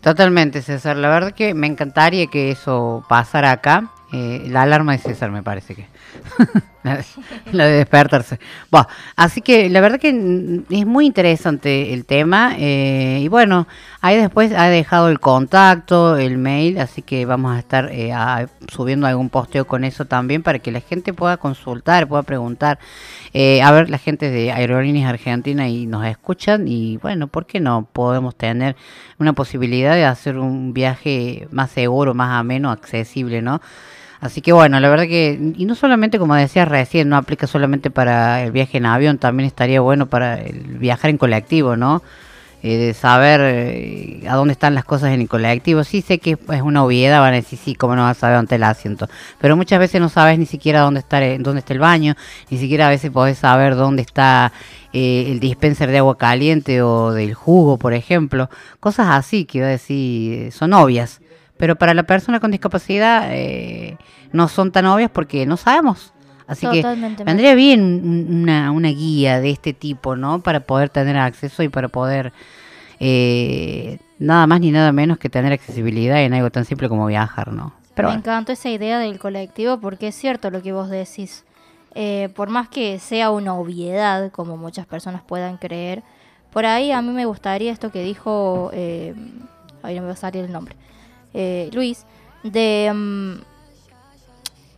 Totalmente, 0.00 0.60
César. 0.60 0.96
La 0.96 1.08
verdad 1.08 1.32
que 1.32 1.54
me 1.54 1.66
encantaría 1.66 2.26
que 2.26 2.50
eso 2.50 3.04
pasara 3.08 3.52
acá. 3.52 3.90
Eh, 4.12 4.44
la 4.48 4.62
alarma 4.62 4.92
de 4.92 4.98
César 4.98 5.30
me 5.30 5.42
parece 5.42 5.74
que. 5.74 5.86
la, 7.52 7.64
de, 7.66 7.72
despertarse. 7.72 8.38
Bueno, 8.70 8.86
así 9.16 9.42
que 9.42 9.68
la 9.68 9.80
verdad 9.80 10.00
que 10.00 10.62
es 10.70 10.86
muy 10.86 11.06
interesante 11.06 11.92
el 11.92 12.04
tema. 12.06 12.54
eh, 12.58 13.20
y 13.22 13.28
bueno, 13.28 13.66
ahí 14.00 14.16
después 14.16 14.52
ha 14.52 14.68
dejado 14.68 15.08
el 15.08 15.20
contacto, 15.20 16.16
el 16.16 16.38
mail, 16.38 16.78
así 16.78 17.02
que 17.02 17.26
vamos 17.26 17.54
a 17.54 17.58
estar 17.58 17.88
eh, 17.92 18.12
subiendo 18.68 19.06
algún 19.06 19.28
posteo 19.28 19.66
con 19.66 19.84
eso 19.84 20.06
también 20.06 20.42
para 20.42 20.58
que 20.58 20.70
la 20.70 20.80
gente 20.80 21.12
pueda 21.12 21.36
consultar, 21.36 22.08
pueda 22.08 22.22
preguntar. 22.22 22.78
Eh, 23.32 23.62
a 23.62 23.70
ver, 23.72 23.90
la 23.90 23.98
gente 23.98 24.30
de 24.30 24.52
Aerolíneas 24.52 25.10
Argentina 25.10 25.68
y 25.68 25.86
nos 25.86 26.06
escuchan 26.06 26.66
y 26.66 26.96
bueno, 26.96 27.28
¿por 27.28 27.46
qué 27.46 27.60
no 27.60 27.86
podemos 27.92 28.34
tener 28.34 28.76
una 29.18 29.34
posibilidad 29.34 29.94
de 29.94 30.04
hacer 30.04 30.38
un 30.38 30.72
viaje 30.72 31.46
más 31.50 31.70
seguro, 31.70 32.14
más 32.14 32.38
ameno, 32.38 32.70
accesible, 32.70 33.42
¿no? 33.42 33.60
Así 34.20 34.42
que 34.42 34.52
bueno, 34.52 34.78
la 34.80 34.88
verdad 34.90 35.04
que, 35.04 35.38
y 35.56 35.64
no 35.64 35.74
solamente 35.74 36.18
como 36.18 36.34
decías 36.34 36.68
recién, 36.68 37.08
no 37.08 37.16
aplica 37.16 37.46
solamente 37.46 37.90
para 37.90 38.42
el 38.42 38.52
viaje 38.52 38.78
en 38.78 38.86
avión, 38.86 39.18
también 39.18 39.46
estaría 39.46 39.80
bueno 39.80 40.06
para 40.06 40.40
el 40.40 40.78
viajar 40.78 41.10
en 41.10 41.18
colectivo, 41.18 41.76
¿no? 41.76 42.02
Eh, 42.62 42.76
de 42.76 42.92
saber 42.92 43.40
eh, 43.42 44.22
a 44.28 44.34
dónde 44.34 44.52
están 44.52 44.74
las 44.74 44.84
cosas 44.84 45.14
en 45.14 45.22
el 45.22 45.28
colectivo. 45.28 45.82
Sí 45.82 46.02
sé 46.02 46.18
que 46.18 46.32
es 46.32 46.60
una 46.60 46.84
obviedad, 46.84 47.20
van 47.20 47.32
a 47.32 47.36
decir, 47.36 47.58
sí, 47.58 47.74
cómo 47.74 47.96
no 47.96 48.02
vas 48.02 48.18
a 48.18 48.20
saber 48.20 48.36
dónde 48.36 48.56
el 48.56 48.62
asiento. 48.64 49.08
Pero 49.40 49.56
muchas 49.56 49.78
veces 49.78 49.98
no 49.98 50.10
sabes 50.10 50.38
ni 50.38 50.44
siquiera 50.44 50.80
dónde 50.80 51.00
está, 51.00 51.20
dónde 51.38 51.60
está 51.60 51.72
el 51.72 51.78
baño, 51.78 52.16
ni 52.50 52.58
siquiera 52.58 52.88
a 52.88 52.90
veces 52.90 53.10
podés 53.10 53.38
saber 53.38 53.76
dónde 53.76 54.02
está 54.02 54.52
eh, 54.92 55.28
el 55.30 55.40
dispenser 55.40 55.90
de 55.90 55.98
agua 55.98 56.18
caliente 56.18 56.82
o 56.82 57.12
del 57.12 57.32
jugo, 57.32 57.78
por 57.78 57.94
ejemplo. 57.94 58.50
Cosas 58.78 59.08
así 59.08 59.46
que 59.46 59.58
iba 59.58 59.66
a 59.66 59.70
decir, 59.70 60.32
eh, 60.48 60.50
son 60.50 60.74
obvias. 60.74 61.22
Pero 61.60 61.76
para 61.76 61.94
la 61.94 62.02
persona 62.02 62.40
con 62.40 62.50
discapacidad 62.50 63.28
eh, 63.30 63.96
no 64.32 64.48
son 64.48 64.72
tan 64.72 64.86
obvias 64.86 65.10
porque 65.10 65.44
no 65.46 65.56
sabemos. 65.56 66.12
Así 66.46 66.66
Totalmente, 66.66 67.22
que 67.22 67.24
vendría 67.30 67.54
bien 67.54 67.82
un- 67.82 68.26
una, 68.42 68.72
una 68.72 68.88
guía 68.88 69.40
de 69.40 69.50
este 69.50 69.72
tipo, 69.72 70.16
¿no? 70.16 70.40
Para 70.40 70.60
poder 70.60 70.88
tener 70.88 71.16
acceso 71.18 71.62
y 71.62 71.68
para 71.68 71.86
poder 71.88 72.32
eh, 72.98 73.98
nada 74.18 74.46
más 74.46 74.60
ni 74.60 74.70
nada 74.70 74.90
menos 74.92 75.18
que 75.18 75.28
tener 75.28 75.52
accesibilidad 75.52 76.22
en 76.22 76.34
algo 76.34 76.50
tan 76.50 76.64
simple 76.64 76.88
como 76.88 77.06
viajar, 77.06 77.52
¿no? 77.52 77.72
Pero 77.94 78.08
Me 78.08 78.14
bueno. 78.14 78.20
encantó 78.20 78.52
esa 78.52 78.68
idea 78.70 78.98
del 78.98 79.18
colectivo 79.18 79.78
porque 79.78 80.08
es 80.08 80.14
cierto 80.14 80.50
lo 80.50 80.62
que 80.62 80.72
vos 80.72 80.88
decís. 80.90 81.44
Eh, 81.94 82.30
por 82.36 82.48
más 82.50 82.68
que 82.68 82.98
sea 83.00 83.30
una 83.30 83.54
obviedad, 83.54 84.30
como 84.30 84.56
muchas 84.56 84.86
personas 84.86 85.22
puedan 85.22 85.56
creer, 85.56 86.02
por 86.52 86.64
ahí 86.66 86.92
a 86.92 87.02
mí 87.02 87.10
me 87.12 87.24
gustaría 87.26 87.72
esto 87.72 87.90
que 87.90 88.02
dijo, 88.02 88.70
eh, 88.72 89.14
ahí 89.82 89.96
no 89.96 90.02
me 90.02 90.08
va 90.08 90.14
a 90.14 90.16
salir 90.16 90.44
el 90.44 90.52
nombre, 90.52 90.76
eh, 91.34 91.70
Luis, 91.72 92.04
de, 92.42 92.90
mm, 92.94 93.34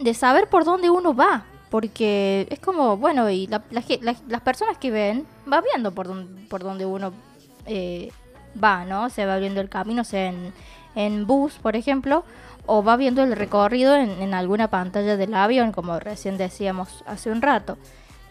de 0.05 0.15
saber 0.15 0.49
por 0.49 0.65
dónde 0.65 0.91
uno 0.91 1.15
va. 1.15 1.45
Porque 1.71 2.47
es 2.51 2.59
como, 2.61 2.99
bueno, 2.99 3.31
y 3.31 3.47
la- 3.47 3.63
la 3.71 3.83
las 4.29 4.41
personas 4.43 4.77
que 4.77 4.91
ven, 4.91 5.27
va 5.51 5.63
viendo 5.63 5.93
por, 5.93 6.07
dónde 6.07 6.47
por 6.49 6.63
dónde 6.63 6.85
uno 6.85 7.13
eh, 7.65 8.11
va, 8.63 8.85
¿no? 8.85 9.09
Se 9.09 9.25
va 9.25 9.39
viendo 9.39 9.61
el 9.63 9.71
camino, 9.71 10.05
sea 10.05 10.27
en, 10.27 10.53
en 10.95 11.27
bus, 11.27 11.55
por 11.63 11.75
ejemplo, 11.75 12.25
o 12.67 12.83
va 12.85 12.97
viendo 12.97 13.23
el 13.23 13.35
recorrido 13.35 13.95
en, 13.97 14.11
en 14.21 14.35
alguna 14.35 14.69
pantalla 14.69 15.17
del 15.17 15.33
avión, 15.33 15.73
como 15.73 15.99
recién 15.99 16.37
decíamos 16.37 17.03
hace 17.07 17.31
un 17.31 17.41
rato. 17.41 17.79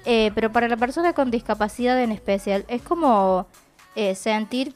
Eh, 0.06 0.32
pero 0.36 0.52
para 0.52 0.68
la 0.68 0.78
persona 0.78 1.14
con 1.14 1.32
discapacidad 1.32 2.00
en 2.02 2.12
especial, 2.12 2.64
es 2.68 2.84
como 2.84 3.48
eh, 3.96 4.14
sentir 4.14 4.76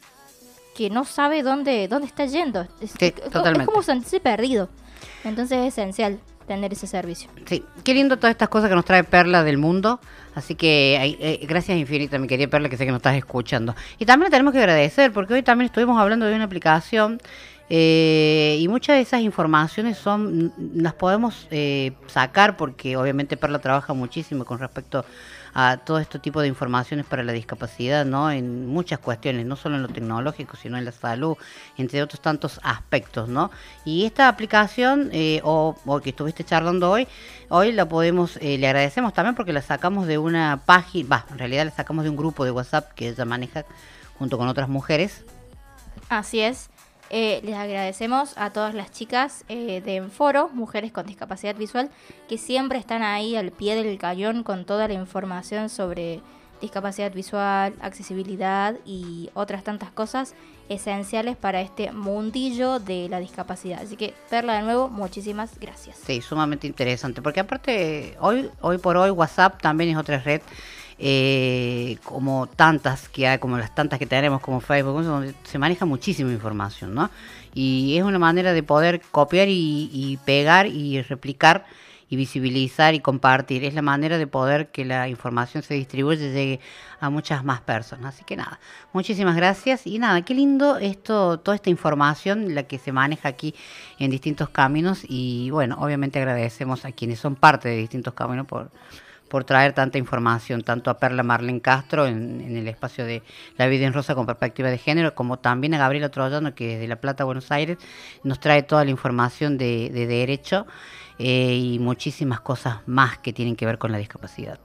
que 0.75 0.89
no 0.89 1.05
sabe 1.05 1.41
dónde, 1.41 1.87
dónde 1.87 2.07
está 2.07 2.25
yendo. 2.25 2.67
Es, 2.81 2.91
Sí, 2.91 3.05
es 3.05 3.13
co- 3.13 3.21
totalmente. 3.29 3.61
es 3.63 3.65
como 3.69 3.81
sentirse 3.81 4.19
perdido. 4.19 4.69
Entonces 5.23 5.57
es 5.59 5.67
esencial 5.73 6.19
tener 6.47 6.71
ese 6.73 6.85
servicio. 6.85 7.29
Sí, 7.47 7.63
qué 7.83 7.93
lindo 7.95 8.17
todas 8.17 8.31
estas 8.31 8.49
cosas 8.49 8.69
que 8.69 8.75
nos 8.75 8.85
trae 8.85 9.03
Perla 9.03 9.43
del 9.43 9.57
mundo. 9.57 9.99
Así 10.35 10.53
que 10.53 11.17
eh, 11.19 11.39
gracias 11.47 11.77
infinitas, 11.77 12.19
mi 12.19 12.27
querida 12.27 12.47
Perla, 12.49 12.69
que 12.69 12.77
sé 12.77 12.85
que 12.85 12.91
nos 12.91 12.99
estás 12.99 13.15
escuchando. 13.15 13.73
Y 13.97 14.05
también 14.05 14.25
le 14.27 14.31
tenemos 14.31 14.53
que 14.53 14.59
agradecer, 14.59 15.11
porque 15.11 15.33
hoy 15.33 15.41
también 15.43 15.67
estuvimos 15.67 15.99
hablando 15.99 16.25
de 16.27 16.35
una 16.35 16.43
aplicación 16.43 17.19
eh, 17.69 18.57
y 18.59 18.67
muchas 18.67 18.97
de 18.97 19.01
esas 19.01 19.21
informaciones 19.21 19.97
son 19.97 20.53
las 20.75 20.93
podemos 20.93 21.47
eh, 21.49 21.93
sacar 22.05 22.57
porque 22.57 22.95
obviamente 22.95 23.37
Perla 23.37 23.57
trabaja 23.57 23.93
muchísimo 23.93 24.45
con 24.45 24.59
respecto 24.59 24.99
a 24.99 25.05
todo 25.85 25.99
este 25.99 26.19
tipo 26.19 26.41
de 26.41 26.49
informaciones 26.49 27.05
para 27.05 27.23
la 27.23 27.31
discapacidad, 27.31 28.05
¿no? 28.05 28.29
En 28.29 28.67
muchas 28.67 28.99
cuestiones, 28.99 29.45
no 29.45 29.55
solo 29.55 29.77
en 29.77 29.83
lo 29.83 29.87
tecnológico, 29.87 30.57
sino 30.57 30.77
en 30.77 30.83
la 30.83 30.91
salud, 30.91 31.37
entre 31.77 32.03
otros 32.03 32.19
tantos 32.19 32.59
aspectos, 32.61 33.29
¿no? 33.29 33.51
Y 33.85 34.05
esta 34.05 34.27
aplicación, 34.27 35.09
eh, 35.13 35.39
o, 35.45 35.77
o 35.85 35.99
que 36.01 36.09
estuviste 36.09 36.43
charlando 36.43 36.91
hoy, 36.91 37.07
hoy 37.47 37.71
la 37.71 37.87
podemos, 37.87 38.37
eh, 38.41 38.57
le 38.57 38.67
agradecemos 38.67 39.13
también 39.13 39.33
porque 39.33 39.53
la 39.53 39.61
sacamos 39.61 40.07
de 40.07 40.17
una 40.17 40.59
página, 40.65 41.07
va, 41.09 41.25
en 41.31 41.39
realidad 41.39 41.63
la 41.63 41.71
sacamos 41.71 42.03
de 42.03 42.09
un 42.09 42.17
grupo 42.17 42.43
de 42.43 42.51
WhatsApp 42.51 42.91
que 42.93 43.09
ella 43.09 43.23
maneja 43.23 43.63
junto 44.19 44.37
con 44.37 44.49
otras 44.49 44.67
mujeres. 44.67 45.23
Así 46.09 46.41
es. 46.41 46.69
Eh, 47.09 47.41
les 47.43 47.55
agradecemos 47.55 48.37
a 48.37 48.51
todas 48.51 48.73
las 48.73 48.91
chicas 48.91 49.45
eh, 49.47 49.81
de 49.81 49.97
Enforo, 49.97 50.49
Mujeres 50.53 50.91
con 50.91 51.05
Discapacidad 51.05 51.55
Visual, 51.55 51.89
que 52.27 52.37
siempre 52.37 52.79
están 52.79 53.03
ahí 53.03 53.35
al 53.35 53.51
pie 53.51 53.75
del 53.75 53.97
cañón 53.97 54.43
con 54.43 54.65
toda 54.65 54.87
la 54.87 54.95
información 54.95 55.69
sobre 55.69 56.21
discapacidad 56.61 57.13
visual, 57.13 57.73
accesibilidad 57.81 58.75
y 58.85 59.29
otras 59.33 59.63
tantas 59.63 59.91
cosas 59.91 60.33
esenciales 60.67 61.37
para 61.37 61.61
este 61.61 61.91
mundillo 61.91 62.79
de 62.79 63.07
la 63.09 63.19
discapacidad. 63.19 63.81
Así 63.83 63.97
que, 63.97 64.13
Perla, 64.29 64.55
de 64.55 64.63
nuevo, 64.63 64.87
muchísimas 64.87 65.59
gracias. 65.59 65.97
Sí, 65.97 66.21
sumamente 66.21 66.65
interesante, 66.65 67.21
porque 67.21 67.39
aparte, 67.39 68.17
hoy, 68.19 68.49
hoy 68.61 68.77
por 68.77 68.97
hoy 68.97 69.11
WhatsApp 69.11 69.61
también 69.61 69.91
es 69.91 69.97
otra 69.97 70.17
red, 70.19 70.41
eh, 70.97 71.97
como 72.03 72.47
tantas 72.47 73.09
que 73.09 73.27
hay, 73.27 73.37
como 73.39 73.57
las 73.57 73.75
tantas 73.75 73.99
que 73.99 74.05
tenemos, 74.05 74.41
como 74.41 74.61
Facebook, 74.61 75.03
donde 75.03 75.33
se 75.43 75.57
maneja 75.57 75.85
muchísima 75.85 76.31
información, 76.31 76.93
¿no? 76.93 77.09
Y 77.53 77.97
es 77.97 78.03
una 78.03 78.19
manera 78.19 78.53
de 78.53 78.63
poder 78.63 79.01
copiar 79.11 79.47
y, 79.47 79.89
y 79.91 80.17
pegar 80.25 80.67
y 80.67 81.01
replicar 81.01 81.65
y 82.09 82.15
visibilizar 82.15 82.93
y 82.93 82.99
compartir. 82.99 83.63
Es 83.63 83.73
la 83.73 83.81
manera 83.81 84.17
de 84.17 84.27
poder 84.27 84.67
que 84.67 84.85
la 84.85 85.07
información 85.09 85.63
se 85.63 85.73
distribuya 85.73 86.25
y 86.25 86.31
llegue 86.31 86.59
a 86.99 87.09
muchas 87.09 87.43
más 87.43 87.61
personas. 87.61 88.15
Así 88.15 88.23
que 88.23 88.35
nada, 88.35 88.59
muchísimas 88.93 89.35
gracias 89.35 89.87
y 89.87 89.99
nada, 89.99 90.21
qué 90.23 90.33
lindo 90.33 90.77
esto, 90.77 91.39
toda 91.39 91.55
esta 91.55 91.69
información, 91.69 92.55
la 92.55 92.63
que 92.63 92.77
se 92.77 92.91
maneja 92.91 93.29
aquí 93.29 93.55
en 93.99 94.11
distintos 94.11 94.49
caminos 94.49 95.03
y 95.07 95.49
bueno, 95.49 95.77
obviamente 95.79 96.19
agradecemos 96.19 96.85
a 96.85 96.91
quienes 96.91 97.19
son 97.19 97.35
parte 97.35 97.69
de 97.69 97.77
distintos 97.77 98.13
caminos 98.13 98.45
por 98.45 98.69
por 99.29 99.43
traer 99.43 99.73
tanta 99.73 99.97
información, 99.97 100.61
tanto 100.61 100.89
a 100.89 100.97
Perla 100.97 101.23
Marlene 101.23 101.61
Castro 101.61 102.05
en, 102.05 102.41
el 102.55 102.67
espacio 102.67 103.05
de 103.05 103.23
La 103.57 103.67
Vida 103.67 103.85
en 103.85 103.93
Rosa 103.93 104.15
con 104.15 104.25
perspectiva 104.25 104.69
de 104.69 104.77
género, 104.77 105.15
como 105.15 105.39
también 105.39 105.73
a 105.73 105.77
Gabriela 105.77 106.09
Troyano, 106.09 106.53
que 106.55 106.75
desde 106.75 106.87
La 106.87 106.97
Plata, 106.97 107.23
Buenos 107.23 107.51
Aires, 107.51 107.77
nos 108.23 108.39
trae 108.39 108.63
toda 108.63 108.83
la 108.83 108.91
información 108.91 109.57
de, 109.57 109.89
de 109.89 110.07
derecho 110.07 110.67
eh, 111.17 111.55
y 111.55 111.79
muchísimas 111.79 112.41
cosas 112.41 112.79
más 112.85 113.17
que 113.19 113.31
tienen 113.31 113.55
que 113.55 113.65
ver 113.65 113.77
con 113.77 113.91
la 113.91 113.97
discapacidad. 113.97 114.59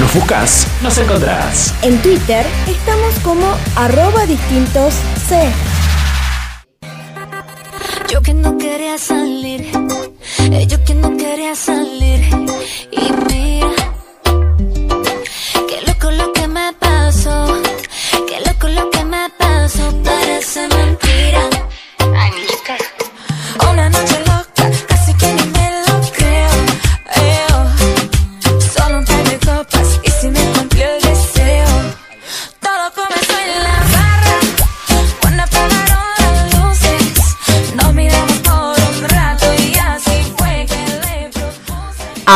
Nos 0.00 0.14
buscas, 0.14 0.66
nos 0.82 0.96
encontrás. 0.96 1.74
En 1.82 2.00
Twitter 2.00 2.46
estamos 2.66 3.14
como 3.22 3.54
arroba 3.76 4.24
distintos 4.24 4.94
C. 5.28 5.46
Yo 8.10 8.22
que 8.22 8.32
no 8.32 8.56
quería 8.56 8.96
salir, 8.96 9.70
eh, 10.38 10.66
yo 10.66 10.82
que 10.84 10.94
no 10.94 11.14
quería 11.18 11.54
salir. 11.54 12.26
Y 12.90 13.12
mira, 13.28 13.39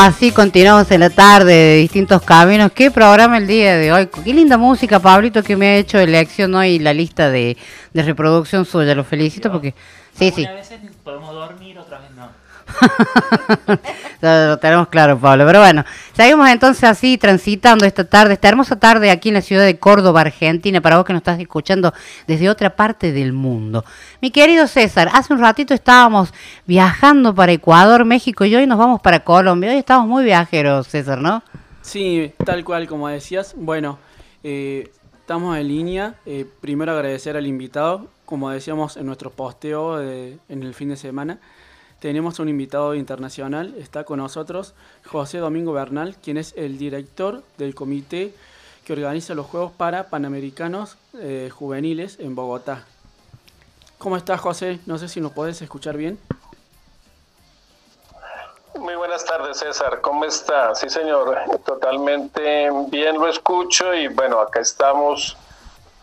Así 0.07 0.33
continuamos 0.33 0.91
en 0.91 1.01
la 1.01 1.09
tarde 1.09 1.55
de 1.55 1.77
distintos 1.77 2.21
caminos. 2.21 2.71
¿Qué 2.73 2.91
programa 2.91 3.39
el 3.39 3.47
día 3.47 3.79
de 3.79 3.91
hoy? 3.91 4.07
Qué 4.23 4.35
linda 4.35 4.59
música, 4.59 5.01
Pablito, 5.01 5.43
que 5.43 5.57
me 5.57 5.67
ha 5.69 5.77
hecho 5.79 5.99
elección 5.99 6.55
hoy 6.55 6.79
la 6.79 6.93
lista 6.93 7.31
de, 7.31 7.57
reproducción 7.95 8.67
suya. 8.67 8.95
Lo 8.95 9.03
felicito 9.05 9.51
porque... 9.51 9.73
Sí, 10.13 10.31
sí. 10.31 10.45
A 10.45 10.53
veces 10.53 10.79
podemos 11.03 11.33
dormir. 11.33 11.74
lo 14.21 14.59
tenemos 14.59 14.89
claro, 14.89 15.19
Pablo. 15.19 15.47
Pero 15.47 15.61
bueno, 15.61 15.85
seguimos 16.13 16.49
entonces 16.49 16.85
así 16.85 17.19
transitando 17.19 17.85
esta 17.85 18.05
tarde, 18.05 18.35
esta 18.35 18.49
hermosa 18.49 18.77
tarde 18.77 19.11
aquí 19.11 19.29
en 19.29 19.35
la 19.35 19.41
ciudad 19.41 19.65
de 19.65 19.79
Córdoba, 19.79 20.23
Argentina, 20.23 20.81
para 20.81 20.97
vos 20.97 21.05
que 21.05 21.13
nos 21.13 21.21
estás 21.21 21.41
escuchando 21.41 21.93
desde 22.27 22.49
otra 22.49 22.77
parte 22.77 23.13
del 23.13 23.33
mundo. 23.33 23.85
Mi 24.21 24.31
querido 24.31 24.67
César, 24.67 25.11
hace 25.13 25.33
un 25.33 25.41
ratito 25.41 25.75
estábamos 25.75 26.33
viajando 26.67 27.35
para 27.35 27.53
Ecuador, 27.53 28.05
México 28.05 28.45
y 28.45 28.55
hoy 28.55 28.67
nos 28.67 28.79
vamos 28.79 29.01
para 29.01 29.21
Colombia. 29.21 29.71
Hoy 29.71 29.79
estamos 29.79 30.07
muy 30.07 30.25
viajeros, 30.25 30.89
César, 30.89 31.19
¿no? 31.19 31.43
Sí, 31.83 32.33
tal 32.45 32.65
cual 32.65 32.87
como 32.87 33.09
decías. 33.09 33.55
Bueno, 33.57 33.99
eh, 34.43 34.91
estamos 35.21 35.57
en 35.59 35.69
línea. 35.69 36.15
Eh, 36.25 36.47
primero 36.61 36.93
agradecer 36.93 37.37
al 37.37 37.47
invitado, 37.47 38.09
como 38.25 38.51
decíamos 38.51 38.97
en 38.97 39.07
nuestro 39.07 39.31
posteo 39.31 40.01
en 40.01 40.39
el 40.49 40.75
fin 40.75 40.89
de 40.89 40.97
semana. 40.97 41.39
Tenemos 42.05 42.39
un 42.39 42.51
invitado 42.51 42.95
internacional, 42.95 43.75
está 43.79 44.05
con 44.05 44.19
nosotros 44.19 44.75
José 45.07 45.39
Domingo 45.39 45.73
Bernal, 45.73 46.17
quien 46.23 46.37
es 46.37 46.53
el 46.55 46.77
director 46.77 47.43
del 47.57 47.75
comité 47.75 48.35
que 48.85 48.93
organiza 48.93 49.33
los 49.33 49.47
Juegos 49.47 49.73
para 49.73 50.11
Panamericanos 50.11 50.99
eh, 51.15 51.49
Juveniles 51.51 52.19
en 52.21 52.35
Bogotá. 52.35 52.85
¿Cómo 53.97 54.19
estás, 54.19 54.39
José? 54.39 54.81
No 54.85 54.99
sé 54.99 55.09
si 55.09 55.23
nos 55.23 55.33
podés 55.33 55.63
escuchar 55.63 55.97
bien. 55.97 56.19
Muy 58.79 58.97
buenas 58.97 59.25
tardes, 59.25 59.57
César. 59.61 60.03
¿Cómo 60.03 60.27
está? 60.27 60.75
Sí, 60.75 60.91
señor. 60.91 61.39
Totalmente 61.65 62.69
bien 62.91 63.15
lo 63.15 63.29
escucho 63.29 63.95
y 63.95 64.09
bueno, 64.09 64.41
acá 64.41 64.61
estamos 64.61 65.39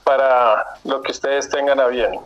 para 0.04 0.66
lo 0.84 1.00
que 1.04 1.12
ustedes 1.12 1.48
tengan 1.48 1.80
a 1.80 1.86
bien. 1.86 2.20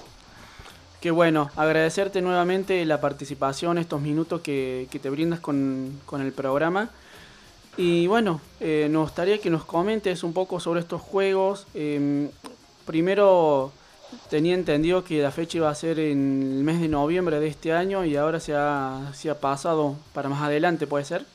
Qué 1.05 1.11
bueno, 1.11 1.51
agradecerte 1.55 2.19
nuevamente 2.19 2.83
la 2.83 2.99
participación, 2.99 3.77
estos 3.77 4.01
minutos 4.01 4.41
que, 4.41 4.87
te 4.89 5.07
brindas 5.11 5.39
con, 5.39 5.99
el 6.19 6.31
programa. 6.31 6.89
Y 7.77 8.07
bueno, 8.07 8.41
eh, 8.59 8.87
nos 8.89 9.09
gustaría 9.09 9.37
que 9.37 9.51
nos 9.51 9.65
comentes 9.65 10.23
un 10.23 10.33
poco 10.33 10.59
sobre 10.59 10.79
estos 10.79 11.03
juegos. 11.03 11.67
Em, 11.75 12.31
primero, 12.87 13.71
tenía 14.31 14.55
entendido 14.55 15.03
que 15.03 15.21
la 15.21 15.29
fecha 15.29 15.59
iba 15.59 15.69
a 15.69 15.75
ser 15.75 15.99
en 15.99 16.41
el 16.41 16.63
mes 16.63 16.81
de 16.81 16.87
noviembre 16.87 17.39
de 17.39 17.49
este 17.49 17.71
año 17.71 18.03
y 18.03 18.15
ahora 18.15 18.39
se 18.39 18.55
ha, 18.55 19.11
se 19.13 19.29
ha 19.29 19.39
pasado 19.39 19.97
para 20.11 20.27
más 20.27 20.41
adelante, 20.41 20.87
¿puede 20.87 21.05
ser? 21.05 21.34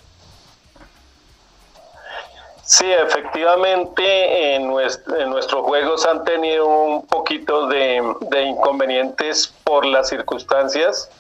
Sí, 2.71 2.87
efectivamente, 2.89 4.55
en, 4.55 4.69
nuestros 4.69 5.63
juegos 5.63 6.07
han 6.07 6.23
tenido 6.23 6.69
un 6.69 7.05
poquito 7.05 7.67
de, 7.67 8.01
inconvenientes 8.47 9.53
por 9.65 9.85
las 9.85 10.09
circunstancias 10.09 11.11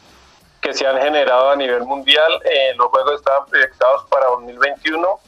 que 0.60 0.72
se 0.72 0.86
han 0.86 1.02
generado 1.02 1.50
a 1.50 1.56
nivel 1.56 1.82
mundial. 1.82 2.40
Eh, 2.44 2.72
los 2.76 2.86
juegos 2.90 3.14
estaban 3.16 3.46
proyectados 3.46 4.04
para 4.08 4.26
2021. 4.26 5.18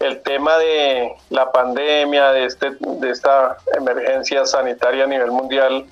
El 0.00 0.22
tema 0.24 0.58
de 0.58 1.16
la 1.30 1.50
pandemia, 1.50 2.32
de, 2.32 2.44
este, 2.44 2.76
de 2.78 3.10
esta 3.10 3.56
emergencia 3.78 4.44
sanitaria 4.44 5.04
a 5.04 5.06
nivel 5.06 5.30
mundial, 5.30 5.86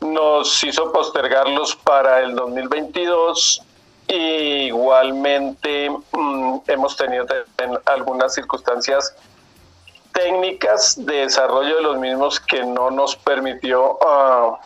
nos 0.00 0.64
hizo 0.64 0.90
postergarlos 0.92 1.76
para 1.76 2.20
el 2.20 2.34
2022 2.34 3.66
igualmente 4.08 5.90
mm, 5.90 6.58
hemos 6.66 6.96
tenido 6.96 7.26
algunas 7.86 8.34
circunstancias 8.34 9.14
técnicas 10.12 10.94
de 11.04 11.16
desarrollo 11.16 11.76
de 11.76 11.82
los 11.82 11.98
mismos 11.98 12.40
que 12.40 12.64
no 12.64 12.90
nos 12.90 13.16
permitió 13.16 13.98
ah, 14.06 14.58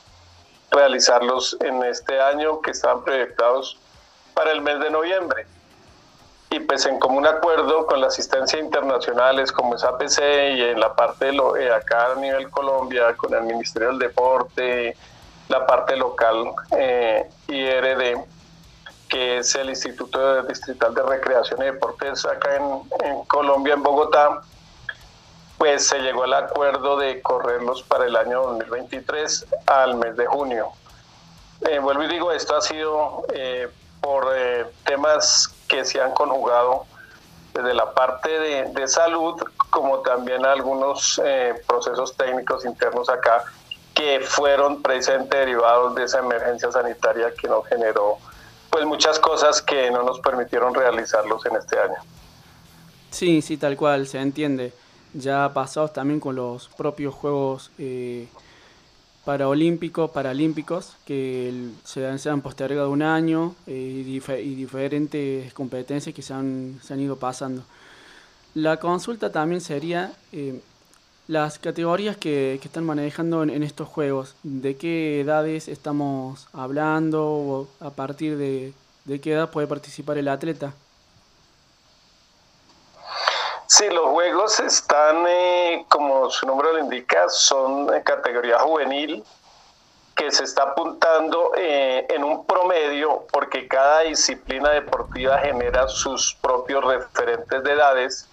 realizarlos 0.71 1.57
en 1.61 1.83
este 1.85 2.21
año 2.21 2.61
que 2.61 2.73
estaban 2.73 3.05
proyectados 3.05 3.79
para 4.35 4.53
el 4.53 4.61
mes 4.61 4.81
de 4.81 4.91
noviembre. 4.91 5.47
Y 6.51 6.61
pues 6.61 6.87
en 6.87 6.99
común 6.99 7.27
acuerdo 7.27 7.87
con 7.87 8.01
la 8.01 8.07
asistencia 8.07 8.59
internacionales 8.59 9.51
como 9.51 9.75
es 9.75 9.85
APC 9.85 10.19
y 10.55 10.63
en 10.63 10.81
la 10.81 10.95
parte 10.95 11.27
de 11.27 11.37
eh, 11.61 11.73
acá 11.73 12.13
a 12.13 12.15
nivel 12.17 12.51
Colombia 12.51 13.17
con 13.17 13.35
el 13.35 13.43
Ministerio 13.43 13.89
del 13.89 13.99
Deporte, 13.99 14.97
la 15.49 15.67
parte 15.67 15.97
local 15.97 16.53
eh, 16.77 17.29
IRD, 17.49 18.25
que 19.09 19.39
es 19.39 19.55
el 19.55 19.71
Instituto 19.71 20.43
Distrital 20.43 20.95
de 20.95 21.03
Recreación 21.03 21.63
y 21.63 21.67
Deportes 21.67 22.25
acá 22.25 22.57
en, 22.57 23.25
Colombia, 23.27 23.75
en 23.75 23.83
Bogotá, 23.83 24.43
pues 25.59 25.87
se 25.87 26.01
llegó 26.01 26.25
al 26.25 26.35
acuerdo 26.35 26.99
de 26.99 27.23
correrlos 27.23 27.83
para 27.83 28.07
el 28.07 28.17
año 28.17 28.43
2023 28.43 29.47
al 29.67 29.97
mes 29.97 30.17
de 30.17 30.27
junio. 30.27 30.73
Eh, 31.63 31.79
vuelvo 31.79 32.03
y 32.03 32.09
digo, 32.09 32.33
esto 32.33 32.57
ha 32.57 32.61
sido 32.61 33.25
eh, 33.33 33.69
por 34.01 34.27
eh, 34.35 34.67
temas 34.85 35.49
que 35.69 35.85
se 35.85 36.01
han 36.01 36.13
conjugado 36.13 36.85
desde 37.55 37.73
la 37.73 37.95
parte 37.95 38.29
de, 38.29 38.89
salud, 38.89 39.43
como 39.71 40.01
también 40.01 40.45
algunos 40.45 41.21
procesos 41.67 42.15
técnicos 42.15 42.67
internos 42.67 43.09
acá 43.09 43.45
que 43.95 44.21
fueron 44.21 44.83
precisamente 44.83 45.39
derivados 45.39 45.95
de 45.95 46.05
esa 46.05 46.19
emergencia 46.19 46.71
sanitaria 46.71 47.33
que 47.35 47.49
nos 47.49 47.67
generó 47.67 48.19
pues 48.77 48.85
muchas 48.85 49.19
cosas 49.19 49.63
que 49.63 49.91
no 49.91 50.03
nos 50.03 50.21
permitieron 50.21 50.75
realizarlos 50.75 51.47
en 51.47 51.57
este 51.57 51.79
año. 51.79 51.95
Sí, 53.11 53.41
sí, 53.41 53.57
tal 53.57 53.75
cual, 53.75 54.07
se 54.07 54.21
entiende. 54.21 54.75
Ya 55.15 55.51
pasados 55.55 55.95
también 55.95 56.21
con 56.21 56.37
los 56.37 56.69
propios 56.69 57.15
Juegos 57.15 57.71
eh, 57.79 58.29
Paraolímpicos, 59.25 60.11
Paralímpicos, 60.11 60.95
que 61.07 61.71
se 61.85 62.29
han, 62.29 62.43
postergado 62.43 62.91
un 62.91 63.01
año 63.01 63.55
eh, 63.67 63.73
y, 63.73 64.55
diferentes 64.55 65.55
competencias 65.55 66.15
que 66.15 66.21
se 66.21 66.35
han, 66.35 66.79
se 66.83 66.93
han 66.93 67.01
ido 67.01 67.17
pasando. 67.17 67.63
La 68.53 68.79
consulta 68.79 69.33
también 69.33 69.63
sería, 69.63 70.13
eh, 70.33 70.61
las 71.29 71.59
categorías 71.59 72.17
que, 72.17 72.55
están 72.55 72.85
manejando 72.85 73.43
en, 73.43 73.63
estos 73.63 73.89
juegos, 73.89 74.37
¿de 74.43 74.77
qué 74.77 75.21
edades 75.21 75.69
estamos 75.69 76.47
hablando 76.53 77.25
o 77.25 77.69
a 77.81 77.91
partir 77.91 78.37
de, 78.37 78.73
qué 79.21 79.33
edad 79.33 79.51
puede 79.51 79.67
participar 79.67 80.19
el 80.19 80.29
atleta? 80.29 80.73
Sí, 83.67 83.89
los 83.91 84.07
juegos 84.07 84.61
están, 84.61 85.27
eh, 85.29 85.85
como 85.89 86.31
su 86.31 86.47
nombre 86.47 86.73
lo 86.73 86.79
indica, 86.79 87.29
son 87.29 87.89
categoría 88.03 88.61
juvenil, 88.61 89.25
que 90.15 90.31
se 90.31 90.45
está 90.45 90.63
apuntando 90.63 91.53
eh, 91.57 92.07
en 92.09 92.23
un 92.23 92.47
promedio, 92.47 93.27
porque 93.33 93.67
cada 93.67 94.01
disciplina 94.03 94.71
deportiva 94.71 95.39
genera 95.39 95.89
sus 95.89 96.35
propios 96.41 96.85
referentes 96.85 97.63
de 97.65 97.73
edades 97.73 98.29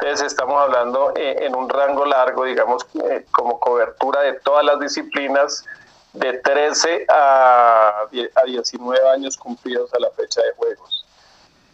entonces 0.00 0.28
estamos 0.28 0.62
hablando 0.62 1.12
eh, 1.16 1.44
en 1.44 1.56
un 1.56 1.68
rango 1.68 2.04
largo, 2.04 2.44
digamos, 2.44 2.86
eh, 3.04 3.26
como 3.32 3.58
cobertura 3.58 4.20
de 4.20 4.34
todas 4.34 4.64
las 4.64 4.78
disciplinas, 4.78 5.64
de 6.12 6.34
13 6.34 7.06
a, 7.08 8.06
19 8.10 9.08
años 9.10 9.36
cumplidos 9.36 9.92
a 9.94 9.98
la 9.98 10.10
fecha 10.12 10.40
de 10.42 10.52
juegos. 10.52 11.04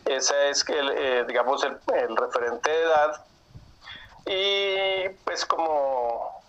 Ese 0.06 0.50
es, 0.50 0.68
el, 0.68 0.90
eh, 0.90 1.24
digamos, 1.28 1.64
el, 1.64 2.16
referente 2.16 2.70
de 2.70 2.82
edad. 2.82 3.24
Y 4.26 5.08
pues 5.24 5.44
como 5.44 6.42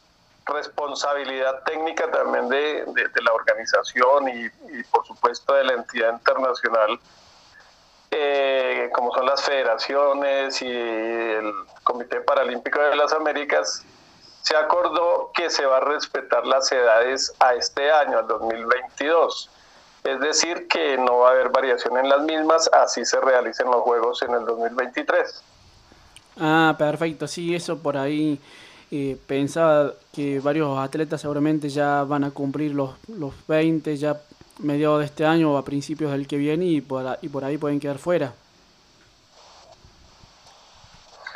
responsabilidad 0.46 1.64
técnica 1.64 2.10
también 2.10 2.48
de, 2.48 2.86
la 3.22 3.34
organización 3.34 4.30
y, 4.30 4.50
por 4.92 5.06
supuesto 5.06 5.54
de 5.54 5.66
la 5.66 5.74
entidad 5.74 6.14
internacional, 6.14 7.00
eh, 8.12 8.90
como 8.94 9.14
son 9.14 9.26
las 9.26 9.42
federaciones 9.44 10.62
y 10.62 10.70
el 10.70 11.52
Comité 11.84 12.22
Paralímpico 12.22 12.80
de 12.80 12.96
las 12.96 13.14
Américas, 13.14 13.84
se 14.42 14.56
acordó 14.56 15.32
que 15.34 15.50
se 15.50 15.66
va 15.66 15.78
a 15.78 15.80
respetar 15.80 16.46
las 16.46 16.72
edades 16.72 17.34
a 17.40 17.56
este 17.56 17.92
año, 17.92 18.20
al 18.20 18.28
2022. 18.28 19.50
Es 20.04 20.20
decir, 20.20 20.68
que 20.68 20.98
no 20.98 21.20
va 21.20 21.30
a 21.30 21.32
haber 21.32 21.50
variación 21.50 21.98
en 21.98 22.08
las 22.08 22.22
mismas, 22.22 22.70
así 22.72 23.04
se 23.06 23.20
realicen 23.20 23.66
los 23.66 23.82
Juegos 23.82 24.22
en 24.22 24.36
el 24.36 24.46
2023. 24.46 25.44
Ah, 26.40 26.76
perfecto, 26.78 27.28
sí, 27.28 27.56
eso 27.56 27.80
por 27.80 27.98
ahí 27.98 28.40
eh, 28.92 29.18
pensaba 29.26 29.94
que 30.14 30.40
varios 30.40 30.78
atletas 30.78 31.22
seguramente 31.22 31.70
ya 31.70 32.04
van 32.04 32.24
a 32.24 32.32
cumplir 32.32 32.76
los, 32.76 32.92
los 33.08 33.34
20, 33.48 33.98
ya 33.98 34.22
mediados 34.60 35.00
de 35.00 35.06
este 35.06 35.26
año 35.26 35.54
o 35.54 35.58
a 35.58 35.66
principios 35.66 36.12
del 36.12 36.28
que 36.28 36.38
viene 36.38 36.66
y 36.66 36.82
por, 36.82 37.18
y 37.22 37.30
por 37.30 37.44
ahí 37.44 37.58
pueden 37.58 37.80
quedar 37.80 37.98
fuera. 37.98 38.34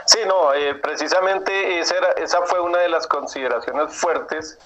Sí, 0.05 0.19
no, 0.27 0.53
eh, 0.53 0.73
precisamente 0.75 1.79
esa, 1.79 1.95
era, 1.97 2.11
esa 2.13 2.41
fue 2.41 2.59
una 2.59 2.79
de 2.79 2.89
las 2.89 3.05
consideraciones 3.05 3.93
fuertes 3.93 4.57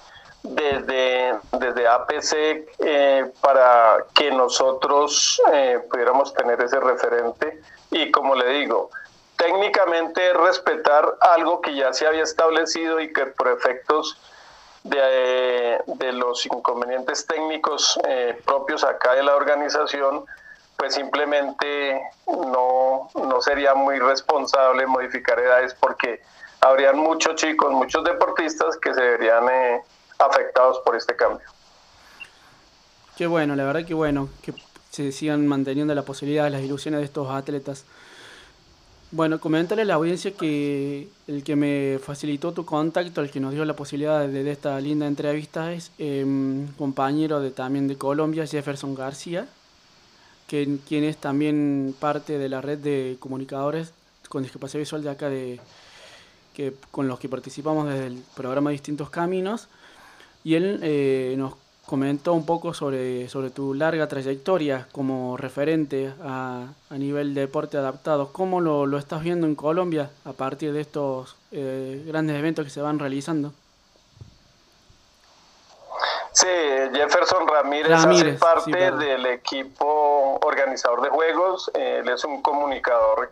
desde, 0.42 1.34
desde 1.52 1.88
APC 1.88 2.66
eh, 2.78 3.30
para 3.40 4.04
que 4.14 4.30
nosotros 4.30 5.40
eh, 5.52 5.80
pudiéramos 5.90 6.32
tener 6.34 6.60
ese 6.62 6.80
referente 6.80 7.60
y 7.90 8.10
como 8.10 8.34
le 8.34 8.46
digo, 8.54 8.90
técnicamente 9.36 10.32
respetar 10.32 11.14
algo 11.20 11.60
que 11.60 11.74
ya 11.74 11.92
se 11.92 12.06
había 12.06 12.22
establecido 12.22 13.00
y 13.00 13.12
que 13.12 13.26
por 13.26 13.48
efectos 13.48 14.18
de, 14.84 16.12
los 16.12 16.46
inconvenientes 16.46 17.26
técnicos 17.26 17.98
eh, 18.06 18.40
propios 18.44 18.84
acá 18.84 19.14
de 19.14 19.22
la 19.22 19.34
organización, 19.34 20.24
pues 20.76 20.94
simplemente 20.94 22.02
no, 22.26 23.08
no 23.14 23.40
sería 23.40 23.74
muy 23.74 23.98
responsable 23.98 24.86
modificar 24.86 25.38
edades 25.38 25.74
porque 25.74 26.20
habrían 26.60 26.98
muchos 26.98 27.34
chicos, 27.36 27.72
muchos 27.72 28.04
deportistas 28.04 28.76
que 28.76 28.94
se 28.94 29.00
verían 29.00 29.48
eh, 29.48 29.82
afectados 30.18 30.78
por 30.84 30.96
este 30.96 31.16
cambio. 31.16 31.46
Qué 33.16 33.26
bueno, 33.26 33.56
la 33.56 33.64
verdad 33.64 33.84
que 33.86 33.94
bueno, 33.94 34.28
que 34.42 34.54
se 34.90 35.12
sigan 35.12 35.46
manteniendo 35.46 35.94
la 35.94 36.02
posibilidad, 36.02 36.48
las 36.50 36.62
ilusiones 36.62 37.00
de 37.00 37.06
estos 37.06 37.30
atletas. 37.30 37.84
Bueno, 39.14 39.38
comentarle 39.38 39.82
a 39.82 39.84
la 39.84 39.94
audiencia 39.94 40.32
que 40.32 41.06
el 41.28 41.44
que 41.44 41.54
me 41.54 42.00
facilitó 42.02 42.50
tu 42.52 42.64
contacto, 42.64 43.20
el 43.20 43.30
que 43.30 43.38
nos 43.38 43.52
dio 43.52 43.64
la 43.64 43.76
posibilidad 43.76 44.26
de, 44.26 44.50
esta 44.50 44.80
linda 44.80 45.06
entrevista 45.06 45.72
es 45.72 45.92
em, 45.98 46.66
compañero 46.76 47.40
de, 47.40 47.52
también 47.52 47.86
de 47.86 47.96
Colombia, 47.96 48.44
Jefferson 48.44 48.92
García, 48.96 49.46
que, 50.48 50.78
quien 50.88 51.04
es 51.04 51.16
también 51.18 51.94
parte 52.00 52.38
de 52.38 52.48
la 52.48 52.60
red 52.60 52.78
de 52.78 53.16
comunicadores 53.20 53.92
con 54.28 54.42
discapacidad 54.42 54.80
visual 54.80 55.04
de 55.04 55.10
acá 55.10 55.28
de, 55.28 55.60
que, 56.52 56.74
con 56.90 57.06
los 57.06 57.20
que 57.20 57.28
participamos 57.28 57.88
desde 57.88 58.08
el 58.08 58.20
programa 58.34 58.70
Distintos 58.70 59.10
Caminos. 59.10 59.68
Y 60.42 60.56
él 60.56 60.80
eh, 60.82 61.36
nos 61.38 61.54
comentó 61.86 62.32
un 62.32 62.46
poco 62.46 62.72
sobre, 62.72 63.28
sobre 63.28 63.50
tu 63.50 63.74
larga 63.74 64.08
trayectoria 64.08 64.88
como 64.92 65.36
referente 65.36 66.12
a, 66.22 66.68
a 66.90 66.94
nivel 66.94 67.34
de 67.34 67.42
deporte 67.42 67.76
adaptado. 67.76 68.32
¿Cómo 68.32 68.60
lo, 68.60 68.86
lo, 68.86 68.98
estás 68.98 69.22
viendo 69.22 69.46
en 69.46 69.54
Colombia 69.54 70.10
a 70.24 70.32
partir 70.32 70.72
de 70.72 70.80
estos 70.80 71.36
eh, 71.52 72.02
grandes 72.06 72.36
eventos 72.36 72.64
que 72.64 72.70
se 72.70 72.80
van 72.80 72.98
realizando? 72.98 73.52
Sí, 76.32 76.48
Jefferson 76.92 77.46
Ramírez, 77.46 77.92
hace 77.92 78.32
parte 78.32 78.90
del 78.90 79.26
equipo 79.26 80.40
organizador 80.42 81.02
de 81.02 81.10
juegos. 81.10 81.70
Él 81.74 82.08
es 82.08 82.24
un 82.24 82.42
comunicador 82.42 83.30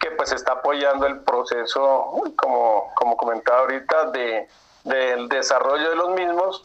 que 0.00 0.10
pues 0.12 0.32
está 0.32 0.52
apoyando 0.52 1.06
el 1.06 1.20
proceso, 1.20 2.10
como, 2.34 2.90
como 2.96 3.16
comentaba 3.16 3.60
ahorita, 3.60 4.10
de, 4.10 4.48
del 4.82 5.28
desarrollo 5.28 5.90
de 5.90 5.96
los 5.96 6.10
mismos 6.10 6.64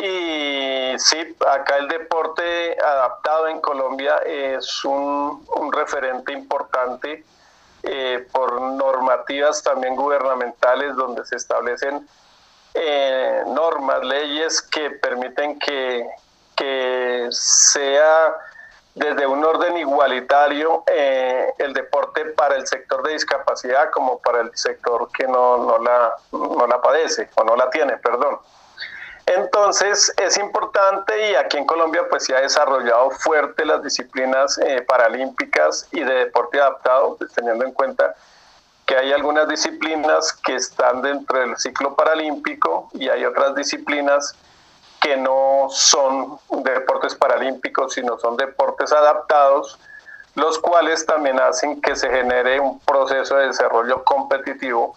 y 0.00 0.96
sí, 0.98 1.36
acá 1.48 1.78
el 1.78 1.88
deporte 1.88 2.76
adaptado 2.80 3.48
en 3.48 3.60
Colombia 3.60 4.18
es 4.24 4.84
un, 4.84 5.44
referente 5.72 6.32
importante 6.32 7.24
eh, 7.82 8.26
por 8.32 8.60
normativas 8.60 9.62
también 9.62 9.96
gubernamentales 9.96 10.94
donde 10.94 11.24
se 11.24 11.36
establecen 11.36 12.08
eh, 12.74 13.42
normas, 13.48 14.04
leyes 14.04 14.62
que 14.62 14.90
permiten 14.90 15.58
que, 15.58 16.06
que 16.54 17.26
sea 17.30 18.36
desde 18.94 19.26
un 19.26 19.44
orden 19.44 19.78
igualitario 19.78 20.84
eh, 20.86 21.52
el 21.58 21.72
deporte 21.72 22.24
para 22.36 22.54
el 22.54 22.66
sector 22.68 23.02
de 23.02 23.14
discapacidad 23.14 23.90
como 23.90 24.18
para 24.18 24.42
el 24.42 24.56
sector 24.56 25.10
que 25.12 25.26
no, 25.26 25.58
no, 25.58 25.78
la, 25.78 26.14
no 26.32 26.66
la 26.68 26.80
padece 26.80 27.30
o 27.34 27.42
no 27.42 27.56
la 27.56 27.68
tiene, 27.70 27.96
perdón. 27.96 28.38
Entonces 29.36 30.10
es 30.16 30.38
importante 30.38 31.30
y 31.30 31.34
aquí 31.34 31.58
en 31.58 31.66
Colombia 31.66 32.02
pues 32.08 32.24
se 32.24 32.34
ha 32.34 32.40
desarrollado 32.40 33.10
fuerte 33.10 33.66
las 33.66 33.82
disciplinas 33.82 34.58
eh, 34.58 34.80
paralímpicas 34.80 35.86
y 35.92 36.00
de 36.00 36.14
deporte 36.14 36.58
adaptado, 36.58 37.16
pues, 37.16 37.32
teniendo 37.34 37.64
en 37.66 37.72
cuenta 37.72 38.14
que 38.86 38.96
hay 38.96 39.12
algunas 39.12 39.46
disciplinas 39.46 40.32
que 40.32 40.54
están 40.54 41.02
dentro 41.02 41.40
del 41.40 41.58
ciclo 41.58 41.94
paralímpico 41.94 42.88
y 42.94 43.10
hay 43.10 43.26
otras 43.26 43.54
disciplinas 43.54 44.34
que 44.98 45.18
no 45.18 45.66
son 45.68 46.38
deportes 46.64 47.14
paralímpicos, 47.14 47.92
sino 47.92 48.18
son 48.18 48.38
deportes 48.38 48.92
adaptados, 48.92 49.78
los 50.36 50.58
cuales 50.58 51.04
también 51.04 51.38
hacen 51.38 51.82
que 51.82 51.94
se 51.96 52.08
genere 52.08 52.60
un 52.60 52.80
proceso 52.80 53.36
de 53.36 53.48
desarrollo 53.48 54.02
competitivo 54.04 54.96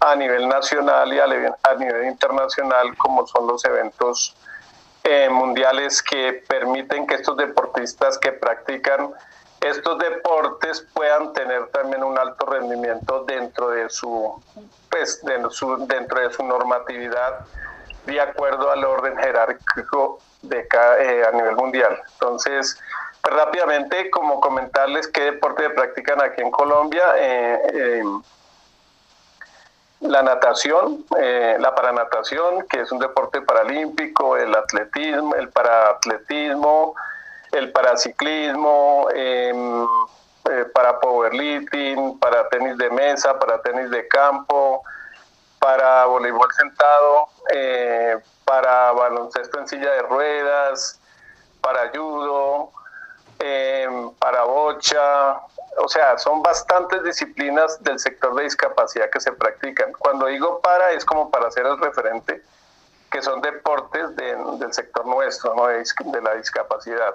a 0.00 0.14
nivel 0.14 0.48
nacional 0.48 1.12
y 1.12 1.20
a 1.20 1.26
nivel, 1.26 2.06
internacional, 2.06 2.96
como 2.96 3.26
son 3.26 3.46
los 3.46 3.64
eventos 3.64 4.36
eh, 5.04 5.28
mundiales 5.30 6.02
que 6.02 6.44
permiten 6.48 7.06
que 7.06 7.14
estos 7.14 7.36
deportistas 7.36 8.18
que 8.18 8.32
practican 8.32 9.14
estos 9.60 9.98
deportes 9.98 10.86
puedan 10.92 11.32
tener 11.32 11.68
también 11.68 12.04
un 12.04 12.18
alto 12.18 12.46
rendimiento 12.46 13.24
dentro 13.24 13.70
de 13.70 13.88
su, 13.88 14.40
pues, 14.90 15.20
dentro 15.24 16.20
de 16.20 16.30
su 16.32 16.44
normatividad 16.44 17.46
de 18.04 18.20
acuerdo 18.20 18.70
al 18.70 18.84
orden 18.84 19.16
jerárquico 19.16 20.20
de 20.42 20.68
cada, 20.68 21.02
eh, 21.02 21.26
a 21.26 21.32
nivel 21.32 21.56
mundial. 21.56 22.00
Entonces, 22.12 22.78
pues, 23.20 23.34
rápidamente, 23.34 24.10
como 24.10 24.40
comentarles 24.40 25.08
qué 25.08 25.22
deporte 25.22 25.70
practican 25.70 26.20
aquí 26.20 26.42
en 26.42 26.50
Colombia. 26.50 27.14
Eh, 27.16 28.02
la 30.00 30.22
natación, 30.22 31.04
eh, 31.18 31.56
la 31.58 31.74
paranatación, 31.74 32.66
que 32.68 32.80
es 32.80 32.92
un 32.92 32.98
deporte 32.98 33.40
paralímpico, 33.40 34.36
el 34.36 34.54
atletismo, 34.54 35.34
el 35.34 35.48
paraatletismo, 35.48 36.94
el 37.52 37.72
paraciclismo, 37.72 39.08
em, 39.14 39.84
eh, 40.50 40.64
para 40.74 41.00
powerlifting, 41.00 42.18
para 42.18 42.48
tenis 42.48 42.76
de 42.76 42.90
mesa, 42.90 43.38
para 43.38 43.60
tenis 43.62 43.90
de 43.90 44.06
campo, 44.06 44.82
para 45.58 46.04
voleibol 46.06 46.52
sentado, 46.52 47.28
eh, 47.52 48.16
para 48.44 48.92
baloncesto 48.92 49.58
en 49.58 49.66
silla 49.66 49.90
de 49.92 50.02
ruedas, 50.02 51.00
para 51.60 51.90
judo, 51.90 52.70
para 54.18 54.44
bocha, 54.44 55.40
o 55.78 55.88
sea, 55.88 56.18
son 56.18 56.42
bastantes 56.42 57.02
disciplinas 57.04 57.82
del 57.82 57.98
sector 57.98 58.34
de 58.34 58.44
discapacidad 58.44 59.10
que 59.10 59.20
se 59.20 59.32
practican. 59.32 59.92
Cuando 59.92 60.26
digo 60.26 60.60
para, 60.60 60.92
es 60.92 61.04
como 61.04 61.30
para 61.30 61.48
hacer 61.48 61.66
el 61.66 61.78
referente, 61.78 62.42
que 63.10 63.22
son 63.22 63.40
deportes 63.40 64.16
del 64.16 64.72
sector 64.72 65.06
nuestro, 65.06 65.54
¿no? 65.54 65.66
de, 65.66 66.22
la 66.22 66.34
discapacidad. 66.34 67.14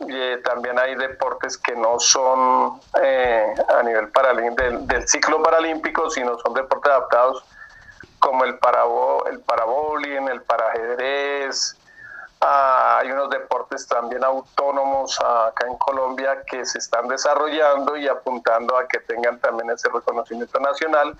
Y 0.00 0.14
eh, 0.14 0.38
también 0.44 0.78
hay 0.78 0.94
deportes 0.96 1.56
que 1.56 1.74
no 1.74 1.98
son 1.98 2.80
eh, 3.00 3.54
a 3.68 3.82
nivel 3.82 4.10
del, 4.56 4.86
del, 4.86 5.08
ciclo 5.08 5.42
paralímpico, 5.42 6.10
sino 6.10 6.38
son 6.38 6.52
deportes 6.52 6.92
adaptados 6.92 7.44
como 8.18 8.44
el 8.44 8.58
para 8.58 8.84
el 9.30 9.40
parabowling, 9.40 10.28
el 10.28 10.42
parajedrez, 10.42 11.76
Ah, 12.46 12.98
hay 13.00 13.10
unos 13.10 13.30
deportes 13.30 13.88
también 13.88 14.22
autónomos 14.22 15.18
acá 15.18 15.66
en 15.66 15.78
Colombia 15.78 16.42
que 16.46 16.66
se 16.66 16.76
están 16.76 17.08
desarrollando 17.08 17.96
y 17.96 18.06
apuntando 18.06 18.76
a 18.76 18.86
que 18.86 19.00
tengan 19.00 19.40
también 19.40 19.70
ese 19.70 19.88
reconocimiento 19.88 20.60
nacional 20.60 21.16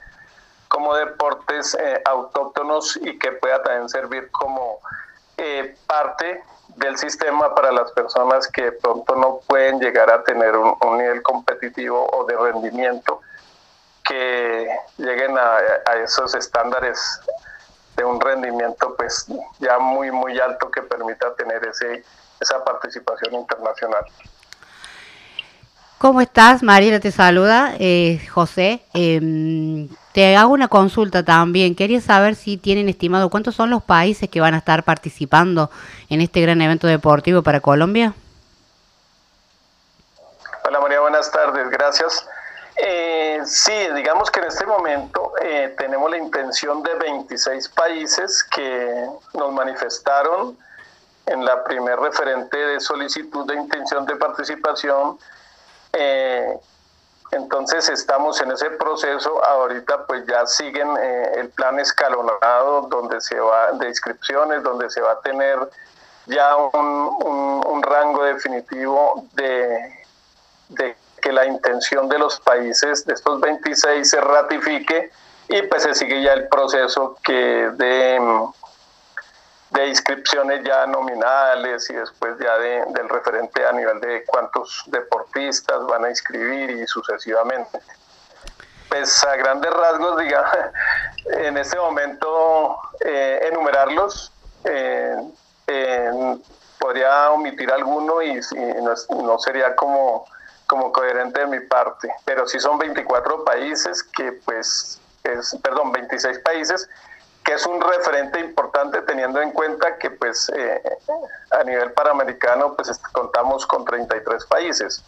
como 0.69 0.95
deportes 0.95 1.79
eh, 1.81 2.03
autóctonos 2.05 2.99
y 2.99 3.19
que 3.19 3.33
pueda 3.33 3.63
también 3.63 3.89
servir 3.89 4.31
como 4.33 4.81
eh, 5.39 5.75
parte 5.87 6.45
del 6.77 6.99
sistema 6.99 7.55
para 7.55 7.73
las 7.73 7.91
personas 7.93 8.47
que 8.49 8.73
pronto 8.73 9.17
no 9.17 9.41
pueden 9.47 9.81
llegar 9.81 10.11
a 10.11 10.23
tener 10.25 10.55
un, 10.55 10.99
nivel 10.99 11.23
competitivo 11.23 12.07
o 12.13 12.27
de 12.27 12.37
rendimiento 12.37 13.23
que 14.07 14.69
lleguen 14.99 15.39
a, 15.39 15.57
a 15.87 15.97
esos 16.05 16.35
estándares 16.35 17.19
de 17.97 18.05
un 18.05 18.21
rendimiento 18.21 18.95
pues 18.97 19.27
ya 19.59 19.79
muy 19.79 20.11
muy 20.11 20.39
alto 20.41 20.71
que 20.71 20.83
permita 20.83 21.35
tener 21.35 21.65
ese 21.67 22.05
esa 22.41 22.63
participación 22.65 23.35
internacional. 23.35 24.05
¿Cómo 25.99 26.21
estás? 26.21 26.63
Mariela 26.63 27.01
te 27.01 27.11
saluda, 27.11 27.75
eh, 27.79 28.21
José. 28.31 28.83
Em, 28.93 29.89
te 30.13 30.37
hago 30.37 30.53
una 30.53 30.69
consulta 30.69 31.25
también. 31.25 31.75
Quería 31.75 32.01
saber 32.01 32.35
si 32.35 32.59
tienen 32.59 32.91
estimado 32.91 33.31
cuántos 33.31 33.55
son 33.55 33.71
los 33.71 33.83
países 33.83 34.29
que 34.29 34.41
van 34.41 34.53
a 34.53 34.59
estar 34.59 34.83
participando 34.83 35.71
en 36.11 36.21
este 36.21 36.43
gran 36.43 36.61
evento 36.61 36.87
deportivo 36.87 37.43
para 37.43 37.61
Colombia. 37.61 38.13
Hola 40.67 40.81
María, 40.81 41.01
buenas 41.01 41.31
tardes, 41.31 41.71
gracias. 41.71 42.27
Eh, 42.77 43.41
sí, 43.45 43.73
digamos 43.95 44.31
que 44.31 44.41
en 44.41 44.47
este 44.47 44.67
momento 44.67 45.33
eh, 45.41 45.75
tenemos 45.79 46.11
la 46.11 46.19
intención 46.19 46.83
de 46.83 46.95
26 46.95 47.69
países 47.69 48.43
que 48.43 49.07
nos 49.35 49.53
manifestaron 49.53 50.59
en 51.27 51.45
la 51.45 51.63
primer 51.63 51.99
referente 52.01 52.57
de 52.57 52.81
solicitud 52.81 53.47
de 53.47 53.55
intención 53.55 54.05
de 54.07 54.17
participación. 54.17 55.19
Eh, 55.93 56.59
entonces 57.31 57.89
estamos 57.89 58.41
en 58.41 58.51
ese 58.51 58.71
proceso. 58.71 59.45
Ahorita 59.45 60.05
pues 60.07 60.27
ya 60.27 60.45
siguen 60.47 60.89
eh, 61.01 61.33
el 61.37 61.51
plan 61.51 61.79
escalonado 61.79 62.83
donde 62.83 63.21
se 63.21 63.39
va 63.39 63.73
de 63.73 63.89
inscripciones, 63.89 64.63
donde 64.63 64.91
se 64.91 65.01
va 65.01 65.13
a 65.13 65.21
tener 65.21 65.59
ya 66.27 66.57
un, 66.57 67.63
un 67.67 67.83
rango 67.83 68.25
definitivo 68.25 69.27
de, 69.35 70.05
de 70.71 70.97
que 71.25 71.33
la 71.33 71.47
intención 71.47 72.07
de 72.07 72.19
los 72.19 72.39
países, 72.41 73.07
de 73.07 73.15
estos 73.15 73.41
26, 73.41 74.09
se 74.09 74.21
ratifique 74.21 75.11
y 75.49 75.63
pues 75.63 75.83
se 75.83 75.95
sigue 75.95 76.23
ya 76.23 76.35
el 76.35 76.49
proceso 76.49 77.17
que 77.25 77.33
de, 77.33 78.21
de 79.71 79.89
inscripciones 79.89 80.63
ya 80.63 80.87
nominales 80.87 81.89
y 81.89 81.95
después 81.95 82.37
ya 82.39 82.59
de, 82.59 82.85
del 82.91 83.09
referente 83.09 83.65
a 83.65 83.73
nivel 83.73 84.01
de 84.01 84.23
cuántos 84.27 84.83
deportistas 84.89 85.87
van 85.87 86.05
a 86.05 86.11
inscribir 86.11 86.71
y 86.71 86.87
sucesivamente. 86.87 87.81
Pues 88.91 89.25
a 89.25 89.35
grandes 89.37 89.73
rasgos, 89.73 90.19
diga, 90.19 90.73
en 91.39 91.57
este 91.57 91.79
momento 91.79 92.79
eh, 93.01 93.49
enumerarlos, 93.51 94.31
eh, 94.65 95.17
podría 96.79 97.31
omitir 97.31 97.73
alguno 97.73 98.21
y, 98.21 98.39
no, 99.23 99.39
sería 99.39 99.75
como, 99.75 100.27
como 100.67 100.93
coherente 100.93 101.41
de 101.41 101.47
mi 101.47 101.61
parte, 101.61 102.09
pero 102.25 102.47
sí 102.47 102.59
son 102.59 102.79
24 102.79 103.45
países 103.45 104.03
que 104.03 104.33
pues, 104.45 105.01
es, 105.23 105.57
perdón, 105.63 105.93
26 105.93 106.39
países 106.41 106.89
que 107.45 107.53
es 107.53 107.67
un 107.67 107.81
referente 107.81 108.41
importante 108.41 109.03
teniendo 109.03 109.41
en 109.41 109.51
cuenta 109.51 109.99
que 109.99 110.11
pues 110.11 110.51
eh, 110.57 110.81
a 111.51 111.63
nivel 111.63 111.93
panamericano 111.93 112.75
pues 112.75 112.99
contamos 113.13 113.67
con 113.67 113.85
33 113.85 114.47
países. 114.47 115.05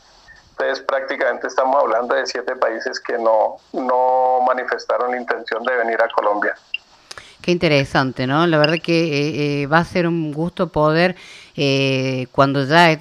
Entonces 0.50 0.84
prácticamente 0.84 1.46
estamos 1.46 1.82
hablando 1.82 2.14
de 2.14 2.26
siete 2.26 2.54
países 2.56 3.00
que 3.00 3.18
no, 3.18 3.56
no 3.72 4.40
manifestaron 4.46 5.18
intención 5.18 5.64
de 5.64 5.76
venir 5.76 6.00
a 6.00 6.08
Colombia. 6.08 6.54
Qué 7.40 7.52
interesante, 7.52 8.26
¿no? 8.26 8.46
La 8.46 8.58
verdad 8.58 8.76
que 8.82 9.04
eh, 9.04 9.62
eh, 9.62 9.66
va 9.66 9.78
a 9.78 9.84
ser 9.84 10.06
un 10.06 10.32
gusto 10.32 10.68
poder 10.68 11.16
cuando 12.32 12.64
ya 12.64 12.98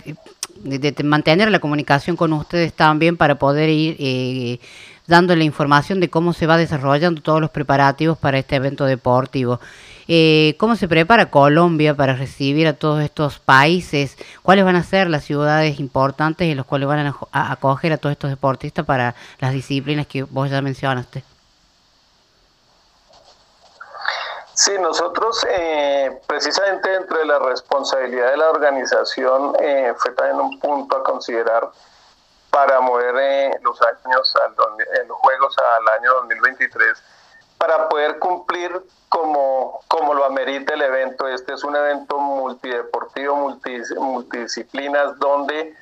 de, 0.66 0.96
mantener 1.04 1.52
la 1.52 1.60
comunicación 1.60 2.16
con 2.16 2.34
ustedes 2.34 2.74
también 2.74 3.18
para 3.18 3.40
poder 3.40 3.70
ir 3.70 4.60
dando 5.08 5.36
la 5.36 5.44
información 5.44 6.00
de 6.00 6.10
cómo 6.10 6.34
se 6.34 6.48
va 6.48 6.58
desarrollando 6.58 7.22
todos 7.22 7.42
los 7.42 7.50
preparativos 7.52 8.18
para 8.18 8.40
este 8.40 8.56
evento 8.56 8.86
deportivo. 8.86 9.60
Eh, 10.08 10.56
¿Cómo 10.60 10.76
se 10.76 10.88
prepara 10.88 11.32
Colombia 11.32 11.96
para 11.96 12.16
recibir 12.16 12.68
a 12.68 12.74
todos 12.74 13.04
estos 13.04 13.40
países? 13.40 14.18
¿Cuáles 14.44 14.66
van 14.66 14.76
a 14.76 14.84
ser 14.84 15.10
las 15.10 15.24
ciudades 15.24 15.80
importantes 15.80 16.48
en 16.48 16.58
las 16.58 16.66
cuales 16.66 16.88
van 16.88 17.08
a, 17.08 17.52
acoger 17.52 17.94
a 17.94 17.98
todos 17.98 18.12
estos 18.12 18.30
deportistas 18.30 18.86
para 18.86 19.16
las 19.40 19.54
disciplinas 19.54 20.06
que 20.06 20.24
vos 20.24 20.50
ya 20.50 20.62
mencionaste? 20.62 21.24
Sí, 24.56 24.72
nosotros 24.80 25.46
eh, 25.50 26.18
precisamente 26.28 26.90
dentro 26.90 27.20
de 27.20 27.26
la 27.26 27.40
responsabilidad 27.40 28.32
de 28.32 28.38
la 28.38 28.50
organización 28.50 29.54
eh, 29.60 29.94
fue 29.98 30.12
también 30.12 30.40
un 30.40 30.60
punto 30.62 30.96
a 30.96 31.04
considerar 31.04 31.70
para 32.52 32.80
mover 32.80 33.16
eh, 33.20 33.60
los 33.62 33.78
años, 33.82 34.34
al, 34.46 34.56
los 35.08 35.18
Juegos 35.18 35.58
al 35.58 36.00
año 36.00 36.14
2023, 36.22 37.04
para 37.58 37.90
poder 37.90 38.18
cumplir 38.20 38.82
como, 39.10 39.82
como 39.90 40.14
lo 40.14 40.24
amerita 40.24 40.74
el 40.74 40.84
evento. 40.84 41.28
Este 41.28 41.54
es 41.54 41.64
un 41.66 41.76
evento 41.76 42.18
multideportivo, 42.18 43.36
multidisciplinas, 43.98 45.20
donde 45.20 45.76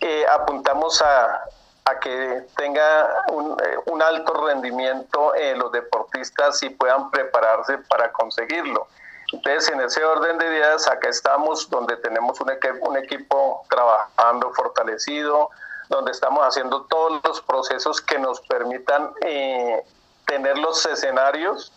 eh, 0.00 0.24
apuntamos 0.30 1.02
a, 1.02 1.42
a, 1.86 1.98
que 2.00 2.44
tenga 2.56 3.24
un, 3.32 3.56
eh, 3.62 4.04
alto 4.04 4.34
rendimiento 4.46 5.32
los 5.56 5.72
deportistas 5.72 6.62
y 6.62 6.70
puedan 6.70 7.10
prepararse 7.10 7.78
para 7.78 8.12
conseguirlo. 8.12 8.86
Entonces, 9.32 9.68
en 9.70 9.80
ese 9.80 10.04
orden 10.04 10.38
de 10.38 10.46
ideas, 10.46 10.86
acá 10.86 11.08
estamos 11.08 11.68
donde 11.68 11.96
tenemos 11.96 12.40
un, 12.40 12.52
un 12.82 12.96
equipo 12.96 13.64
trabajando 13.68 14.52
fortalecido, 14.52 15.50
donde 15.88 16.12
estamos 16.12 16.44
haciendo 16.44 16.82
todos 16.84 17.20
los 17.24 17.40
procesos 17.42 18.00
que 18.00 18.18
nos 18.18 18.40
permitan 18.42 19.12
eh, 19.22 19.84
tener 20.26 20.58
los 20.58 20.84
escenarios 20.86 21.72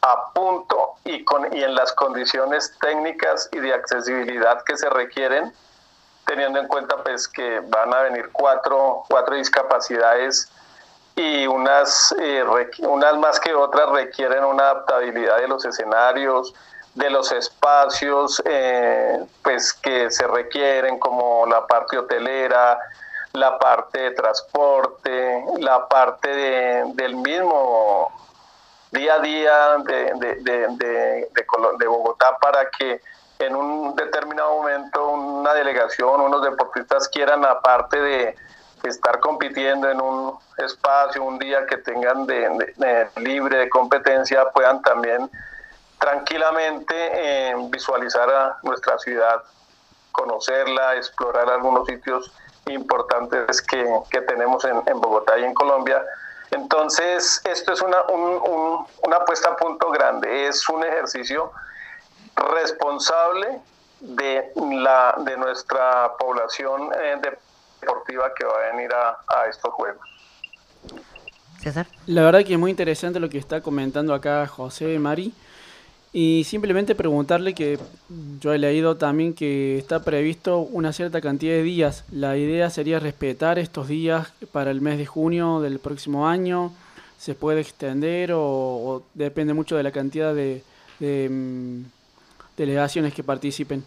a 0.00 0.32
punto 0.32 0.94
y, 1.04 1.24
con, 1.24 1.54
y 1.54 1.62
en 1.62 1.74
las 1.74 1.92
condiciones 1.92 2.76
técnicas 2.80 3.48
y 3.52 3.58
de 3.58 3.72
accesibilidad 3.72 4.62
que 4.64 4.76
se 4.76 4.90
requieren, 4.90 5.52
teniendo 6.26 6.58
en 6.58 6.68
cuenta 6.68 6.96
pues 7.02 7.28
que 7.28 7.60
van 7.60 7.92
a 7.92 8.02
venir 8.02 8.30
cuatro, 8.32 9.04
cuatro 9.08 9.34
discapacidades 9.34 10.50
y 11.14 11.46
unas, 11.46 12.14
eh, 12.18 12.44
unas 12.80 13.16
más 13.18 13.38
que 13.38 13.54
otras 13.54 13.90
requieren 13.90 14.44
una 14.44 14.70
adaptabilidad 14.70 15.38
de 15.38 15.48
los 15.48 15.64
escenarios, 15.64 16.54
de 16.94 17.10
los 17.10 17.32
espacios 17.32 18.42
eh, 18.44 19.24
pues 19.42 19.72
que 19.72 20.10
se 20.10 20.26
requieren 20.26 20.98
como 20.98 21.46
la 21.46 21.66
parte 21.66 21.98
hotelera, 21.98 22.78
la 23.32 23.58
parte 23.58 24.00
de 24.00 24.10
transporte, 24.12 25.44
la 25.58 25.88
parte 25.88 26.28
del 26.94 27.16
mismo 27.16 28.10
día 28.90 29.14
a 29.14 29.18
día 29.20 29.76
de, 29.84 30.36
de, 30.42 31.28
de, 31.78 31.86
Bogotá 31.86 32.36
para 32.38 32.68
que 32.70 33.00
en 33.46 33.56
un 33.56 33.94
determinado 33.96 34.56
momento 34.56 35.06
una 35.08 35.54
delegación, 35.54 36.20
unos 36.20 36.42
deportistas 36.42 37.08
quieran, 37.08 37.44
aparte 37.44 38.00
de 38.00 38.36
estar 38.84 39.20
compitiendo 39.20 39.88
en 39.88 40.00
un 40.00 40.38
espacio, 40.58 41.22
un 41.22 41.38
día 41.38 41.66
que 41.66 41.76
tengan 41.78 42.26
de, 42.26 43.10
libre 43.16 43.58
de 43.58 43.68
competencia, 43.68 44.50
puedan 44.50 44.82
también 44.82 45.30
tranquilamente 45.98 46.94
eh, 46.94 47.54
visualizar 47.70 48.28
a 48.28 48.58
nuestra 48.62 48.98
ciudad, 48.98 49.42
conocerla, 50.10 50.96
explorar 50.96 51.48
algunos 51.48 51.86
sitios 51.86 52.32
importantes 52.66 53.62
que, 53.62 53.86
que 54.10 54.20
tenemos 54.22 54.64
en, 54.64 54.82
Bogotá 55.00 55.38
y 55.38 55.44
en 55.44 55.54
Colombia. 55.54 56.04
Entonces, 56.50 57.40
esto 57.44 57.72
es 57.72 57.80
una, 57.80 58.02
un, 58.02 58.84
una 59.02 59.24
puesta 59.24 59.50
a 59.50 59.56
punto 59.56 59.90
grande, 59.90 60.48
es 60.48 60.68
un 60.68 60.84
ejercicio 60.84 61.52
responsable 62.36 63.60
de, 64.00 64.52
la, 64.56 65.16
de 65.24 65.36
nuestra 65.36 66.12
población 66.18 66.90
eh, 67.02 67.20
deportiva 67.80 68.32
que 68.34 68.44
va 68.44 68.52
a 68.52 68.72
venir 68.72 68.92
a, 68.92 69.18
a 69.26 69.46
estos 69.48 69.72
Juegos. 69.74 70.06
César. 71.60 71.86
La 72.06 72.22
verdad 72.22 72.44
que 72.44 72.54
es 72.54 72.58
muy 72.58 72.70
interesante 72.70 73.20
lo 73.20 73.28
que 73.28 73.38
está 73.38 73.60
comentando 73.60 74.14
acá 74.14 74.46
José 74.46 74.98
Mari. 74.98 75.32
Y 76.14 76.44
simplemente 76.44 76.94
preguntarle 76.94 77.54
que 77.54 77.78
yo 78.38 78.52
he 78.52 78.58
leído 78.58 78.96
también 78.96 79.32
que 79.32 79.78
está 79.78 80.04
previsto 80.04 80.58
una 80.58 80.92
cierta 80.92 81.22
cantidad 81.22 81.54
de 81.54 81.62
días. 81.62 82.04
La 82.10 82.36
idea 82.36 82.68
sería 82.68 83.00
respetar 83.00 83.58
estos 83.58 83.88
días 83.88 84.30
para 84.52 84.70
el 84.70 84.82
mes 84.82 84.98
de 84.98 85.06
junio 85.06 85.60
del 85.60 85.78
próximo 85.78 86.28
año. 86.28 86.70
¿Se 87.16 87.34
puede 87.34 87.62
extender 87.62 88.32
o, 88.34 89.04
depende 89.14 89.54
mucho 89.54 89.76
de 89.76 89.84
la 89.84 89.90
cantidad 89.90 90.34
de, 90.34 90.62
mm, 91.00 91.84
delegaciones 92.56 93.14
que 93.14 93.22
participen? 93.22 93.84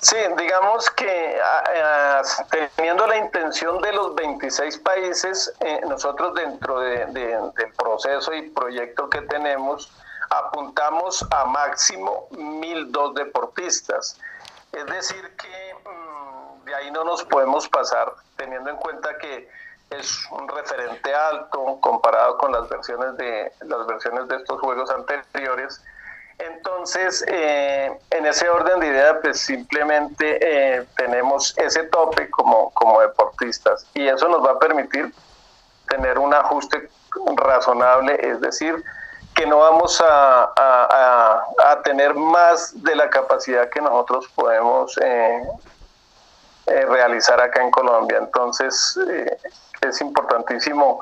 Sí, 0.00 0.16
digamos 0.38 0.90
que 0.92 1.38
ah, 1.44 2.22
eh, 2.54 2.70
teniendo 2.74 3.06
la 3.06 3.18
intención 3.18 3.82
de 3.82 3.92
los 3.92 4.14
26 4.14 4.78
países, 4.78 5.52
eh, 5.60 5.80
nosotros 5.86 6.34
dentro 6.34 6.80
del 6.80 7.52
proceso 7.76 8.32
y 8.32 8.48
proyecto 8.48 9.10
que 9.10 9.20
tenemos, 9.22 9.92
apuntamos 10.30 11.26
a 11.30 11.44
máximo 11.44 12.28
1.002 12.30 13.14
deportistas. 13.14 14.18
Es 14.72 14.86
decir, 14.86 15.36
que 15.36 15.74
mm, 15.84 16.64
de 16.64 16.74
ahí 16.76 16.90
no 16.92 17.04
nos 17.04 17.22
podemos 17.24 17.68
pasar, 17.68 18.14
teniendo 18.36 18.70
en 18.70 18.76
cuenta 18.76 19.18
que 19.18 19.50
es 19.90 20.24
un 20.30 20.48
referente 20.48 21.14
alto 21.14 21.78
comparado 21.82 22.38
con 22.38 22.52
las 22.52 22.68
versiones 22.70 23.16
de 23.18 23.52
las 23.66 23.86
versiones 23.86 24.28
de 24.28 24.36
estos 24.36 24.60
juegos 24.60 24.90
anteriores 24.90 25.82
entonces, 26.46 27.24
eh, 27.28 27.90
en 28.10 28.26
ese 28.26 28.48
orden 28.48 28.80
de 28.80 28.86
idea, 28.88 29.20
pues 29.20 29.40
simplemente 29.40 30.38
eh, 30.40 30.86
tenemos 30.96 31.56
ese 31.58 31.84
tope 31.84 32.30
como, 32.30 32.70
como 32.70 33.00
deportistas 33.00 33.86
y 33.94 34.08
eso 34.08 34.28
nos 34.28 34.44
va 34.44 34.52
a 34.52 34.58
permitir 34.58 35.12
tener 35.88 36.18
un 36.18 36.32
ajuste 36.32 36.88
razonable, 37.36 38.18
es 38.20 38.40
decir, 38.40 38.82
que 39.34 39.46
no 39.46 39.58
vamos 39.58 40.00
a, 40.00 40.52
a, 40.56 41.82
tener 41.82 42.14
más 42.14 42.82
de 42.82 42.94
la 42.94 43.08
capacidad 43.10 43.68
que 43.68 43.80
nosotros 43.80 44.28
podemos 44.34 44.98
eh, 45.02 45.42
realizar 46.66 47.40
acá 47.40 47.62
en 47.62 47.70
Colombia. 47.70 48.18
Entonces, 48.18 48.98
es 49.80 50.00
importantísimo 50.00 51.00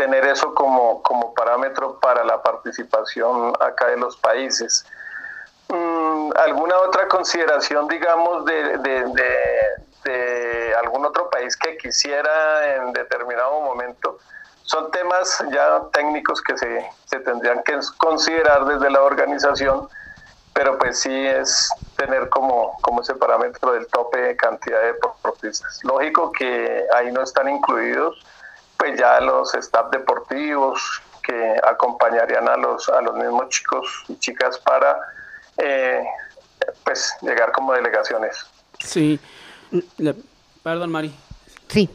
tener 0.00 0.24
eso 0.24 0.54
como, 0.54 1.02
como 1.02 1.34
parámetro 1.34 2.00
para 2.00 2.24
la 2.24 2.42
participación 2.42 3.52
acá 3.60 3.88
de 3.88 3.98
los 3.98 4.16
países. 4.16 4.86
Mm, 5.68 6.30
¿Alguna 6.36 6.78
otra 6.78 7.06
consideración, 7.06 7.86
digamos, 7.86 8.46
de, 8.46 8.78
de, 8.78 10.74
algún 10.82 11.04
otro 11.04 11.28
país 11.28 11.54
que 11.54 11.76
quisiera 11.76 12.76
en 12.76 12.94
determinado 12.94 13.60
momento? 13.60 14.18
Son 14.62 14.90
temas 14.90 15.44
ya 15.52 15.82
técnicos 15.92 16.40
que 16.40 16.56
se, 16.56 16.90
se 17.04 17.20
tendrían 17.20 17.62
que 17.62 17.78
considerar 17.98 18.64
desde 18.64 18.88
la 18.88 19.02
organización, 19.02 19.86
pero 20.54 20.78
pues 20.78 20.98
sí 21.00 21.26
es 21.26 21.70
tener 21.98 22.30
como, 22.30 22.78
como 22.80 23.02
ese 23.02 23.14
parámetro 23.16 23.72
del 23.72 23.86
tope 23.88 24.18
de 24.18 24.36
cantidad 24.36 24.80
de 24.80 24.94
deportistas. 24.94 25.80
Lógico 25.84 26.32
que 26.32 26.86
ahí 26.94 27.12
no 27.12 27.22
están 27.22 27.50
incluidos 27.50 28.24
pues 28.80 28.98
ya 28.98 29.20
los 29.20 29.54
staff 29.54 29.90
deportivos, 29.92 30.80
que 31.22 31.54
acompañarían 31.62 32.48
a 32.48 32.56
los, 32.56 32.88
a 32.88 33.00
los 33.02 33.14
mismos 33.14 33.50
chicos 33.50 33.86
y 34.08 34.16
chicas 34.16 34.58
para 34.58 34.96
eh, 35.58 36.02
pues 36.82 37.12
llegar 37.20 37.52
como 37.52 37.74
delegaciones. 37.74 38.36
Sí. 38.78 39.20
Perdón, 40.62 40.90
Mari. 40.90 41.12
Sí, 41.68 41.88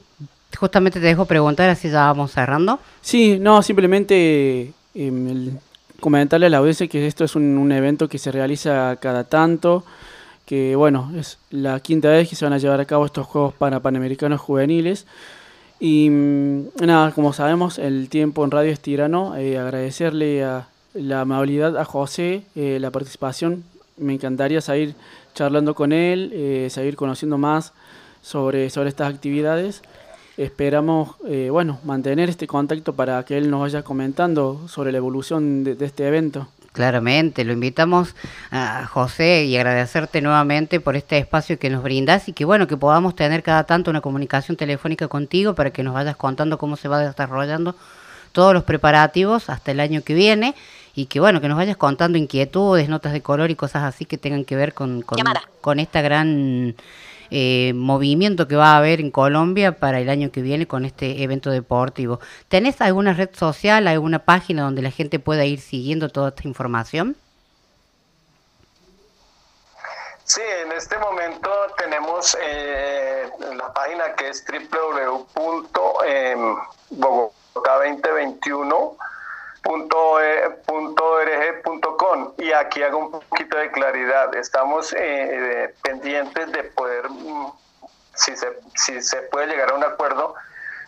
justamente 0.58 1.00
te 1.00 1.08
dejo 1.08 1.26
preguntar, 1.26 1.70
así 1.70 1.90
ya 1.90 2.06
vamos 2.06 2.32
cerrando. 2.32 2.80
Sí, 3.02 3.40
no, 3.40 3.62
simplemente 3.64 4.72
em, 4.94 5.28
el- 5.28 5.60
comentarle 6.00 6.46
a 6.46 6.50
la 6.50 6.58
audiencia 6.58 6.88
que 6.88 7.08
esto 7.08 7.24
es 7.24 7.36
un, 7.36 7.58
un 7.58 7.72
evento 7.72 8.08
que 8.08 8.20
se 8.20 8.32
realiza 8.32 8.96
cada 9.02 9.24
tanto, 9.24 9.84
que 10.46 10.76
bueno, 10.76 11.12
es 11.18 11.40
la 11.50 11.80
quinta 11.80 12.10
vez 12.10 12.30
que 12.30 12.36
se 12.36 12.46
van 12.46 12.54
a 12.54 12.58
llevar 12.60 12.80
a 12.80 12.86
cabo 12.86 13.06
estos 13.06 13.26
Juegos 13.26 13.54
para 13.56 13.80
Panamericanos 13.80 14.40
Juveniles. 14.40 15.08
Y 15.88 16.10
mm, 16.10 16.70
nada, 16.84 17.12
como 17.12 17.32
sabemos, 17.32 17.78
el 17.78 18.10
tiempo 18.10 18.44
en 18.44 18.50
radio 18.50 18.72
es 18.72 18.80
tirano. 18.80 19.36
eh, 19.38 19.60
agradecerle 19.60 20.44
a 20.44 20.68
la 20.96 21.22
amabilidad 21.22 21.78
a 21.78 21.86
José, 21.86 22.42
eh, 22.56 22.80
la 22.82 22.90
participación. 22.90 23.64
Me 23.96 24.16
encantaría 24.16 24.62
seguir 24.62 24.96
charlando 25.36 25.76
con 25.76 25.94
él, 25.94 26.32
eh, 26.34 26.70
seguir 26.72 26.96
conociendo 26.96 27.38
más 27.38 27.72
sobre, 28.24 28.72
sobre 28.72 28.90
estas 28.90 29.14
actividades. 29.14 29.84
Esperamos, 30.38 31.18
eh, 31.28 31.50
bueno, 31.52 31.78
mantener 31.84 32.32
este 32.32 32.48
contacto 32.48 32.94
para 32.94 33.24
que 33.24 33.38
él 33.38 33.52
nos 33.52 33.62
vaya 33.62 33.84
comentando 33.84 34.68
sobre 34.68 34.92
la 34.92 34.98
evolución 34.98 35.64
de, 35.64 35.76
de 35.76 35.86
este 35.86 36.08
evento. 36.08 36.48
Claramente, 36.76 37.46
lo 37.46 37.54
invitamos 37.54 38.16
a 38.52 38.86
José 38.86 39.46
y 39.46 39.56
agradecerte 39.56 40.20
nuevamente 40.20 40.82
por 40.82 40.98
este 40.98 41.18
espacio 41.18 41.58
que 41.58 41.70
nos 41.70 41.82
brindas 41.82 42.28
y 42.28 42.34
que 42.34 42.44
bueno, 42.44 42.68
que 42.68 42.76
podamos 42.76 43.16
tener 43.16 43.44
cada 43.44 43.64
tanto 43.64 43.90
una 43.90 44.02
comunicación 44.02 44.58
telefónica 44.58 45.08
contigo 45.08 45.56
para 45.56 45.72
que 45.72 45.84
nos 45.84 45.94
vayas 45.94 46.18
contando 46.18 46.58
cómo 46.58 46.76
se 46.76 46.90
va 46.90 47.00
desarrollando 47.00 47.78
todos 48.34 48.54
los 48.54 48.66
preparativos 48.66 49.50
hasta 49.50 49.72
el 49.72 49.80
año 49.80 50.02
que 50.02 50.16
viene 50.16 50.54
y 50.96 51.06
que 51.06 51.22
bueno, 51.22 51.40
que 51.40 51.48
nos 51.48 51.56
vayas 51.56 51.78
contando 51.78 52.18
inquietudes, 52.18 52.90
notas 52.90 53.14
de 53.14 53.22
color 53.22 53.52
y 53.52 53.56
cosas 53.56 53.84
así 53.84 54.04
que 54.04 54.18
tengan 54.18 54.44
que 54.44 54.58
ver 54.58 54.74
con, 54.74 55.02
con, 55.02 55.20
con 55.62 55.80
esta 55.80 56.02
gran 56.02 56.76
eh, 57.32 57.74
movimiento 57.76 58.48
que 58.48 58.56
va 58.56 58.74
a 58.74 58.78
haber 58.78 59.00
en 59.00 59.12
Colombia 59.12 59.78
para 59.78 60.00
el 60.00 60.10
año 60.10 60.32
que 60.32 60.42
viene 60.42 60.68
con 60.68 60.86
este 60.86 61.24
evento 61.24 61.50
deportivo. 61.50 62.20
¿Tenés 62.48 62.82
alguna 62.82 63.14
red 63.14 63.30
social, 63.34 63.88
alguna 63.88 64.20
página 64.20 64.64
donde 64.64 64.82
la 64.82 64.92
gente 64.92 65.20
pueda 65.20 65.46
ir 65.46 65.60
siguiendo 65.60 66.10
toda 66.10 66.30
esta 66.30 66.48
información? 66.48 67.16
Sí, 70.24 70.42
en 70.64 70.72
este 70.72 70.98
momento 70.98 71.50
tenemos 71.78 72.36
eh, 72.42 73.30
la 73.56 73.72
página 73.74 74.16
que 74.16 74.30
es 74.30 74.44
www.bogotá2021.org.com 79.66 82.34
y 82.38 82.52
aquí 82.52 82.84
hago 82.84 83.00
un 83.00 83.10
poquito 83.12 83.58
de 83.58 83.72
claridad. 83.72 84.36
Estamos 84.36 84.94
eh, 84.98 85.74
pendientes 85.84 86.52
de 86.52 86.64
poder, 86.64 87.10
mm, 87.10 87.52
si 88.14 88.38
se, 88.38 88.48
si 88.76 89.02
se 89.02 89.24
puede 89.24 89.48
llegar 89.48 89.72
a 89.72 89.76
un 89.76 89.84
acuerdo, 89.84 90.36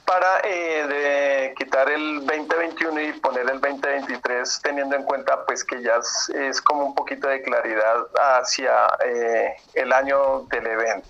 para 0.05 0.39
eh, 0.45 0.87
de 0.87 1.53
quitar 1.57 1.89
el 1.89 2.25
2021 2.25 3.01
y 3.01 3.11
poner 3.13 3.49
el 3.49 3.59
2023 3.59 4.61
teniendo 4.63 4.95
en 4.95 5.03
cuenta 5.03 5.43
pues 5.45 5.65
que 5.65 5.81
ya 5.81 5.97
es, 5.97 6.29
es 6.29 6.61
como 6.61 6.85
un 6.85 6.95
poquito 6.95 7.27
de 7.27 7.41
claridad 7.41 8.07
hacia 8.15 8.87
eh, 9.05 9.57
el 9.73 9.91
año 9.91 10.43
del 10.49 10.65
evento. 10.65 11.09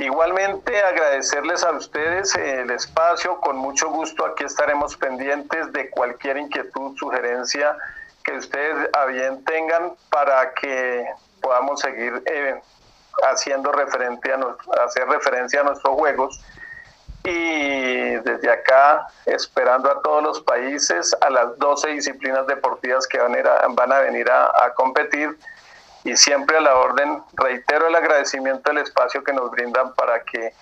Igualmente 0.00 0.82
agradecerles 0.82 1.62
a 1.62 1.72
ustedes 1.72 2.34
el 2.34 2.70
espacio, 2.70 3.38
con 3.40 3.56
mucho 3.58 3.90
gusto 3.90 4.24
aquí 4.24 4.44
estaremos 4.44 4.96
pendientes 4.96 5.70
de 5.74 5.90
cualquier 5.90 6.38
inquietud, 6.38 6.96
sugerencia 6.96 7.76
que 8.24 8.32
ustedes 8.32 8.88
a 8.94 9.04
bien 9.04 9.44
tengan 9.44 9.92
para 10.08 10.54
que 10.54 11.06
podamos 11.42 11.80
seguir 11.80 12.22
eh, 12.24 12.58
haciendo 13.30 13.72
referente 13.72 14.32
a 14.32 14.38
nos- 14.38 14.56
hacer 14.86 15.06
referencia 15.06 15.60
a 15.60 15.64
nuestros 15.64 15.94
juegos. 15.94 16.40
Y 17.22 18.12
desde 18.16 18.50
acá 18.50 19.06
esperando 19.26 19.90
a 19.90 20.00
todos 20.00 20.22
los 20.22 20.40
países 20.40 21.14
a 21.20 21.28
las 21.28 21.58
12 21.58 21.90
disciplinas 21.90 22.46
deportivas 22.46 23.06
que 23.06 23.18
van 23.18 23.36
a- 23.46 23.66
van 23.68 23.92
a 23.92 23.98
venir 23.98 24.30
a, 24.30 24.46
a 24.64 24.72
competir 24.72 25.38
y 26.04 26.16
siempre 26.16 26.56
a 26.56 26.60
la 26.60 26.76
orden 26.76 27.22
reitero 27.34 27.88
el 27.88 27.94
agradecimiento 27.94 28.70
del 28.70 28.82
espacio 28.82 29.22
que 29.22 29.32
nos 29.32 29.50
brindan 29.50 29.94
para 29.94 30.22
que 30.24 30.52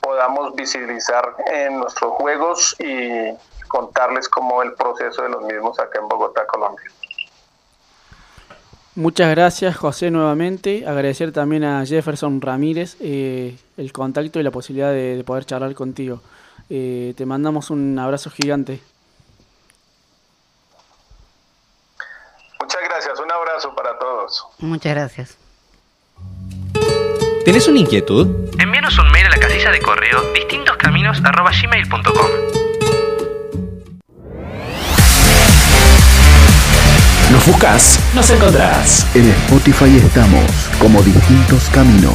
podamos 0.00 0.54
visibilizar 0.54 1.34
en 1.52 1.80
nuestros 1.80 2.12
juegos 2.12 2.74
y 2.78 3.34
contarles 3.68 4.28
cómo 4.28 4.62
el 4.62 4.72
proceso 4.74 5.22
de 5.22 5.28
los 5.28 5.42
mismos 5.42 5.78
acá 5.78 5.98
en 5.98 6.08
Bogotá, 6.08 6.46
Colombia. 6.46 6.90
Muchas 8.94 9.30
gracias, 9.30 9.76
José, 9.76 10.10
nuevamente. 10.10 10.84
Agradecer 10.86 11.32
también 11.32 11.62
a 11.62 11.86
Jefferson 11.86 12.40
Ramírez 12.40 12.96
eh, 13.00 13.56
el 13.76 13.92
contacto 13.92 14.40
y 14.40 14.42
la 14.42 14.50
posibilidad 14.50 14.90
de, 14.90 15.16
de 15.16 15.24
poder 15.24 15.44
charlar 15.44 15.74
contigo. 15.74 16.20
Eh, 16.70 17.14
te 17.16 17.24
mandamos 17.24 17.70
un 17.70 17.98
abrazo 17.98 18.30
gigante. 18.30 18.80
Muchas 22.60 22.82
gracias, 22.82 23.20
un 23.20 23.30
abrazo 23.30 23.74
Muchas 24.58 24.94
gracias. 24.94 25.36
¿Tenés 27.44 27.68
una 27.68 27.78
inquietud? 27.78 28.26
Envíanos 28.58 28.98
un 28.98 29.10
mail 29.10 29.26
a 29.26 29.30
la 29.30 29.38
casilla 29.38 29.70
de 29.70 29.80
correo 29.80 30.20
distintoscaminos.gmail.com 30.34 32.30
Nos 37.30 37.46
buscas, 37.46 38.00
nos 38.14 38.30
encontrás. 38.30 39.06
En 39.14 39.28
Spotify 39.28 39.98
estamos 39.98 40.44
como 40.78 41.02
distintos 41.02 41.68
caminos. 41.70 42.14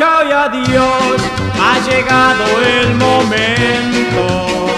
Chao, 0.00 0.26
y 0.26 0.32
adiós, 0.32 1.20
ha 1.60 1.78
llegado 1.86 2.44
el 2.64 2.94
momento 2.94 4.70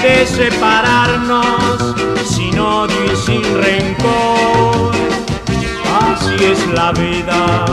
de 0.00 0.26
separarnos 0.26 1.94
sin 2.26 2.58
odio 2.58 3.04
y 3.12 3.16
sin 3.16 3.42
rencor. 3.62 4.92
Así 6.00 6.42
es 6.42 6.66
la 6.68 6.90
vida 6.92 7.66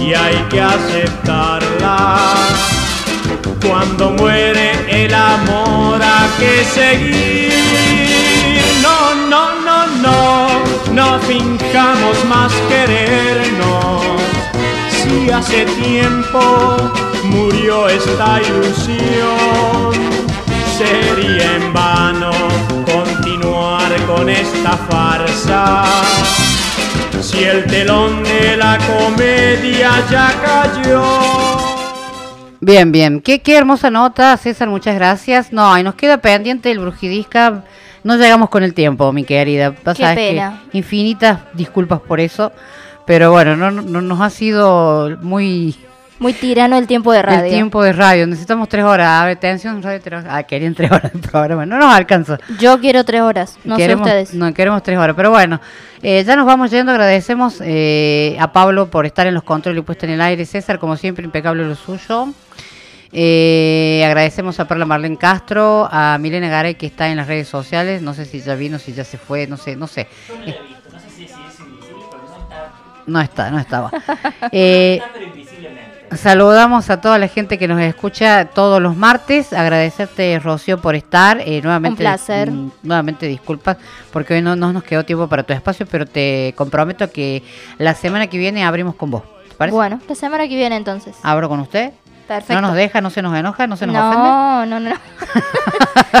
y 0.00 0.14
hay 0.14 0.34
que 0.50 0.60
aceptarla. 0.60 2.18
Cuando 3.64 4.10
muere 4.10 4.72
el 4.88 5.14
amor 5.14 6.02
hay 6.02 6.28
que 6.40 6.64
seguir. 6.74 7.52
No, 8.82 9.14
no, 9.28 9.60
no, 9.60 9.86
no, 10.02 10.48
no 10.92 11.20
finjamos 11.20 12.24
más 12.24 12.52
querernos. 12.68 14.24
Si 15.14 15.30
hace 15.30 15.64
tiempo 15.64 16.76
murió 17.22 17.88
esta 17.88 18.40
ilusión, 18.42 19.92
sería 20.76 21.54
en 21.54 21.72
vano 21.72 22.32
continuar 22.84 23.94
con 24.06 24.28
esta 24.28 24.72
farsa. 24.72 25.84
Si 27.20 27.44
el 27.44 27.64
telón 27.66 28.24
de 28.24 28.56
la 28.56 28.76
comedia 28.78 29.92
ya 30.10 30.34
cayó. 30.44 31.04
Bien, 32.60 32.90
bien. 32.90 33.20
Qué, 33.20 33.40
qué 33.40 33.56
hermosa 33.56 33.90
nota, 33.90 34.36
César, 34.36 34.68
muchas 34.68 34.96
gracias. 34.96 35.52
No, 35.52 35.78
y 35.78 35.84
nos 35.84 35.94
queda 35.94 36.18
pendiente 36.18 36.72
el 36.72 36.80
Brujidisca. 36.80 37.64
No 38.02 38.16
llegamos 38.16 38.50
con 38.50 38.64
el 38.64 38.74
tiempo, 38.74 39.12
mi 39.12 39.22
querida. 39.22 39.72
Qué 39.74 39.94
que 39.94 40.14
pena. 40.14 40.62
infinitas 40.72 41.38
disculpas 41.54 42.00
por 42.00 42.18
eso. 42.20 42.52
Pero 43.06 43.30
bueno, 43.32 43.56
no, 43.56 43.70
no- 43.70 44.00
nos 44.00 44.20
ha 44.20 44.30
sido 44.30 45.16
muy... 45.20 45.76
Muy 46.20 46.32
tirano 46.32 46.78
el 46.78 46.86
tiempo 46.86 47.12
de 47.12 47.22
radio. 47.22 47.44
El 47.44 47.50
tiempo 47.50 47.82
de 47.82 47.92
radio. 47.92 48.26
Necesitamos 48.26 48.68
tres 48.68 48.84
horas. 48.84 49.08
A 49.20 49.24
ver, 49.26 49.36
atención, 49.36 49.82
radio 49.82 50.00
tres. 50.00 50.24
Ah, 50.28 50.44
querían 50.44 50.72
tres 50.72 50.90
horas 50.92 51.12
de 51.12 51.18
programa. 51.18 51.66
No 51.66 51.76
nos 51.76 51.92
alcanza. 51.92 52.38
Yo 52.60 52.78
quiero 52.80 53.04
tres 53.04 53.20
horas, 53.20 53.58
no 53.64 53.76
queremos, 53.76 54.06
sé 54.06 54.12
ustedes. 54.22 54.34
No, 54.34 54.54
queremos 54.54 54.82
tres 54.84 54.96
horas. 54.96 55.16
Pero 55.16 55.30
bueno, 55.30 55.60
eh, 56.02 56.22
ya 56.24 56.36
nos 56.36 56.46
vamos 56.46 56.70
yendo. 56.70 56.92
Agradecemos 56.92 57.60
eh, 57.62 58.36
a 58.38 58.52
Pablo 58.52 58.88
por 58.90 59.06
estar 59.06 59.26
en 59.26 59.34
los 59.34 59.42
controles 59.42 59.80
y 59.80 59.84
puesta 59.84 60.06
en 60.06 60.12
el 60.12 60.20
aire. 60.20 60.46
César, 60.46 60.78
como 60.78 60.96
siempre, 60.96 61.24
impecable 61.24 61.64
lo 61.66 61.74
suyo. 61.74 62.28
Eh, 63.12 64.02
agradecemos 64.06 64.58
a 64.60 64.66
Perla 64.66 64.86
Marlene 64.86 65.16
Castro, 65.16 65.88
a 65.90 66.16
Milena 66.18 66.48
Garay 66.48 66.76
que 66.76 66.86
está 66.86 67.08
en 67.08 67.16
las 67.16 67.26
redes 67.26 67.48
sociales. 67.48 68.02
No 68.02 68.14
sé 68.14 68.24
si 68.24 68.40
ya 68.40 68.54
vino, 68.54 68.78
si 68.78 68.92
ya 68.92 69.04
se 69.04 69.18
fue, 69.18 69.46
no 69.48 69.56
sé, 69.56 69.76
no 69.76 69.88
sé. 69.88 70.08
Eh, 70.46 70.56
No 73.06 73.20
está, 73.20 73.50
no 73.50 73.58
estaba. 73.58 73.90
Eh, 74.52 75.00
Saludamos 76.12 76.90
a 76.90 77.00
toda 77.00 77.18
la 77.18 77.26
gente 77.26 77.58
que 77.58 77.66
nos 77.66 77.80
escucha 77.80 78.44
todos 78.44 78.80
los 78.80 78.94
martes. 78.96 79.52
Agradecerte, 79.52 80.38
Rocío, 80.38 80.78
por 80.80 80.94
estar. 80.94 81.40
Eh, 81.40 81.60
nuevamente, 81.62 81.94
Un 81.94 81.96
placer. 81.98 82.50
mm, 82.50 82.70
Nuevamente 82.84 83.26
disculpas 83.26 83.78
porque 84.12 84.34
hoy 84.34 84.42
no, 84.42 84.54
no 84.54 84.72
nos 84.72 84.84
quedó 84.84 85.04
tiempo 85.04 85.26
para 85.28 85.42
tu 85.42 85.52
espacio, 85.52 85.86
pero 85.90 86.06
te 86.06 86.54
comprometo 86.56 87.10
que 87.10 87.42
la 87.78 87.94
semana 87.94 88.28
que 88.28 88.38
viene 88.38 88.62
abrimos 88.64 88.94
con 88.94 89.10
vos. 89.10 89.22
¿Te 89.48 89.54
parece? 89.56 89.74
Bueno, 89.74 89.98
la 90.08 90.14
semana 90.14 90.46
que 90.46 90.54
viene 90.54 90.76
entonces. 90.76 91.16
Abro 91.22 91.48
con 91.48 91.58
usted. 91.60 91.92
Perfecto. 92.26 92.54
No 92.54 92.68
nos 92.68 92.74
deja, 92.74 93.00
no 93.02 93.10
se 93.10 93.20
nos 93.20 93.36
enoja, 93.36 93.66
no 93.66 93.76
se 93.76 93.86
nos 93.86 93.96
ofende. 93.96 94.16
no, 94.16 94.66
no, 94.66 94.80
no, 94.80 94.90
no. 94.90 94.96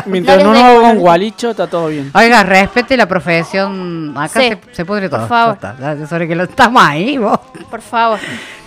Mientras 0.06 0.42
no, 0.42 0.52
nos 0.52 0.62
haga 0.62 0.80
no 0.82 0.90
un 0.90 0.98
gualicho, 0.98 1.50
está 1.50 1.66
todo 1.66 1.86
bien. 1.88 2.10
Oiga, 2.14 2.42
respete 2.42 2.96
la 2.96 3.06
profesión. 3.06 4.12
Acá 4.16 4.40
Sí, 4.40 4.48
se, 4.48 4.58
se 4.72 4.84
pudre 4.84 5.08
por 5.08 5.20
todo. 5.20 5.28
favor. 5.28 5.58
Ya 5.62 5.70
está, 5.72 5.94
ya 5.94 6.06
sobre 6.06 6.28
que 6.28 6.34
lo 6.34 6.44
estamos 6.44 6.82
ahí, 6.82 7.16
vos. 7.16 7.38
Por 7.70 7.80
favor. 7.80 8.18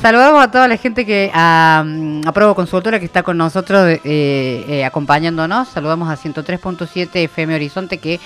Saludamos 0.01 0.43
a 0.43 0.51
toda 0.51 0.67
la 0.67 0.77
gente 0.77 1.05
que 1.05 1.31
a, 1.33 1.83
a 2.25 2.31
Provo 2.31 2.55
Consultora 2.55 2.99
que 2.99 3.05
está 3.05 3.21
con 3.23 3.37
nosotros 3.37 3.87
eh, 3.87 3.99
eh, 4.03 4.85
acompañándonos. 4.85 5.67
Saludamos 5.69 6.09
a 6.09 6.17
103.7 6.17 7.09
FM 7.25 7.55
Horizonte 7.55 7.97
que 7.99 8.19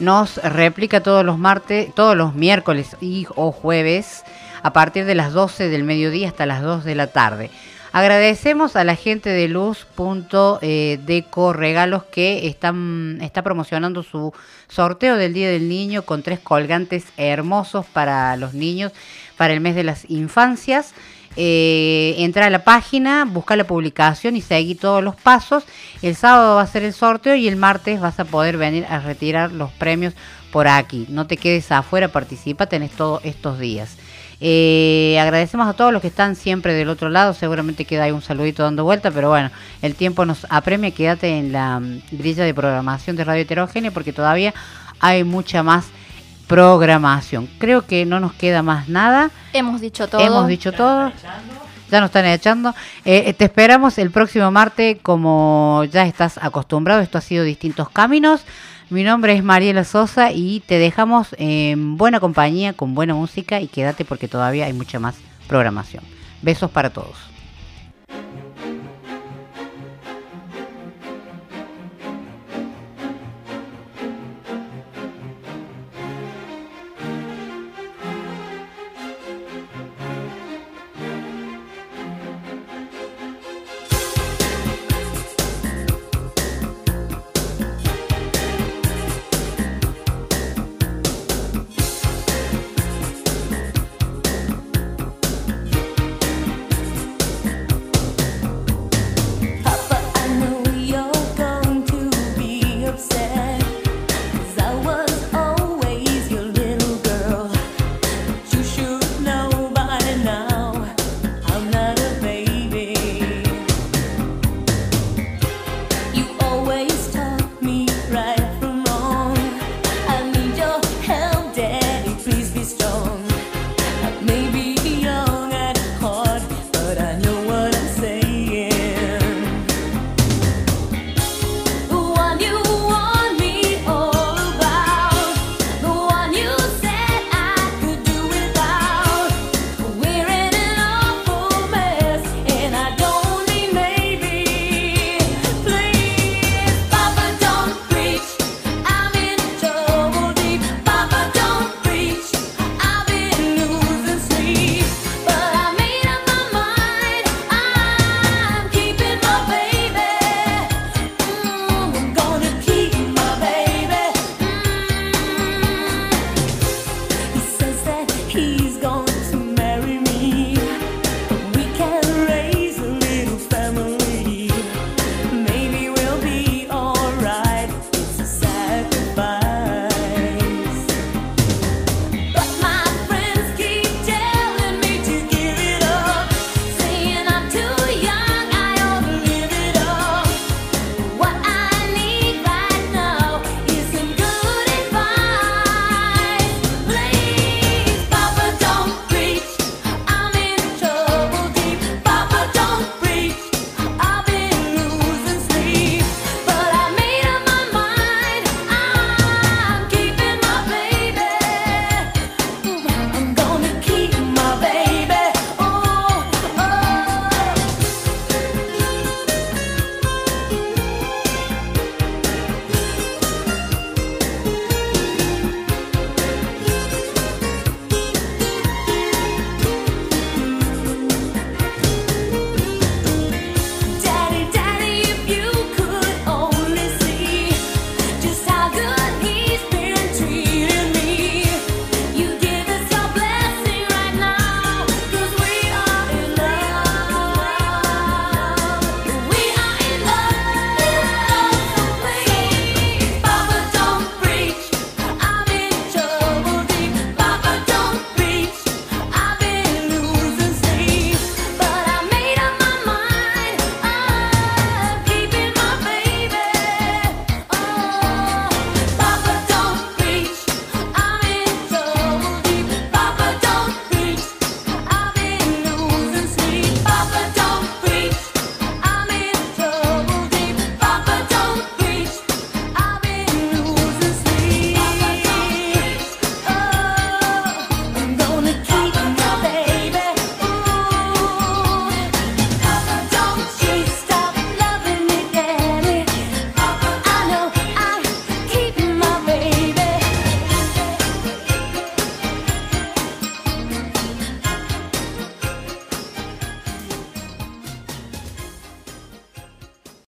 nos 0.00 0.36
replica 0.38 1.00
todos 1.00 1.24
los 1.24 1.38
martes, 1.38 1.94
todos 1.94 2.16
los 2.16 2.34
miércoles 2.34 2.96
y 3.00 3.26
o 3.34 3.52
jueves 3.52 4.24
a 4.62 4.72
partir 4.72 5.04
de 5.04 5.14
las 5.14 5.32
12 5.32 5.68
del 5.68 5.84
mediodía 5.84 6.28
hasta 6.28 6.46
las 6.46 6.62
2 6.62 6.84
de 6.84 6.94
la 6.94 7.06
tarde. 7.08 7.50
Agradecemos 7.92 8.76
a 8.76 8.84
la 8.84 8.96
gente 8.96 9.30
de 9.30 9.48
Luz.deco 9.48 11.52
Regalos 11.52 12.04
que 12.04 12.46
están, 12.46 13.18
está 13.22 13.42
promocionando 13.42 14.02
su 14.02 14.32
sorteo 14.68 15.16
del 15.16 15.32
Día 15.32 15.50
del 15.50 15.68
Niño 15.68 16.02
con 16.02 16.22
tres 16.22 16.38
colgantes 16.38 17.04
hermosos 17.16 17.86
para 17.86 18.36
los 18.36 18.54
niños 18.54 18.92
para 19.36 19.54
el 19.54 19.60
mes 19.60 19.74
de 19.74 19.84
las 19.84 20.08
infancias. 20.10 20.92
Eh, 21.36 22.16
entra 22.18 22.46
a 22.46 22.50
la 22.50 22.64
página, 22.64 23.24
busca 23.24 23.54
la 23.54 23.64
publicación 23.64 24.36
y 24.36 24.40
seguí 24.40 24.74
todos 24.74 25.02
los 25.02 25.14
pasos. 25.14 25.64
El 26.02 26.16
sábado 26.16 26.56
va 26.56 26.62
a 26.62 26.66
ser 26.66 26.82
el 26.82 26.92
sorteo 26.92 27.36
y 27.36 27.48
el 27.48 27.56
martes 27.56 28.00
vas 28.00 28.18
a 28.18 28.24
poder 28.24 28.56
venir 28.56 28.84
a 28.86 28.98
retirar 28.98 29.52
los 29.52 29.70
premios 29.72 30.14
por 30.50 30.66
aquí. 30.66 31.06
No 31.08 31.26
te 31.26 31.36
quedes 31.36 31.70
afuera, 31.70 32.08
participa, 32.08 32.66
tenés 32.66 32.90
todos 32.90 33.24
estos 33.24 33.58
días. 33.58 33.96
Eh, 34.40 35.18
agradecemos 35.20 35.66
a 35.66 35.72
todos 35.72 35.92
los 35.92 36.00
que 36.00 36.08
están 36.08 36.36
siempre 36.36 36.74
del 36.74 36.88
otro 36.88 37.08
lado. 37.08 37.34
Seguramente 37.34 37.84
queda 37.84 38.04
ahí 38.04 38.12
un 38.12 38.22
saludito 38.22 38.62
dando 38.62 38.84
vuelta, 38.84 39.10
pero 39.10 39.30
bueno, 39.30 39.50
el 39.82 39.94
tiempo 39.94 40.24
nos 40.24 40.46
apremia. 40.48 40.90
Quédate 40.92 41.38
en 41.38 41.52
la 41.52 41.80
mm, 41.80 42.02
grilla 42.12 42.44
de 42.44 42.54
programación 42.54 43.16
de 43.16 43.24
Radio 43.24 43.42
Heterogénea 43.42 43.90
porque 43.90 44.12
todavía 44.12 44.54
hay 45.00 45.24
mucha 45.24 45.62
más 45.62 45.86
programación. 46.46 47.48
Creo 47.58 47.86
que 47.86 48.06
no 48.06 48.20
nos 48.20 48.32
queda 48.32 48.62
más 48.62 48.88
nada. 48.88 49.30
Hemos 49.52 49.80
dicho 49.80 50.08
todo. 50.08 50.20
Hemos 50.20 50.48
dicho 50.48 50.72
todo. 50.72 51.12
Ya 51.90 52.00
nos 52.00 52.08
están 52.08 52.26
echando. 52.26 52.74
Eh, 53.04 53.32
te 53.32 53.46
esperamos 53.46 53.98
el 53.98 54.10
próximo 54.10 54.50
martes, 54.50 54.98
como 55.02 55.84
ya 55.90 56.04
estás 56.04 56.38
acostumbrado. 56.38 57.00
Esto 57.00 57.18
ha 57.18 57.22
sido 57.22 57.44
Distintos 57.44 57.88
Caminos. 57.90 58.42
Mi 58.90 59.04
nombre 59.04 59.34
es 59.34 59.44
Mariela 59.44 59.84
Sosa 59.84 60.32
y 60.32 60.60
te 60.60 60.78
dejamos 60.78 61.36
en 61.38 61.98
buena 61.98 62.20
compañía, 62.20 62.72
con 62.72 62.94
buena 62.94 63.14
música 63.14 63.60
y 63.60 63.68
quédate 63.68 64.06
porque 64.06 64.28
todavía 64.28 64.64
hay 64.64 64.72
mucha 64.72 64.98
más 64.98 65.16
programación. 65.46 66.02
Besos 66.40 66.70
para 66.70 66.88
todos. 66.88 67.18